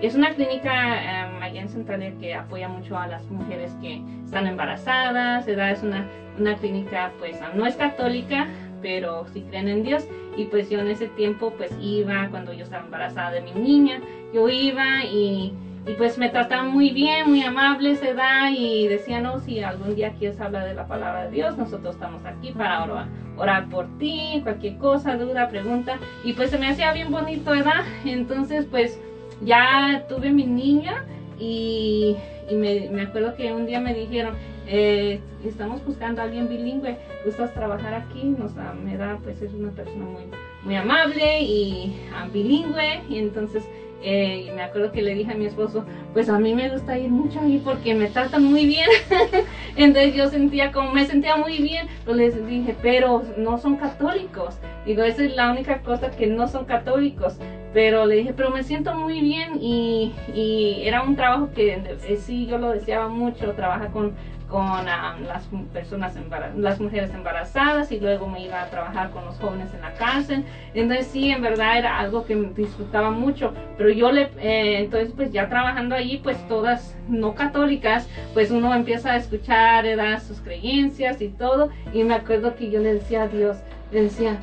Es 0.00 0.14
una 0.14 0.34
clínica 0.34 1.42
allá 1.42 1.60
en 1.60 1.68
Centralia 1.68 2.12
que 2.20 2.34
apoya 2.34 2.68
mucho 2.68 2.98
a 2.98 3.06
las 3.06 3.24
mujeres 3.30 3.72
que 3.80 4.02
están 4.24 4.46
embarazadas. 4.46 5.46
Es 5.46 5.82
una, 5.82 6.06
una 6.38 6.56
clínica, 6.56 7.12
pues, 7.18 7.38
no 7.54 7.66
es 7.66 7.76
católica, 7.76 8.46
pero 8.80 9.26
sí 9.32 9.44
creen 9.48 9.68
en 9.68 9.82
Dios. 9.82 10.06
Y 10.36 10.44
pues 10.44 10.70
yo 10.70 10.80
en 10.80 10.88
ese 10.88 11.08
tiempo, 11.08 11.52
pues 11.56 11.76
iba, 11.80 12.28
cuando 12.30 12.52
yo 12.52 12.64
estaba 12.64 12.84
embarazada 12.84 13.32
de 13.32 13.40
mi 13.40 13.52
niña, 13.52 14.00
yo 14.32 14.48
iba 14.48 15.04
y, 15.04 15.52
y 15.86 15.94
pues 15.94 16.18
me 16.18 16.28
trataban 16.28 16.70
muy 16.70 16.90
bien, 16.90 17.28
muy 17.28 17.42
amables, 17.42 18.00
¿verdad? 18.00 18.50
Y 18.56 18.88
decían, 18.88 19.22
no, 19.22 19.40
si 19.40 19.60
algún 19.60 19.94
día 19.94 20.12
quieres 20.18 20.40
hablar 20.40 20.66
de 20.66 20.74
la 20.74 20.86
palabra 20.86 21.24
de 21.24 21.30
Dios, 21.30 21.56
nosotros 21.56 21.94
estamos 21.94 22.24
aquí 22.26 22.52
para 22.52 22.84
orar, 22.84 23.06
orar 23.36 23.68
por 23.68 23.86
ti, 23.98 24.40
cualquier 24.42 24.76
cosa, 24.76 25.16
duda, 25.16 25.48
pregunta. 25.48 25.98
Y 26.24 26.34
pues 26.34 26.50
se 26.50 26.58
me 26.58 26.68
hacía 26.68 26.92
bien 26.92 27.10
bonito, 27.10 27.52
¿verdad? 27.52 27.84
Entonces, 28.04 28.66
pues 28.70 29.00
ya 29.40 30.04
tuve 30.08 30.30
mi 30.30 30.44
niña 30.44 31.04
y, 31.38 32.16
y 32.50 32.54
me, 32.54 32.90
me 32.90 33.02
acuerdo 33.02 33.34
que 33.36 33.52
un 33.52 33.66
día 33.66 33.80
me 33.80 33.94
dijeron, 33.94 34.34
eh, 34.70 35.20
estamos 35.44 35.82
buscando 35.86 36.20
a 36.20 36.24
alguien 36.24 36.48
bilingüe, 36.48 36.98
¿gustas 37.24 37.54
trabajar 37.54 37.94
aquí? 37.94 38.24
Nos 38.24 38.54
da, 38.54 38.74
me 38.74 38.98
da, 38.98 39.18
pues 39.22 39.40
es 39.40 39.54
una 39.54 39.70
persona 39.70 40.04
muy, 40.04 40.24
muy 40.62 40.76
amable 40.76 41.40
y 41.40 41.98
ah, 42.14 42.28
bilingüe 42.30 43.00
y 43.08 43.18
entonces 43.18 43.64
eh, 44.02 44.46
y 44.46 44.50
me 44.52 44.62
acuerdo 44.62 44.92
que 44.92 45.02
le 45.02 45.14
dije 45.14 45.32
a 45.32 45.36
mi 45.36 45.46
esposo, 45.46 45.84
pues 46.12 46.28
a 46.28 46.38
mí 46.38 46.54
me 46.54 46.68
gusta 46.68 46.98
ir 46.98 47.10
mucho 47.10 47.40
ahí 47.40 47.60
porque 47.64 47.94
me 47.94 48.08
tratan 48.08 48.44
muy 48.44 48.66
bien. 48.66 48.88
Entonces 49.76 50.14
yo 50.14 50.28
sentía 50.28 50.72
como 50.72 50.92
me 50.92 51.06
sentía 51.06 51.36
muy 51.36 51.58
bien, 51.58 51.88
pero 52.04 52.16
les 52.16 52.46
dije, 52.46 52.76
pero 52.80 53.22
no 53.36 53.58
son 53.58 53.76
católicos. 53.76 54.58
Digo, 54.86 55.02
esa 55.02 55.24
es 55.24 55.34
la 55.34 55.50
única 55.50 55.80
cosa 55.82 56.10
que 56.10 56.26
no 56.26 56.48
son 56.48 56.64
católicos. 56.64 57.38
Pero 57.74 58.06
le 58.06 58.16
dije, 58.16 58.32
pero 58.34 58.50
me 58.50 58.62
siento 58.62 58.94
muy 58.94 59.20
bien 59.20 59.58
y, 59.60 60.14
y 60.34 60.80
era 60.84 61.02
un 61.02 61.16
trabajo 61.16 61.50
que 61.54 61.74
eh, 61.74 62.16
sí 62.16 62.46
yo 62.46 62.56
lo 62.56 62.70
deseaba 62.70 63.08
mucho, 63.08 63.52
trabajar 63.52 63.90
con, 63.90 64.14
con 64.48 64.88
ah, 64.88 65.16
las 65.26 65.46
personas 65.72 66.14
las 66.56 66.80
mujeres 66.80 67.12
embarazadas 67.12 67.92
y 67.92 68.00
luego 68.00 68.26
me 68.26 68.42
iba 68.44 68.62
a 68.62 68.70
trabajar 68.70 69.10
con 69.10 69.24
los 69.26 69.38
jóvenes 69.38 69.72
en 69.74 69.82
la 69.82 69.92
cárcel. 69.94 70.44
Entonces 70.74 71.06
sí, 71.08 71.30
en 71.30 71.42
verdad 71.42 71.78
era 71.78 71.98
algo 71.98 72.24
que 72.24 72.34
disfrutaba 72.34 73.10
mucho, 73.10 73.52
pero 73.76 73.90
yo 73.90 74.10
le, 74.10 74.30
eh, 74.40 74.78
entonces 74.78 75.12
pues 75.14 75.32
ya 75.32 75.48
trabajando 75.48 75.94
allí, 75.94 76.18
pues 76.18 76.36
todas 76.48 76.96
no 77.08 77.34
católicas, 77.34 78.08
pues 78.32 78.50
uno 78.50 78.74
empieza 78.74 79.12
a 79.12 79.16
escuchar, 79.16 79.84
¿verdad? 79.84 80.22
sus 80.22 80.40
creencias 80.40 81.20
y 81.20 81.28
todo, 81.28 81.70
y 81.92 82.02
me 82.04 82.14
acuerdo 82.14 82.54
que 82.54 82.70
yo 82.70 82.80
le 82.80 82.94
decía 82.94 83.24
a 83.24 83.28
Dios, 83.28 83.58
le 83.92 84.04
decía, 84.04 84.38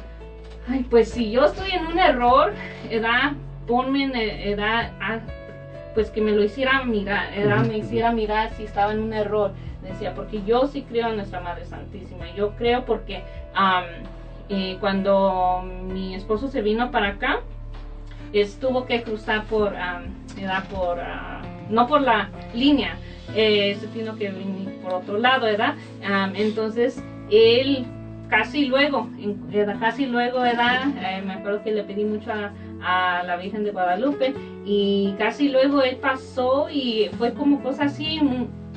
ay, 0.70 0.86
pues 0.90 1.10
si 1.10 1.32
yo 1.32 1.46
estoy 1.46 1.72
en 1.72 1.88
un 1.88 2.00
error, 2.00 2.54
¿verdad? 2.90 3.34
Ponme 3.68 4.04
en 4.04 4.16
edad, 4.16 4.92
ah, 5.02 5.20
pues 5.96 6.10
que 6.10 6.22
me 6.22 6.32
lo 6.32 6.44
hiciera 6.44 6.84
mirar, 6.84 7.34
¿verdad? 7.36 7.66
me 7.66 7.78
hiciera 7.78 8.12
mirar 8.12 8.52
si 8.52 8.66
estaba 8.66 8.92
en 8.92 9.00
un 9.00 9.14
error, 9.14 9.54
decía, 9.86 10.14
porque 10.14 10.44
yo 10.44 10.68
sí 10.68 10.84
creo 10.84 11.10
en 11.10 11.18
nuestra 11.18 11.40
Madre 11.40 11.66
Santísima, 11.66 12.34
yo 12.36 12.56
creo 12.56 12.86
porque 12.86 13.24
cuando 14.80 15.64
mi 15.64 16.16
esposo 16.16 16.48
se 16.48 16.62
vino 16.62 16.92
para 16.92 17.10
acá, 17.10 17.40
estuvo 18.34 18.86
que 18.86 19.02
cruzar 19.04 19.46
por, 19.46 19.74
um, 19.74 20.38
era 20.42 20.64
por 20.64 21.00
ah, 21.00 21.42
no 21.70 21.88
por 21.88 22.02
la 22.02 22.30
línea, 22.54 22.98
eh, 23.36 23.76
se 23.80 23.88
tuvo 23.88 24.16
que 24.18 24.30
venir 24.30 24.70
por 24.84 24.94
otro 24.94 25.18
lado, 25.18 25.46
¿verdad? 25.46 25.76
Entonces, 26.36 27.02
él 27.32 27.86
casi 28.30 28.66
luego, 28.66 29.10
era 29.52 29.76
casi 29.80 30.06
luego, 30.06 30.42
¿verdad? 30.42 30.88
Eh, 31.00 31.22
me 31.26 31.34
acuerdo 31.34 31.64
que 31.64 31.72
le 31.72 31.84
pedí 31.84 32.06
mucho 32.06 32.32
a, 32.32 32.52
a 32.84 33.24
la 33.24 33.36
Virgen 33.38 33.64
de 33.64 33.72
Guadalupe 33.72 34.34
y 34.66 35.16
casi 35.18 35.50
luego 35.50 35.82
él 35.82 35.98
pasó 35.98 36.70
y 36.70 37.10
fue 37.18 37.34
como 37.34 37.62
cosa 37.62 37.86
así, 37.86 38.20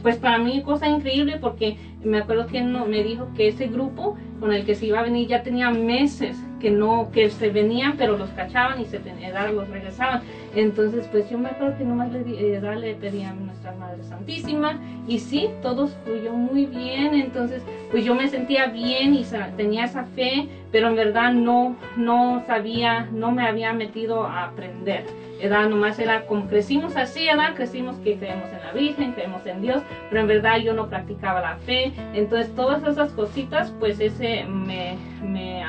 pues 0.03 0.17
para 0.17 0.39
mí 0.39 0.63
cosa 0.63 0.89
increíble 0.89 1.39
porque 1.41 1.77
me 2.03 2.19
acuerdo 2.19 2.47
que 2.47 2.61
no, 2.61 2.87
me 2.87 3.03
dijo 3.03 3.29
que 3.35 3.49
ese 3.49 3.67
grupo 3.67 4.17
con 4.41 4.53
el 4.53 4.65
que 4.65 4.75
se 4.75 4.87
iba 4.87 5.01
a 5.01 5.03
venir 5.03 5.29
ya 5.29 5.43
tenía 5.43 5.71
meses 5.71 6.37
que 6.61 6.71
no, 6.71 7.11
que 7.13 7.31
se 7.31 7.51
venían 7.51 7.97
pero 7.97 8.17
los 8.17 8.31
cachaban 8.31 8.81
y 8.81 8.85
se 8.87 8.99
tenían, 8.99 9.55
los 9.55 9.69
regresaban. 9.69 10.23
Entonces 10.55 11.07
pues 11.11 11.29
yo 11.31 11.39
me 11.39 11.49
acuerdo 11.51 11.77
que 11.79 11.85
nomás 11.85 12.11
le, 12.13 12.25
di- 12.25 12.37
eh, 12.39 12.61
le 12.61 12.95
pedí 12.95 13.23
a 13.23 13.33
Nuestra 13.33 13.73
Madre 13.73 14.03
Santísima 14.05 14.79
y 15.07 15.19
sí, 15.19 15.49
todo 15.63 15.89
fluyó 16.05 16.33
muy 16.33 16.67
bien, 16.67 17.15
entonces 17.15 17.63
pues 17.91 18.05
yo 18.05 18.15
me 18.15 18.29
sentía 18.29 18.67
bien 18.67 19.15
y 19.15 19.25
tenía 19.57 19.85
esa 19.85 20.05
fe, 20.05 20.49
pero 20.73 20.89
en 20.89 20.97
verdad 20.97 21.33
no, 21.33 21.77
no 21.97 22.43
sabía, 22.47 23.09
no 23.13 23.31
me 23.31 23.47
había 23.47 23.73
metido 23.73 24.25
a 24.25 24.45
aprender. 24.45 25.05
¿verdad? 25.41 25.69
Nomás 25.69 25.97
era 26.01 26.27
como 26.27 26.49
crecimos 26.49 26.97
así, 26.97 27.25
¿verdad? 27.27 27.55
Crecimos 27.55 27.97
que 27.99 28.17
creemos 28.17 28.49
en 28.53 28.61
la 28.61 28.73
Virgen, 28.73 29.13
creemos 29.13 29.47
en 29.47 29.63
Dios, 29.63 29.83
pero 30.09 30.23
en 30.23 30.27
verdad 30.27 30.57
yo 30.59 30.75
no 30.75 30.89
practicaba 30.89 31.41
la 31.41 31.55
fe. 31.59 31.93
Entonces 32.13 32.53
todas 32.57 32.83
esas 32.83 33.13
cositas, 33.13 33.73
pues 33.79 34.01
ese 34.01 34.45
me, 34.47 34.97
me 35.23 35.63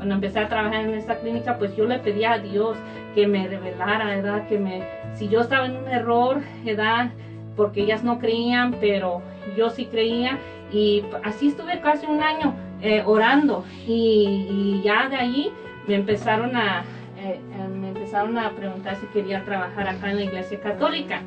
cuando 0.00 0.14
empecé 0.14 0.38
a 0.38 0.48
trabajar 0.48 0.86
en 0.86 0.94
esta 0.94 1.18
clínica, 1.18 1.58
pues 1.58 1.76
yo 1.76 1.84
le 1.84 1.98
pedía 1.98 2.32
a 2.32 2.38
Dios 2.38 2.78
que 3.14 3.26
me 3.26 3.46
revelara, 3.46 4.06
¿verdad? 4.06 4.48
Que 4.48 4.58
me, 4.58 4.82
si 5.12 5.28
yo 5.28 5.42
estaba 5.42 5.66
en 5.66 5.76
un 5.76 5.86
error, 5.88 6.40
¿verdad? 6.64 7.10
Porque 7.54 7.82
ellas 7.82 8.02
no 8.02 8.18
creían, 8.18 8.76
pero 8.80 9.20
yo 9.58 9.68
sí 9.68 9.84
creía. 9.84 10.38
Y 10.72 11.04
así 11.22 11.48
estuve 11.48 11.80
casi 11.80 12.06
un 12.06 12.22
año 12.22 12.54
eh, 12.80 13.02
orando. 13.04 13.66
Y, 13.86 14.80
ya 14.82 15.06
de 15.10 15.16
allí 15.16 15.52
me 15.86 15.96
empezaron 15.96 16.56
a, 16.56 16.82
eh, 17.18 17.38
eh, 17.38 17.68
me 17.68 17.88
empezaron 17.88 18.38
a 18.38 18.52
preguntar 18.52 18.96
si 18.96 19.04
quería 19.08 19.44
trabajar 19.44 19.86
acá 19.86 20.12
en 20.12 20.16
la 20.16 20.22
iglesia 20.22 20.58
católica. 20.60 21.20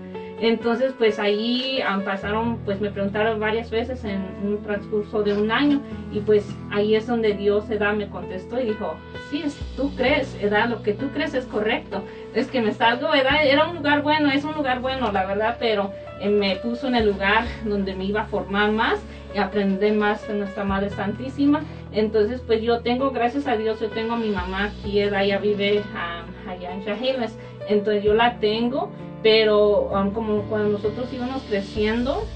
Entonces, 0.43 0.93
pues 0.97 1.19
ahí 1.19 1.79
ah, 1.87 2.01
pasaron, 2.03 2.57
pues 2.65 2.81
me 2.81 2.91
preguntaron 2.91 3.39
varias 3.39 3.71
veces 3.71 4.03
en 4.03 4.19
un 4.43 4.61
transcurso 4.61 5.23
de 5.23 5.31
un 5.31 5.49
año 5.49 5.81
y 6.11 6.19
pues 6.19 6.45
ahí 6.69 6.95
es 6.95 7.07
donde 7.07 7.33
Dios, 7.33 7.69
edad, 7.69 7.93
me 7.93 8.09
contestó 8.09 8.59
y 8.59 8.65
dijo, 8.65 8.95
sí, 9.31 9.45
tú 9.77 9.95
crees, 9.95 10.37
edad, 10.41 10.67
lo 10.67 10.83
que 10.83 10.95
tú 10.95 11.07
crees 11.13 11.33
es 11.33 11.45
correcto. 11.45 12.03
Es 12.35 12.47
que 12.47 12.61
me 12.61 12.73
salgo, 12.73 13.13
edad, 13.13 13.45
era 13.45 13.69
un 13.69 13.77
lugar 13.77 14.01
bueno, 14.01 14.29
es 14.29 14.43
un 14.43 14.53
lugar 14.53 14.81
bueno, 14.81 15.13
la 15.13 15.25
verdad, 15.25 15.55
pero 15.61 15.91
eh, 16.19 16.27
me 16.27 16.57
puso 16.57 16.89
en 16.89 16.95
el 16.95 17.05
lugar 17.05 17.45
donde 17.63 17.95
me 17.95 18.03
iba 18.03 18.23
a 18.23 18.25
formar 18.25 18.73
más 18.73 18.99
y 19.33 19.37
aprender 19.37 19.93
más 19.93 20.27
de 20.27 20.33
nuestra 20.33 20.65
Madre 20.65 20.89
Santísima. 20.89 21.63
Entonces, 21.93 22.41
pues 22.45 22.61
yo 22.61 22.81
tengo, 22.81 23.11
gracias 23.11 23.47
a 23.47 23.55
Dios, 23.55 23.79
yo 23.79 23.87
tengo 23.91 24.15
a 24.15 24.17
mi 24.17 24.27
mamá 24.27 24.65
aquí, 24.65 24.99
ella 24.99 25.23
ella 25.23 25.37
vive 25.37 25.81
ah, 25.95 26.23
allá 26.49 26.73
en 26.73 26.81
Shahiles. 26.81 27.39
Entonces 27.69 28.03
yo 28.03 28.13
la 28.13 28.39
tengo, 28.39 28.91
pero 29.23 29.89
um, 29.89 30.11
como 30.11 30.43
cuando 30.43 30.69
nosotros 30.69 31.11
íbamos 31.13 31.41
creciendo, 31.43 32.27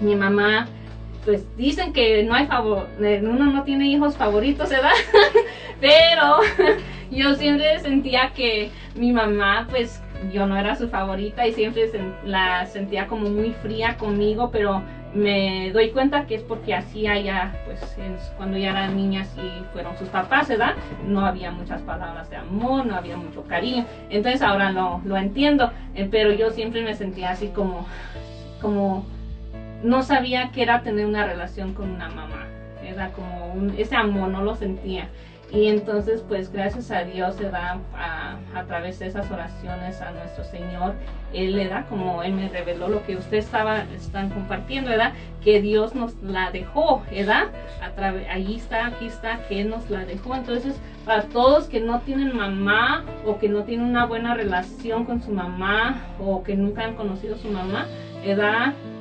mi 0.00 0.16
mamá, 0.16 0.66
pues 1.24 1.44
dicen 1.56 1.92
que 1.92 2.22
no 2.22 2.34
hay 2.34 2.46
favor, 2.46 2.88
eh, 3.00 3.20
uno 3.22 3.52
no 3.52 3.62
tiene 3.64 3.86
hijos 3.88 4.16
favoritos, 4.16 4.70
¿verdad? 4.70 4.92
pero 5.80 6.38
yo 7.10 7.34
siempre 7.34 7.78
sentía 7.80 8.32
que 8.34 8.70
mi 8.94 9.12
mamá, 9.12 9.68
pues 9.70 10.02
yo 10.32 10.46
no 10.46 10.56
era 10.56 10.74
su 10.74 10.88
favorita 10.88 11.46
y 11.46 11.52
siempre 11.52 11.90
la 12.24 12.66
sentía 12.66 13.06
como 13.06 13.28
muy 13.28 13.52
fría 13.62 13.96
conmigo, 13.98 14.50
pero 14.50 14.82
me 15.14 15.70
doy 15.72 15.90
cuenta 15.90 16.26
que 16.26 16.34
es 16.36 16.42
porque 16.42 16.74
así 16.74 17.06
allá, 17.06 17.54
pues 17.64 17.96
cuando 18.36 18.58
ya 18.58 18.70
eran 18.70 18.96
niñas 18.96 19.34
y 19.38 19.64
fueron 19.72 19.96
sus 19.96 20.08
papás, 20.08 20.48
¿verdad? 20.48 20.74
No 21.06 21.24
había 21.24 21.50
muchas 21.50 21.80
palabras 21.82 22.28
de 22.30 22.36
amor, 22.36 22.84
no 22.86 22.94
había 22.94 23.16
mucho 23.16 23.42
cariño. 23.44 23.84
Entonces 24.10 24.42
ahora 24.42 24.70
lo, 24.70 25.00
lo 25.04 25.16
entiendo, 25.16 25.70
eh, 25.94 26.06
pero 26.10 26.32
yo 26.32 26.50
siempre 26.50 26.82
me 26.82 26.94
sentía 26.94 27.30
así 27.30 27.48
como, 27.48 27.86
como 28.60 29.06
no 29.82 30.02
sabía 30.02 30.50
qué 30.52 30.62
era 30.62 30.82
tener 30.82 31.06
una 31.06 31.24
relación 31.24 31.72
con 31.72 31.90
una 31.90 32.08
mamá. 32.08 32.46
Era 32.84 33.08
como 33.10 33.52
un- 33.52 33.74
ese 33.78 33.96
amor, 33.96 34.28
no 34.28 34.42
lo 34.42 34.54
sentía. 34.56 35.08
Y 35.50 35.68
entonces, 35.68 36.22
pues 36.28 36.52
gracias 36.52 36.90
a 36.90 37.04
Dios 37.04 37.36
se 37.36 37.50
da 37.50 37.78
a, 37.96 38.36
a 38.54 38.64
través 38.64 38.98
de 38.98 39.06
esas 39.06 39.30
oraciones 39.30 40.00
a 40.02 40.10
nuestro 40.10 40.44
Señor, 40.44 40.94
Él 41.32 41.56
le 41.56 41.68
da 41.68 41.86
como 41.86 42.22
Él 42.22 42.34
me 42.34 42.50
reveló 42.50 42.88
lo 42.88 43.04
que 43.06 43.16
usted 43.16 43.38
estaba 43.38 43.84
están 43.94 44.28
compartiendo, 44.28 44.90
¿verdad? 44.90 45.14
Que 45.42 45.62
Dios 45.62 45.94
nos 45.94 46.14
la 46.22 46.50
dejó, 46.50 47.02
¿verdad? 47.10 47.48
A 47.80 48.32
allí 48.32 48.56
está, 48.56 48.86
aquí 48.86 49.06
está, 49.06 49.38
que 49.48 49.64
nos 49.64 49.88
la 49.88 50.04
dejó. 50.04 50.34
Entonces, 50.34 50.78
para 51.06 51.22
todos 51.22 51.64
que 51.68 51.80
no 51.80 52.00
tienen 52.00 52.36
mamá 52.36 53.04
o 53.24 53.38
que 53.38 53.48
no 53.48 53.62
tienen 53.62 53.86
una 53.86 54.04
buena 54.04 54.34
relación 54.34 55.06
con 55.06 55.22
su 55.22 55.30
mamá 55.30 55.96
o 56.20 56.42
que 56.42 56.54
nunca 56.54 56.84
han 56.84 56.94
conocido 56.94 57.38
su 57.38 57.48
mamá. 57.48 57.86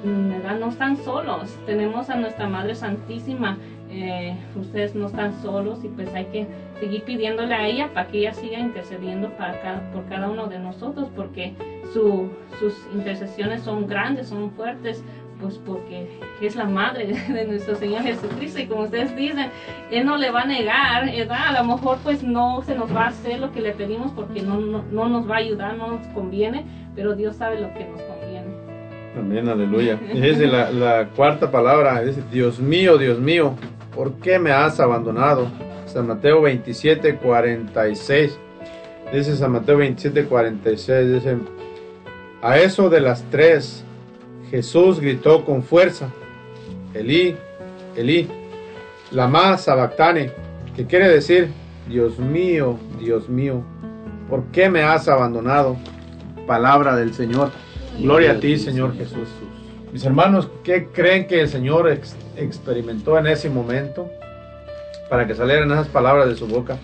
Mm. 0.04 0.60
No 0.60 0.70
están 0.70 0.96
solos. 1.04 1.54
Tenemos 1.66 2.10
a 2.10 2.16
nuestra 2.16 2.48
Madre 2.48 2.76
Santísima. 2.76 3.58
Eh, 4.04 4.36
ustedes 4.60 4.96
no 4.96 5.08
están 5.08 5.34
solos 5.42 5.80
y 5.84 5.88
pues 5.90 6.14
hay 6.14 6.26
que 6.26 6.48
seguir 6.80 7.04
pidiéndole 7.04 7.54
a 7.54 7.68
ella 7.68 7.90
para 7.94 8.08
que 8.08 8.20
ella 8.20 8.34
siga 8.34 8.60
intercediendo 8.60 9.30
para 9.32 9.60
cada- 9.62 9.92
por 9.92 10.06
cada 10.06 10.30
uno 10.30 10.48
de 10.48 10.60
nosotros 10.60 11.10
porque 11.16 11.54
su- 11.94 12.30
sus 12.60 12.74
intercesiones 12.94 13.62
son 13.64 13.88
grandes, 13.88 14.28
son 14.28 14.52
fuertes, 14.52 15.04
pues 15.42 15.60
porque 15.66 16.08
es 16.42 16.56
la 16.56 16.66
madre 16.66 17.08
de 17.28 17.46
nuestro 17.46 17.76
Señor 17.76 18.02
Jesucristo 18.04 18.60
y 18.60 18.66
como 18.68 18.84
ustedes 18.84 19.16
dicen, 19.16 19.50
Él 19.92 20.06
no 20.06 20.18
le 20.18 20.32
va 20.32 20.42
a 20.42 20.46
negar, 20.46 21.06
¿verdad? 21.06 21.48
A 21.56 21.62
lo 21.62 21.76
mejor 21.76 21.98
pues 22.04 22.24
no 22.24 22.62
se 22.64 22.76
nos 22.76 22.94
va 22.96 23.06
a 23.06 23.08
hacer 23.10 23.40
lo 23.40 23.52
que 23.52 23.62
le 23.62 23.72
pedimos 23.72 24.12
porque 24.12 24.42
no, 24.42 24.60
no, 24.60 24.84
no 24.92 25.08
nos 25.10 25.30
va 25.30 25.36
a 25.36 25.40
ayudar, 25.40 25.76
no 25.78 25.92
nos 25.92 26.08
conviene, 26.08 26.66
pero 26.96 27.16
Dios 27.16 27.36
sabe 27.36 27.60
lo 27.60 27.72
que 27.74 27.86
nos 27.86 28.02
conviene. 28.02 28.48
También, 29.16 29.48
aleluya. 29.50 29.96
Dice 30.14 30.46
la, 30.46 30.70
la 30.72 31.08
cuarta 31.16 31.50
palabra, 31.50 32.02
dice, 32.04 32.22
Dios 32.32 32.60
mío, 32.60 32.98
Dios 33.00 33.20
mío, 33.20 33.54
¿por 33.98 34.14
qué 34.20 34.38
me 34.38 34.52
has 34.52 34.80
abandonado? 34.80 35.48
San 35.88 36.06
Mateo 36.06 36.44
27, 36.44 37.18
46. 37.18 38.38
Dice 39.12 39.36
San 39.36 39.52
Mateo 39.54 39.78
27, 39.78 40.26
46, 40.26 41.14
dice, 41.14 41.38
a 42.44 42.60
eso 42.60 42.90
de 42.90 43.02
las 43.02 43.24
tres, 43.32 43.84
Jesús 44.52 45.00
gritó 45.00 45.44
con 45.44 45.64
fuerza, 45.64 46.10
Elí, 46.94 47.36
Elí, 47.96 48.28
lama 49.12 49.58
sabactane, 49.58 50.32
que 50.76 50.86
quiere 50.86 51.10
decir, 51.10 51.50
Dios 51.90 52.20
mío, 52.20 52.78
Dios 53.00 53.30
mío, 53.30 53.64
¿por 54.30 54.44
qué 54.52 54.70
me 54.70 54.84
has 54.84 55.08
abandonado? 55.08 55.78
Palabra 56.46 56.96
del 56.96 57.14
Señor. 57.14 57.50
Gloria 57.98 58.34
a 58.34 58.40
ti, 58.40 58.58
Señor 58.60 58.96
Jesús. 58.96 59.28
Mis 59.92 60.04
hermanos, 60.06 60.50
¿qué 60.64 60.88
creen 60.88 61.28
que 61.28 61.42
el 61.42 61.50
Señor 61.50 61.90
ex- 61.90 62.16
experimentó 62.36 63.18
en 63.18 63.28
ese 63.28 63.50
momento 63.50 64.10
para 65.10 65.26
que 65.26 65.34
salieran 65.34 65.72
esas 65.72 65.88
palabras 65.88 66.28
de 66.28 66.36
su 66.36 66.48
boca? 66.48 66.78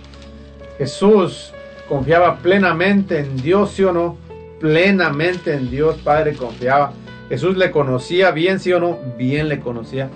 Jesús 0.77 1.53
confiaba 1.89 2.37
plenamente 2.37 3.19
en 3.19 3.37
Dios, 3.37 3.71
¿sí 3.71 3.83
o 3.83 3.91
no? 3.91 4.17
Plenamente 4.59 5.53
en 5.53 5.69
Dios, 5.69 5.97
Padre, 5.97 6.33
confiaba. 6.33 6.93
Jesús 7.29 7.57
le 7.57 7.71
conocía 7.71 8.31
bien, 8.31 8.59
¿sí 8.59 8.71
o 8.71 8.79
no? 8.79 8.97
Bien 9.17 9.49
le 9.49 9.59
conocía. 9.59 10.09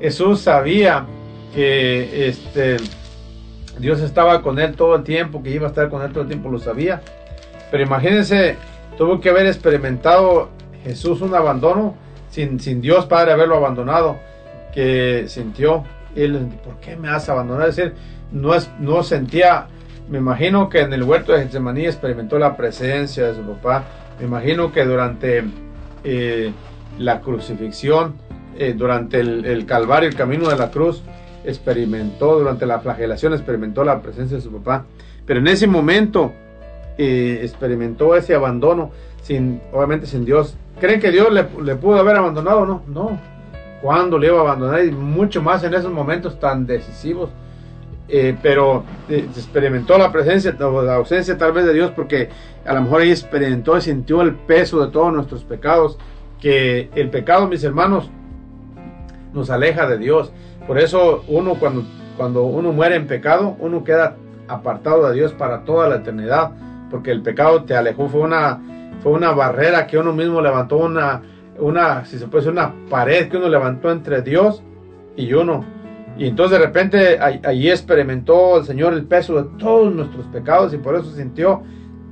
Jesús 0.00 0.40
sabía 0.40 1.06
que 1.54 2.28
este, 2.28 2.76
Dios 3.78 4.00
estaba 4.00 4.42
con 4.42 4.58
él 4.58 4.74
todo 4.74 4.96
el 4.96 5.04
tiempo, 5.04 5.42
que 5.42 5.50
iba 5.50 5.66
a 5.66 5.70
estar 5.70 5.88
con 5.88 6.02
él 6.02 6.10
todo 6.10 6.22
el 6.22 6.28
tiempo, 6.28 6.50
lo 6.50 6.58
sabía. 6.58 7.00
Pero 7.70 7.84
imagínense, 7.84 8.56
tuvo 8.98 9.20
que 9.20 9.30
haber 9.30 9.46
experimentado 9.46 10.48
Jesús 10.84 11.20
un 11.20 11.34
abandono 11.34 11.94
sin, 12.32 12.58
sin 12.58 12.80
Dios 12.80 13.04
Padre 13.06 13.32
haberlo 13.32 13.56
abandonado, 13.56 14.18
que 14.72 15.24
sintió, 15.28 15.84
él, 16.16 16.48
¿por 16.64 16.76
qué 16.80 16.96
me 16.96 17.08
has 17.08 17.28
abandonado? 17.28 17.68
Es 17.68 17.76
decir, 17.76 17.92
no, 18.32 18.54
es, 18.54 18.70
no 18.80 19.02
sentía, 19.02 19.66
me 20.08 20.18
imagino 20.18 20.70
que 20.70 20.80
en 20.80 20.94
el 20.94 21.02
huerto 21.02 21.32
de 21.32 21.42
Getsemaní 21.42 21.84
experimentó 21.84 22.38
la 22.38 22.56
presencia 22.56 23.26
de 23.26 23.34
su 23.34 23.42
papá, 23.42 23.84
me 24.18 24.24
imagino 24.24 24.72
que 24.72 24.84
durante 24.86 25.44
eh, 26.04 26.52
la 26.98 27.20
crucifixión, 27.20 28.14
eh, 28.58 28.72
durante 28.74 29.20
el, 29.20 29.66
Calvario, 29.66 30.08
el 30.08 30.14
camino 30.14 30.48
de 30.48 30.56
la 30.56 30.70
cruz, 30.70 31.02
experimentó, 31.44 32.38
durante 32.38 32.64
la 32.64 32.80
flagelación, 32.80 33.34
experimentó 33.34 33.84
la 33.84 34.00
presencia 34.00 34.38
de 34.38 34.42
su 34.42 34.52
papá, 34.52 34.86
pero 35.26 35.40
en 35.40 35.48
ese 35.48 35.66
momento 35.66 36.32
eh, 36.96 37.40
experimentó 37.42 38.16
ese 38.16 38.34
abandono, 38.34 38.90
sin, 39.22 39.60
obviamente 39.70 40.06
sin 40.06 40.24
Dios. 40.24 40.56
¿Creen 40.80 41.00
que 41.00 41.10
Dios 41.10 41.32
le, 41.32 41.46
le 41.62 41.76
pudo 41.76 41.98
haber 41.98 42.16
abandonado 42.16 42.66
no? 42.66 42.82
No. 42.88 43.18
¿Cuándo 43.80 44.18
le 44.18 44.28
iba 44.28 44.38
a 44.38 44.42
abandonar? 44.42 44.84
Y 44.84 44.92
mucho 44.92 45.42
más 45.42 45.64
en 45.64 45.74
esos 45.74 45.92
momentos 45.92 46.38
tan 46.38 46.66
decisivos. 46.66 47.30
eh, 48.08 48.36
pero 48.42 48.84
eh, 49.08 49.26
experimentó 49.34 49.96
la 49.96 50.12
presencia 50.12 50.54
o 50.60 50.82
la 50.82 50.96
ausencia 50.96 51.38
tal 51.38 51.52
vez 51.52 51.64
de 51.64 51.72
Dios 51.72 51.92
porque 51.92 52.28
a 52.64 52.74
lo 52.74 52.82
mejor 52.82 53.00
ella 53.02 53.12
experimentó 53.12 53.76
y 53.78 53.80
sintió 53.80 54.20
el 54.20 54.34
peso 54.34 54.84
de 54.84 54.92
todos 54.92 55.12
nuestros 55.12 55.44
pecados, 55.44 55.98
que 56.40 56.90
el 56.94 57.08
pecado, 57.10 57.48
mis 57.48 57.64
hermanos, 57.64 58.10
nos 59.32 59.48
aleja 59.50 59.86
de 59.86 59.96
Dios. 59.96 60.30
Por 60.66 60.78
eso 60.78 61.24
uno 61.26 61.54
cuando, 61.54 61.84
cuando 62.16 62.42
uno 62.44 62.72
muere 62.72 62.96
en 62.96 63.06
pecado, 63.06 63.56
uno 63.58 63.82
queda 63.82 64.16
apartado 64.46 65.08
de 65.08 65.14
Dios 65.14 65.32
para 65.32 65.64
toda 65.64 65.88
la 65.88 65.96
eternidad, 65.96 66.50
porque 66.90 67.12
el 67.12 67.22
pecado 67.22 67.64
te 67.64 67.74
alejó, 67.74 68.08
fue 68.08 68.20
una, 68.20 68.60
fue 69.02 69.12
una 69.12 69.32
barrera 69.32 69.86
que 69.86 69.98
uno 69.98 70.12
mismo 70.12 70.40
levantó, 70.40 70.76
una, 70.78 71.22
una, 71.58 72.04
si 72.04 72.18
se 72.18 72.26
puede 72.26 72.44
decir, 72.44 72.52
una 72.52 72.72
pared 72.88 73.28
que 73.28 73.36
uno 73.36 73.48
levantó 73.48 73.90
entre 73.90 74.22
Dios 74.22 74.62
y 75.16 75.32
uno. 75.32 75.64
Y 76.16 76.26
entonces 76.26 76.58
de 76.58 76.64
repente 76.64 77.18
allí 77.18 77.70
experimentó 77.70 78.58
el 78.58 78.64
Señor 78.64 78.92
el 78.92 79.04
peso 79.04 79.42
de 79.42 79.58
todos 79.58 79.92
nuestros 79.92 80.26
pecados 80.26 80.72
y 80.74 80.78
por 80.78 80.94
eso 80.94 81.10
sintió 81.12 81.62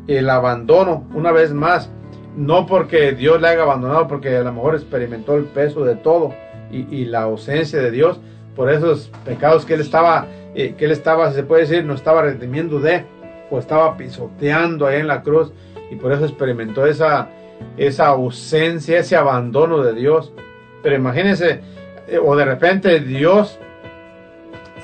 el 0.08 0.28
abandono 0.30 1.04
una 1.14 1.32
vez 1.32 1.52
más. 1.52 1.90
No 2.36 2.66
porque 2.66 3.12
Dios 3.12 3.40
le 3.40 3.48
haya 3.48 3.62
abandonado, 3.62 4.06
porque 4.08 4.36
a 4.36 4.42
lo 4.42 4.52
mejor 4.52 4.74
experimentó 4.74 5.36
el 5.36 5.44
peso 5.44 5.84
de 5.84 5.96
todo 5.96 6.32
y, 6.70 7.04
la 7.06 7.22
ausencia 7.22 7.80
de 7.80 7.90
Dios 7.90 8.20
por 8.54 8.70
esos 8.70 9.10
pecados 9.24 9.64
que 9.64 9.74
él 9.74 9.80
estaba, 9.80 10.26
eh, 10.54 10.74
que 10.78 10.84
él 10.84 10.92
estaba, 10.92 11.32
se 11.32 11.42
puede 11.42 11.62
decir, 11.62 11.84
no 11.84 11.94
estaba 11.94 12.22
redimiendo 12.22 12.78
de, 12.78 13.04
o 13.50 13.58
estaba 13.58 13.96
pisoteando 13.96 14.86
ahí 14.86 15.00
en 15.00 15.08
la 15.08 15.22
cruz 15.22 15.52
y 15.90 15.96
por 15.96 16.12
eso 16.12 16.24
experimentó 16.24 16.86
esa, 16.86 17.28
esa 17.76 18.06
ausencia, 18.06 18.98
ese 18.98 19.16
abandono 19.16 19.82
de 19.82 19.94
Dios. 19.94 20.32
Pero 20.82 20.96
imagínense, 20.96 21.60
eh, 22.06 22.18
o 22.18 22.34
de 22.36 22.44
repente 22.44 23.00
Dios 23.00 23.58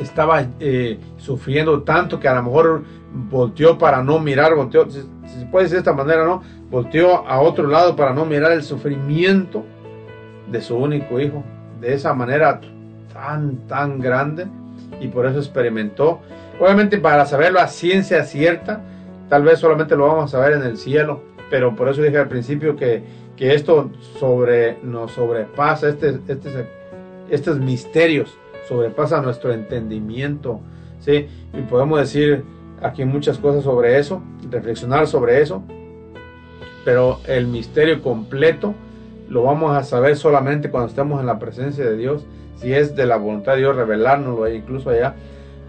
estaba 0.01 0.45
eh, 0.61 0.99
sufriendo 1.16 1.83
tanto 1.83 2.20
que 2.20 2.28
a 2.28 2.35
lo 2.35 2.43
mejor 2.43 2.83
volteó 3.31 3.78
para 3.78 4.03
no 4.03 4.19
mirar, 4.19 4.55
volteó, 4.55 4.91
si, 4.91 5.01
se 5.01 5.47
puede 5.47 5.65
decir 5.65 5.77
de 5.77 5.81
esta 5.81 5.93
manera, 5.93 6.24
¿no? 6.24 6.43
Volteó 6.70 7.27
a 7.27 7.41
otro 7.41 7.66
lado 7.69 7.97
para 7.97 8.12
no 8.12 8.24
mirar 8.24 8.53
el 8.53 8.62
sufrimiento 8.62 9.65
de 10.51 10.61
su 10.61 10.77
único 10.77 11.20
hijo, 11.20 11.43
de 11.81 11.95
esa 11.95 12.12
manera 12.12 12.61
tan, 13.12 13.66
tan 13.69 14.01
grande, 14.01 14.47
y 15.01 15.09
por 15.09 15.27
eso 15.27 15.39
experimentó. 15.39 16.20
Obviamente 16.61 16.99
para 16.99 17.27
saberlo 17.27 17.61
a 17.61 17.69
ciencia 17.69 18.24
cierta, 18.24 18.81
tal 19.28 19.43
vez 19.43 19.59
solamente 19.59 19.97
lo 19.97 20.07
vamos 20.07 20.35
a 20.35 20.40
ver 20.40 20.55
en 20.55 20.62
el 20.62 20.77
cielo, 20.77 21.23
pero 21.51 21.74
por 21.74 21.89
eso 21.89 22.03
dije 22.03 22.19
al 22.19 22.28
principio 22.28 22.77
que, 22.77 23.03
que 23.36 23.55
esto 23.55 23.90
sobre, 24.19 24.78
nos 24.82 25.12
sobrepasa, 25.12 25.89
este, 25.89 26.19
este, 26.28 26.69
estos 27.31 27.59
misterios 27.59 28.36
sobrepasa 28.69 29.20
nuestro 29.20 29.53
entendimiento, 29.53 30.61
¿sí? 31.01 31.28
Y 31.53 31.62
podemos 31.62 32.01
decir 32.01 32.44
aquí 32.82 33.05
muchas 33.05 33.39
cosas 33.39 33.65
sobre 33.65 33.98
eso, 33.98 34.23
reflexionar 34.51 35.07
sobre 35.07 35.40
eso, 35.40 35.62
pero 36.85 37.20
el 37.27 37.47
misterio 37.47 38.03
completo 38.03 38.74
lo 39.28 39.43
vamos 39.43 39.77
a 39.77 39.82
saber 39.82 40.16
solamente 40.16 40.70
cuando 40.70 40.89
estemos 40.89 41.20
en 41.20 41.27
la 41.27 41.39
presencia 41.39 41.85
de 41.85 41.97
Dios, 41.97 42.24
si 42.57 42.73
es 42.73 42.94
de 42.97 43.07
la 43.07 43.16
voluntad 43.16 43.53
de 43.53 43.59
Dios 43.59 43.77
revelárnoslo 43.77 44.48
incluso 44.48 44.90
allá. 44.90 45.15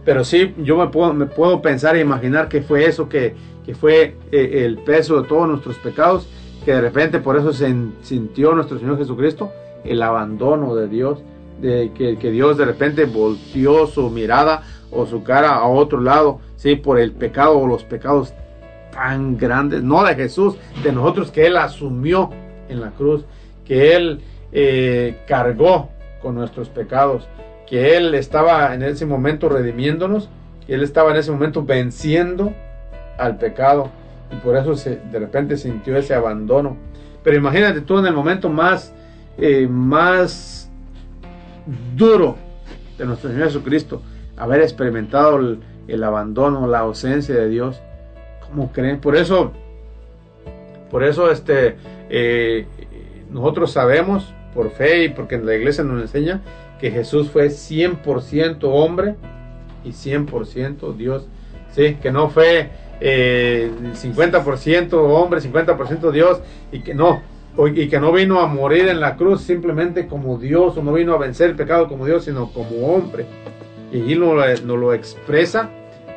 Pero 0.07 0.23
sí, 0.23 0.55
yo 0.59 0.77
me 0.77 0.87
puedo, 0.87 1.61
pensar 1.61 1.97
e 1.97 1.99
imaginar 1.99 2.47
que 2.47 2.61
fue 2.61 2.85
eso, 2.85 3.09
que, 3.09 3.35
que 3.65 3.75
fue 3.75 4.15
eh, 4.31 4.63
el 4.63 4.77
peso 4.77 5.21
de 5.21 5.27
todos 5.27 5.49
nuestros 5.49 5.75
pecados, 5.79 6.29
que 6.63 6.71
de 6.71 6.79
repente 6.79 7.19
por 7.19 7.35
eso 7.35 7.51
se 7.51 7.75
sintió 8.03 8.55
nuestro 8.55 8.79
Señor 8.79 8.97
Jesucristo 8.97 9.51
el 9.83 10.01
abandono 10.01 10.75
de 10.75 10.87
Dios 10.87 11.19
de 11.59 11.91
que, 11.93 12.31
Dios 12.31 12.57
de 12.57 12.63
repente 12.63 13.03
volteó 13.03 13.85
su 13.85 14.09
mirada 14.09 14.63
o 14.91 15.05
su 15.05 15.23
cara 15.23 15.55
a 15.55 15.67
otro 15.67 15.99
lado, 15.99 16.39
sí, 16.55 16.77
por 16.77 16.97
el 16.99 17.11
pecado 17.11 17.59
o 17.59 17.67
los 17.67 17.83
pecados 17.83 18.33
tan 18.93 19.35
grandes, 19.35 19.83
no 19.83 20.05
de 20.05 20.15
Jesús, 20.15 20.55
de 20.83 20.93
nosotros 20.93 21.31
que 21.31 21.47
Él 21.47 21.57
asumió 21.57 22.29
en 22.69 22.79
la 22.79 22.91
cruz, 22.91 23.25
que 23.65 23.93
Él 23.93 24.21
eh, 24.53 25.17
cargó 25.27 25.89
con 26.21 26.35
nuestros 26.35 26.69
pecados, 26.69 27.27
que 27.67 27.97
Él 27.97 28.15
estaba 28.15 28.73
en 28.73 28.81
ese 28.81 29.05
momento 29.05 29.49
redimiéndonos, 29.49 30.29
que 30.65 30.73
Él 30.73 30.83
estaba 30.83 31.11
en 31.11 31.17
ese 31.17 31.31
momento 31.31 31.63
venciendo 31.63 32.53
al 33.17 33.37
pecado 33.37 33.89
y 34.31 34.35
por 34.37 34.55
eso 34.55 34.75
se, 34.75 34.97
de 34.97 35.19
repente 35.19 35.57
sintió 35.57 35.97
ese 35.97 36.13
abandono. 36.13 36.77
Pero 37.23 37.37
imagínate 37.37 37.81
tú 37.81 37.99
en 37.99 38.05
el 38.05 38.13
momento 38.13 38.49
más, 38.49 38.93
eh, 39.37 39.67
más 39.69 40.71
duro 41.95 42.37
de 42.97 43.05
nuestro 43.05 43.29
Señor 43.29 43.47
Jesucristo, 43.47 44.01
haber 44.37 44.61
experimentado 44.61 45.39
el, 45.87 46.03
abandono, 46.03 46.67
la 46.67 46.79
ausencia 46.79 47.35
de 47.35 47.49
Dios. 47.49 47.81
¿Cómo 48.47 48.71
creen? 48.71 48.99
Por 48.99 49.15
eso, 49.15 49.51
por 50.89 51.03
eso 51.03 51.29
este, 51.29 51.75
eh, 52.09 52.65
nosotros 53.29 53.71
sabemos 53.71 54.33
por 54.53 54.71
fe 54.71 55.03
y 55.03 55.09
porque 55.09 55.37
la 55.37 55.55
iglesia 55.55 55.83
nos 55.83 56.01
enseña 56.01 56.41
que 56.79 56.91
Jesús 56.91 57.29
fue 57.29 57.47
100% 57.47 58.59
hombre 58.63 59.15
y 59.83 59.89
100% 59.89 60.95
Dios. 60.95 61.27
Sí, 61.71 61.97
que 62.01 62.11
no 62.11 62.29
fue 62.29 62.69
eh, 62.99 63.71
50% 63.93 64.93
hombre, 64.93 65.41
50% 65.41 66.11
Dios 66.11 66.41
y 66.71 66.79
que 66.79 66.93
no, 66.93 67.21
y 67.73 67.87
que 67.87 67.99
no 67.99 68.11
vino 68.11 68.39
a 68.39 68.47
morir 68.47 68.87
en 68.87 68.99
la 68.99 69.15
cruz 69.15 69.41
simplemente 69.41 70.07
como 70.07 70.37
Dios, 70.37 70.77
o 70.77 70.83
no 70.83 70.93
vino 70.93 71.13
a 71.13 71.17
vencer 71.17 71.49
el 71.49 71.55
pecado 71.55 71.87
como 71.87 72.05
Dios, 72.05 72.25
sino 72.25 72.51
como 72.51 72.93
hombre. 72.93 73.25
Y 73.91 74.01
allí 74.01 74.15
nos 74.15 74.61
lo, 74.63 74.77
lo 74.77 74.93
expresa 74.93 75.69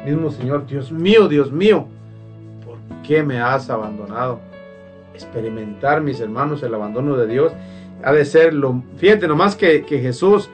mismo 0.05 0.31
Señor, 0.31 0.67
Dios 0.67 0.91
mío, 0.91 1.29
Dios 1.29 1.53
mío, 1.53 1.87
¿por 2.65 2.79
qué 3.07 3.23
me 3.23 3.41
has 3.41 3.69
abandonado? 3.71 4.41
Experimentar, 5.15 6.01
mis 6.01 6.21
hermanos, 6.21 6.63
el 6.63 6.75
abandono 6.75 7.17
de 7.17 7.27
Dios 7.27 7.53
ha 8.05 8.13
de 8.13 8.25
ser 8.25 8.55
lo... 8.55 8.83
Fíjate 8.97 9.29
nomás 9.29 9.57
que, 9.57 9.85
que 9.85 10.01
Jesús, 10.01 10.51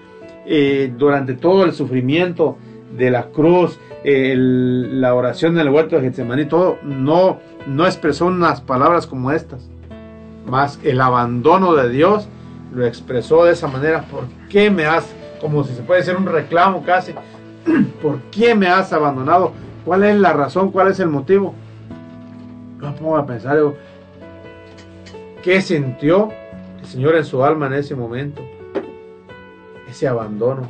eh, 0.47 0.93
durante 0.97 1.35
todo 1.35 1.65
el 1.65 1.73
sufrimiento 1.73 2.57
de 2.97 3.11
la 3.11 3.27
cruz, 3.27 3.79
la 4.05 5.15
oración 5.15 5.55
en 5.55 5.67
el 5.67 5.71
huerto 5.71 5.97
de 5.97 6.03
Getsemaní, 6.03 6.45
todo, 6.45 6.79
no, 6.85 7.41
no 7.67 7.87
expresó 7.87 8.27
unas 8.27 8.61
palabras 8.61 9.07
como 9.07 9.33
estas 9.33 9.69
más 10.47 10.79
el 10.85 11.01
abandono 11.01 11.75
de 11.75 11.91
Dios 11.91 12.29
lo 12.73 12.87
expresó 12.87 13.45
de 13.45 13.53
esa 13.53 13.69
manera. 13.69 14.03
¿Por 14.03 14.25
qué 14.49 14.71
me 14.71 14.87
has, 14.87 15.07
como 15.41 15.65
si 15.65 15.75
se 15.75 15.83
puede 15.83 16.01
decir 16.01 16.17
un 16.17 16.27
reclamo 16.27 16.83
casi, 16.85 17.15
¿por 18.03 18.21
qué 18.31 18.55
me 18.55 18.69
has 18.69 18.93
abandonado? 18.93 19.53
¿Cuál 19.85 20.05
es 20.05 20.17
la 20.17 20.33
razón? 20.33 20.71
¿Cuál 20.71 20.89
es 20.89 21.01
el 21.01 21.09
motivo? 21.09 21.55
No 22.79 22.95
pongo 22.95 23.17
a 23.17 23.27
pensar, 23.27 23.59
¿qué 25.43 25.61
sintió 25.61 26.31
Señor 26.87 27.17
en 27.17 27.25
su 27.25 27.45
alma 27.45 27.67
en 27.67 27.75
ese 27.75 27.95
momento? 27.95 28.43
Ese 29.89 30.09
abandono. 30.09 30.69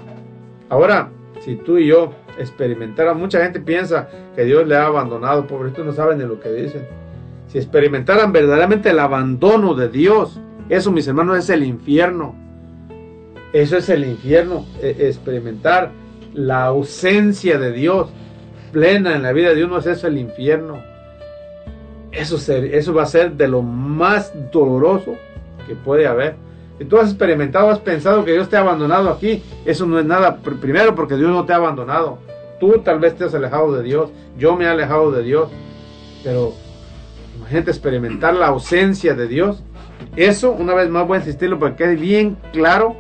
Ahora, 0.69 1.11
si 1.41 1.57
tú 1.57 1.79
y 1.79 1.87
yo 1.87 2.13
experimentáramos, 2.39 3.21
mucha 3.21 3.43
gente 3.43 3.61
piensa 3.61 4.09
que 4.35 4.45
Dios 4.45 4.67
le 4.67 4.77
ha 4.77 4.87
abandonado, 4.87 5.47
pobrecitos 5.47 5.87
no 5.87 5.93
saben 5.93 6.19
de 6.19 6.27
lo 6.27 6.41
que 6.41 6.51
dicen 6.51 6.87
si 7.49 7.59
experimentaran 7.59 8.33
verdaderamente 8.33 8.91
el 8.91 8.99
abandono 8.99 9.75
de 9.75 9.89
Dios, 9.89 10.41
eso 10.69 10.91
mis 10.91 11.07
hermanos 11.07 11.39
es 11.39 11.51
el 11.51 11.63
infierno. 11.63 12.35
Eso 13.53 13.77
es 13.77 13.89
el 13.89 14.05
infierno, 14.05 14.67
e, 14.83 14.97
experimentar 15.01 15.91
la 16.35 16.65
ausencia 16.65 17.59
de 17.59 17.73
Dios 17.73 18.09
plena 18.73 19.15
en 19.15 19.23
la 19.23 19.33
vida 19.33 19.55
de 19.55 19.65
uno, 19.65 19.79
es 19.79 19.87
eso 19.87 20.09
el 20.09 20.19
infierno. 20.19 20.83
Eso, 22.11 22.37
eso 22.53 22.95
va 22.95 23.05
a 23.05 23.07
ser 23.07 23.33
de 23.33 23.49
lo 23.49 23.63
más 23.63 24.33
doloroso 24.51 25.17
que 25.67 25.75
puede 25.75 26.07
haber. 26.07 26.37
Si 26.79 26.85
tú 26.85 26.99
has 26.99 27.09
experimentado, 27.09 27.71
has 27.71 27.79
pensado 27.79 28.25
que 28.25 28.33
Dios 28.33 28.49
te 28.49 28.57
ha 28.57 28.61
abandonado 28.61 29.11
aquí, 29.11 29.43
eso 29.65 29.87
no 29.87 29.99
es 29.99 30.05
nada. 30.05 30.37
Primero 30.37 30.95
porque 30.95 31.17
Dios 31.17 31.31
no 31.31 31.45
te 31.45 31.53
ha 31.53 31.57
abandonado. 31.57 32.19
Tú 32.61 32.81
tal 32.85 33.01
vez 33.01 33.17
te 33.17 33.25
has 33.25 33.35
alejado 33.35 33.73
de 33.75 33.83
Dios, 33.83 34.11
yo 34.39 34.57
me 34.57 34.65
he 34.65 34.69
alejado 34.69 35.11
de 35.11 35.23
Dios, 35.23 35.51
pero 36.23 36.53
Imagínate 37.47 37.71
experimentar 37.71 38.35
la 38.35 38.49
ausencia 38.49 39.15
de 39.15 39.29
Dios. 39.29 39.63
Eso, 40.17 40.51
una 40.51 40.75
vez 40.75 40.89
más, 40.91 41.07
voy 41.07 41.17
a 41.17 41.21
insistirlo 41.21 41.61
para 41.61 41.77
que 41.77 41.85
quede 41.85 41.97
bien 41.97 42.37
claro 42.53 42.97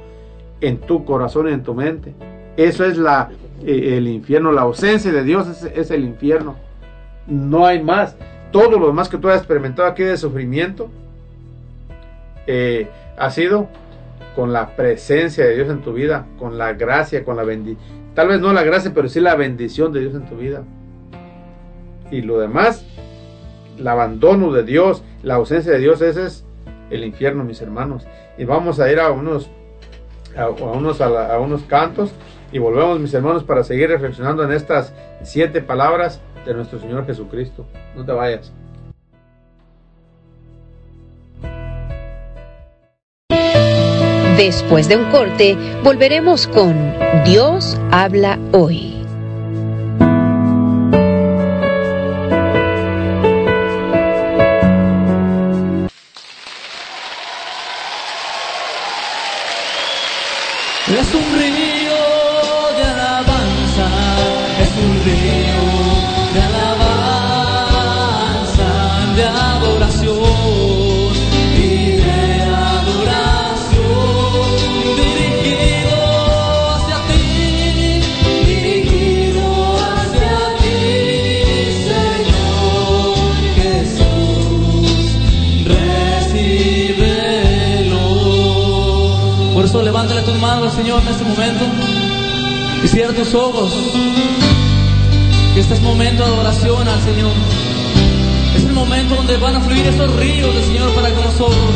en 0.60 0.78
tu 0.78 1.04
corazón 1.04 1.48
y 1.48 1.52
en 1.52 1.64
tu 1.64 1.74
mente. 1.74 2.14
Eso 2.56 2.84
es 2.84 2.96
la, 2.96 3.30
eh, 3.64 3.96
el 3.96 4.06
infierno, 4.06 4.52
la 4.52 4.62
ausencia 4.62 5.10
de 5.10 5.24
Dios 5.24 5.64
es, 5.74 5.90
el 5.90 6.04
infierno. 6.04 6.54
No 7.26 7.66
hay 7.66 7.82
más. 7.82 8.16
Todo 8.52 8.78
lo 8.78 8.86
demás 8.86 9.08
que 9.08 9.18
tú 9.18 9.28
has 9.28 9.38
experimentado 9.38 9.88
aquí 9.88 10.04
de 10.04 10.16
sufrimiento 10.16 10.88
eh, 12.46 12.88
ha 13.16 13.30
sido 13.30 13.68
con 14.34 14.52
la 14.52 14.76
presencia 14.76 15.46
de 15.46 15.54
Dios 15.54 15.70
en 15.70 15.80
tu 15.80 15.92
vida, 15.92 16.26
con 16.38 16.58
la 16.58 16.74
gracia, 16.74 17.24
con 17.24 17.36
la 17.36 17.44
bendición. 17.44 17.82
Tal 18.14 18.28
vez 18.28 18.40
no 18.40 18.52
la 18.52 18.64
gracia, 18.64 18.92
pero 18.94 19.08
sí 19.08 19.20
la 19.20 19.34
bendición 19.34 19.92
de 19.92 20.00
Dios 20.00 20.14
en 20.14 20.26
tu 20.26 20.36
vida. 20.36 20.62
Y 22.10 22.22
lo 22.22 22.38
demás 22.38 22.84
el 23.78 23.88
abandono 23.88 24.52
de 24.52 24.62
Dios, 24.62 25.02
la 25.22 25.34
ausencia 25.34 25.72
de 25.72 25.78
Dios, 25.78 26.00
ese 26.00 26.26
es 26.26 26.44
el 26.90 27.04
infierno, 27.04 27.44
mis 27.44 27.60
hermanos. 27.60 28.06
Y 28.38 28.44
vamos 28.44 28.80
a 28.80 28.90
ir 28.90 29.00
a 29.00 29.10
unos, 29.10 29.50
a, 30.36 30.48
unos, 30.48 31.00
a, 31.00 31.38
unos 31.38 31.62
cantos 31.64 32.12
Y 32.52 32.58
volvemos, 32.58 33.00
mis 33.00 33.12
hermanos, 33.14 33.44
para 33.44 33.64
seguir 33.64 33.88
reflexionando 33.88 34.44
en 34.44 34.52
estas 34.52 34.94
siete 35.22 35.60
palabras 35.60 36.20
de 36.44 36.54
nuestro 36.54 36.78
Señor 36.78 37.06
Jesucristo. 37.06 37.66
No 37.96 38.04
te 38.04 38.12
vayas. 38.12 38.52
Después 44.36 44.86
de 44.88 44.96
un 44.96 45.10
corte, 45.10 45.56
volveremos 45.82 46.46
con 46.46 46.76
Dios 47.24 47.78
habla 47.90 48.38
hoy. 48.52 48.95
Al 90.66 90.72
Señor 90.72 91.00
en 91.02 91.08
este 91.08 91.22
momento 91.22 91.64
y 92.82 92.88
cierra 92.88 93.12
tus 93.12 93.32
ojos. 93.34 93.72
Este 95.56 95.74
es 95.74 95.80
momento 95.80 96.24
de 96.24 96.28
adoración 96.28 96.88
al 96.88 97.00
Señor. 97.02 97.30
Es 98.56 98.64
el 98.64 98.72
momento 98.72 99.14
donde 99.14 99.36
van 99.36 99.54
a 99.54 99.60
fluir 99.60 99.86
esos 99.86 100.12
ríos 100.16 100.52
del 100.54 100.64
Señor 100.64 100.92
para 100.92 101.10
con 101.14 101.24
nosotros. 101.24 101.74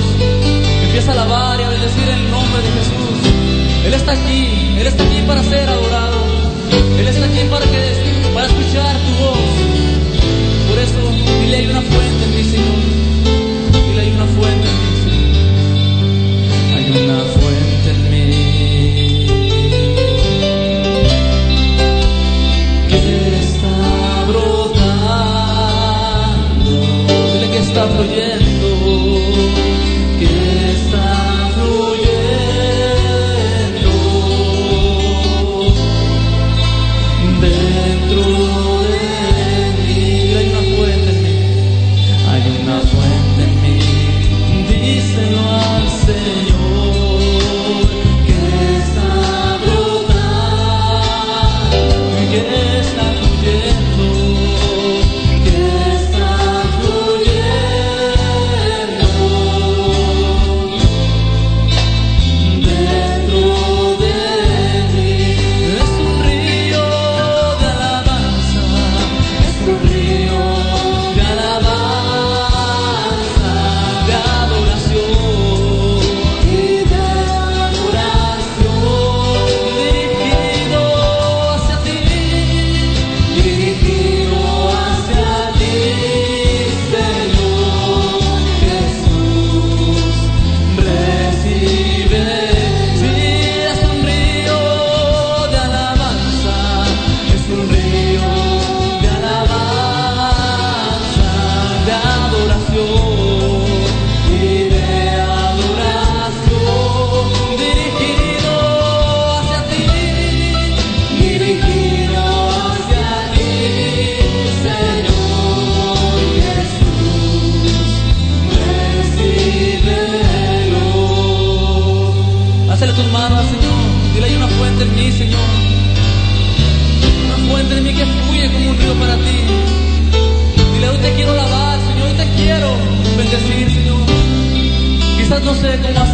Empieza 0.82 1.10
a 1.10 1.14
alabar 1.14 1.60
y 1.60 1.62
a 1.62 1.68
bendecir 1.68 2.08
en 2.08 2.18
el 2.18 2.30
nombre 2.32 2.62
de 2.62 2.68
Jesús. 2.78 3.86
Él 3.86 3.94
está 3.94 4.12
aquí, 4.12 4.74
Él 4.76 4.86
está 4.86 5.04
aquí 5.04 5.22
para 5.24 5.42
ser 5.44 5.68
adorado. 5.68 6.24
Él 6.98 7.06
está 7.06 7.26
aquí 7.26 7.40
para, 7.48 7.66
que, 7.66 8.32
para 8.34 8.46
escuchar 8.46 8.96
tu 8.96 9.22
voz. 9.22 9.38
Por 10.68 10.78
eso, 10.78 10.98
dile 11.42 11.56
hay 11.58 11.66
una 11.66 11.82
fuente 11.82 12.09
Dile 27.72 28.08
que 28.08 28.29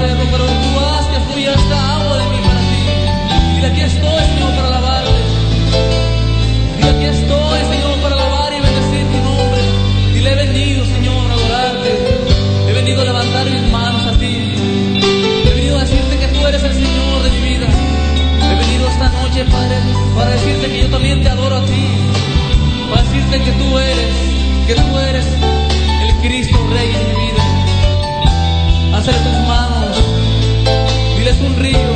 hacerlo, 0.07 0.25
pero 0.31 0.45
tú 0.45 0.81
haz 0.81 1.07
que 1.07 1.21
fluya 1.21 1.53
esta 1.55 1.97
agua 1.97 2.19
de 2.19 2.25
mí 2.31 2.39
para 2.47 2.61
ti. 2.71 2.81
Dile, 3.55 3.67
aquí 3.67 3.81
estoy, 3.81 4.23
Señor, 4.33 4.51
para 4.57 4.69
alabarte. 4.69 5.11
Dile, 6.77 6.91
aquí 6.91 7.05
estoy, 7.05 7.59
Señor, 7.73 7.95
para 8.03 8.15
alabar 8.15 8.53
y 8.53 8.61
bendecir 8.61 9.07
tu 9.13 9.19
nombre. 9.29 9.63
Dile, 10.15 10.33
he 10.33 10.37
venido, 10.47 10.85
Señor, 10.85 11.31
a 11.31 11.35
adorarte. 11.35 11.91
He 12.69 12.73
venido 12.73 13.03
a 13.03 13.05
levantar 13.05 13.47
mis 13.51 13.71
manos 13.71 14.07
a 14.07 14.13
ti. 14.19 14.35
He 15.45 15.51
venido 15.55 15.79
a 15.79 15.81
decirte 15.81 16.19
que 16.19 16.29
tú 16.29 16.47
eres 16.47 16.63
el 16.63 16.75
Señor 16.75 17.23
de 17.25 17.31
mi 17.31 17.41
vida. 17.49 17.67
He 18.51 18.55
venido 18.55 18.89
esta 18.89 19.09
noche, 19.09 19.45
Padre, 19.45 19.77
para 20.15 20.31
decirte 20.31 20.67
que 20.69 20.81
yo 20.83 20.89
también 20.89 21.23
te 21.23 21.29
adoro 21.29 21.57
a 21.57 21.65
ti. 21.65 21.85
Para 22.91 23.03
decirte 23.03 23.43
que 23.43 23.53
tú 23.53 23.79
eres, 23.79 24.13
que 24.67 24.75
tú 24.75 24.99
eres 24.99 25.27
el 26.07 26.15
Cristo 26.23 26.59
Rey 26.71 26.93
de 26.93 27.05
mi 27.05 27.15
vida. 27.27 27.43
Hazle 28.97 29.13
tus 29.13 29.39
manos, 29.47 29.76
diles 31.37 31.41
un 31.41 31.57
río. 31.57 31.96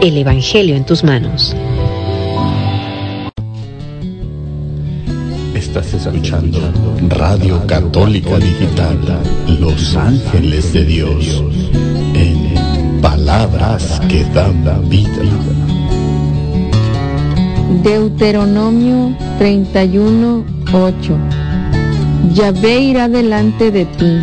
El 0.00 0.18
Evangelio 0.18 0.76
en 0.76 0.84
tus 0.84 1.02
manos. 1.02 1.56
Estás 5.54 5.94
escuchando 5.94 6.58
Radio 7.08 7.66
Católica 7.66 8.38
Digital, 8.38 8.98
Los 9.58 9.96
Ángeles 9.96 10.74
de 10.74 10.84
Dios, 10.84 11.42
en 12.14 13.00
palabras 13.00 14.00
que 14.08 14.24
dan 14.34 14.62
vida. 14.88 15.22
Deuteronomio 17.82 19.16
31, 19.38 20.44
8. 20.72 21.18
Yahvé 22.34 22.80
irá 22.80 23.08
delante 23.08 23.70
de 23.70 23.86
ti, 23.86 24.20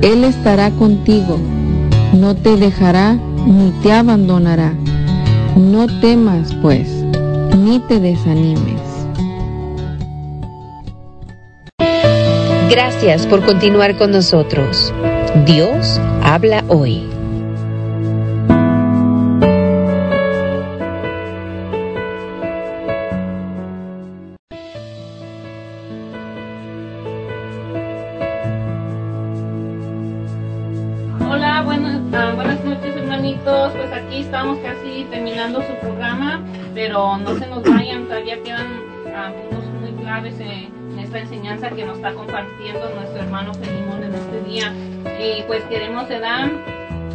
Él 0.00 0.22
estará 0.22 0.70
contigo, 0.70 1.38
no 2.12 2.36
te 2.36 2.56
dejará 2.56 3.18
ni 3.46 3.70
te 3.82 3.92
abandonará. 3.92 4.74
No 5.58 5.88
temas, 6.00 6.54
pues, 6.62 6.88
ni 7.56 7.80
te 7.80 7.98
desanimes. 7.98 8.80
Gracias 12.70 13.26
por 13.26 13.44
continuar 13.44 13.98
con 13.98 14.12
nosotros. 14.12 14.94
Dios 15.46 16.00
habla 16.22 16.62
hoy. 16.68 17.17
Queremos, 46.08 46.48
¿verdad? 46.48 46.50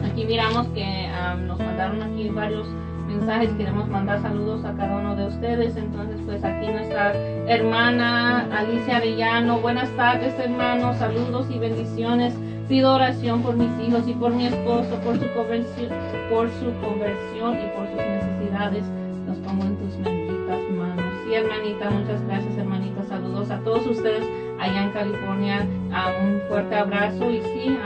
Aquí 0.06 0.26
miramos 0.26 0.68
que 0.68 1.07
ah, 1.07 1.36
nos 1.36 1.57
mandaron 1.60 2.02
aquí 2.02 2.30
varios 2.30 2.68
mensajes, 3.07 3.49
queremos 3.57 3.88
mandar 3.90 4.22
saludos 4.22 4.64
a 4.65 4.74
cada 4.74 4.98
uno 4.98 5.15
de 5.15 5.28
ustedes. 5.28 5.76
Entonces, 5.76 6.20
pues 6.26 6.44
aquí 6.44 6.68
nuestra 6.68 7.14
hermana 7.48 8.48
Alicia 8.56 8.98
Arellano, 8.98 9.60
buenas 9.60 9.90
tardes 9.95 10.34
hermanos, 10.40 10.98
saludos 10.98 11.48
y 11.49 11.60
bendiciones. 11.60 12.34
Pido 12.70 12.95
oración 12.95 13.41
por 13.41 13.56
mis 13.56 13.88
hijos 13.88 14.07
y 14.07 14.14
por 14.14 14.34
mi 14.34 14.45
esposo, 14.48 14.90
por 15.03 15.20
su 15.20 15.34
conversión, 15.34 15.90
por 16.30 16.49
su 16.49 16.72
conversión 16.82 17.57
y 17.60 17.68
por 17.76 17.88
sus 17.88 17.98
necesidades. 17.98 18.84
Los 19.28 19.38
pongo 19.40 19.65
en 19.65 19.78
tus 19.78 19.98
benditas 20.03 20.60
manos. 20.72 21.06
Sí, 21.26 21.34
hermanita, 21.34 21.90
muchas 21.90 22.26
gracias, 22.26 22.57
hermanita. 22.57 23.03
Saludos 23.03 23.52
a 23.52 23.60
todos 23.60 23.86
ustedes 23.86 24.24
allá 24.60 24.84
en 24.84 24.91
California. 24.91 25.68
Ah, 25.91 26.11
un 26.24 26.41
fuerte 26.48 26.76
abrazo 26.76 27.30
y 27.30 27.41
sí, 27.41 27.78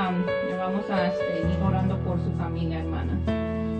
le 0.46 0.46
vamos 0.67 0.89
a 0.89 1.07
este, 1.07 1.23
ir 1.23 1.63
orando 1.65 1.97
por 1.99 2.17
su 2.19 2.29
familia, 2.37 2.79
hermana. 2.79 3.17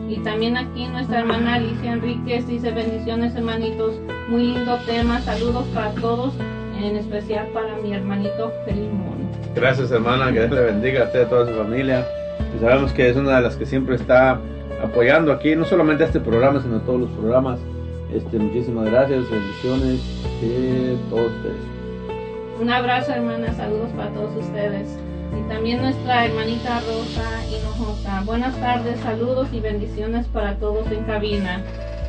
Y 0.07 0.19
también 0.19 0.55
aquí 0.55 0.87
nuestra 0.87 1.19
hermana 1.19 1.55
Alicia 1.55 1.91
Enríquez 1.91 2.47
dice 2.47 2.71
bendiciones, 2.71 3.35
hermanitos. 3.35 3.95
Muy 4.29 4.53
lindo 4.53 4.77
tema. 4.85 5.19
Saludos 5.19 5.65
para 5.73 5.91
todos, 5.95 6.33
en 6.81 6.95
especial 6.95 7.47
para 7.47 7.75
mi 7.83 7.93
hermanito 7.93 8.53
Felimón. 8.63 9.17
Gracias 9.53 9.91
hermana, 9.91 10.31
que 10.31 10.39
Dios 10.39 10.51
le 10.51 10.61
bendiga 10.61 11.01
a 11.01 11.05
usted 11.07 11.19
y 11.19 11.23
a 11.23 11.29
toda 11.29 11.45
su 11.45 11.53
familia. 11.55 12.05
Y 12.55 12.61
sabemos 12.61 12.93
que 12.93 13.09
es 13.09 13.17
una 13.17 13.35
de 13.35 13.41
las 13.41 13.57
que 13.57 13.65
siempre 13.65 13.95
está 13.95 14.39
apoyando 14.81 15.33
aquí, 15.33 15.57
no 15.57 15.65
solamente 15.65 16.05
este 16.05 16.21
programa, 16.21 16.61
sino 16.61 16.79
todos 16.79 17.01
los 17.01 17.09
programas. 17.09 17.59
Este, 18.13 18.39
muchísimas 18.39 18.85
gracias, 18.85 19.29
bendiciones 19.29 19.99
de 20.39 20.97
todos 21.09 21.33
ustedes. 21.33 22.61
Un 22.61 22.69
abrazo, 22.69 23.11
hermana. 23.11 23.51
Saludos 23.53 23.89
para 23.97 24.09
todos 24.11 24.33
ustedes. 24.37 24.97
Y 25.37 25.49
también 25.49 25.81
nuestra 25.81 26.25
hermanita 26.25 26.79
Rosa 26.81 27.45
Hinojosa. 27.49 28.21
Buenas 28.25 28.59
tardes, 28.59 28.99
saludos 29.01 29.47
y 29.51 29.59
bendiciones 29.59 30.25
para 30.27 30.55
todos 30.55 30.89
en 30.91 31.03
cabina. 31.03 31.61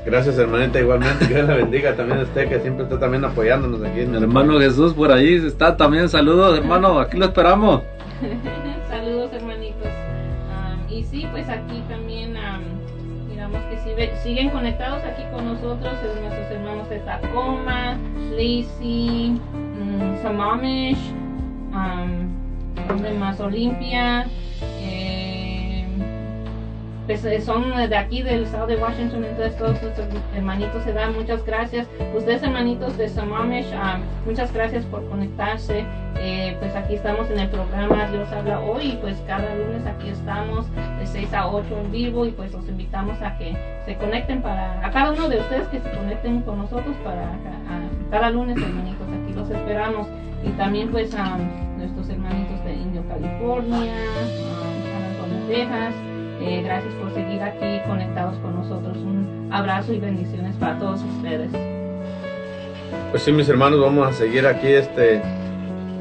Gracias 0.06 0.38
hermanita, 0.38 0.80
igualmente, 0.80 1.26
que 1.28 1.34
Dios 1.34 1.48
le 1.48 1.54
bendiga 1.56 1.94
también 1.94 2.20
a 2.20 2.22
usted 2.22 2.48
que 2.48 2.60
siempre 2.60 2.84
está 2.84 2.98
también 2.98 3.24
apoyándonos 3.24 3.82
aquí. 3.82 4.00
en 4.00 4.12
Mi 4.12 4.16
hermano 4.18 4.58
Jesús 4.58 4.94
por 4.94 5.12
ahí 5.12 5.34
está 5.34 5.76
también. 5.76 6.08
Saludos, 6.08 6.58
hermano. 6.58 6.98
Aquí 6.98 7.16
lo 7.18 7.26
esperamos. 7.26 7.82
Saludos, 8.88 9.30
hermanitos. 9.32 9.86
Am, 10.50 10.80
y 10.90 11.02
sí, 11.04 11.26
pues 11.30 11.48
aquí 11.48 11.82
también 11.88 12.36
am, 12.36 12.62
miramos 13.28 13.60
que 13.70 13.78
si 13.78 13.94
ve- 13.94 14.12
siguen 14.22 14.50
conectados 14.50 15.02
aquí 15.04 15.22
con 15.32 15.44
nosotros 15.44 15.92
es 16.04 16.20
nuestros 16.22 16.50
hermanos 16.50 16.88
de 16.88 16.98
Tacoma, 17.00 17.98
Lacey, 18.32 19.38
mm, 19.54 20.22
Sammamish, 20.22 20.98
¿dónde 22.86 23.10
más? 23.12 23.40
Olimpia. 23.40 24.26
eh, 24.80 25.84
pues, 27.06 27.24
eh, 27.24 27.40
son 27.40 27.74
de 27.88 27.96
aquí 27.96 28.22
del 28.22 28.42
estado 28.44 28.66
de 28.66 28.76
Washington, 28.76 29.24
entonces 29.24 29.56
todos 29.56 29.80
nuestros 29.82 30.08
hermanitos 30.36 30.82
se 30.84 30.92
dan 30.92 31.14
muchas 31.14 31.42
gracias. 31.46 31.86
Ustedes 32.14 32.42
hermanitos 32.42 32.98
de 32.98 33.08
Sammamish, 33.08 33.72
am, 33.72 34.02
muchas 34.26 34.52
gracias 34.52 34.84
por 34.84 35.08
conectarse. 35.08 35.84
Eh, 36.20 36.56
pues 36.58 36.74
aquí 36.74 36.94
estamos 36.94 37.30
en 37.30 37.38
el 37.38 37.48
programa 37.48 38.08
Dios 38.10 38.28
habla 38.32 38.58
hoy 38.60 38.88
y 38.88 38.96
pues 39.00 39.16
cada 39.26 39.54
lunes 39.54 39.86
aquí 39.86 40.08
estamos 40.10 40.66
de 40.98 41.06
6 41.06 41.32
a 41.32 41.46
8 41.48 41.66
en 41.84 41.92
vivo 41.92 42.26
y 42.26 42.32
pues 42.32 42.52
los 42.52 42.68
invitamos 42.68 43.22
a 43.22 43.38
que 43.38 43.56
se 43.86 43.94
conecten 43.96 44.42
para, 44.42 44.84
a 44.84 44.90
cada 44.90 45.12
uno 45.12 45.28
de 45.28 45.38
ustedes 45.38 45.68
que 45.68 45.78
se 45.80 45.90
conecten 45.92 46.40
con 46.42 46.58
nosotros 46.58 46.96
para 47.04 47.22
a- 47.22 47.34
a- 47.34 48.10
cada 48.10 48.30
lunes 48.30 48.56
hermanitos, 48.60 49.06
aquí 49.22 49.32
los 49.32 49.48
esperamos 49.48 50.08
y 50.44 50.48
también 50.50 50.90
pues 50.90 51.14
a 51.14 51.38
nuestros 51.78 52.08
hermanitos 52.10 52.57
de 52.57 52.57
California, 53.08 53.94
San 54.92 55.02
Antonio, 55.02 55.46
Texas, 55.48 55.94
eh, 56.40 56.62
gracias 56.64 56.94
por 56.94 57.12
seguir 57.14 57.42
aquí 57.42 57.80
conectados 57.86 58.36
con 58.38 58.54
nosotros, 58.54 58.96
un 58.98 59.48
abrazo 59.50 59.92
y 59.92 59.98
bendiciones 59.98 60.54
para 60.56 60.78
todos 60.78 61.00
ustedes. 61.16 61.50
Pues 63.10 63.22
sí, 63.22 63.32
mis 63.32 63.48
hermanos, 63.48 63.80
vamos 63.80 64.06
a 64.06 64.12
seguir 64.12 64.46
aquí 64.46 64.68
este 64.68 65.22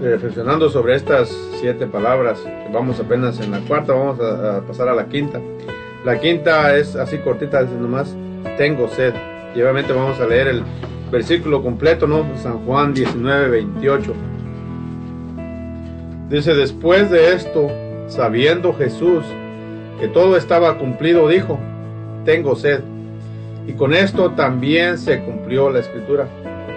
reflexionando 0.01 0.69
sobre 0.69 0.95
estas 0.95 1.29
siete 1.59 1.87
palabras. 1.87 2.39
Vamos 2.71 2.99
apenas 2.99 3.39
en 3.39 3.51
la 3.51 3.59
cuarta, 3.61 3.93
vamos 3.93 4.19
a, 4.19 4.57
a 4.57 4.61
pasar 4.61 4.89
a 4.89 4.95
la 4.95 5.07
quinta. 5.07 5.39
La 6.05 6.19
quinta 6.19 6.75
es 6.77 6.95
así 6.95 7.17
cortita, 7.17 7.63
dice 7.63 7.75
nomás, 7.75 8.15
tengo 8.57 8.87
sed. 8.89 9.13
Y 9.55 9.61
obviamente 9.61 9.93
vamos 9.93 10.19
a 10.19 10.27
leer 10.27 10.47
el 10.47 10.63
versículo 11.11 11.63
completo, 11.63 12.05
¿no? 12.05 12.25
San 12.37 12.65
Juan 12.65 12.93
19, 12.93 13.49
28. 13.49 14.13
Dice, 16.29 16.53
después 16.55 17.09
de 17.09 17.33
esto, 17.33 17.69
sabiendo 18.07 18.73
Jesús 18.73 19.23
que 19.99 20.07
todo 20.09 20.35
estaba 20.35 20.77
cumplido, 20.77 21.27
dijo, 21.29 21.57
tengo 22.25 22.55
sed. 22.55 22.81
Y 23.65 23.73
con 23.73 23.93
esto 23.93 24.31
también 24.31 24.97
se 24.97 25.23
cumplió 25.23 25.69
la 25.69 25.79
escritura, 25.79 26.27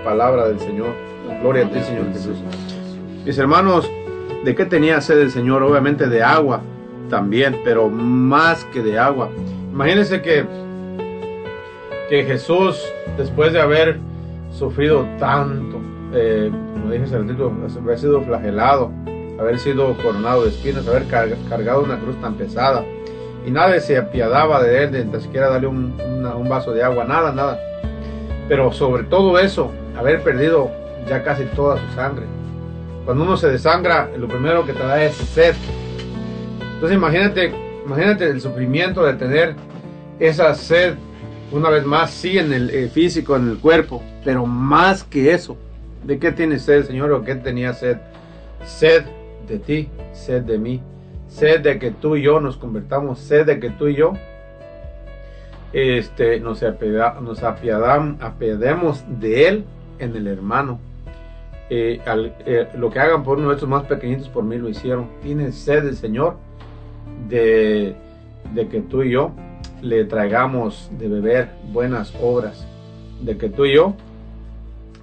palabra 0.05 0.48
del 0.48 0.60
Señor. 0.60 0.94
Gloria 1.43 1.66
a 1.66 1.70
ti, 1.70 1.81
Señor 1.81 2.12
Jesús. 2.12 2.39
Mis 3.24 3.39
hermanos, 3.39 3.90
¿de 4.44 4.55
qué 4.55 4.64
tenía 4.64 5.01
sed 5.01 5.18
el 5.18 5.31
Señor? 5.31 5.62
Obviamente 5.62 6.09
de 6.09 6.22
agua 6.22 6.60
también, 7.09 7.60
pero 7.64 7.89
más 7.89 8.64
que 8.66 8.82
de 8.82 8.98
agua. 8.98 9.31
Imagínense 9.72 10.22
que, 10.22 10.44
que 12.09 12.24
Jesús, 12.24 12.81
después 13.18 13.52
de 13.52 13.60
haber 13.60 13.98
sufrido 14.52 15.06
tanto, 15.18 15.81
eh, 16.14 16.51
como 16.72 16.93
dije 16.93 17.05
hace 17.05 17.18
ratito, 17.18 17.52
haber 17.82 17.98
sido 17.98 18.22
flagelado, 18.22 18.90
haber 19.41 19.59
sido 19.59 19.97
coronado 19.97 20.45
de 20.45 20.51
espinas, 20.51 20.87
haber 20.87 21.07
car- 21.07 21.35
cargado 21.49 21.83
una 21.83 21.99
cruz 21.99 22.21
tan 22.21 22.35
pesada, 22.35 22.85
y 23.47 23.51
nadie 23.51 23.81
se 23.81 23.97
apiadaba 23.97 24.62
de 24.62 24.85
él, 24.85 25.11
ni 25.12 25.21
siquiera 25.21 25.49
darle 25.49 25.67
un, 25.67 25.95
una- 26.19 26.35
un 26.37 26.49
vaso 26.49 26.73
de 26.73 26.83
agua, 26.83 27.05
nada, 27.05 27.33
nada. 27.33 27.59
Pero 28.49 28.71
sobre 28.73 29.05
todo 29.05 29.39
eso, 29.39 29.71
haber 29.97 30.23
perdido 30.23 30.71
ya 31.09 31.23
casi 31.23 31.45
toda 31.57 31.79
su 31.79 31.95
sangre. 31.95 32.27
Cuando 33.05 33.25
uno 33.25 33.37
se 33.37 33.49
desangra, 33.49 34.11
lo 34.19 34.29
primero 34.29 34.67
que 34.67 34.73
te 34.75 34.83
da 34.83 35.03
es 35.03 35.15
sed. 35.15 35.55
Entonces 36.75 36.97
imagínate, 36.97 37.53
imagínate 37.87 38.27
el 38.29 38.41
sufrimiento 38.41 39.03
de 39.05 39.15
tener 39.15 39.55
esa 40.19 40.55
sed 40.55 40.95
una 41.53 41.71
vez 41.71 41.85
más, 41.85 42.11
sí 42.11 42.39
en 42.39 42.53
el 42.53 42.71
eh, 42.71 42.89
físico, 42.89 43.35
en 43.37 43.49
el 43.51 43.59
cuerpo, 43.59 44.03
pero 44.25 44.47
más 44.47 45.03
que 45.03 45.33
eso. 45.33 45.57
¿De 46.05 46.19
qué 46.19 46.31
tiene 46.31 46.59
sed, 46.59 46.85
Señor? 46.85 47.11
¿O 47.12 47.25
qué 47.25 47.35
tenía 47.35 47.73
sed? 47.73 47.97
Sed 48.65 49.05
de 49.49 49.59
ti, 49.59 49.89
sed 50.12 50.43
de 50.43 50.59
mí, 50.59 50.81
sed 51.29 51.61
de 51.61 51.79
que 51.79 51.91
tú 51.91 52.17
y 52.17 52.23
yo 52.23 52.41
nos 52.41 52.57
convertamos, 52.57 53.19
sed 53.19 53.47
de 53.47 53.61
que 53.61 53.71
tú 53.71 53.89
y 53.89 53.95
yo 53.97 54.12
este, 55.73 56.41
nos, 56.41 56.62
apiada- 56.62 57.21
nos 57.21 57.43
apiademos 57.43 59.05
de 59.21 59.49
él 59.49 59.65
en 59.99 60.17
el 60.17 60.27
hermano. 60.27 60.79
Eh, 61.73 62.01
eh, 62.47 62.69
lo 62.77 62.91
que 62.91 62.99
hagan 62.99 63.23
por 63.23 63.39
uno 63.39 63.49
de 63.51 63.55
estos 63.55 63.69
más 63.69 63.85
pequeñitos 63.85 64.29
por 64.29 64.43
mí 64.43 64.59
lo 64.59 64.69
hicieron. 64.69 65.09
Tiene 65.23 65.53
sed 65.53 65.87
el 65.87 65.97
Señor 65.97 66.37
de, 67.29 67.95
de 68.55 68.69
que 68.69 68.81
tú 68.81 69.03
y 69.05 69.11
yo 69.12 69.31
le 69.81 70.05
traigamos 70.05 70.91
de 70.99 71.09
beber 71.09 71.49
buenas 71.73 72.12
obras, 72.21 72.67
de 73.21 73.37
que 73.39 73.49
tú 73.49 73.65
y 73.67 73.75
yo 73.75 73.95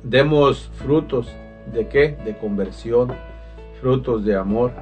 demos 0.03 0.69
frutos 0.75 1.31
de 1.73 1.87
qué? 1.87 2.17
De 2.25 2.37
conversión, 2.37 3.13
frutos 3.87 4.25
de 4.25 4.35
amor. 4.35 4.73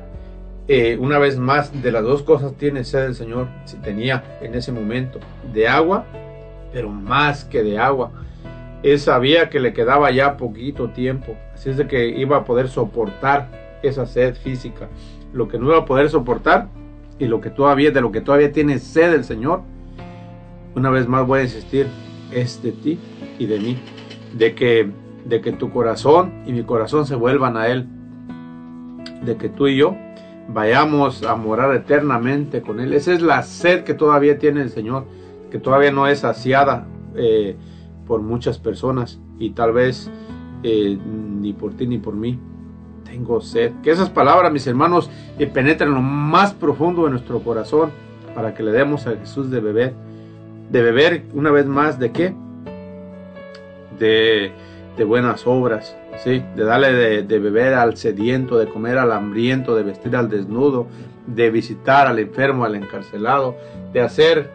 Eh, 0.67 0.97
una 0.99 1.19
vez 1.19 1.37
más, 1.37 1.71
de 1.83 1.91
las 1.91 2.01
dos 2.01 2.23
cosas 2.23 2.53
tiene 2.57 2.83
sed 2.83 3.05
el 3.05 3.13
Señor, 3.13 3.47
si 3.65 3.77
tenía 3.77 4.39
en 4.41 4.55
ese 4.55 4.71
momento, 4.71 5.19
de 5.53 5.67
agua, 5.67 6.05
pero 6.73 6.89
más 6.89 7.45
que 7.45 7.61
de 7.61 7.77
agua. 7.77 8.11
Él 8.81 8.99
sabía 8.99 9.47
que 9.51 9.59
le 9.59 9.73
quedaba 9.73 10.09
ya 10.09 10.37
poquito 10.37 10.89
tiempo, 10.89 11.35
así 11.53 11.69
es 11.69 11.77
de 11.77 11.85
que 11.85 12.07
iba 12.07 12.37
a 12.37 12.45
poder 12.45 12.67
soportar 12.67 13.77
esa 13.83 14.07
sed 14.07 14.33
física. 14.33 14.87
Lo 15.33 15.47
que 15.47 15.59
no 15.59 15.67
iba 15.67 15.77
a 15.77 15.85
poder 15.85 16.09
soportar 16.09 16.69
y 17.19 17.25
lo 17.25 17.41
que 17.41 17.51
todavía, 17.51 17.91
de 17.91 18.01
lo 18.01 18.11
que 18.11 18.21
todavía 18.21 18.51
tiene 18.51 18.79
sed 18.79 19.13
el 19.13 19.23
Señor, 19.23 19.61
una 20.73 20.89
vez 20.89 21.07
más 21.07 21.27
voy 21.27 21.41
a 21.41 21.43
insistir, 21.43 21.85
es 22.31 22.63
de 22.63 22.71
ti 22.71 22.99
y 23.37 23.45
de 23.45 23.59
mí, 23.59 23.77
de 24.33 24.55
que, 24.55 24.89
de 25.25 25.41
que 25.41 25.51
tu 25.51 25.69
corazón 25.69 26.41
y 26.47 26.53
mi 26.53 26.63
corazón 26.63 27.05
se 27.05 27.13
vuelvan 27.13 27.55
a 27.55 27.67
Él, 27.67 27.87
de 29.25 29.37
que 29.37 29.49
tú 29.49 29.67
y 29.67 29.77
yo 29.77 29.95
vayamos 30.47 31.23
a 31.23 31.35
morar 31.35 31.73
eternamente 31.75 32.61
con 32.61 32.79
Él. 32.79 32.93
Esa 32.93 33.13
es 33.13 33.21
la 33.21 33.43
sed 33.43 33.83
que 33.83 33.93
todavía 33.93 34.37
tiene 34.37 34.61
el 34.61 34.69
Señor, 34.69 35.05
que 35.49 35.59
todavía 35.59 35.91
no 35.91 36.07
es 36.07 36.19
saciada 36.19 36.87
eh, 37.15 37.55
por 38.07 38.21
muchas 38.21 38.59
personas 38.59 39.19
y 39.39 39.51
tal 39.51 39.73
vez 39.73 40.09
eh, 40.63 40.97
ni 41.05 41.53
por 41.53 41.73
ti 41.73 41.87
ni 41.87 41.97
por 41.97 42.15
mí. 42.15 42.39
Tengo 43.03 43.41
sed. 43.41 43.71
Que 43.83 43.91
esas 43.91 44.09
palabras, 44.09 44.51
mis 44.51 44.67
hermanos, 44.67 45.09
eh, 45.39 45.47
penetren 45.47 45.89
en 45.89 45.95
lo 45.95 46.01
más 46.01 46.53
profundo 46.53 47.05
de 47.05 47.11
nuestro 47.11 47.39
corazón 47.39 47.91
para 48.33 48.53
que 48.53 48.63
le 48.63 48.71
demos 48.71 49.07
a 49.07 49.15
Jesús 49.15 49.49
de 49.49 49.59
beber. 49.59 49.93
De 50.69 50.81
beber 50.81 51.25
una 51.33 51.51
vez 51.51 51.65
más 51.65 51.99
de 51.99 52.11
qué? 52.11 52.35
De 53.99 54.51
buenas 55.05 55.45
obras, 55.45 55.95
de 56.23 56.63
darle 56.63 56.93
de, 56.93 57.23
de 57.23 57.39
beber 57.39 57.73
al 57.73 57.97
sediento, 57.97 58.57
de 58.57 58.67
comer 58.67 58.97
al 58.97 59.11
hambriento, 59.11 59.75
de 59.75 59.83
vestir 59.83 60.15
al 60.15 60.29
desnudo, 60.29 60.87
de 61.27 61.49
visitar 61.49 62.07
al 62.07 62.19
enfermo, 62.19 62.65
al 62.65 62.75
encarcelado, 62.75 63.55
de 63.93 64.01
hacer 64.01 64.49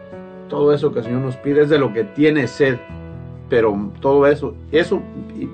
todo 0.49 0.73
eso 0.73 0.91
que 0.91 0.99
el 0.99 1.05
Señor 1.05 1.21
nos 1.21 1.37
pide, 1.37 1.61
es 1.61 1.69
de 1.69 1.79
lo 1.79 1.93
que 1.93 2.03
tiene 2.03 2.47
sed. 2.47 2.77
Pero 3.49 3.91
todo 3.99 4.27
eso, 4.27 4.53
eso, 4.71 5.01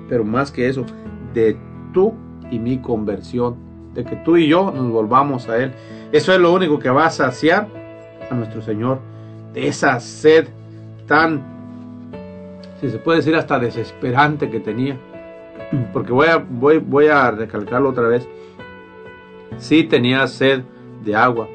pero 0.08 0.24
más 0.24 0.50
que 0.50 0.68
eso, 0.68 0.84
de 1.34 1.56
tú 1.92 2.14
y 2.50 2.58
mi 2.58 2.78
conversión, 2.78 3.56
de 3.94 4.04
que 4.04 4.16
tú 4.16 4.36
y 4.36 4.48
yo 4.48 4.72
nos 4.74 4.90
volvamos 4.90 5.48
a 5.48 5.58
Él. 5.58 5.72
Eso 6.12 6.32
es 6.32 6.40
lo 6.40 6.52
único 6.52 6.78
que 6.78 6.90
va 6.90 7.06
a 7.06 7.10
saciar 7.10 7.68
a 8.30 8.34
nuestro 8.34 8.62
Señor, 8.62 9.00
de 9.52 9.68
esa 9.68 9.98
sed 10.00 10.48
tan, 11.06 11.42
si 12.80 12.90
se 12.90 12.98
puede 12.98 13.18
decir, 13.18 13.34
hasta 13.34 13.58
desesperante 13.58 14.50
que 14.50 14.60
tenía. 14.60 14.96
Porque 15.92 16.12
voy 16.12 16.28
a, 16.28 16.36
voy, 16.36 16.78
voy 16.78 17.06
a 17.06 17.30
recalcarlo 17.30 17.90
otra 17.90 18.08
vez. 18.08 18.28
Sí 19.58 19.84
tenía 19.84 20.26
sed 20.26 20.62
de 21.04 21.16
agua. 21.16 21.48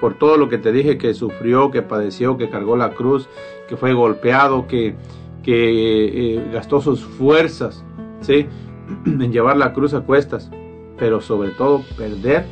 Por 0.00 0.14
todo 0.14 0.36
lo 0.36 0.48
que 0.48 0.58
te 0.58 0.72
dije 0.72 0.96
que 0.96 1.12
sufrió, 1.12 1.70
que 1.70 1.82
padeció, 1.82 2.38
que 2.38 2.48
cargó 2.48 2.76
la 2.76 2.90
cruz, 2.90 3.28
que 3.68 3.76
fue 3.76 3.92
golpeado, 3.92 4.66
que, 4.66 4.94
que 5.42 6.36
eh, 6.36 6.50
gastó 6.52 6.80
sus 6.80 7.02
fuerzas, 7.02 7.84
¿sí? 8.20 8.46
En 9.06 9.32
llevar 9.32 9.56
la 9.56 9.72
cruz 9.72 9.94
a 9.94 10.00
cuestas. 10.00 10.50
Pero 10.98 11.20
sobre 11.20 11.50
todo 11.50 11.82
perder 11.96 12.44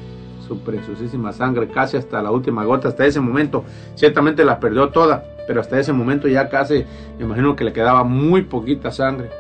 su 0.47 0.59
preciosísima 0.61 1.33
sangre 1.33 1.69
casi 1.69 1.97
hasta 1.97 2.23
la 2.23 2.31
última 2.31 2.65
gota. 2.65 2.89
Hasta 2.89 3.07
ese 3.07 3.21
momento 3.21 3.65
ciertamente 3.95 4.45
la 4.45 4.59
perdió 4.61 4.89
toda. 4.89 5.25
Pero 5.47 5.61
hasta 5.61 5.79
ese 5.79 5.93
momento 5.93 6.29
ya 6.29 6.49
casi, 6.49 6.85
me 7.19 7.25
imagino 7.25 7.57
que 7.57 7.65
le 7.65 7.73
quedaba 7.73 8.05
muy 8.05 8.43
poquita 8.43 8.91
sangre. 8.91 9.31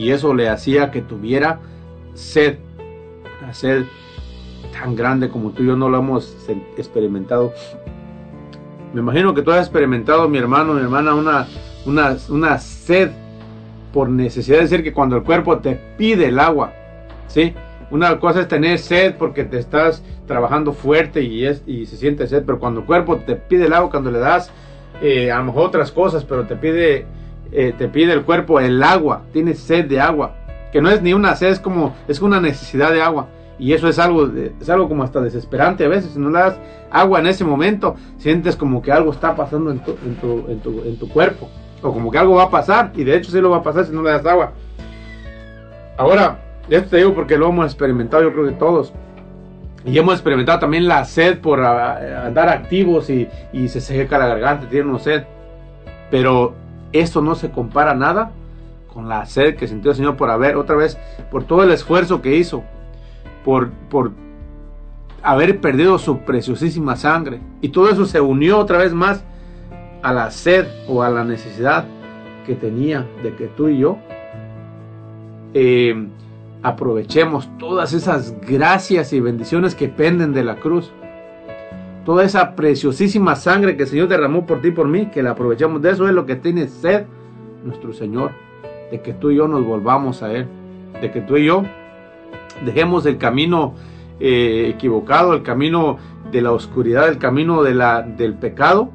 Y 0.00 0.12
eso 0.12 0.32
le 0.32 0.48
hacía 0.48 0.90
que 0.90 1.02
tuviera 1.02 1.60
sed. 2.14 2.56
Una 3.42 3.52
sed 3.52 3.84
tan 4.72 4.96
grande 4.96 5.28
como 5.28 5.50
tú 5.50 5.62
y 5.62 5.66
yo 5.66 5.76
no 5.76 5.90
lo 5.90 5.98
hemos 5.98 6.34
experimentado. 6.78 7.52
Me 8.94 9.02
imagino 9.02 9.34
que 9.34 9.42
tú 9.42 9.50
has 9.50 9.60
experimentado, 9.60 10.26
mi 10.26 10.38
hermano, 10.38 10.72
mi 10.72 10.80
hermana, 10.80 11.14
una, 11.14 11.46
una, 11.84 12.16
una 12.30 12.58
sed 12.58 13.10
por 13.92 14.08
necesidad 14.08 14.56
de 14.56 14.62
decir 14.62 14.82
que 14.82 14.94
cuando 14.94 15.16
el 15.16 15.22
cuerpo 15.22 15.58
te 15.58 15.78
pide 15.98 16.28
el 16.28 16.38
agua, 16.38 16.72
¿sí? 17.26 17.52
Una 17.90 18.18
cosa 18.18 18.40
es 18.40 18.48
tener 18.48 18.78
sed 18.78 19.16
porque 19.18 19.44
te 19.44 19.58
estás 19.58 20.02
trabajando 20.26 20.72
fuerte 20.72 21.20
y, 21.20 21.44
es, 21.44 21.62
y 21.66 21.84
se 21.84 21.98
siente 21.98 22.26
sed, 22.26 22.44
pero 22.46 22.58
cuando 22.58 22.80
el 22.80 22.86
cuerpo 22.86 23.18
te 23.18 23.36
pide 23.36 23.66
el 23.66 23.74
agua, 23.74 23.90
cuando 23.90 24.10
le 24.10 24.18
das 24.18 24.50
eh, 25.02 25.30
a 25.30 25.36
lo 25.40 25.44
mejor 25.44 25.66
otras 25.66 25.92
cosas, 25.92 26.24
pero 26.24 26.46
te 26.46 26.56
pide, 26.56 27.04
eh, 27.52 27.74
te 27.76 27.88
pide 27.88 28.12
el 28.12 28.22
cuerpo 28.22 28.60
el 28.60 28.82
agua, 28.82 29.22
tienes 29.32 29.58
sed 29.58 29.86
de 29.86 30.00
agua, 30.00 30.34
que 30.72 30.80
no 30.80 30.90
es 30.90 31.02
ni 31.02 31.12
una 31.12 31.34
sed, 31.36 31.48
es 31.48 31.60
como, 31.60 31.94
es 32.08 32.20
una 32.20 32.40
necesidad 32.40 32.92
de 32.92 33.02
agua. 33.02 33.28
Y 33.58 33.74
eso 33.74 33.88
es 33.88 33.98
algo, 33.98 34.30
es 34.58 34.70
algo 34.70 34.88
como 34.88 35.02
hasta 35.02 35.20
desesperante 35.20 35.84
a 35.84 35.88
veces. 35.88 36.12
Si 36.12 36.18
no 36.18 36.30
le 36.30 36.38
das 36.38 36.58
agua 36.90 37.20
en 37.20 37.26
ese 37.26 37.44
momento, 37.44 37.94
sientes 38.16 38.56
como 38.56 38.80
que 38.80 38.90
algo 38.90 39.12
está 39.12 39.36
pasando 39.36 39.70
en 39.70 39.80
tu, 39.80 39.90
en 39.90 40.14
tu, 40.16 40.44
en 40.48 40.60
tu, 40.60 40.82
en 40.82 40.98
tu 40.98 41.08
cuerpo. 41.10 41.50
O 41.82 41.92
como 41.92 42.10
que 42.10 42.16
algo 42.16 42.36
va 42.36 42.44
a 42.44 42.50
pasar. 42.50 42.90
Y 42.94 43.04
de 43.04 43.16
hecho 43.16 43.30
sí 43.30 43.38
lo 43.38 43.50
va 43.50 43.58
a 43.58 43.62
pasar 43.62 43.84
si 43.84 43.92
no 43.92 44.02
le 44.02 44.12
das 44.12 44.24
agua. 44.24 44.52
Ahora, 45.98 46.38
esto 46.70 46.88
te 46.88 46.96
digo 46.96 47.14
porque 47.14 47.36
lo 47.36 47.50
hemos 47.50 47.66
experimentado 47.66 48.22
yo 48.22 48.32
creo 48.32 48.46
que 48.46 48.52
todos. 48.52 48.94
Y 49.84 49.98
hemos 49.98 50.14
experimentado 50.14 50.58
también 50.58 50.88
la 50.88 51.04
sed 51.04 51.38
por 51.40 51.60
ah, 51.60 52.24
andar 52.24 52.48
activos 52.48 53.10
y, 53.10 53.28
y 53.52 53.68
se 53.68 53.82
seca 53.82 54.18
la 54.18 54.26
garganta, 54.26 54.68
tiene 54.70 54.88
uno 54.88 54.98
sed. 54.98 55.24
Pero 56.10 56.54
esto 56.92 57.22
no 57.22 57.34
se 57.34 57.50
compara 57.50 57.94
nada 57.94 58.32
con 58.92 59.08
la 59.08 59.24
sed 59.26 59.56
que 59.56 59.68
sintió 59.68 59.92
el 59.92 59.96
Señor 59.96 60.16
por 60.16 60.30
haber, 60.30 60.56
otra 60.56 60.76
vez, 60.76 60.98
por 61.30 61.44
todo 61.44 61.62
el 61.62 61.70
esfuerzo 61.70 62.22
que 62.22 62.36
hizo, 62.36 62.62
por, 63.44 63.70
por 63.70 64.12
haber 65.22 65.60
perdido 65.60 65.98
su 65.98 66.18
preciosísima 66.18 66.96
sangre. 66.96 67.40
Y 67.60 67.68
todo 67.68 67.90
eso 67.90 68.04
se 68.04 68.20
unió 68.20 68.58
otra 68.58 68.78
vez 68.78 68.92
más 68.92 69.24
a 70.02 70.12
la 70.12 70.30
sed 70.30 70.66
o 70.88 71.02
a 71.02 71.10
la 71.10 71.24
necesidad 71.24 71.84
que 72.46 72.54
tenía 72.54 73.06
de 73.22 73.34
que 73.36 73.46
tú 73.46 73.68
y 73.68 73.78
yo 73.78 73.98
eh, 75.54 76.08
aprovechemos 76.62 77.48
todas 77.58 77.92
esas 77.92 78.34
gracias 78.40 79.12
y 79.12 79.20
bendiciones 79.20 79.74
que 79.74 79.88
penden 79.88 80.32
de 80.32 80.44
la 80.44 80.56
cruz. 80.56 80.92
Toda 82.04 82.24
esa 82.24 82.56
preciosísima 82.56 83.36
sangre 83.36 83.76
que 83.76 83.82
el 83.82 83.88
Señor 83.88 84.08
derramó 84.08 84.46
por 84.46 84.60
ti 84.62 84.68
y 84.68 84.72
por 84.72 84.88
mí, 84.88 85.06
que 85.06 85.22
la 85.22 85.32
aprovechemos. 85.32 85.82
De 85.82 85.90
eso 85.90 86.08
es 86.08 86.14
lo 86.14 86.26
que 86.26 86.36
tiene 86.36 86.68
sed 86.68 87.04
nuestro 87.64 87.92
Señor. 87.92 88.32
De 88.90 89.00
que 89.00 89.12
tú 89.12 89.30
y 89.30 89.36
yo 89.36 89.48
nos 89.48 89.64
volvamos 89.64 90.22
a 90.22 90.32
Él. 90.32 90.46
De 91.00 91.10
que 91.10 91.20
tú 91.20 91.36
y 91.36 91.46
yo 91.46 91.64
dejemos 92.64 93.06
el 93.06 93.18
camino 93.18 93.74
eh, 94.18 94.70
equivocado, 94.74 95.34
el 95.34 95.42
camino 95.42 95.98
de 96.30 96.42
la 96.42 96.52
oscuridad, 96.52 97.08
el 97.08 97.18
camino 97.18 97.62
de 97.62 97.74
la, 97.74 98.02
del 98.02 98.34
pecado 98.34 98.90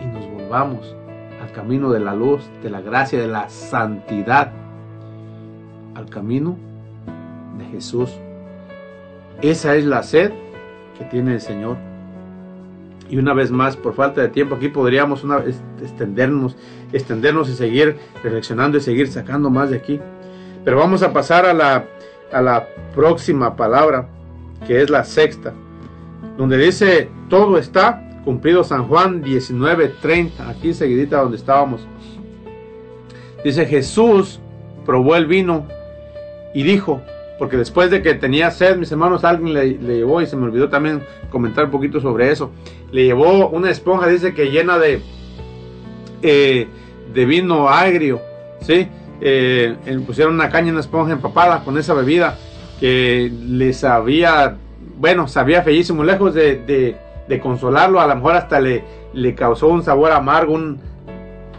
y 0.00 0.06
nos 0.06 0.26
volvamos 0.30 0.96
al 1.42 1.52
camino 1.52 1.90
de 1.90 2.00
la 2.00 2.14
luz, 2.14 2.42
de 2.62 2.70
la 2.70 2.80
gracia, 2.80 3.20
de 3.20 3.28
la 3.28 3.48
santidad, 3.48 4.52
al 5.94 6.06
camino 6.06 6.56
de 7.58 7.64
Jesús. 7.66 8.10
Esa 9.42 9.76
es 9.76 9.84
la 9.84 10.02
sed 10.02 10.32
que 10.98 11.04
tiene 11.04 11.34
el 11.34 11.40
Señor. 11.40 11.76
Y 13.08 13.18
una 13.18 13.34
vez 13.34 13.50
más, 13.50 13.76
por 13.76 13.94
falta 13.94 14.22
de 14.22 14.28
tiempo, 14.28 14.54
aquí 14.54 14.68
podríamos 14.68 15.24
una 15.24 15.38
extendernos, 15.82 16.56
extendernos 16.92 17.48
y 17.48 17.54
seguir 17.54 17.96
reflexionando 18.22 18.78
y 18.78 18.80
seguir 18.80 19.08
sacando 19.08 19.50
más 19.50 19.70
de 19.70 19.76
aquí. 19.76 20.00
Pero 20.64 20.78
vamos 20.78 21.02
a 21.02 21.12
pasar 21.12 21.44
a 21.44 21.52
la, 21.52 21.84
a 22.32 22.40
la 22.40 22.68
próxima 22.94 23.56
palabra, 23.56 24.08
que 24.66 24.80
es 24.80 24.88
la 24.88 25.04
sexta, 25.04 25.52
donde 26.38 26.56
dice, 26.56 27.10
todo 27.28 27.58
está 27.58 28.00
cumplido 28.24 28.64
San 28.64 28.88
Juan 28.88 29.22
19:30, 29.22 30.48
aquí 30.48 30.72
seguidita 30.72 31.20
donde 31.20 31.36
estábamos. 31.36 31.86
Dice 33.44 33.66
Jesús 33.66 34.40
probó 34.86 35.16
el 35.16 35.26
vino 35.26 35.66
y 36.54 36.62
dijo, 36.62 37.02
porque 37.38 37.56
después 37.56 37.90
de 37.90 38.00
que 38.02 38.14
tenía 38.14 38.50
sed, 38.50 38.76
mis 38.76 38.90
hermanos, 38.92 39.24
alguien 39.24 39.52
le, 39.54 39.66
le 39.78 39.96
llevó, 39.96 40.20
y 40.22 40.26
se 40.26 40.36
me 40.36 40.44
olvidó 40.44 40.68
también 40.68 41.02
comentar 41.30 41.64
un 41.64 41.70
poquito 41.70 42.00
sobre 42.00 42.30
eso, 42.30 42.50
le 42.92 43.04
llevó 43.04 43.48
una 43.48 43.70
esponja, 43.70 44.06
dice 44.06 44.34
que 44.34 44.50
llena 44.50 44.78
de, 44.78 45.00
eh, 46.22 46.68
de 47.12 47.24
vino 47.24 47.68
agrio, 47.68 48.20
¿sí? 48.60 48.88
Eh, 49.20 49.76
pusieron 50.06 50.34
una 50.34 50.48
caña 50.50 50.68
en 50.68 50.74
una 50.74 50.80
esponja 50.80 51.12
empapada 51.12 51.64
con 51.64 51.78
esa 51.78 51.94
bebida 51.94 52.36
que 52.80 53.30
les 53.46 53.78
sabía, 53.78 54.56
bueno, 54.98 55.28
sabía 55.28 55.62
feísimo, 55.62 56.04
lejos 56.04 56.34
de, 56.34 56.56
de- 56.56 56.96
de 57.28 57.40
consolarlo, 57.40 58.00
a 58.00 58.06
lo 58.06 58.16
mejor 58.16 58.34
hasta 58.36 58.60
le, 58.60 58.84
le 59.14 59.34
causó 59.34 59.68
un 59.68 59.82
sabor 59.82 60.12
amargo, 60.12 60.52
un, 60.52 60.78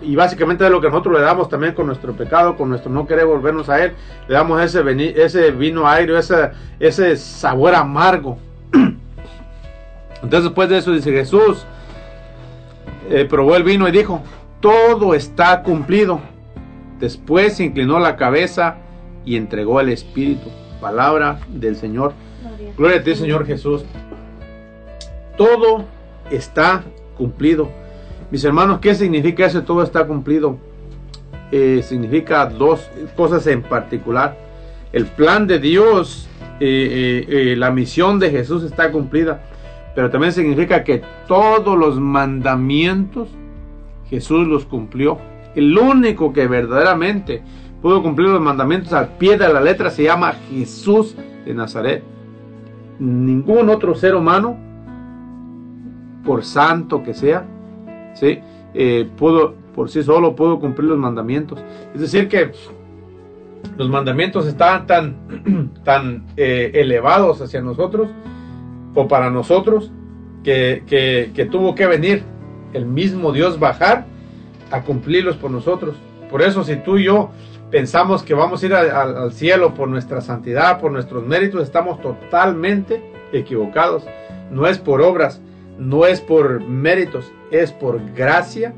y 0.02 0.16
básicamente 0.16 0.66
es 0.66 0.72
lo 0.72 0.82
que 0.82 0.88
nosotros 0.90 1.16
le 1.16 1.22
damos 1.22 1.50
también 1.50 1.74
con 1.74 1.88
nuestro 1.88 2.14
pecado, 2.14 2.56
con 2.56 2.70
nuestro 2.70 2.92
no 2.92 3.08
querer 3.08 3.26
volvernos 3.26 3.70
a 3.70 3.84
Él, 3.84 3.94
le 4.28 4.34
damos 4.36 4.62
ese, 4.62 4.84
veni- 4.84 5.14
ese 5.16 5.52
vino 5.52 5.88
agrio, 5.88 6.18
ese, 6.18 6.52
ese 6.80 7.16
sabor 7.18 7.74
amargo. 7.76 8.38
Entonces 10.16 10.44
después 10.44 10.70
de 10.70 10.78
eso 10.78 10.92
dice 10.92 11.12
Jesús, 11.12 11.66
eh, 13.10 13.26
probó 13.30 13.56
el 13.56 13.64
vino 13.64 13.88
y 13.88 13.92
dijo, 13.92 14.22
todo 14.60 15.14
está 15.14 15.62
cumplido. 15.64 16.20
Después 17.00 17.58
se 17.58 17.64
inclinó 17.66 18.00
la 18.00 18.16
cabeza 18.16 18.78
y 19.26 19.36
entregó 19.36 19.80
el 19.82 19.90
Espíritu. 19.90 20.50
Palabra 20.82 21.40
del 21.50 21.76
Señor. 21.76 22.14
Gloria 22.78 23.00
a 23.00 23.04
ti, 23.04 23.16
Señor 23.16 23.46
Jesús. 23.46 23.86
Todo 25.38 25.84
está 26.32 26.84
cumplido. 27.18 27.70
Mis 28.32 28.44
hermanos, 28.44 28.80
¿qué 28.80 28.96
significa 28.96 29.46
eso? 29.46 29.64
Todo 29.64 29.84
está 29.84 30.06
cumplido. 30.08 30.58
Eh, 31.52 31.82
significa 31.84 32.46
dos 32.48 32.90
cosas 33.16 33.46
en 33.48 33.62
particular. 33.62 34.36
El 34.92 35.06
plan 35.06 35.46
de 35.46 35.60
Dios, 35.60 36.28
eh, 36.60 37.26
eh, 37.28 37.56
la 37.56 37.70
misión 37.72 38.20
de 38.20 38.32
Jesús 38.32 38.64
está 38.64 38.92
cumplida. 38.92 39.42
Pero 39.94 40.10
también 40.10 40.34
significa 40.34 40.84
que 40.84 41.02
todos 41.28 41.78
los 41.78 42.00
mandamientos 42.00 43.30
Jesús 44.10 44.48
los 44.48 44.66
cumplió. 44.66 45.18
El 45.56 45.78
único 45.78 46.34
que 46.34 46.48
verdaderamente 46.48 47.42
pudo 47.82 48.02
cumplir 48.02 48.30
los 48.30 48.42
mandamientos 48.42 48.92
al 48.94 49.10
pie 49.18 49.38
de 49.38 49.52
la 49.52 49.62
letra 49.62 49.90
se 49.90 50.04
llama 50.04 50.34
Jesús 50.50 51.16
de 51.46 51.54
Nazaret. 51.54 52.04
Ningún 53.00 53.70
otro 53.70 53.96
ser 53.96 54.16
humano, 54.16 54.58
por 56.26 56.44
santo 56.44 57.04
que 57.04 57.14
sea, 57.14 57.46
¿sí? 58.16 58.40
Eh, 58.74 59.08
pudo, 59.16 59.54
por 59.76 59.90
sí 59.90 60.02
solo 60.04 60.36
pudo 60.36 60.60
cumplir 60.60 60.90
los 60.90 60.98
mandamientos. 60.98 61.60
Es 61.94 62.02
decir, 62.02 62.28
que 62.28 62.52
los 63.78 63.90
mandamientos 63.90 64.48
estaban 64.48 64.86
tan, 64.88 65.72
tan 65.84 66.26
eh, 66.38 66.72
elevados 66.74 67.42
hacia 67.42 67.62
nosotros 67.62 68.10
o 68.96 69.08
para 69.08 69.30
nosotros 69.30 69.92
que, 70.44 70.84
que- 70.88 71.46
tuvo 71.46 71.74
que 71.76 71.88
venir 71.88 72.24
el 72.74 72.86
mismo 72.86 73.32
Dios 73.32 73.60
bajar 73.60 74.06
a 74.72 74.82
cumplirlos 74.82 75.36
por 75.38 75.52
nosotros. 75.52 75.96
Por 76.30 76.42
eso 76.42 76.64
si 76.64 76.76
tú 76.78 76.98
y 76.98 77.06
yo 77.06 77.30
pensamos 77.72 78.24
que 78.24 78.34
vamos 78.34 78.62
a 78.62 78.66
ir 78.66 78.74
al 78.74 79.32
cielo 79.34 79.74
por 79.74 79.88
nuestra 79.88 80.22
santidad, 80.22 80.80
por 80.80 80.92
nuestros 80.92 81.26
méritos, 81.26 81.64
estamos 81.64 82.00
totalmente 82.02 83.02
equivocados. 83.34 84.04
No 84.52 84.68
es 84.68 84.78
por 84.78 85.02
obras, 85.02 85.42
no 85.78 86.06
es 86.06 86.22
por 86.22 86.64
méritos, 86.64 87.32
es 87.52 87.72
por 87.72 88.00
gracia 88.14 88.74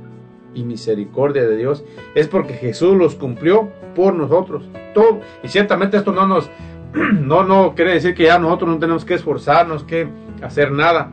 y 0.53 0.63
misericordia 0.63 1.47
de 1.47 1.57
Dios. 1.57 1.83
Es 2.15 2.27
porque 2.27 2.53
Jesús 2.53 2.95
los 2.97 3.15
cumplió 3.15 3.69
por 3.95 4.13
nosotros. 4.13 4.67
Todo. 4.93 5.21
Y 5.43 5.47
ciertamente 5.47 5.97
esto 5.97 6.11
no 6.11 6.27
nos, 6.27 6.49
no, 6.93 7.43
no 7.43 7.75
quiere 7.75 7.93
decir 7.93 8.13
que 8.13 8.23
ya 8.23 8.39
nosotros 8.39 8.71
no 8.71 8.79
tenemos 8.79 9.05
que 9.05 9.13
esforzarnos, 9.13 9.83
que 9.83 10.07
hacer 10.41 10.71
nada. 10.71 11.11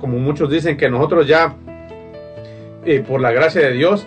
Como 0.00 0.18
muchos 0.18 0.50
dicen 0.50 0.76
que 0.76 0.90
nosotros 0.90 1.26
ya, 1.26 1.56
eh, 2.84 3.04
por 3.06 3.20
la 3.20 3.32
gracia 3.32 3.62
de 3.62 3.72
Dios, 3.72 4.06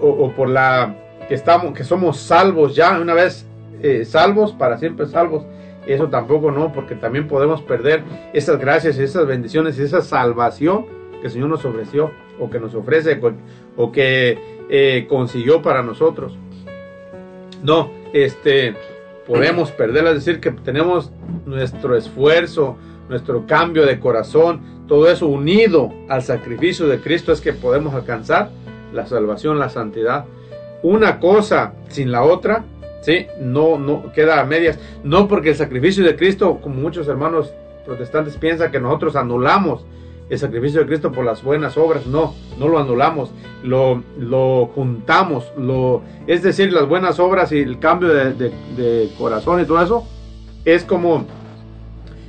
o, 0.00 0.30
por 0.32 0.48
la 0.48 0.96
que 1.28 1.34
estamos, 1.34 1.72
que 1.72 1.84
somos 1.84 2.18
salvos 2.18 2.74
ya, 2.74 2.98
una 3.00 3.14
vez 3.14 3.46
eh, 3.80 4.04
salvos, 4.04 4.52
para 4.52 4.76
siempre 4.78 5.06
salvos. 5.06 5.44
Eso 5.86 6.08
tampoco 6.08 6.50
no, 6.50 6.72
porque 6.72 6.94
también 6.94 7.28
podemos 7.28 7.60
perder 7.62 8.02
esas 8.32 8.58
gracias 8.58 8.98
esas 8.98 9.26
bendiciones 9.26 9.78
esa 9.78 10.00
salvación 10.00 10.86
que 11.20 11.26
el 11.26 11.32
Señor 11.32 11.48
nos 11.48 11.64
ofreció, 11.64 12.10
o 12.38 12.50
que 12.50 12.60
nos 12.60 12.74
ofrece, 12.74 13.20
o 13.76 13.92
que 13.92 14.38
eh, 14.68 15.06
consiguió 15.08 15.62
para 15.62 15.82
nosotros. 15.82 16.36
No, 17.62 17.90
este, 18.12 18.74
podemos 19.26 19.70
perderla, 19.70 20.10
es 20.10 20.24
decir, 20.24 20.40
que 20.40 20.50
tenemos 20.50 21.12
nuestro 21.46 21.96
esfuerzo, 21.96 22.76
nuestro 23.08 23.46
cambio 23.46 23.86
de 23.86 23.98
corazón, 23.98 24.60
todo 24.86 25.08
eso 25.10 25.26
unido 25.26 25.92
al 26.08 26.22
sacrificio 26.22 26.86
de 26.86 27.00
Cristo 27.00 27.32
es 27.32 27.40
que 27.40 27.52
podemos 27.52 27.94
alcanzar 27.94 28.50
la 28.92 29.06
salvación, 29.06 29.58
la 29.58 29.70
santidad. 29.70 30.26
Una 30.82 31.18
cosa 31.18 31.72
sin 31.88 32.12
la 32.12 32.22
otra, 32.22 32.64
¿sí? 33.04 33.26
No, 33.38 33.78
no 33.78 34.12
queda 34.12 34.40
a 34.40 34.44
medias. 34.44 34.78
No 35.02 35.28
porque 35.28 35.50
el 35.50 35.56
sacrificio 35.56 36.04
de 36.04 36.16
Cristo, 36.16 36.58
como 36.62 36.76
muchos 36.76 37.06
hermanos 37.08 37.52
protestantes 37.84 38.36
piensan 38.36 38.72
que 38.72 38.80
nosotros 38.80 39.14
anulamos 39.14 39.84
el 40.30 40.38
sacrificio 40.38 40.80
de 40.80 40.86
Cristo 40.86 41.12
por 41.12 41.24
las 41.24 41.42
buenas 41.42 41.76
obras. 41.76 42.06
No, 42.06 42.34
no 42.58 42.68
lo 42.68 42.78
anulamos, 42.78 43.30
lo, 43.62 44.02
lo 44.18 44.70
juntamos. 44.74 45.52
Lo, 45.58 46.02
es 46.26 46.42
decir, 46.42 46.72
las 46.72 46.88
buenas 46.88 47.18
obras 47.18 47.52
y 47.52 47.58
el 47.58 47.78
cambio 47.78 48.08
de, 48.08 49.10
corazón 49.18 49.60
y 49.60 49.66
todo 49.66 49.82
eso 49.82 50.06
es 50.64 50.84
como 50.84 51.26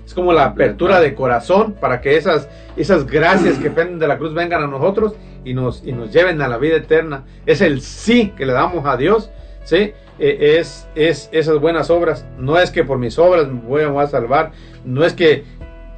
es 0.06 0.14
como 0.14 0.34
la 0.34 0.46
apertura 0.46 1.00
de 1.00 1.16
corazón 1.16 1.74
para 1.80 2.00
que 2.00 2.16
esas, 2.16 2.48
esas 2.78 3.08
gracias 3.08 3.58
que 3.58 3.72
penden 3.72 3.98
de 3.98 4.08
la 4.08 4.20
cruz 4.20 4.36
vengan 4.36 4.62
a 4.62 4.68
nosotros 4.68 5.16
y 5.44 5.54
nos, 5.54 5.84
y 5.84 5.94
nos 5.94 6.12
lleven 6.12 6.42
a 6.42 6.48
la 6.48 6.58
vida 6.58 6.76
eterna. 6.76 7.24
Es 7.46 7.62
el 7.62 7.82
sí 7.82 8.34
que 8.38 8.46
le 8.46 8.54
damos 8.54 8.86
a 8.86 8.98
Dios, 8.98 9.32
Eh, 9.72 10.58
es, 10.60 10.88
es 10.96 11.30
esas 11.32 11.60
buenas 11.60 11.90
obras. 11.90 12.26
No 12.38 12.58
es 12.58 12.72
que 12.72 12.84
por 12.84 12.98
mis 12.98 13.18
obras 13.20 13.48
me 13.48 13.60
voy 13.62 13.82
a, 13.84 13.88
voy 13.90 14.04
a 14.04 14.08
salvar, 14.08 14.52
no 14.84 15.04
es 15.04 15.14
que 15.14 15.44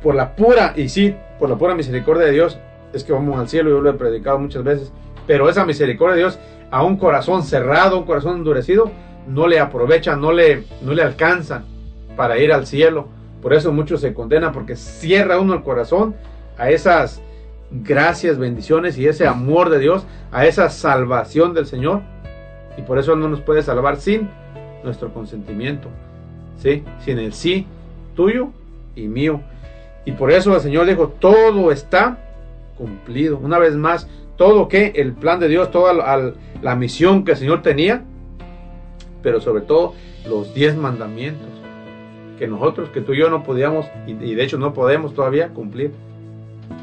por 0.01 0.15
la 0.15 0.35
pura, 0.35 0.73
y 0.75 0.89
sí, 0.89 1.15
por 1.39 1.49
la 1.49 1.57
pura 1.57 1.75
misericordia 1.75 2.25
de 2.25 2.31
Dios, 2.31 2.57
es 2.93 3.03
que 3.03 3.13
vamos 3.13 3.37
al 3.39 3.49
cielo, 3.49 3.69
yo 3.69 3.81
lo 3.81 3.89
he 3.89 3.93
predicado 3.93 4.39
muchas 4.39 4.63
veces, 4.63 4.91
pero 5.25 5.49
esa 5.49 5.65
misericordia 5.65 6.15
de 6.15 6.21
Dios 6.21 6.39
a 6.71 6.83
un 6.83 6.97
corazón 6.97 7.43
cerrado, 7.43 7.99
un 7.99 8.05
corazón 8.05 8.37
endurecido, 8.37 8.91
no 9.27 9.47
le 9.47 9.59
aprovecha, 9.59 10.15
no 10.15 10.31
le, 10.31 10.63
no 10.81 10.93
le 10.93 11.03
alcanza 11.03 11.63
para 12.15 12.37
ir 12.39 12.51
al 12.53 12.65
cielo. 12.65 13.07
Por 13.41 13.53
eso 13.53 13.71
muchos 13.71 14.01
se 14.01 14.13
condenan 14.13 14.51
porque 14.51 14.75
cierra 14.75 15.39
uno 15.39 15.53
el 15.53 15.63
corazón 15.63 16.15
a 16.57 16.69
esas 16.69 17.21
gracias, 17.71 18.37
bendiciones 18.37 18.97
y 18.97 19.07
ese 19.07 19.27
amor 19.27 19.69
de 19.69 19.79
Dios, 19.79 20.05
a 20.31 20.45
esa 20.45 20.69
salvación 20.69 21.53
del 21.53 21.65
Señor. 21.65 22.01
Y 22.77 22.81
por 22.83 22.97
eso 22.99 23.13
Él 23.13 23.19
no 23.19 23.27
nos 23.29 23.41
puede 23.41 23.61
salvar 23.63 23.97
sin 23.97 24.29
nuestro 24.83 25.11
consentimiento, 25.13 25.89
¿sí? 26.57 26.83
sin 26.99 27.19
el 27.19 27.33
sí 27.33 27.65
tuyo 28.15 28.49
y 28.95 29.07
mío. 29.07 29.41
Y 30.05 30.11
por 30.13 30.31
eso 30.31 30.55
el 30.55 30.61
Señor 30.61 30.85
dijo, 30.85 31.09
todo 31.19 31.71
está 31.71 32.17
cumplido. 32.77 33.37
Una 33.37 33.57
vez 33.59 33.75
más, 33.75 34.07
todo 34.37 34.67
que 34.67 34.93
el 34.95 35.13
plan 35.13 35.39
de 35.39 35.47
Dios, 35.47 35.71
toda 35.71 35.93
la, 35.93 36.31
la 36.61 36.75
misión 36.75 37.25
que 37.25 37.31
el 37.31 37.37
Señor 37.37 37.61
tenía, 37.61 38.03
pero 39.21 39.41
sobre 39.41 39.63
todo 39.63 39.93
los 40.29 40.53
diez 40.53 40.75
mandamientos 40.75 41.47
que 42.37 42.47
nosotros, 42.47 42.89
que 42.89 43.01
tú 43.01 43.13
y 43.13 43.19
yo 43.19 43.29
no 43.29 43.43
podíamos, 43.43 43.87
y, 44.05 44.13
de 44.13 44.43
hecho 44.43 44.59
no 44.59 44.73
podemos 44.73 45.13
todavía 45.15 45.49
cumplir. 45.49 45.91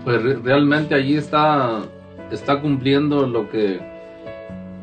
Pues 0.04 0.20
re- 0.22 0.36
realmente 0.42 0.94
allí 0.94 1.16
está, 1.16 1.82
está 2.32 2.60
cumpliendo 2.60 3.26
lo 3.26 3.48
que 3.48 3.80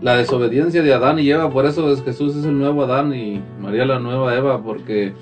la 0.02 0.15
desobediencia 0.15 0.82
de 0.82 0.94
Adán 0.94 1.19
y 1.19 1.30
Eva, 1.30 1.49
por 1.52 1.65
eso 1.65 1.91
es 1.94 2.03
Jesús 2.03 2.36
es 2.36 2.45
el 2.45 2.57
nuevo 2.57 2.84
Adán 2.84 3.14
y 3.14 3.41
María 3.60 3.86
la 3.86 3.99
nueva 3.99 4.36
Eva, 4.36 4.64
porque 4.64 5.14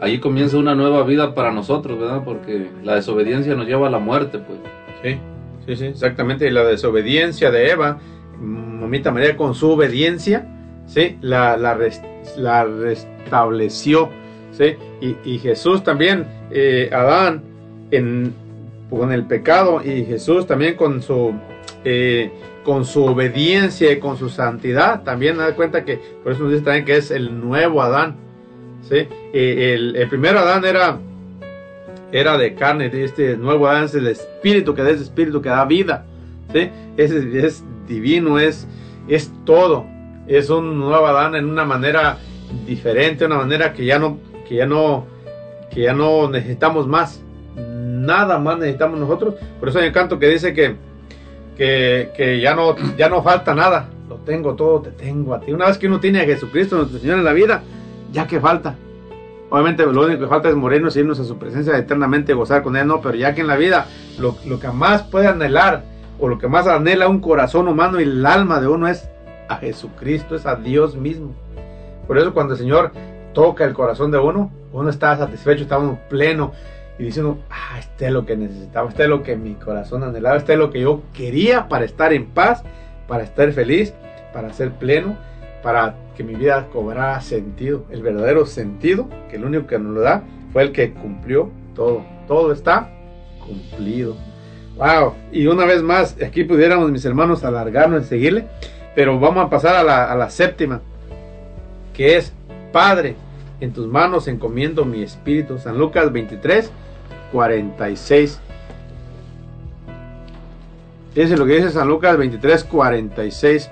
allí 0.00 0.18
comienza 0.20 0.56
una 0.58 0.74
nueva 0.74 1.02
vida 1.02 1.34
para 1.34 1.52
nosotros, 1.52 1.98
¿verdad? 1.98 2.22
Porque 2.24 2.68
la 2.84 2.94
desobediencia 2.94 3.54
nos 3.56 3.66
lleva 3.66 3.88
a 3.88 3.90
la 3.90 3.98
muerte, 3.98 4.38
pues. 4.38 4.58
Sí, 5.02 5.18
sí, 5.66 5.76
sí, 5.76 5.84
exactamente. 5.86 6.46
Y 6.46 6.50
la 6.50 6.64
desobediencia 6.64 7.50
de 7.50 7.70
Eva, 7.70 7.98
mamita 8.38 9.10
María 9.10 9.36
con 9.36 9.54
su 9.54 9.70
obediencia, 9.70 10.46
sí, 10.86 11.18
la, 11.20 11.56
la, 11.56 11.74
res- 11.74 12.02
la 12.36 12.64
restableció, 12.64 14.08
sí. 14.52 14.74
Y, 15.00 15.16
y 15.24 15.38
Jesús 15.38 15.82
también, 15.82 16.26
eh, 16.50 16.90
Adán, 16.92 17.42
en, 17.90 18.32
con 18.90 19.12
el 19.12 19.26
pecado, 19.26 19.82
y 19.84 20.04
Jesús 20.04 20.46
también 20.46 20.74
con 20.74 21.02
su, 21.02 21.34
eh, 21.84 22.30
con 22.64 22.84
su 22.84 23.04
obediencia 23.04 23.92
y 23.92 23.98
con 23.98 24.16
su 24.16 24.28
santidad, 24.28 25.02
también 25.02 25.38
da 25.38 25.54
cuenta 25.54 25.84
que, 25.84 25.98
por 26.22 26.32
eso 26.32 26.44
nos 26.44 26.52
dice 26.52 26.64
también 26.64 26.84
que 26.84 26.96
es 26.96 27.10
el 27.10 27.40
nuevo 27.40 27.82
Adán, 27.82 28.16
sí. 28.82 29.06
El, 29.32 29.96
el 29.96 30.08
primer 30.08 30.36
Adán 30.36 30.64
era 30.64 30.98
era 32.12 32.38
de 32.38 32.54
carne, 32.54 32.90
este 32.92 33.36
nuevo 33.36 33.68
Adán 33.68 33.84
es 33.84 33.94
el 33.94 34.06
espíritu 34.06 34.74
que 34.74 34.82
da 34.82 34.90
ese 34.90 35.02
espíritu 35.02 35.42
que 35.42 35.48
da 35.48 35.64
vida. 35.64 36.06
¿sí? 36.52 36.70
Es, 36.96 37.10
es 37.10 37.64
divino, 37.86 38.38
es, 38.38 38.66
es 39.08 39.30
todo. 39.44 39.86
Es 40.26 40.50
un 40.50 40.78
nuevo 40.78 41.06
Adán 41.06 41.34
en 41.34 41.46
una 41.46 41.64
manera 41.64 42.18
diferente, 42.66 43.26
una 43.26 43.38
manera 43.38 43.72
que 43.72 43.84
ya 43.84 43.98
no, 43.98 44.18
que 44.48 44.56
ya 44.56 44.66
no, 44.66 45.06
que 45.70 45.82
ya 45.82 45.92
no 45.92 46.30
necesitamos 46.30 46.86
más. 46.86 47.22
Nada 47.98 48.38
más 48.38 48.58
necesitamos 48.58 48.98
nosotros. 48.98 49.34
Por 49.58 49.68
eso 49.68 49.78
hay 49.78 49.88
un 49.88 49.92
canto 49.92 50.18
que 50.18 50.28
dice 50.28 50.54
que, 50.54 50.76
que, 51.56 52.10
que 52.16 52.40
ya, 52.40 52.54
no, 52.54 52.76
ya 52.96 53.08
no 53.08 53.22
falta 53.22 53.54
nada. 53.54 53.88
Lo 54.08 54.16
tengo 54.16 54.54
todo, 54.54 54.82
te 54.82 54.90
tengo 54.90 55.34
a 55.34 55.40
ti. 55.40 55.52
Una 55.52 55.66
vez 55.66 55.78
que 55.78 55.86
uno 55.86 56.00
tiene 56.00 56.20
a 56.20 56.24
Jesucristo, 56.24 56.76
nuestro 56.76 56.98
Señor 56.98 57.18
en 57.18 57.24
la 57.24 57.32
vida, 57.32 57.62
ya 58.12 58.26
que 58.26 58.40
falta. 58.40 58.76
Obviamente 59.50 59.84
lo 59.86 60.04
único 60.04 60.20
que 60.20 60.26
falta 60.26 60.48
es 60.48 60.54
morirnos 60.54 60.96
y 60.96 61.00
irnos 61.00 61.18
a 61.20 61.24
su 61.24 61.38
presencia 61.38 61.76
eternamente, 61.76 62.34
gozar 62.34 62.62
con 62.62 62.76
Él, 62.76 62.86
no, 62.86 63.00
pero 63.00 63.14
ya 63.14 63.34
que 63.34 63.40
en 63.40 63.46
la 63.46 63.56
vida 63.56 63.86
lo, 64.18 64.36
lo 64.46 64.60
que 64.60 64.68
más 64.68 65.02
puede 65.02 65.26
anhelar 65.26 65.84
o 66.18 66.28
lo 66.28 66.38
que 66.38 66.48
más 66.48 66.66
anhela 66.66 67.08
un 67.08 67.20
corazón 67.20 67.68
humano 67.68 68.00
y 68.00 68.02
el 68.02 68.26
alma 68.26 68.60
de 68.60 68.68
uno 68.68 68.88
es 68.88 69.08
a 69.48 69.56
Jesucristo, 69.56 70.36
es 70.36 70.44
a 70.44 70.56
Dios 70.56 70.96
mismo. 70.96 71.34
Por 72.06 72.18
eso 72.18 72.34
cuando 72.34 72.54
el 72.54 72.58
Señor 72.58 72.92
toca 73.32 73.64
el 73.64 73.72
corazón 73.72 74.10
de 74.10 74.18
uno, 74.18 74.50
uno 74.72 74.90
está 74.90 75.16
satisfecho, 75.16 75.62
está 75.62 75.78
uno 75.78 75.98
pleno 76.10 76.52
y 76.98 77.04
diciendo, 77.04 77.38
ah, 77.50 77.78
este 77.78 78.06
es 78.06 78.12
lo 78.12 78.26
que 78.26 78.36
necesitaba, 78.36 78.88
este 78.88 79.04
es 79.04 79.08
lo 79.08 79.22
que 79.22 79.36
mi 79.36 79.54
corazón 79.54 80.02
anhelaba, 80.02 80.36
este 80.36 80.54
es 80.54 80.58
lo 80.58 80.70
que 80.70 80.80
yo 80.80 81.02
quería 81.12 81.68
para 81.68 81.84
estar 81.84 82.12
en 82.12 82.26
paz, 82.26 82.64
para 83.06 83.22
estar 83.22 83.52
feliz, 83.52 83.94
para 84.32 84.52
ser 84.52 84.72
pleno, 84.72 85.16
para 85.62 85.94
que 86.16 86.24
mi 86.24 86.34
vida 86.34 86.66
cobrara 86.72 87.20
sentido, 87.20 87.84
el 87.90 88.02
verdadero 88.02 88.46
sentido, 88.46 89.08
que 89.30 89.36
el 89.36 89.44
único 89.44 89.66
que 89.66 89.78
nos 89.78 89.94
lo 89.94 90.00
da 90.00 90.24
fue 90.52 90.62
el 90.62 90.72
que 90.72 90.92
cumplió 90.92 91.50
todo. 91.74 92.04
Todo 92.26 92.52
está 92.52 92.90
cumplido. 93.46 94.16
Wow. 94.76 95.14
Y 95.32 95.46
una 95.46 95.64
vez 95.64 95.82
más, 95.82 96.16
aquí 96.24 96.44
pudiéramos 96.44 96.90
mis 96.90 97.04
hermanos 97.04 97.44
alargarnos 97.44 98.04
y 98.04 98.08
seguirle, 98.08 98.46
pero 98.94 99.18
vamos 99.20 99.46
a 99.46 99.50
pasar 99.50 99.76
a 99.76 99.84
la, 99.84 100.10
a 100.10 100.16
la 100.16 100.30
séptima, 100.30 100.80
que 101.94 102.16
es, 102.16 102.32
Padre, 102.72 103.14
en 103.60 103.72
tus 103.72 103.86
manos 103.86 104.28
encomiendo 104.28 104.84
mi 104.84 105.02
espíritu. 105.02 105.58
San 105.58 105.78
Lucas 105.78 106.12
23, 106.12 106.70
46. 107.32 108.40
Ese 111.14 111.34
es 111.34 111.38
lo 111.38 111.46
que 111.46 111.56
dice 111.56 111.70
San 111.70 111.88
Lucas 111.88 112.16
23, 112.16 112.64
46. 112.64 113.70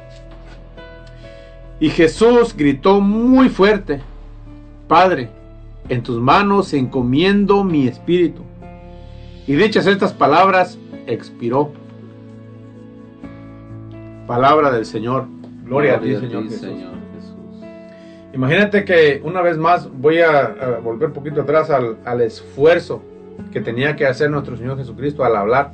Y 1.78 1.90
Jesús 1.90 2.56
gritó 2.56 3.00
muy 3.00 3.48
fuerte, 3.48 4.00
Padre, 4.88 5.28
en 5.88 6.02
tus 6.02 6.20
manos 6.20 6.72
encomiendo 6.72 7.62
mi 7.64 7.86
espíritu. 7.86 8.42
Y 9.46 9.54
dichas 9.54 9.86
estas 9.86 10.12
palabras, 10.12 10.78
expiró. 11.06 11.70
Palabra 14.26 14.72
del 14.72 14.86
Señor. 14.86 15.26
Gloria, 15.64 15.96
a 15.96 16.00
ti, 16.00 16.16
Señor, 16.16 16.44
Jesús. 16.44 16.66
Imagínate 18.32 18.84
que 18.84 19.20
una 19.24 19.40
vez 19.40 19.56
más 19.56 19.88
voy 19.92 20.18
a, 20.18 20.40
a 20.40 20.78
volver 20.78 21.08
un 21.08 21.14
poquito 21.14 21.42
atrás 21.42 21.70
al, 21.70 21.98
al 22.04 22.20
esfuerzo 22.22 23.02
que 23.52 23.60
tenía 23.60 23.96
que 23.96 24.06
hacer 24.06 24.30
nuestro 24.30 24.56
Señor 24.56 24.76
Jesucristo 24.76 25.24
al 25.24 25.36
hablar 25.36 25.72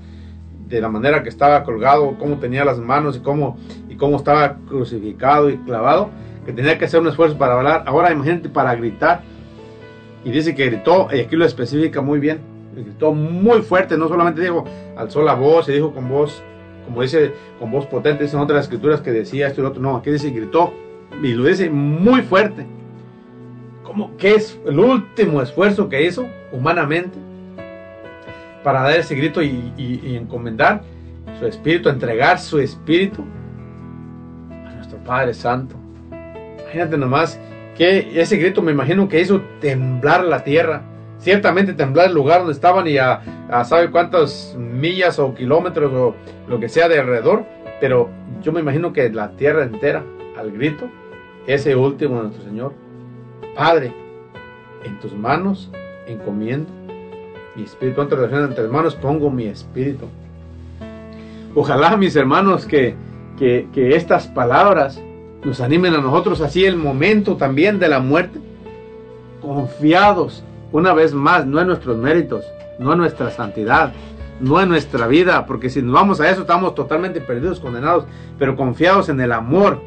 de 0.69 0.81
la 0.81 0.89
manera 0.89 1.23
que 1.23 1.29
estaba 1.29 1.63
colgado, 1.65 2.17
cómo 2.19 2.39
tenía 2.39 2.65
las 2.65 2.79
manos 2.79 3.17
y 3.17 3.21
cómo, 3.21 3.59
y 3.89 3.97
cómo 3.97 4.17
estaba 4.17 4.57
crucificado 4.69 5.51
y 5.51 5.59
clavado, 5.59 6.11
que 6.47 6.53
tenía 6.53 6.79
que 6.79 6.87
hacer 6.87 7.01
un 7.01 7.09
esfuerzo 7.09 7.37
para 7.37 7.59
hablar. 7.59 7.85
Ahora 7.87 8.11
imagínate 8.11 8.49
para 8.49 8.75
gritar. 8.75 9.23
Y 10.25 10.31
dice 10.31 10.55
que 10.55 10.67
gritó, 10.67 11.09
y 11.13 11.21
aquí 11.21 11.37
lo 11.37 11.45
especifica 11.45 12.01
muy 12.01 12.21
bien, 12.21 12.41
gritó 12.75 13.13
muy 13.13 13.61
fuerte, 13.63 13.99
no 13.99 14.09
solamente 14.09 14.41
dijo, 14.41 14.65
alzó 14.97 15.23
la 15.23 15.35
voz 15.35 15.69
y 15.69 15.73
dijo 15.73 15.93
con 15.93 16.09
voz, 16.09 16.43
como 16.87 17.03
dice, 17.03 17.33
con 17.59 17.71
voz 17.71 17.87
potente, 17.87 18.25
dicen 18.25 18.41
otras 18.41 18.65
escrituras 18.65 19.01
que 19.01 19.11
decía 19.11 19.49
esto 19.49 19.61
y 19.61 19.65
lo 19.65 19.71
otro, 19.71 19.83
no, 19.83 19.97
aquí 19.97 20.11
dice 20.11 20.31
gritó, 20.31 20.73
y 21.23 21.33
lo 21.33 21.45
dice 21.45 21.69
muy 21.69 22.23
fuerte. 22.23 22.67
¿Cómo? 23.83 24.17
¿Qué 24.17 24.37
es 24.37 24.59
el 24.65 24.79
último 24.79 25.43
esfuerzo 25.43 25.89
que 25.89 26.07
hizo 26.07 26.27
humanamente? 26.53 27.19
Para 28.63 28.83
dar 28.83 28.99
ese 28.99 29.15
grito 29.15 29.43
y, 29.43 30.17
encomendar 30.17 30.83
su 31.39 31.47
espíritu, 31.47 31.89
entregar 31.89 32.39
su 32.39 32.59
espíritu 32.59 33.25
a 34.51 34.75
nuestro 34.75 34.99
Padre 34.99 35.35
Santo. 35.35 35.77
Imagínate 36.63 36.97
nomás 36.97 37.39
que 37.77 38.21
ese 38.21 38.37
grito 38.37 38.63
me 38.63 38.73
imagino 38.73 39.09
que 39.09 39.21
hizo 39.21 39.41
temblar 39.61 40.25
la 40.25 40.45
tierra. 40.45 40.83
Ciertamente 41.19 41.73
temblar 41.73 42.09
el 42.09 42.15
lugar 42.15 42.41
donde 42.41 42.53
estaban 42.53 42.89
y 42.89 42.99
a, 42.99 43.23
a 43.49 43.65
sabe 43.65 43.91
cuántas 43.91 44.57
millas 44.59 45.19
o 45.19 45.35
kilómetros 45.35 45.93
o 45.93 46.15
lo 46.49 46.59
que 46.59 46.69
sea 46.69 46.89
de 46.89 46.99
alrededor. 46.99 47.45
Pero 47.81 48.09
yo 48.43 48.53
me 48.53 48.61
imagino 48.61 48.93
que 48.93 49.09
la 49.11 49.31
tierra 49.33 49.63
entera 49.63 50.03
al 50.37 50.51
grito, 50.51 50.89
ese 51.47 51.77
último 51.77 52.17
de 52.17 52.23
nuestro 52.25 52.45
Señor. 52.45 52.75
Padre, 53.55 53.93
en 54.85 54.99
tus 55.01 55.13
manos 55.13 55.71
encomiendo 56.07 56.82
mi 57.57 57.65
espíritu 57.65 58.01
ante 58.01 58.15
entre 58.15 58.69
manos 58.69 58.95
pongo 58.95 59.31
mi 59.31 59.45
espíritu. 59.45 60.07
Ojalá, 61.55 61.97
mis 61.97 62.17
hermanos, 62.17 62.65
que, 62.65 62.95
que, 63.39 63.67
estas 63.95 64.27
palabras 64.27 65.01
nos 65.45 65.61
animen 65.61 65.95
a 65.95 65.99
nosotros 65.99 66.41
así 66.41 66.65
el 66.65 66.77
momento 66.77 67.37
también 67.37 67.79
de 67.79 67.89
la 67.89 67.99
muerte, 67.99 68.41
confiados 69.43 70.45
una 70.71 70.95
vez 70.95 71.13
más, 71.13 71.45
no 71.45 71.61
en 71.61 71.67
nuestros 71.67 71.99
méritos, 71.99 72.45
no 72.79 72.93
en 72.93 72.99
nuestra 72.99 73.31
santidad, 73.31 73.93
no 74.41 74.61
en 74.61 74.71
nuestra 74.71 75.07
vida, 75.07 75.45
porque 75.45 75.69
si 75.69 75.83
nos 75.83 75.93
vamos 75.93 76.21
a 76.21 76.31
eso 76.31 76.43
estamos 76.43 76.75
totalmente 76.75 77.21
perdidos, 77.21 77.61
condenados, 77.61 78.07
pero 78.39 78.57
confiados 78.57 79.11
en 79.11 79.21
el 79.21 79.33
amor 79.33 79.81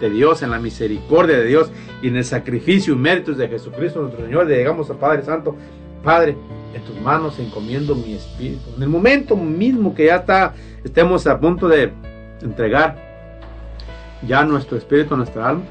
de 0.00 0.10
Dios, 0.10 0.42
en 0.42 0.50
la 0.50 0.58
misericordia 0.58 1.36
de 1.36 1.44
Dios 1.44 1.70
y 2.02 2.08
en 2.08 2.16
el 2.16 2.24
sacrificio 2.24 2.94
y 2.94 2.96
méritos 2.96 3.36
de 3.36 3.46
Jesucristo 3.46 4.00
nuestro 4.00 4.24
Señor, 4.24 4.46
le 4.46 4.56
llegamos 4.56 4.90
a 4.90 4.94
Padre 4.94 5.22
Santo, 5.22 5.54
Padre, 6.02 6.36
en 6.74 6.82
tus 6.82 7.00
manos 7.00 7.38
encomiendo 7.38 7.94
mi 7.94 8.14
espíritu. 8.14 8.70
En 8.76 8.82
el 8.82 8.88
momento 8.88 9.36
mismo 9.36 9.94
que 9.94 10.06
ya 10.06 10.16
está, 10.16 10.54
estemos 10.84 11.26
a 11.26 11.38
punto 11.38 11.68
de 11.68 11.92
entregar 12.42 12.96
ya 14.26 14.44
nuestro 14.44 14.76
espíritu, 14.76 15.16
nuestra 15.16 15.48
alma. 15.48 15.64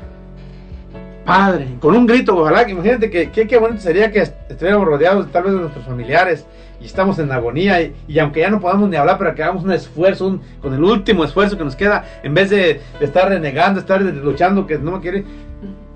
Padre, 1.26 1.68
con 1.80 1.96
un 1.96 2.08
grito, 2.08 2.36
ojalá 2.36 2.66
que 2.66 2.72
imagínate 2.72 3.10
que 3.10 3.30
qué 3.30 3.58
bonito 3.58 3.82
sería 3.82 4.12
que 4.12 4.22
estuviéramos 4.22 4.88
rodeados 4.88 5.32
tal 5.32 5.44
vez 5.44 5.54
de 5.54 5.60
nuestros 5.60 5.86
familiares 5.86 6.46
y 6.82 6.86
estamos 6.86 7.20
en 7.20 7.32
agonía 7.32 7.82
y, 8.08 8.20
aunque 8.20 8.40
ya 8.40 8.50
no 8.50 8.60
podamos 8.60 8.90
ni 8.90 8.96
hablar, 8.96 9.18
pero 9.18 9.36
que 9.36 9.44
hagamos 9.44 9.64
un 9.64 9.72
esfuerzo, 9.72 10.40
con 10.62 10.74
el 10.74 10.84
último 10.84 11.24
esfuerzo 11.24 11.58
que 11.58 11.64
nos 11.64 11.76
queda, 11.76 12.06
en 12.24 12.34
vez 12.34 12.50
de, 12.50 12.82
estar 13.00 13.30
renegando, 13.30 13.80
estar 13.80 14.02
luchando 14.02 14.66
que 14.66 14.78
no 14.78 14.94
me 14.94 15.00
quiere, 15.02 15.26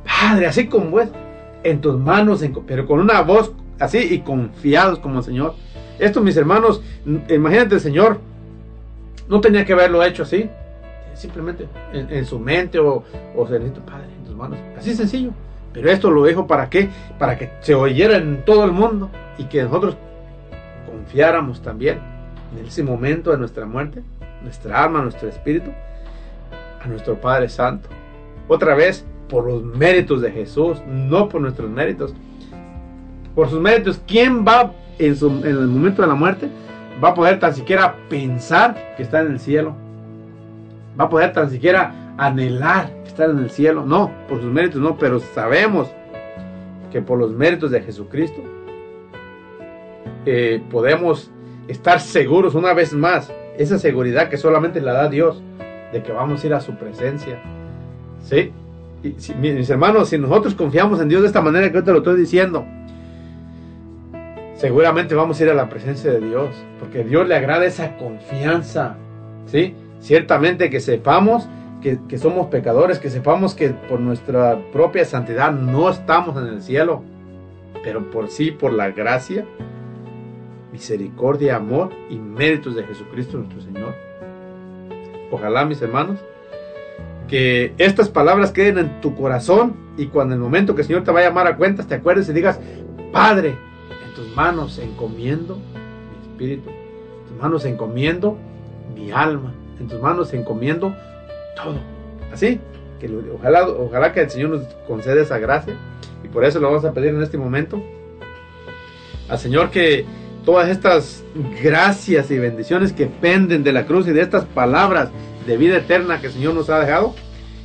Padre, 0.05 0.47
así 0.47 0.67
como 0.67 0.89
vos, 0.91 1.07
en 1.63 1.79
tus 1.79 1.97
manos, 1.97 2.43
pero 2.67 2.85
con 2.85 2.99
una 2.99 3.21
voz 3.21 3.53
así 3.83 3.99
y 3.99 4.19
confiados 4.19 4.99
como 4.99 5.19
el 5.19 5.23
Señor. 5.23 5.55
Esto, 5.99 6.21
mis 6.21 6.37
hermanos, 6.37 6.81
imagínate 7.29 7.75
el 7.75 7.81
Señor, 7.81 8.19
no 9.27 9.41
tenía 9.41 9.65
que 9.65 9.73
haberlo 9.73 10.03
hecho 10.03 10.23
así, 10.23 10.49
simplemente 11.13 11.67
en, 11.93 12.25
su 12.25 12.39
mente 12.39 12.79
o, 12.79 13.03
o 13.35 13.45
Padre, 13.45 13.65
en 13.65 14.25
tus 14.25 14.35
manos, 14.35 14.57
así 14.77 14.93
sencillo. 14.95 15.31
Pero 15.73 15.89
esto 15.89 16.11
lo 16.11 16.25
dijo 16.25 16.45
para 16.45 16.69
qué? 16.69 16.89
Para 17.17 17.37
que 17.37 17.51
se 17.61 17.73
oyera 17.73 18.17
en 18.17 18.45
todo 18.45 18.63
el 18.63 18.71
mundo 18.71 19.09
y 19.37 19.45
que 19.45 19.63
nosotros 19.63 19.97
confiáramos 20.85 21.61
también 21.61 21.99
en 22.57 22.65
ese 22.65 22.83
momento 22.83 23.31
de 23.31 23.37
nuestra 23.37 23.65
muerte, 23.65 24.03
nuestra 24.43 24.83
alma, 24.83 25.01
nuestro 25.01 25.27
espíritu, 25.29 25.71
a 26.81 26.87
nuestro 26.87 27.19
Padre 27.19 27.49
Santo. 27.49 27.89
Otra 28.47 28.75
vez, 28.75 29.05
por 29.29 29.45
los 29.45 29.63
méritos 29.63 30.21
de 30.21 30.31
Jesús, 30.31 30.81
no 30.87 31.27
por 31.29 31.41
nuestros 31.41 31.69
méritos, 31.69 32.13
por 33.35 33.49
sus 33.49 33.59
méritos, 33.59 34.01
¿quién 34.07 34.45
va 34.45 34.73
en, 34.99 35.15
el 35.43 35.67
momento 35.67 36.01
de 36.01 36.07
la 36.07 36.15
muerte? 36.15 36.49
Va 37.03 37.09
a 37.09 37.13
poder 37.13 37.39
tan 37.39 37.53
siquiera 37.53 37.95
pensar 38.09 38.95
que 38.95 39.03
está 39.03 39.21
en 39.21 39.31
el 39.31 39.39
cielo. 39.39 39.75
Va 40.99 41.05
a 41.05 41.09
poder 41.09 41.33
tan 41.33 41.49
siquiera 41.49 42.13
anhelar 42.17 42.91
estar 43.05 43.29
en 43.29 43.39
el 43.39 43.49
cielo. 43.49 43.85
No, 43.85 44.11
por 44.29 44.41
sus 44.41 44.51
méritos 44.51 44.81
no, 44.81 44.97
pero 44.97 45.19
sabemos 45.19 45.89
que 46.91 47.01
por 47.01 47.17
los 47.17 47.31
méritos 47.31 47.71
de 47.71 47.81
Jesucristo 47.81 48.41
eh, 50.25 50.61
podemos 50.69 51.31
estar 51.67 51.99
seguros 51.99 52.53
una 52.53 52.73
vez 52.73 52.93
más. 52.93 53.31
Esa 53.57 53.79
seguridad 53.79 54.29
que 54.29 54.37
solamente 54.37 54.81
la 54.81 54.93
da 54.93 55.09
Dios 55.09 55.41
de 55.91 56.03
que 56.03 56.11
vamos 56.11 56.43
a 56.43 56.47
ir 56.47 56.53
a 56.53 56.61
su 56.61 56.75
presencia. 56.75 57.39
¿Sí? 58.23 58.51
Si, 59.17 59.33
mis 59.33 59.69
hermanos, 59.69 60.09
si 60.09 60.17
nosotros 60.17 60.55
confiamos 60.55 61.01
en 61.01 61.09
Dios 61.09 61.21
de 61.21 61.27
esta 61.27 61.41
manera 61.41 61.69
que 61.69 61.75
yo 61.75 61.83
te 61.83 61.91
lo 61.91 61.97
estoy 61.97 62.17
diciendo, 62.17 62.65
seguramente 64.63 65.13
vamos 65.13 65.37
a 65.37 65.43
ir 65.43 65.49
a 65.49 65.53
la 65.53 65.67
presencia 65.67 66.09
de 66.09 66.21
Dios, 66.21 66.55
porque 66.79 67.03
Dios 67.03 67.27
le 67.27 67.35
agrada 67.35 67.65
esa 67.65 67.97
confianza, 67.97 68.95
¿sí? 69.45 69.75
Ciertamente 69.99 70.69
que 70.69 70.79
sepamos 70.79 71.49
que, 71.81 71.99
que, 72.07 72.17
somos 72.17 72.47
pecadores, 72.47 72.97
que 72.97 73.09
sepamos 73.09 73.55
que 73.55 73.71
por 73.71 73.99
nuestra 73.99 74.57
propia 74.71 75.03
santidad 75.03 75.51
no 75.51 75.89
estamos 75.89 76.41
en 76.41 76.47
el 76.47 76.61
cielo, 76.61 77.03
pero 77.83 78.09
por 78.09 78.29
sí, 78.29 78.51
por 78.51 78.71
la 78.71 78.91
gracia 78.91 79.45
misericordia, 80.71 81.57
amor 81.57 81.89
y 82.09 82.15
méritos 82.15 82.73
de 82.77 82.85
Jesucristo 82.85 83.39
nuestro 83.39 83.59
Señor. 83.59 83.93
Ojalá, 85.29 85.65
mis 85.65 85.81
hermanos, 85.81 86.19
que 87.27 87.73
estas 87.77 88.07
palabras 88.07 88.53
queden 88.53 88.77
en 88.77 89.01
tu 89.01 89.13
corazón 89.13 89.75
y 89.97 90.05
cuando 90.05 90.35
el 90.35 90.39
momento 90.39 90.73
que 90.73 90.83
el 90.83 90.87
Señor 90.87 91.03
te 91.03 91.11
va 91.11 91.19
a 91.19 91.23
llamar 91.23 91.47
a 91.47 91.57
cuentas, 91.57 91.85
te 91.85 91.95
acuerdes 91.95 92.29
y 92.29 92.33
digas, 92.33 92.61
Padre, 93.11 93.57
tus 94.23 94.35
manos 94.35 94.79
encomiendo 94.79 95.57
mi 95.57 96.31
espíritu, 96.31 96.69
en 96.69 97.27
tus 97.27 97.37
manos 97.41 97.65
encomiendo 97.65 98.37
mi 98.95 99.11
alma, 99.11 99.53
en 99.79 99.87
tus 99.87 100.01
manos 100.01 100.33
encomiendo 100.33 100.95
todo. 101.55 101.75
Así, 102.31 102.59
que 102.99 103.09
ojalá, 103.33 103.67
ojalá 103.67 104.13
que 104.13 104.21
el 104.21 104.29
Señor 104.29 104.51
nos 104.51 104.63
conceda 104.87 105.21
esa 105.21 105.37
gracia 105.39 105.75
y 106.23 106.29
por 106.29 106.45
eso 106.45 106.59
lo 106.59 106.67
vamos 106.67 106.85
a 106.85 106.93
pedir 106.93 107.09
en 107.09 107.21
este 107.21 107.37
momento 107.37 107.83
al 109.27 109.37
Señor 109.37 109.71
que 109.71 110.05
todas 110.45 110.69
estas 110.69 111.23
gracias 111.61 112.31
y 112.31 112.39
bendiciones 112.39 112.93
que 112.93 113.07
penden 113.07 113.63
de 113.63 113.73
la 113.73 113.85
cruz 113.85 114.07
y 114.07 114.11
de 114.11 114.21
estas 114.21 114.45
palabras 114.45 115.09
de 115.45 115.57
vida 115.57 115.77
eterna 115.77 116.21
que 116.21 116.27
el 116.27 116.33
Señor 116.33 116.53
nos 116.53 116.69
ha 116.69 116.79
dejado 116.79 117.13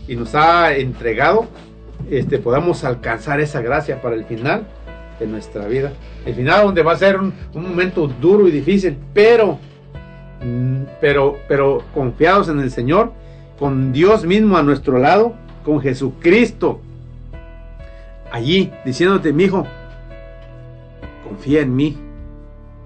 y 0.09 0.16
nos 0.16 0.35
ha 0.35 0.74
entregado, 0.74 1.47
este, 2.10 2.39
podamos 2.39 2.82
alcanzar 2.82 3.40
esa 3.40 3.60
gracia 3.60 4.02
para 4.02 4.16
el 4.16 4.24
final 4.24 4.66
de 5.19 5.27
nuestra 5.27 5.66
vida. 5.66 5.93
El 6.24 6.35
final 6.35 6.66
donde 6.66 6.82
va 6.82 6.93
a 6.93 6.97
ser 6.97 7.19
un, 7.19 7.32
momento 7.55 8.07
duro 8.07 8.49
y 8.49 8.51
difícil, 8.51 8.97
pero, 9.12 9.59
mm, 10.45 10.82
pero, 11.01 11.39
pero 11.49 11.82
confiados 11.95 12.49
en 12.49 12.61
el 12.61 12.70
Señor, 12.70 13.12
con 13.59 13.93
Dios 13.93 14.24
mismo 14.24 14.57
a 14.57 14.62
nuestro 14.62 14.99
lado, 14.99 15.35
con 15.65 15.81
Jesucristo 15.81 16.81
allí, 18.31 18.70
diciéndote, 18.85 19.32
mi 19.32 19.45
hijo, 19.45 19.66
confía 21.27 21.62
en 21.62 21.74
mí, 21.74 21.97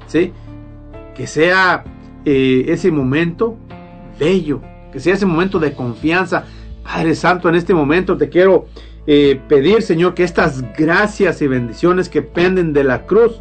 ¿sí? 0.06 0.32
Que 1.14 1.26
sea 1.26 1.84
eh, 2.24 2.64
ese 2.68 2.90
momento 2.90 3.56
bello, 4.18 4.60
que 4.92 5.00
sea 5.00 5.14
ese 5.14 5.26
momento 5.26 5.58
de 5.58 5.72
confianza. 5.74 6.44
Padre 6.82 7.14
Santo, 7.14 7.48
en 7.48 7.54
este 7.54 7.74
momento 7.74 8.16
te 8.16 8.28
quiero 8.28 8.66
eh, 9.06 9.40
pedir, 9.48 9.82
Señor, 9.82 10.14
que 10.14 10.24
estas 10.24 10.62
gracias 10.76 11.42
y 11.42 11.48
bendiciones 11.48 12.08
que 12.08 12.22
penden 12.22 12.72
de 12.72 12.84
la 12.84 13.06
cruz 13.06 13.40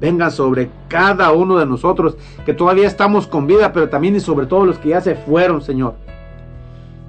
vengan 0.00 0.30
sobre 0.30 0.70
cada 0.88 1.32
uno 1.32 1.58
de 1.58 1.66
nosotros, 1.66 2.16
que 2.46 2.54
todavía 2.54 2.86
estamos 2.86 3.26
con 3.26 3.46
vida, 3.46 3.72
pero 3.72 3.88
también 3.88 4.14
y 4.14 4.20
sobre 4.20 4.46
todo 4.46 4.64
los 4.64 4.78
que 4.78 4.90
ya 4.90 5.00
se 5.00 5.16
fueron, 5.16 5.60
Señor. 5.60 5.94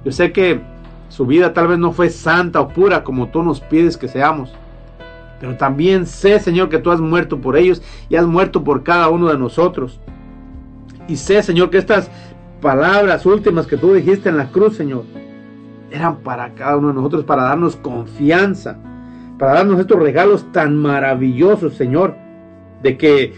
Yo 0.04 0.12
sé 0.12 0.32
que 0.32 0.60
su 1.08 1.26
vida 1.26 1.52
tal 1.52 1.68
vez 1.68 1.78
no 1.78 1.92
fue 1.92 2.10
santa 2.10 2.60
o 2.60 2.68
pura 2.68 3.04
como 3.04 3.28
tú 3.28 3.42
nos 3.42 3.60
pides 3.60 3.96
que 3.96 4.08
seamos. 4.08 4.52
Pero 5.40 5.56
también 5.56 6.06
sé, 6.06 6.38
Señor, 6.38 6.68
que 6.68 6.78
tú 6.78 6.90
has 6.90 7.00
muerto 7.00 7.40
por 7.40 7.56
ellos 7.56 7.82
y 8.08 8.16
has 8.16 8.26
muerto 8.26 8.62
por 8.62 8.82
cada 8.82 9.08
uno 9.08 9.28
de 9.28 9.38
nosotros. 9.38 9.98
Y 11.08 11.16
sé, 11.16 11.42
Señor, 11.42 11.70
que 11.70 11.78
estas 11.78 12.10
palabras 12.60 13.24
últimas 13.24 13.66
que 13.66 13.76
tú 13.76 13.92
dijiste 13.92 14.28
en 14.28 14.36
la 14.36 14.50
cruz, 14.50 14.76
Señor, 14.76 15.04
eran 15.90 16.18
para 16.18 16.54
cada 16.54 16.76
uno 16.76 16.88
de 16.88 16.94
nosotros, 16.94 17.24
para 17.24 17.44
darnos 17.44 17.76
confianza, 17.76 18.78
para 19.38 19.54
darnos 19.54 19.80
estos 19.80 19.98
regalos 19.98 20.50
tan 20.52 20.76
maravillosos, 20.76 21.74
Señor, 21.74 22.14
de 22.82 22.96
que 22.96 23.32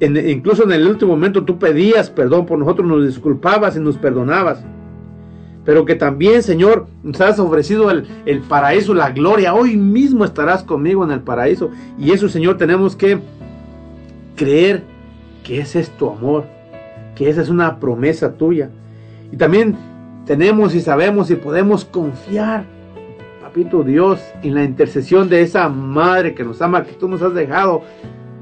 incluso 0.00 0.64
en 0.64 0.72
el 0.72 0.86
último 0.86 1.12
momento 1.12 1.44
tú 1.44 1.58
pedías 1.58 2.10
perdón 2.10 2.46
por 2.46 2.58
nosotros, 2.58 2.86
nos 2.86 3.06
disculpabas 3.06 3.76
y 3.76 3.80
nos 3.80 3.98
perdonabas 3.98 4.64
pero 5.64 5.84
que 5.84 5.94
también, 5.94 6.42
Señor, 6.42 6.86
nos 7.02 7.20
has 7.20 7.38
ofrecido 7.38 7.90
el, 7.90 8.06
el 8.26 8.40
paraíso, 8.40 8.94
la 8.94 9.10
gloria. 9.10 9.54
Hoy 9.54 9.76
mismo 9.76 10.24
estarás 10.24 10.62
conmigo 10.62 11.04
en 11.04 11.10
el 11.10 11.20
paraíso. 11.20 11.70
Y 11.98 12.12
eso, 12.12 12.28
Señor, 12.28 12.56
tenemos 12.56 12.96
que 12.96 13.20
creer 14.36 14.82
que 15.44 15.60
ese 15.60 15.80
es 15.80 15.90
tu 15.90 16.10
amor, 16.10 16.46
que 17.14 17.28
esa 17.28 17.42
es 17.42 17.50
una 17.50 17.78
promesa 17.78 18.32
tuya. 18.32 18.70
Y 19.30 19.36
también 19.36 19.76
tenemos 20.30 20.76
y 20.76 20.80
sabemos 20.80 21.28
y 21.32 21.34
podemos 21.34 21.84
confiar, 21.84 22.62
Papito 23.42 23.82
Dios, 23.82 24.20
en 24.44 24.54
la 24.54 24.62
intercesión 24.62 25.28
de 25.28 25.42
esa 25.42 25.68
Madre 25.68 26.36
que 26.36 26.44
nos 26.44 26.62
ama, 26.62 26.84
que 26.84 26.92
tú 26.92 27.08
nos 27.08 27.20
has 27.20 27.34
dejado 27.34 27.82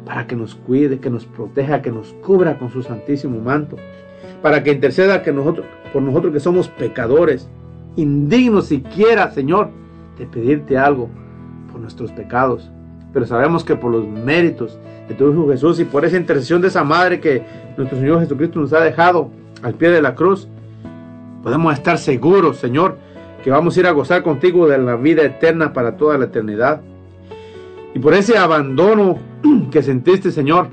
para 0.04 0.26
que 0.26 0.36
nos 0.36 0.54
cuide, 0.54 0.98
que 0.98 1.08
nos 1.08 1.24
proteja, 1.24 1.80
que 1.80 1.90
nos 1.90 2.08
cubra 2.22 2.58
con 2.58 2.70
su 2.70 2.82
santísimo 2.82 3.40
manto 3.40 3.76
para 4.42 4.62
que 4.62 4.72
interceda 4.72 5.22
que 5.22 5.32
nosotros, 5.32 5.64
por 5.90 6.02
nosotros 6.02 6.34
que 6.34 6.40
somos 6.40 6.68
pecadores, 6.68 7.48
indignos 7.96 8.66
siquiera, 8.66 9.30
Señor, 9.30 9.70
de 10.18 10.26
pedirte 10.26 10.76
algo 10.76 11.08
por 11.72 11.80
nuestros 11.80 12.12
pecados. 12.12 12.70
Pero 13.14 13.24
sabemos 13.24 13.64
que 13.64 13.76
por 13.76 13.90
los 13.90 14.06
méritos 14.06 14.78
de 15.08 15.14
tu 15.14 15.32
Hijo 15.32 15.48
Jesús 15.48 15.80
y 15.80 15.86
por 15.86 16.04
esa 16.04 16.18
intercesión 16.18 16.60
de 16.60 16.68
esa 16.68 16.84
Madre 16.84 17.18
que 17.18 17.42
nuestro 17.78 17.98
Señor 17.98 18.20
Jesucristo 18.20 18.60
nos 18.60 18.74
ha 18.74 18.80
dejado 18.80 19.30
al 19.62 19.72
pie 19.72 19.88
de 19.88 20.02
la 20.02 20.14
cruz, 20.14 20.48
podemos 21.42 21.74
estar 21.74 21.98
seguros, 21.98 22.58
Señor, 22.58 22.98
que 23.42 23.50
vamos 23.50 23.76
a 23.76 23.80
ir 23.80 23.86
a 23.86 23.92
gozar 23.92 24.22
contigo 24.22 24.66
de 24.68 24.78
la 24.78 24.96
vida 24.96 25.22
eterna 25.22 25.72
para 25.72 25.96
toda 25.96 26.18
la 26.18 26.26
eternidad. 26.26 26.80
Y 27.94 27.98
por 27.98 28.14
ese 28.14 28.36
abandono 28.36 29.18
que 29.70 29.82
sentiste, 29.82 30.30
Señor, 30.30 30.68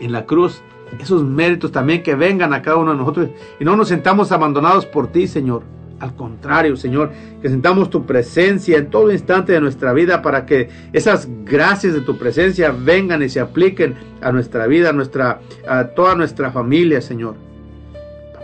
en 0.00 0.12
la 0.12 0.26
cruz, 0.26 0.62
esos 1.00 1.24
méritos 1.24 1.72
también 1.72 2.02
que 2.02 2.14
vengan 2.14 2.52
a 2.52 2.62
cada 2.62 2.76
uno 2.76 2.92
de 2.92 2.98
nosotros 2.98 3.28
y 3.58 3.64
no 3.64 3.76
nos 3.76 3.88
sentamos 3.88 4.32
abandonados 4.32 4.86
por 4.86 5.08
ti, 5.08 5.26
Señor. 5.26 5.62
Al 5.98 6.14
contrario, 6.14 6.76
Señor, 6.76 7.10
que 7.40 7.48
sentamos 7.48 7.88
tu 7.88 8.04
presencia 8.04 8.76
en 8.76 8.90
todo 8.90 9.10
instante 9.10 9.52
de 9.52 9.60
nuestra 9.62 9.94
vida 9.94 10.20
para 10.20 10.44
que 10.44 10.68
esas 10.92 11.26
gracias 11.44 11.94
de 11.94 12.02
tu 12.02 12.18
presencia 12.18 12.70
vengan 12.70 13.22
y 13.22 13.30
se 13.30 13.40
apliquen 13.40 13.94
a 14.20 14.30
nuestra 14.30 14.66
vida, 14.66 14.90
a, 14.90 14.92
nuestra, 14.92 15.40
a 15.66 15.84
toda 15.88 16.14
nuestra 16.14 16.50
familia, 16.50 17.00
Señor. 17.00 17.45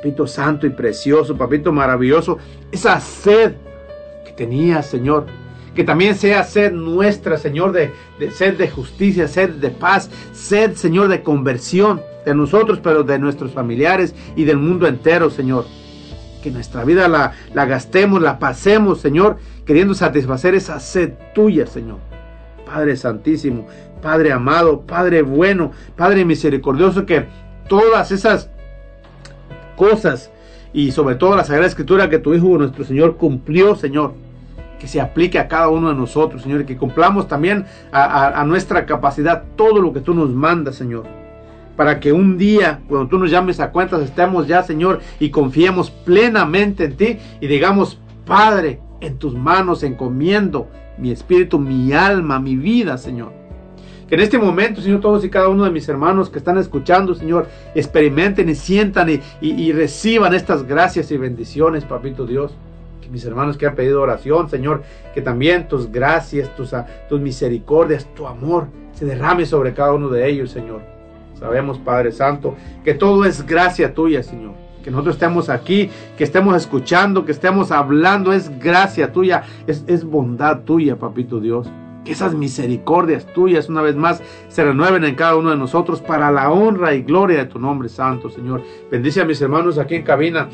Papito 0.03 0.27
santo 0.27 0.66
y 0.66 0.70
precioso, 0.70 1.37
papito 1.37 1.70
maravilloso, 1.70 2.37
esa 2.73 2.99
sed 2.99 3.53
que 4.24 4.33
tenías, 4.33 4.85
Señor, 4.87 5.27
que 5.77 5.85
también 5.85 6.16
sea 6.16 6.43
sed 6.43 6.73
nuestra, 6.73 7.39
Señor, 7.39 7.70
de, 7.70 7.93
de 8.19 8.33
sed 8.33 8.59
de 8.59 8.69
justicia, 8.69 9.29
sed 9.29 9.51
de 9.51 9.70
paz, 9.70 10.11
sed, 10.33 10.74
Señor, 10.74 11.07
de 11.07 11.23
conversión 11.23 12.03
de 12.27 12.35
nosotros, 12.35 12.81
pero 12.83 13.05
de 13.05 13.20
nuestros 13.20 13.53
familiares 13.53 14.12
y 14.35 14.43
del 14.43 14.57
mundo 14.59 14.89
entero, 14.89 15.31
Señor. 15.31 15.66
Que 16.43 16.51
nuestra 16.51 16.85
vida 16.85 17.07
la, 17.07 17.35
la 17.55 17.65
gastemos, 17.66 18.20
la 18.20 18.41
pasemos, 18.41 19.01
Señor, 19.01 19.37
queriendo 19.65 19.95
satisfacer 19.95 20.57
esa 20.57 20.81
sed 20.81 21.12
tuya, 21.33 21.69
Señor. 21.69 21.99
Padre 22.66 22.97
Santísimo, 22.97 23.69
Padre 24.03 24.33
amado, 24.33 24.81
Padre 24.81 25.23
bueno, 25.23 25.70
Padre 25.95 26.24
misericordioso, 26.24 27.07
que 27.07 27.27
todas 27.69 28.11
esas 28.11 28.51
cosas 29.77 30.31
y 30.73 30.90
sobre 30.93 31.16
todo 31.16 31.36
la 31.36 31.44
Sagrada 31.44 31.66
Escritura 31.69 32.09
que 32.09 32.19
tu 32.19 32.32
Hijo 32.35 32.57
nuestro 32.59 32.85
Señor 32.85 33.16
cumplió, 33.16 33.74
Señor, 33.77 34.15
que 34.78 34.89
se 34.89 35.01
aplique 35.01 35.39
a 35.39 35.47
cada 35.49 35.69
uno 35.69 35.90
de 35.90 35.94
nosotros, 35.94 36.43
Señor, 36.43 36.62
y 36.62 36.65
que 36.65 36.77
cumplamos 36.77 37.28
también 37.28 37.66
a, 37.93 38.40
a- 38.40 38.44
nuestra 38.44 38.85
capacidad 38.86 39.44
todo 39.55 39.81
lo 39.81 39.93
que 39.93 40.01
tú 40.01 40.12
nos 40.15 40.31
mandas, 40.31 40.74
Señor. 40.74 41.05
Para 41.77 42.01
que 42.01 42.12
un 42.12 42.36
día, 42.36 42.81
cuando 42.89 43.09
tú 43.09 43.19
nos 43.19 43.31
llames 43.31 43.61
a 43.61 43.70
cuentas, 43.70 44.03
estemos 44.03 44.47
ya, 44.49 44.62
Señor, 44.62 45.01
y 45.20 45.31
confiemos 45.31 45.90
plenamente 45.90 46.85
en 46.85 46.97
ti 46.97 47.19
y 47.40 47.47
digamos, 47.47 47.99
Padre, 48.27 48.81
en 49.01 49.19
tus 49.19 49.35
manos 49.35 49.82
encomiendo 49.82 50.69
mi 50.99 51.11
espíritu, 51.11 51.59
mi 51.59 51.93
alma, 51.93 52.39
mi 52.40 52.57
vida, 52.57 52.99
Señor. 52.99 53.32
En 54.12 54.20
este 54.20 54.36
momento, 54.39 54.82
Señor, 54.82 55.01
todos 55.01 55.24
y 55.24 55.30
cada 55.30 55.48
uno 55.48 55.64
de 55.64 55.70
mis 55.70 55.89
hermanos 55.89 56.28
que 56.28 56.36
están 56.36 56.59
escuchando, 56.59 57.14
Señor, 57.14 57.47
experimenten 57.74 58.47
y 58.51 58.55
sientan 58.55 59.09
y, 59.09 59.20
y- 59.40 59.72
reciban 59.72 60.34
estas 60.34 60.66
gracias 60.68 61.10
y 61.10 61.16
bendiciones, 61.16 61.86
Papito 61.86 62.26
Dios. 62.26 62.52
Mis 63.10 63.24
hermanos 63.24 63.56
que 63.56 63.64
han 63.66 63.74
pedido 63.74 64.02
oración, 64.02 64.51
Señor, 64.51 64.82
que 65.14 65.22
también 65.22 65.66
tus 65.66 65.90
gracias, 65.90 66.55
tus, 66.55 66.74
ah, 66.74 66.86
tus 67.09 67.22
misericordias, 67.22 68.06
tu 68.14 68.26
amor 68.26 68.66
se 68.93 69.06
derrame 69.06 69.47
sobre 69.47 69.72
cada 69.72 69.94
uno 69.94 70.10
de 70.10 70.28
ellos, 70.28 70.51
Señor. 70.51 70.82
Sabemos, 71.39 71.78
Padre 71.78 72.12
Santo, 72.12 72.55
que 72.84 72.93
todo 72.93 73.24
es 73.24 73.47
gracia 73.47 73.94
tuya, 73.94 74.22
Señor. 74.22 74.52
Que 74.84 74.90
nosotros 74.90 75.14
estemos 75.14 75.48
aquí, 75.48 75.89
que 76.18 76.24
estemos 76.24 76.55
escuchando, 76.55 77.24
que 77.24 77.32
estemos 77.32 77.70
hablando, 77.70 78.34
es 78.34 78.59
gracia 78.59 79.10
tuya, 79.10 79.44
es, 79.66 79.84
es 79.86 80.05
bondad 80.05 80.60
tuya, 80.64 80.97
Papito 80.97 81.40
Dios. 81.40 81.66
Que 82.05 82.12
esas 82.12 82.35
misericordias 82.35 83.27
tuyas 83.27 83.69
una 83.69 83.83
vez 83.83 83.95
más 83.95 84.23
se 84.49 84.65
renueven 84.65 85.05
en 85.05 85.15
cada 85.15 85.37
uno 85.37 85.51
de 85.51 85.57
nosotros 85.57 86.01
para 86.01 86.31
la 86.33 86.51
honra 86.51 86.95
y 86.95 87.03
gloria 87.03 87.39
de 87.39 87.47
tu 87.47 87.59
nombre 87.59 87.89
santo, 87.89 88.29
Señor. 88.29 88.62
Bendice 88.91 89.20
a 89.20 89.24
mis 89.24 89.41
hermanos 89.41 89.79
aquí 89.79 89.97
en 89.97 90.03
cabina, 90.03 90.49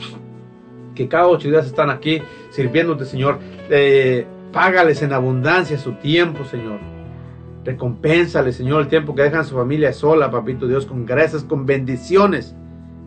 que 0.95 1.09
cada 1.09 1.27
ocho 1.29 1.49
días 1.49 1.67
están 1.67 1.91
aquí 1.91 2.21
sirviéndote, 2.51 3.05
Señor. 3.05 3.39
Eh, 3.71 4.27
págales 4.53 5.03
en 5.03 5.13
abundancia 5.13 5.79
su 5.79 5.93
tiempo, 5.93 6.45
Señor. 6.45 6.81
Recompénsales, 7.65 8.57
Señor, 8.57 8.83
el 8.83 8.89
tiempo 8.89 9.15
que 9.15 9.23
dejan 9.23 9.45
su 9.45 9.55
familia 9.55 9.93
sola, 9.93 10.31
Papito 10.31 10.67
Dios, 10.67 10.87
con 10.87 11.05
gracias, 11.05 11.45
con 11.45 11.67
bendiciones. 11.67 12.55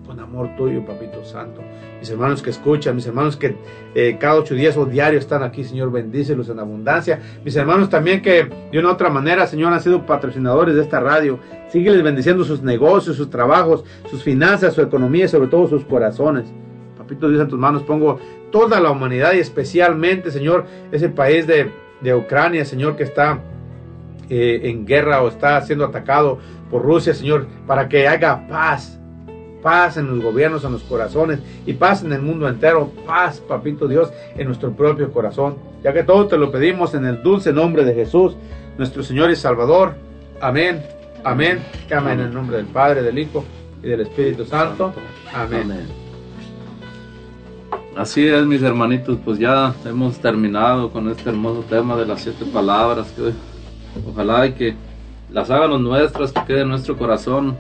con 0.05 0.19
amor 0.19 0.49
tuyo, 0.57 0.85
Papito 0.85 1.23
Santo. 1.23 1.61
Mis 2.01 2.09
hermanos 2.09 2.41
que 2.41 2.49
escuchan, 2.49 2.95
mis 2.95 3.05
hermanos 3.05 3.37
que 3.37 3.55
eh, 3.93 4.17
cada 4.19 4.39
ocho 4.39 4.55
días 4.55 4.75
o 4.75 4.87
diario 4.87 5.19
están 5.19 5.43
aquí, 5.43 5.63
Señor, 5.63 5.91
bendícelos 5.91 6.49
en 6.49 6.57
abundancia. 6.57 7.21
Mis 7.45 7.55
hermanos 7.55 7.91
también 7.91 8.23
que 8.23 8.49
de 8.71 8.79
una 8.79 8.89
otra 8.89 9.11
manera, 9.11 9.45
Señor, 9.45 9.71
han 9.71 9.81
sido 9.81 10.03
patrocinadores 10.03 10.73
de 10.73 10.81
esta 10.81 10.99
radio. 10.99 11.37
Sígueles 11.69 12.01
bendiciendo 12.01 12.43
sus 12.43 12.63
negocios, 12.63 13.17
sus 13.17 13.29
trabajos, 13.29 13.85
sus 14.09 14.23
finanzas, 14.23 14.73
su 14.73 14.81
economía 14.81 15.25
y 15.25 15.27
sobre 15.27 15.47
todo 15.47 15.67
sus 15.67 15.85
corazones. 15.85 16.51
Papito 16.97 17.29
Dios, 17.29 17.39
en 17.39 17.49
tus 17.49 17.59
manos 17.59 17.83
pongo 17.83 18.19
toda 18.51 18.79
la 18.79 18.89
humanidad 18.89 19.33
y 19.33 19.37
especialmente, 19.39 20.31
Señor, 20.31 20.65
ese 20.91 21.07
país 21.09 21.45
de, 21.45 21.71
de 22.01 22.15
Ucrania, 22.15 22.65
Señor, 22.65 22.95
que 22.95 23.03
está 23.03 23.41
eh, 24.27 24.61
en 24.71 24.87
guerra 24.87 25.21
o 25.21 25.27
está 25.27 25.61
siendo 25.61 25.85
atacado 25.85 26.39
por 26.71 26.81
Rusia, 26.81 27.13
Señor, 27.13 27.47
para 27.67 27.89
que 27.89 28.07
haga 28.07 28.47
paz, 28.47 28.99
paz 29.61 29.97
en 29.97 30.07
los 30.07 30.23
gobiernos, 30.23 30.63
en 30.63 30.73
los 30.73 30.83
corazones 30.83 31.39
y 31.65 31.73
paz 31.73 32.03
en 32.03 32.13
el 32.13 32.21
mundo 32.21 32.47
entero, 32.47 32.91
paz, 33.05 33.39
papito 33.39 33.88
Dios, 33.88 34.11
en 34.35 34.47
nuestro 34.47 34.71
propio 34.71 35.11
corazón, 35.11 35.57
ya 35.83 35.93
que 35.93 36.03
todo 36.03 36.27
te 36.27 36.38
lo 36.38 36.51
pedimos 36.51 36.93
en 36.93 37.05
el 37.05 37.21
dulce 37.21 37.53
nombre 37.53 37.83
de 37.85 37.93
Jesús, 37.93 38.35
nuestro 38.77 39.03
Señor 39.03 39.31
y 39.31 39.35
Salvador. 39.35 39.93
Amén, 40.41 40.83
amén, 41.23 41.63
amén, 41.91 42.19
en 42.19 42.25
el 42.27 42.33
nombre 42.33 42.57
del 42.57 42.67
Padre, 42.67 43.01
del 43.01 43.19
Hijo 43.19 43.43
y 43.83 43.88
del 43.88 44.01
Espíritu 44.01 44.45
Santo. 44.45 44.93
Amén. 45.33 45.88
Así 47.95 48.25
es, 48.25 48.45
mis 48.45 48.63
hermanitos, 48.63 49.17
pues 49.23 49.38
ya 49.38 49.75
hemos 49.85 50.17
terminado 50.19 50.91
con 50.91 51.09
este 51.09 51.29
hermoso 51.29 51.63
tema 51.63 51.97
de 51.97 52.05
las 52.05 52.21
siete 52.21 52.45
palabras. 52.45 53.13
Ojalá 54.09 54.47
y 54.47 54.53
que 54.53 54.75
las 55.29 55.51
háganos 55.51 55.81
nuestras, 55.81 56.31
que 56.31 56.41
quede 56.45 56.61
en 56.61 56.69
nuestro 56.69 56.97
corazón. 56.97 57.57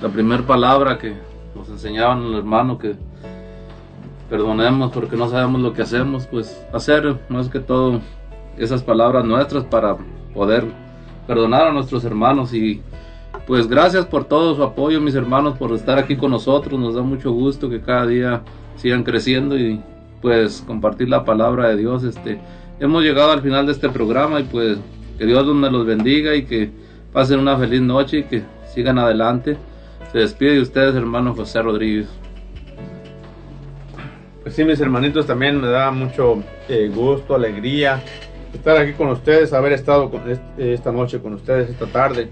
La 0.00 0.10
primera 0.10 0.42
palabra 0.42 0.98
que 0.98 1.14
nos 1.54 1.70
enseñaban 1.70 2.22
el 2.22 2.34
hermano 2.34 2.76
que 2.76 2.96
perdonemos 4.28 4.92
porque 4.92 5.16
no 5.16 5.28
sabemos 5.28 5.60
lo 5.62 5.72
que 5.72 5.82
hacemos, 5.82 6.26
pues 6.26 6.62
hacer 6.72 7.18
más 7.30 7.48
que 7.48 7.60
todo 7.60 8.00
esas 8.58 8.82
palabras 8.82 9.24
nuestras 9.24 9.64
para 9.64 9.96
poder 10.34 10.64
perdonar 11.26 11.68
a 11.68 11.72
nuestros 11.72 12.04
hermanos. 12.04 12.52
Y 12.52 12.82
pues 13.46 13.68
gracias 13.68 14.04
por 14.04 14.24
todo 14.24 14.54
su 14.54 14.62
apoyo 14.62 15.00
mis 15.00 15.14
hermanos 15.14 15.56
por 15.56 15.72
estar 15.72 15.98
aquí 15.98 16.16
con 16.16 16.30
nosotros. 16.30 16.78
Nos 16.78 16.94
da 16.94 17.02
mucho 17.02 17.32
gusto 17.32 17.70
que 17.70 17.80
cada 17.80 18.06
día 18.06 18.42
sigan 18.76 19.02
creciendo 19.02 19.58
y 19.58 19.80
pues 20.20 20.62
compartir 20.66 21.08
la 21.08 21.24
palabra 21.24 21.68
de 21.68 21.76
Dios. 21.76 22.04
Este 22.04 22.38
hemos 22.80 23.02
llegado 23.02 23.32
al 23.32 23.40
final 23.40 23.64
de 23.64 23.72
este 23.72 23.88
programa 23.88 24.40
y 24.40 24.44
pues 24.44 24.78
que 25.16 25.24
Dios 25.24 25.46
me 25.46 25.70
los 25.70 25.86
bendiga 25.86 26.34
y 26.34 26.44
que 26.44 26.70
pasen 27.14 27.38
una 27.38 27.56
feliz 27.56 27.80
noche 27.80 28.18
y 28.18 28.24
que 28.24 28.42
sigan 28.74 28.98
adelante 28.98 29.56
se 30.12 30.18
despide 30.18 30.52
de 30.54 30.60
ustedes 30.60 30.94
hermano 30.94 31.34
José 31.34 31.62
Rodríguez 31.62 32.08
Pues 34.42 34.54
sí, 34.54 34.64
mis 34.64 34.80
hermanitos, 34.80 35.26
también 35.26 35.60
me 35.60 35.68
da 35.68 35.90
mucho 35.90 36.42
eh, 36.68 36.90
gusto, 36.94 37.34
alegría 37.34 38.00
estar 38.54 38.76
aquí 38.78 38.92
con 38.92 39.08
ustedes, 39.08 39.52
haber 39.52 39.72
estado 39.72 40.08
con 40.10 40.30
est- 40.30 40.40
esta 40.58 40.90
noche 40.92 41.20
con 41.20 41.34
ustedes, 41.34 41.68
esta 41.68 41.86
tarde, 41.86 42.30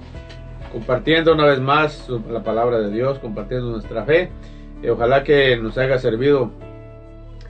compartiendo 0.73 1.35
una 1.35 1.45
vez 1.45 1.61
más 1.61 2.09
la 2.31 2.43
palabra 2.43 2.79
de 2.79 2.91
Dios, 2.91 3.19
compartiendo 3.19 3.71
nuestra 3.71 4.05
fe. 4.05 4.31
Eh, 4.83 4.91
ojalá 4.91 5.23
que 5.23 5.57
nos 5.59 5.77
haya 5.77 5.99
servido 5.99 6.51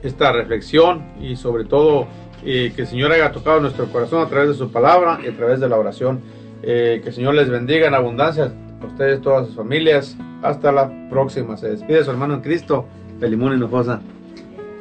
esta 0.03 0.31
reflexión 0.33 1.03
y 1.21 1.35
sobre 1.37 1.63
todo 1.65 2.07
eh, 2.43 2.73
que 2.75 2.81
el 2.81 2.87
Señor 2.87 3.11
haya 3.13 3.31
tocado 3.31 3.61
nuestro 3.61 3.85
corazón 3.85 4.21
a 4.25 4.27
través 4.29 4.49
de 4.49 4.55
su 4.55 4.69
palabra 4.71 5.19
y 5.23 5.27
a 5.27 5.37
través 5.37 5.59
de 5.59 5.69
la 5.69 5.77
oración. 5.77 6.21
Eh, 6.63 6.99
que 7.03 7.09
el 7.09 7.15
Señor 7.15 7.35
les 7.35 7.49
bendiga 7.49 7.87
en 7.87 7.93
abundancia 7.93 8.51
a 8.85 8.87
ustedes, 8.87 9.21
todas 9.21 9.47
sus 9.47 9.55
familias. 9.55 10.15
Hasta 10.41 10.71
la 10.71 10.91
próxima. 11.09 11.57
Se 11.57 11.69
despide 11.69 12.03
su 12.03 12.11
hermano 12.11 12.35
en 12.35 12.41
Cristo, 12.41 12.85
Felimón 13.19 13.53
Hinojosa. 13.53 14.01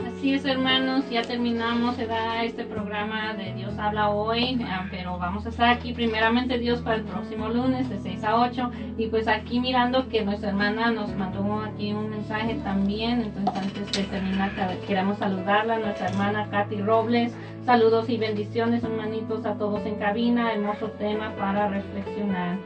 Así 0.07 0.33
es, 0.33 0.45
hermanos, 0.47 1.05
ya 1.11 1.21
terminamos 1.21 1.97
este 2.43 2.65
programa 2.65 3.35
de 3.35 3.53
Dios 3.53 3.77
habla 3.79 4.09
hoy, 4.09 4.59
ah, 4.67 4.87
pero 4.91 5.19
vamos 5.19 5.45
a 5.45 5.51
estar 5.51 5.69
aquí 5.69 5.93
primeramente 5.93 6.57
Dios 6.59 6.81
para 6.81 6.97
el 6.97 7.03
próximo 7.03 7.49
lunes 7.51 7.91
de 7.91 7.99
6 7.99 8.25
a 8.25 8.41
8 8.41 8.71
y 8.97 9.09
pues 9.09 9.29
aquí 9.29 9.61
mirando 9.61 10.09
que 10.09 10.25
nuestra 10.25 10.49
hermana 10.49 10.91
nos 10.91 11.15
mandó 11.15 11.61
aquí 11.61 11.93
un 11.93 12.09
mensaje 12.09 12.55
también, 12.65 13.21
entonces 13.21 13.55
antes 13.55 13.93
de 13.93 14.03
terminar 14.05 14.51
que- 14.55 14.87
queremos 14.87 15.19
saludarla, 15.19 15.79
nuestra 15.79 16.09
hermana 16.09 16.49
Katy 16.51 16.81
Robles, 16.81 17.35
saludos 17.67 18.09
y 18.09 18.17
bendiciones 18.17 18.83
hermanitos 18.83 19.45
a 19.45 19.55
todos 19.55 19.85
en 19.85 19.97
cabina, 19.97 20.55
hermoso 20.55 20.87
tema 20.99 21.35
para 21.37 21.69
reflexionar. 21.69 22.57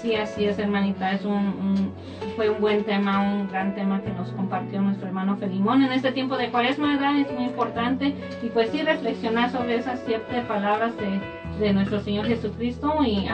Sí, 0.00 0.14
así 0.14 0.44
es, 0.44 0.58
hermanita. 0.58 1.12
Es 1.12 1.24
un, 1.24 1.92
fue 2.36 2.50
un 2.50 2.60
buen 2.60 2.84
tema, 2.84 3.20
un 3.20 3.48
gran 3.48 3.74
tema 3.74 4.02
que 4.02 4.10
nos 4.10 4.30
compartió 4.32 4.80
nuestro 4.82 5.06
hermano 5.06 5.36
Felimón. 5.36 5.82
En 5.82 5.92
este 5.92 6.12
tiempo 6.12 6.36
de 6.36 6.50
cuaresma, 6.50 6.92
¿verdad? 6.92 7.18
Es 7.18 7.32
muy 7.32 7.44
importante. 7.44 8.14
Y 8.42 8.48
pues 8.50 8.70
sí, 8.70 8.82
reflexionar 8.82 9.50
sobre 9.50 9.76
esas 9.76 10.00
siete 10.06 10.42
palabras 10.46 10.92
de, 10.98 11.20
de 11.58 11.72
nuestro 11.72 12.00
Señor 12.00 12.26
Jesucristo 12.26 12.94
y 13.04 13.26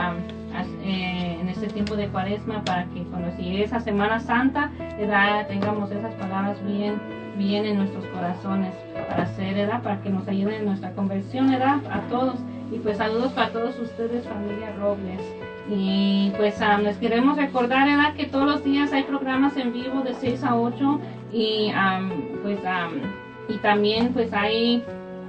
eh, 0.84 1.39
en 1.40 1.48
este 1.48 1.66
tiempo 1.66 1.97
de 1.97 2.09
cuaresma 2.09 2.62
para 2.64 2.84
que 2.86 3.02
cuando 3.05 3.36
llegue 3.36 3.64
esa 3.64 3.80
Semana 3.80 4.20
Santa, 4.20 4.70
¿verdad? 4.98 5.48
Tengamos 5.48 5.90
esas 5.90 6.14
palabras 6.14 6.64
bien, 6.64 7.01
bien 7.36 7.64
en 7.66 7.78
nuestros 7.78 8.05
corazones 8.06 8.74
para 9.09 9.24
hacer, 9.24 9.55
¿verdad? 9.55 9.82
Para 9.82 10.01
que 10.01 10.10
nos 10.10 10.28
ayuden 10.28 10.60
en 10.60 10.66
nuestra 10.66 10.93
conversión, 10.93 11.51
¿verdad? 11.51 11.80
A 11.90 12.01
todos. 12.09 12.36
Y 12.70 12.78
pues 12.78 12.98
saludos 12.98 13.32
para 13.32 13.51
todos 13.51 13.78
ustedes, 13.80 14.26
familia 14.26 14.72
Robles. 14.78 15.20
Y 15.70 16.32
pues 16.36 16.60
am, 16.60 16.82
les 16.82 16.97
queremos 16.98 17.36
recordar 17.36 17.86
¿verdad? 17.86 18.14
que 18.14 18.26
todos 18.26 18.47
los 18.47 18.64
días 18.64 18.93
hay 18.93 19.05
programas 19.05 19.56
en 19.56 19.72
vivo 19.72 20.02
de 20.02 20.14
6 20.14 20.43
a 20.44 20.56
8 20.56 21.01
y 21.32 21.70
am, 21.74 22.10
pues 22.43 22.59
am, 22.64 23.01
y 23.48 23.56
también 23.59 24.12
pues 24.12 24.32
hay 24.32 24.82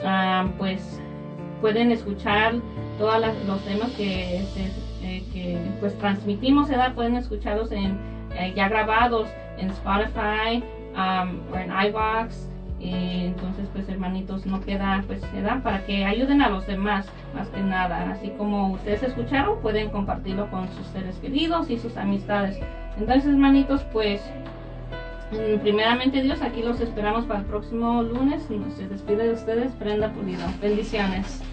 ah, 0.03 0.47
pues 0.57 0.99
pueden 1.61 1.91
escuchar 1.91 2.55
todos 2.97 3.21
los 3.47 3.61
temas 3.63 3.91
eh, 3.97 4.45
que 5.01 5.57
pues 5.79 5.97
transmitimos 5.99 6.69
¿verdad? 6.69 6.93
pueden 6.93 7.15
escucharlos 7.15 7.71
en 7.71 7.97
eh, 8.35 8.53
ya 8.55 8.67
grabados 8.69 9.27
en 9.57 9.69
Spotify 9.69 10.63
um, 10.95 11.39
o 11.53 11.57
en 11.57 11.71
iVox 11.87 12.48
y 12.79 13.25
entonces 13.25 13.67
pues 13.73 13.89
hermanitos 13.89 14.45
no 14.45 14.61
queda 14.61 15.03
pues 15.05 15.21
¿verdad? 15.33 15.61
para 15.61 15.85
que 15.85 16.05
ayuden 16.05 16.41
a 16.41 16.49
los 16.49 16.65
demás 16.65 17.07
más 17.35 17.47
que 17.49 17.61
nada. 17.61 18.11
Así 18.11 18.29
como 18.37 18.73
ustedes 18.73 19.03
escucharon 19.03 19.59
pueden 19.61 19.89
compartirlo 19.89 20.49
con 20.49 20.67
sus 20.69 20.87
seres 20.87 21.17
queridos 21.17 21.69
y 21.69 21.77
sus 21.77 21.97
amistades. 21.97 22.59
Entonces 22.97 23.25
hermanitos 23.25 23.83
pues 23.91 24.21
mm, 25.31 25.59
primeramente 25.59 26.21
Dios 26.21 26.41
aquí 26.41 26.61
los 26.61 26.79
esperamos 26.79 27.25
para 27.25 27.41
el 27.41 27.45
próximo 27.45 28.01
lunes. 28.01 28.47
Se 28.77 28.87
despide 28.87 29.27
de 29.27 29.33
ustedes 29.33 29.77
Brenda 29.77 30.11
Pulido 30.11 30.45
bendiciones 30.61 31.43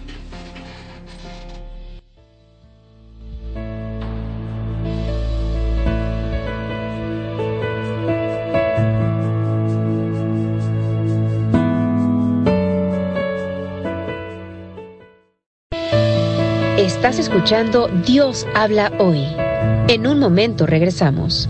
Estás 17.07 17.29
escuchando 17.29 17.87
Dios 18.05 18.45
habla 18.53 18.91
hoy. 18.99 19.23
En 19.87 20.07
un 20.07 20.19
momento 20.19 20.65
regresamos. 20.65 21.47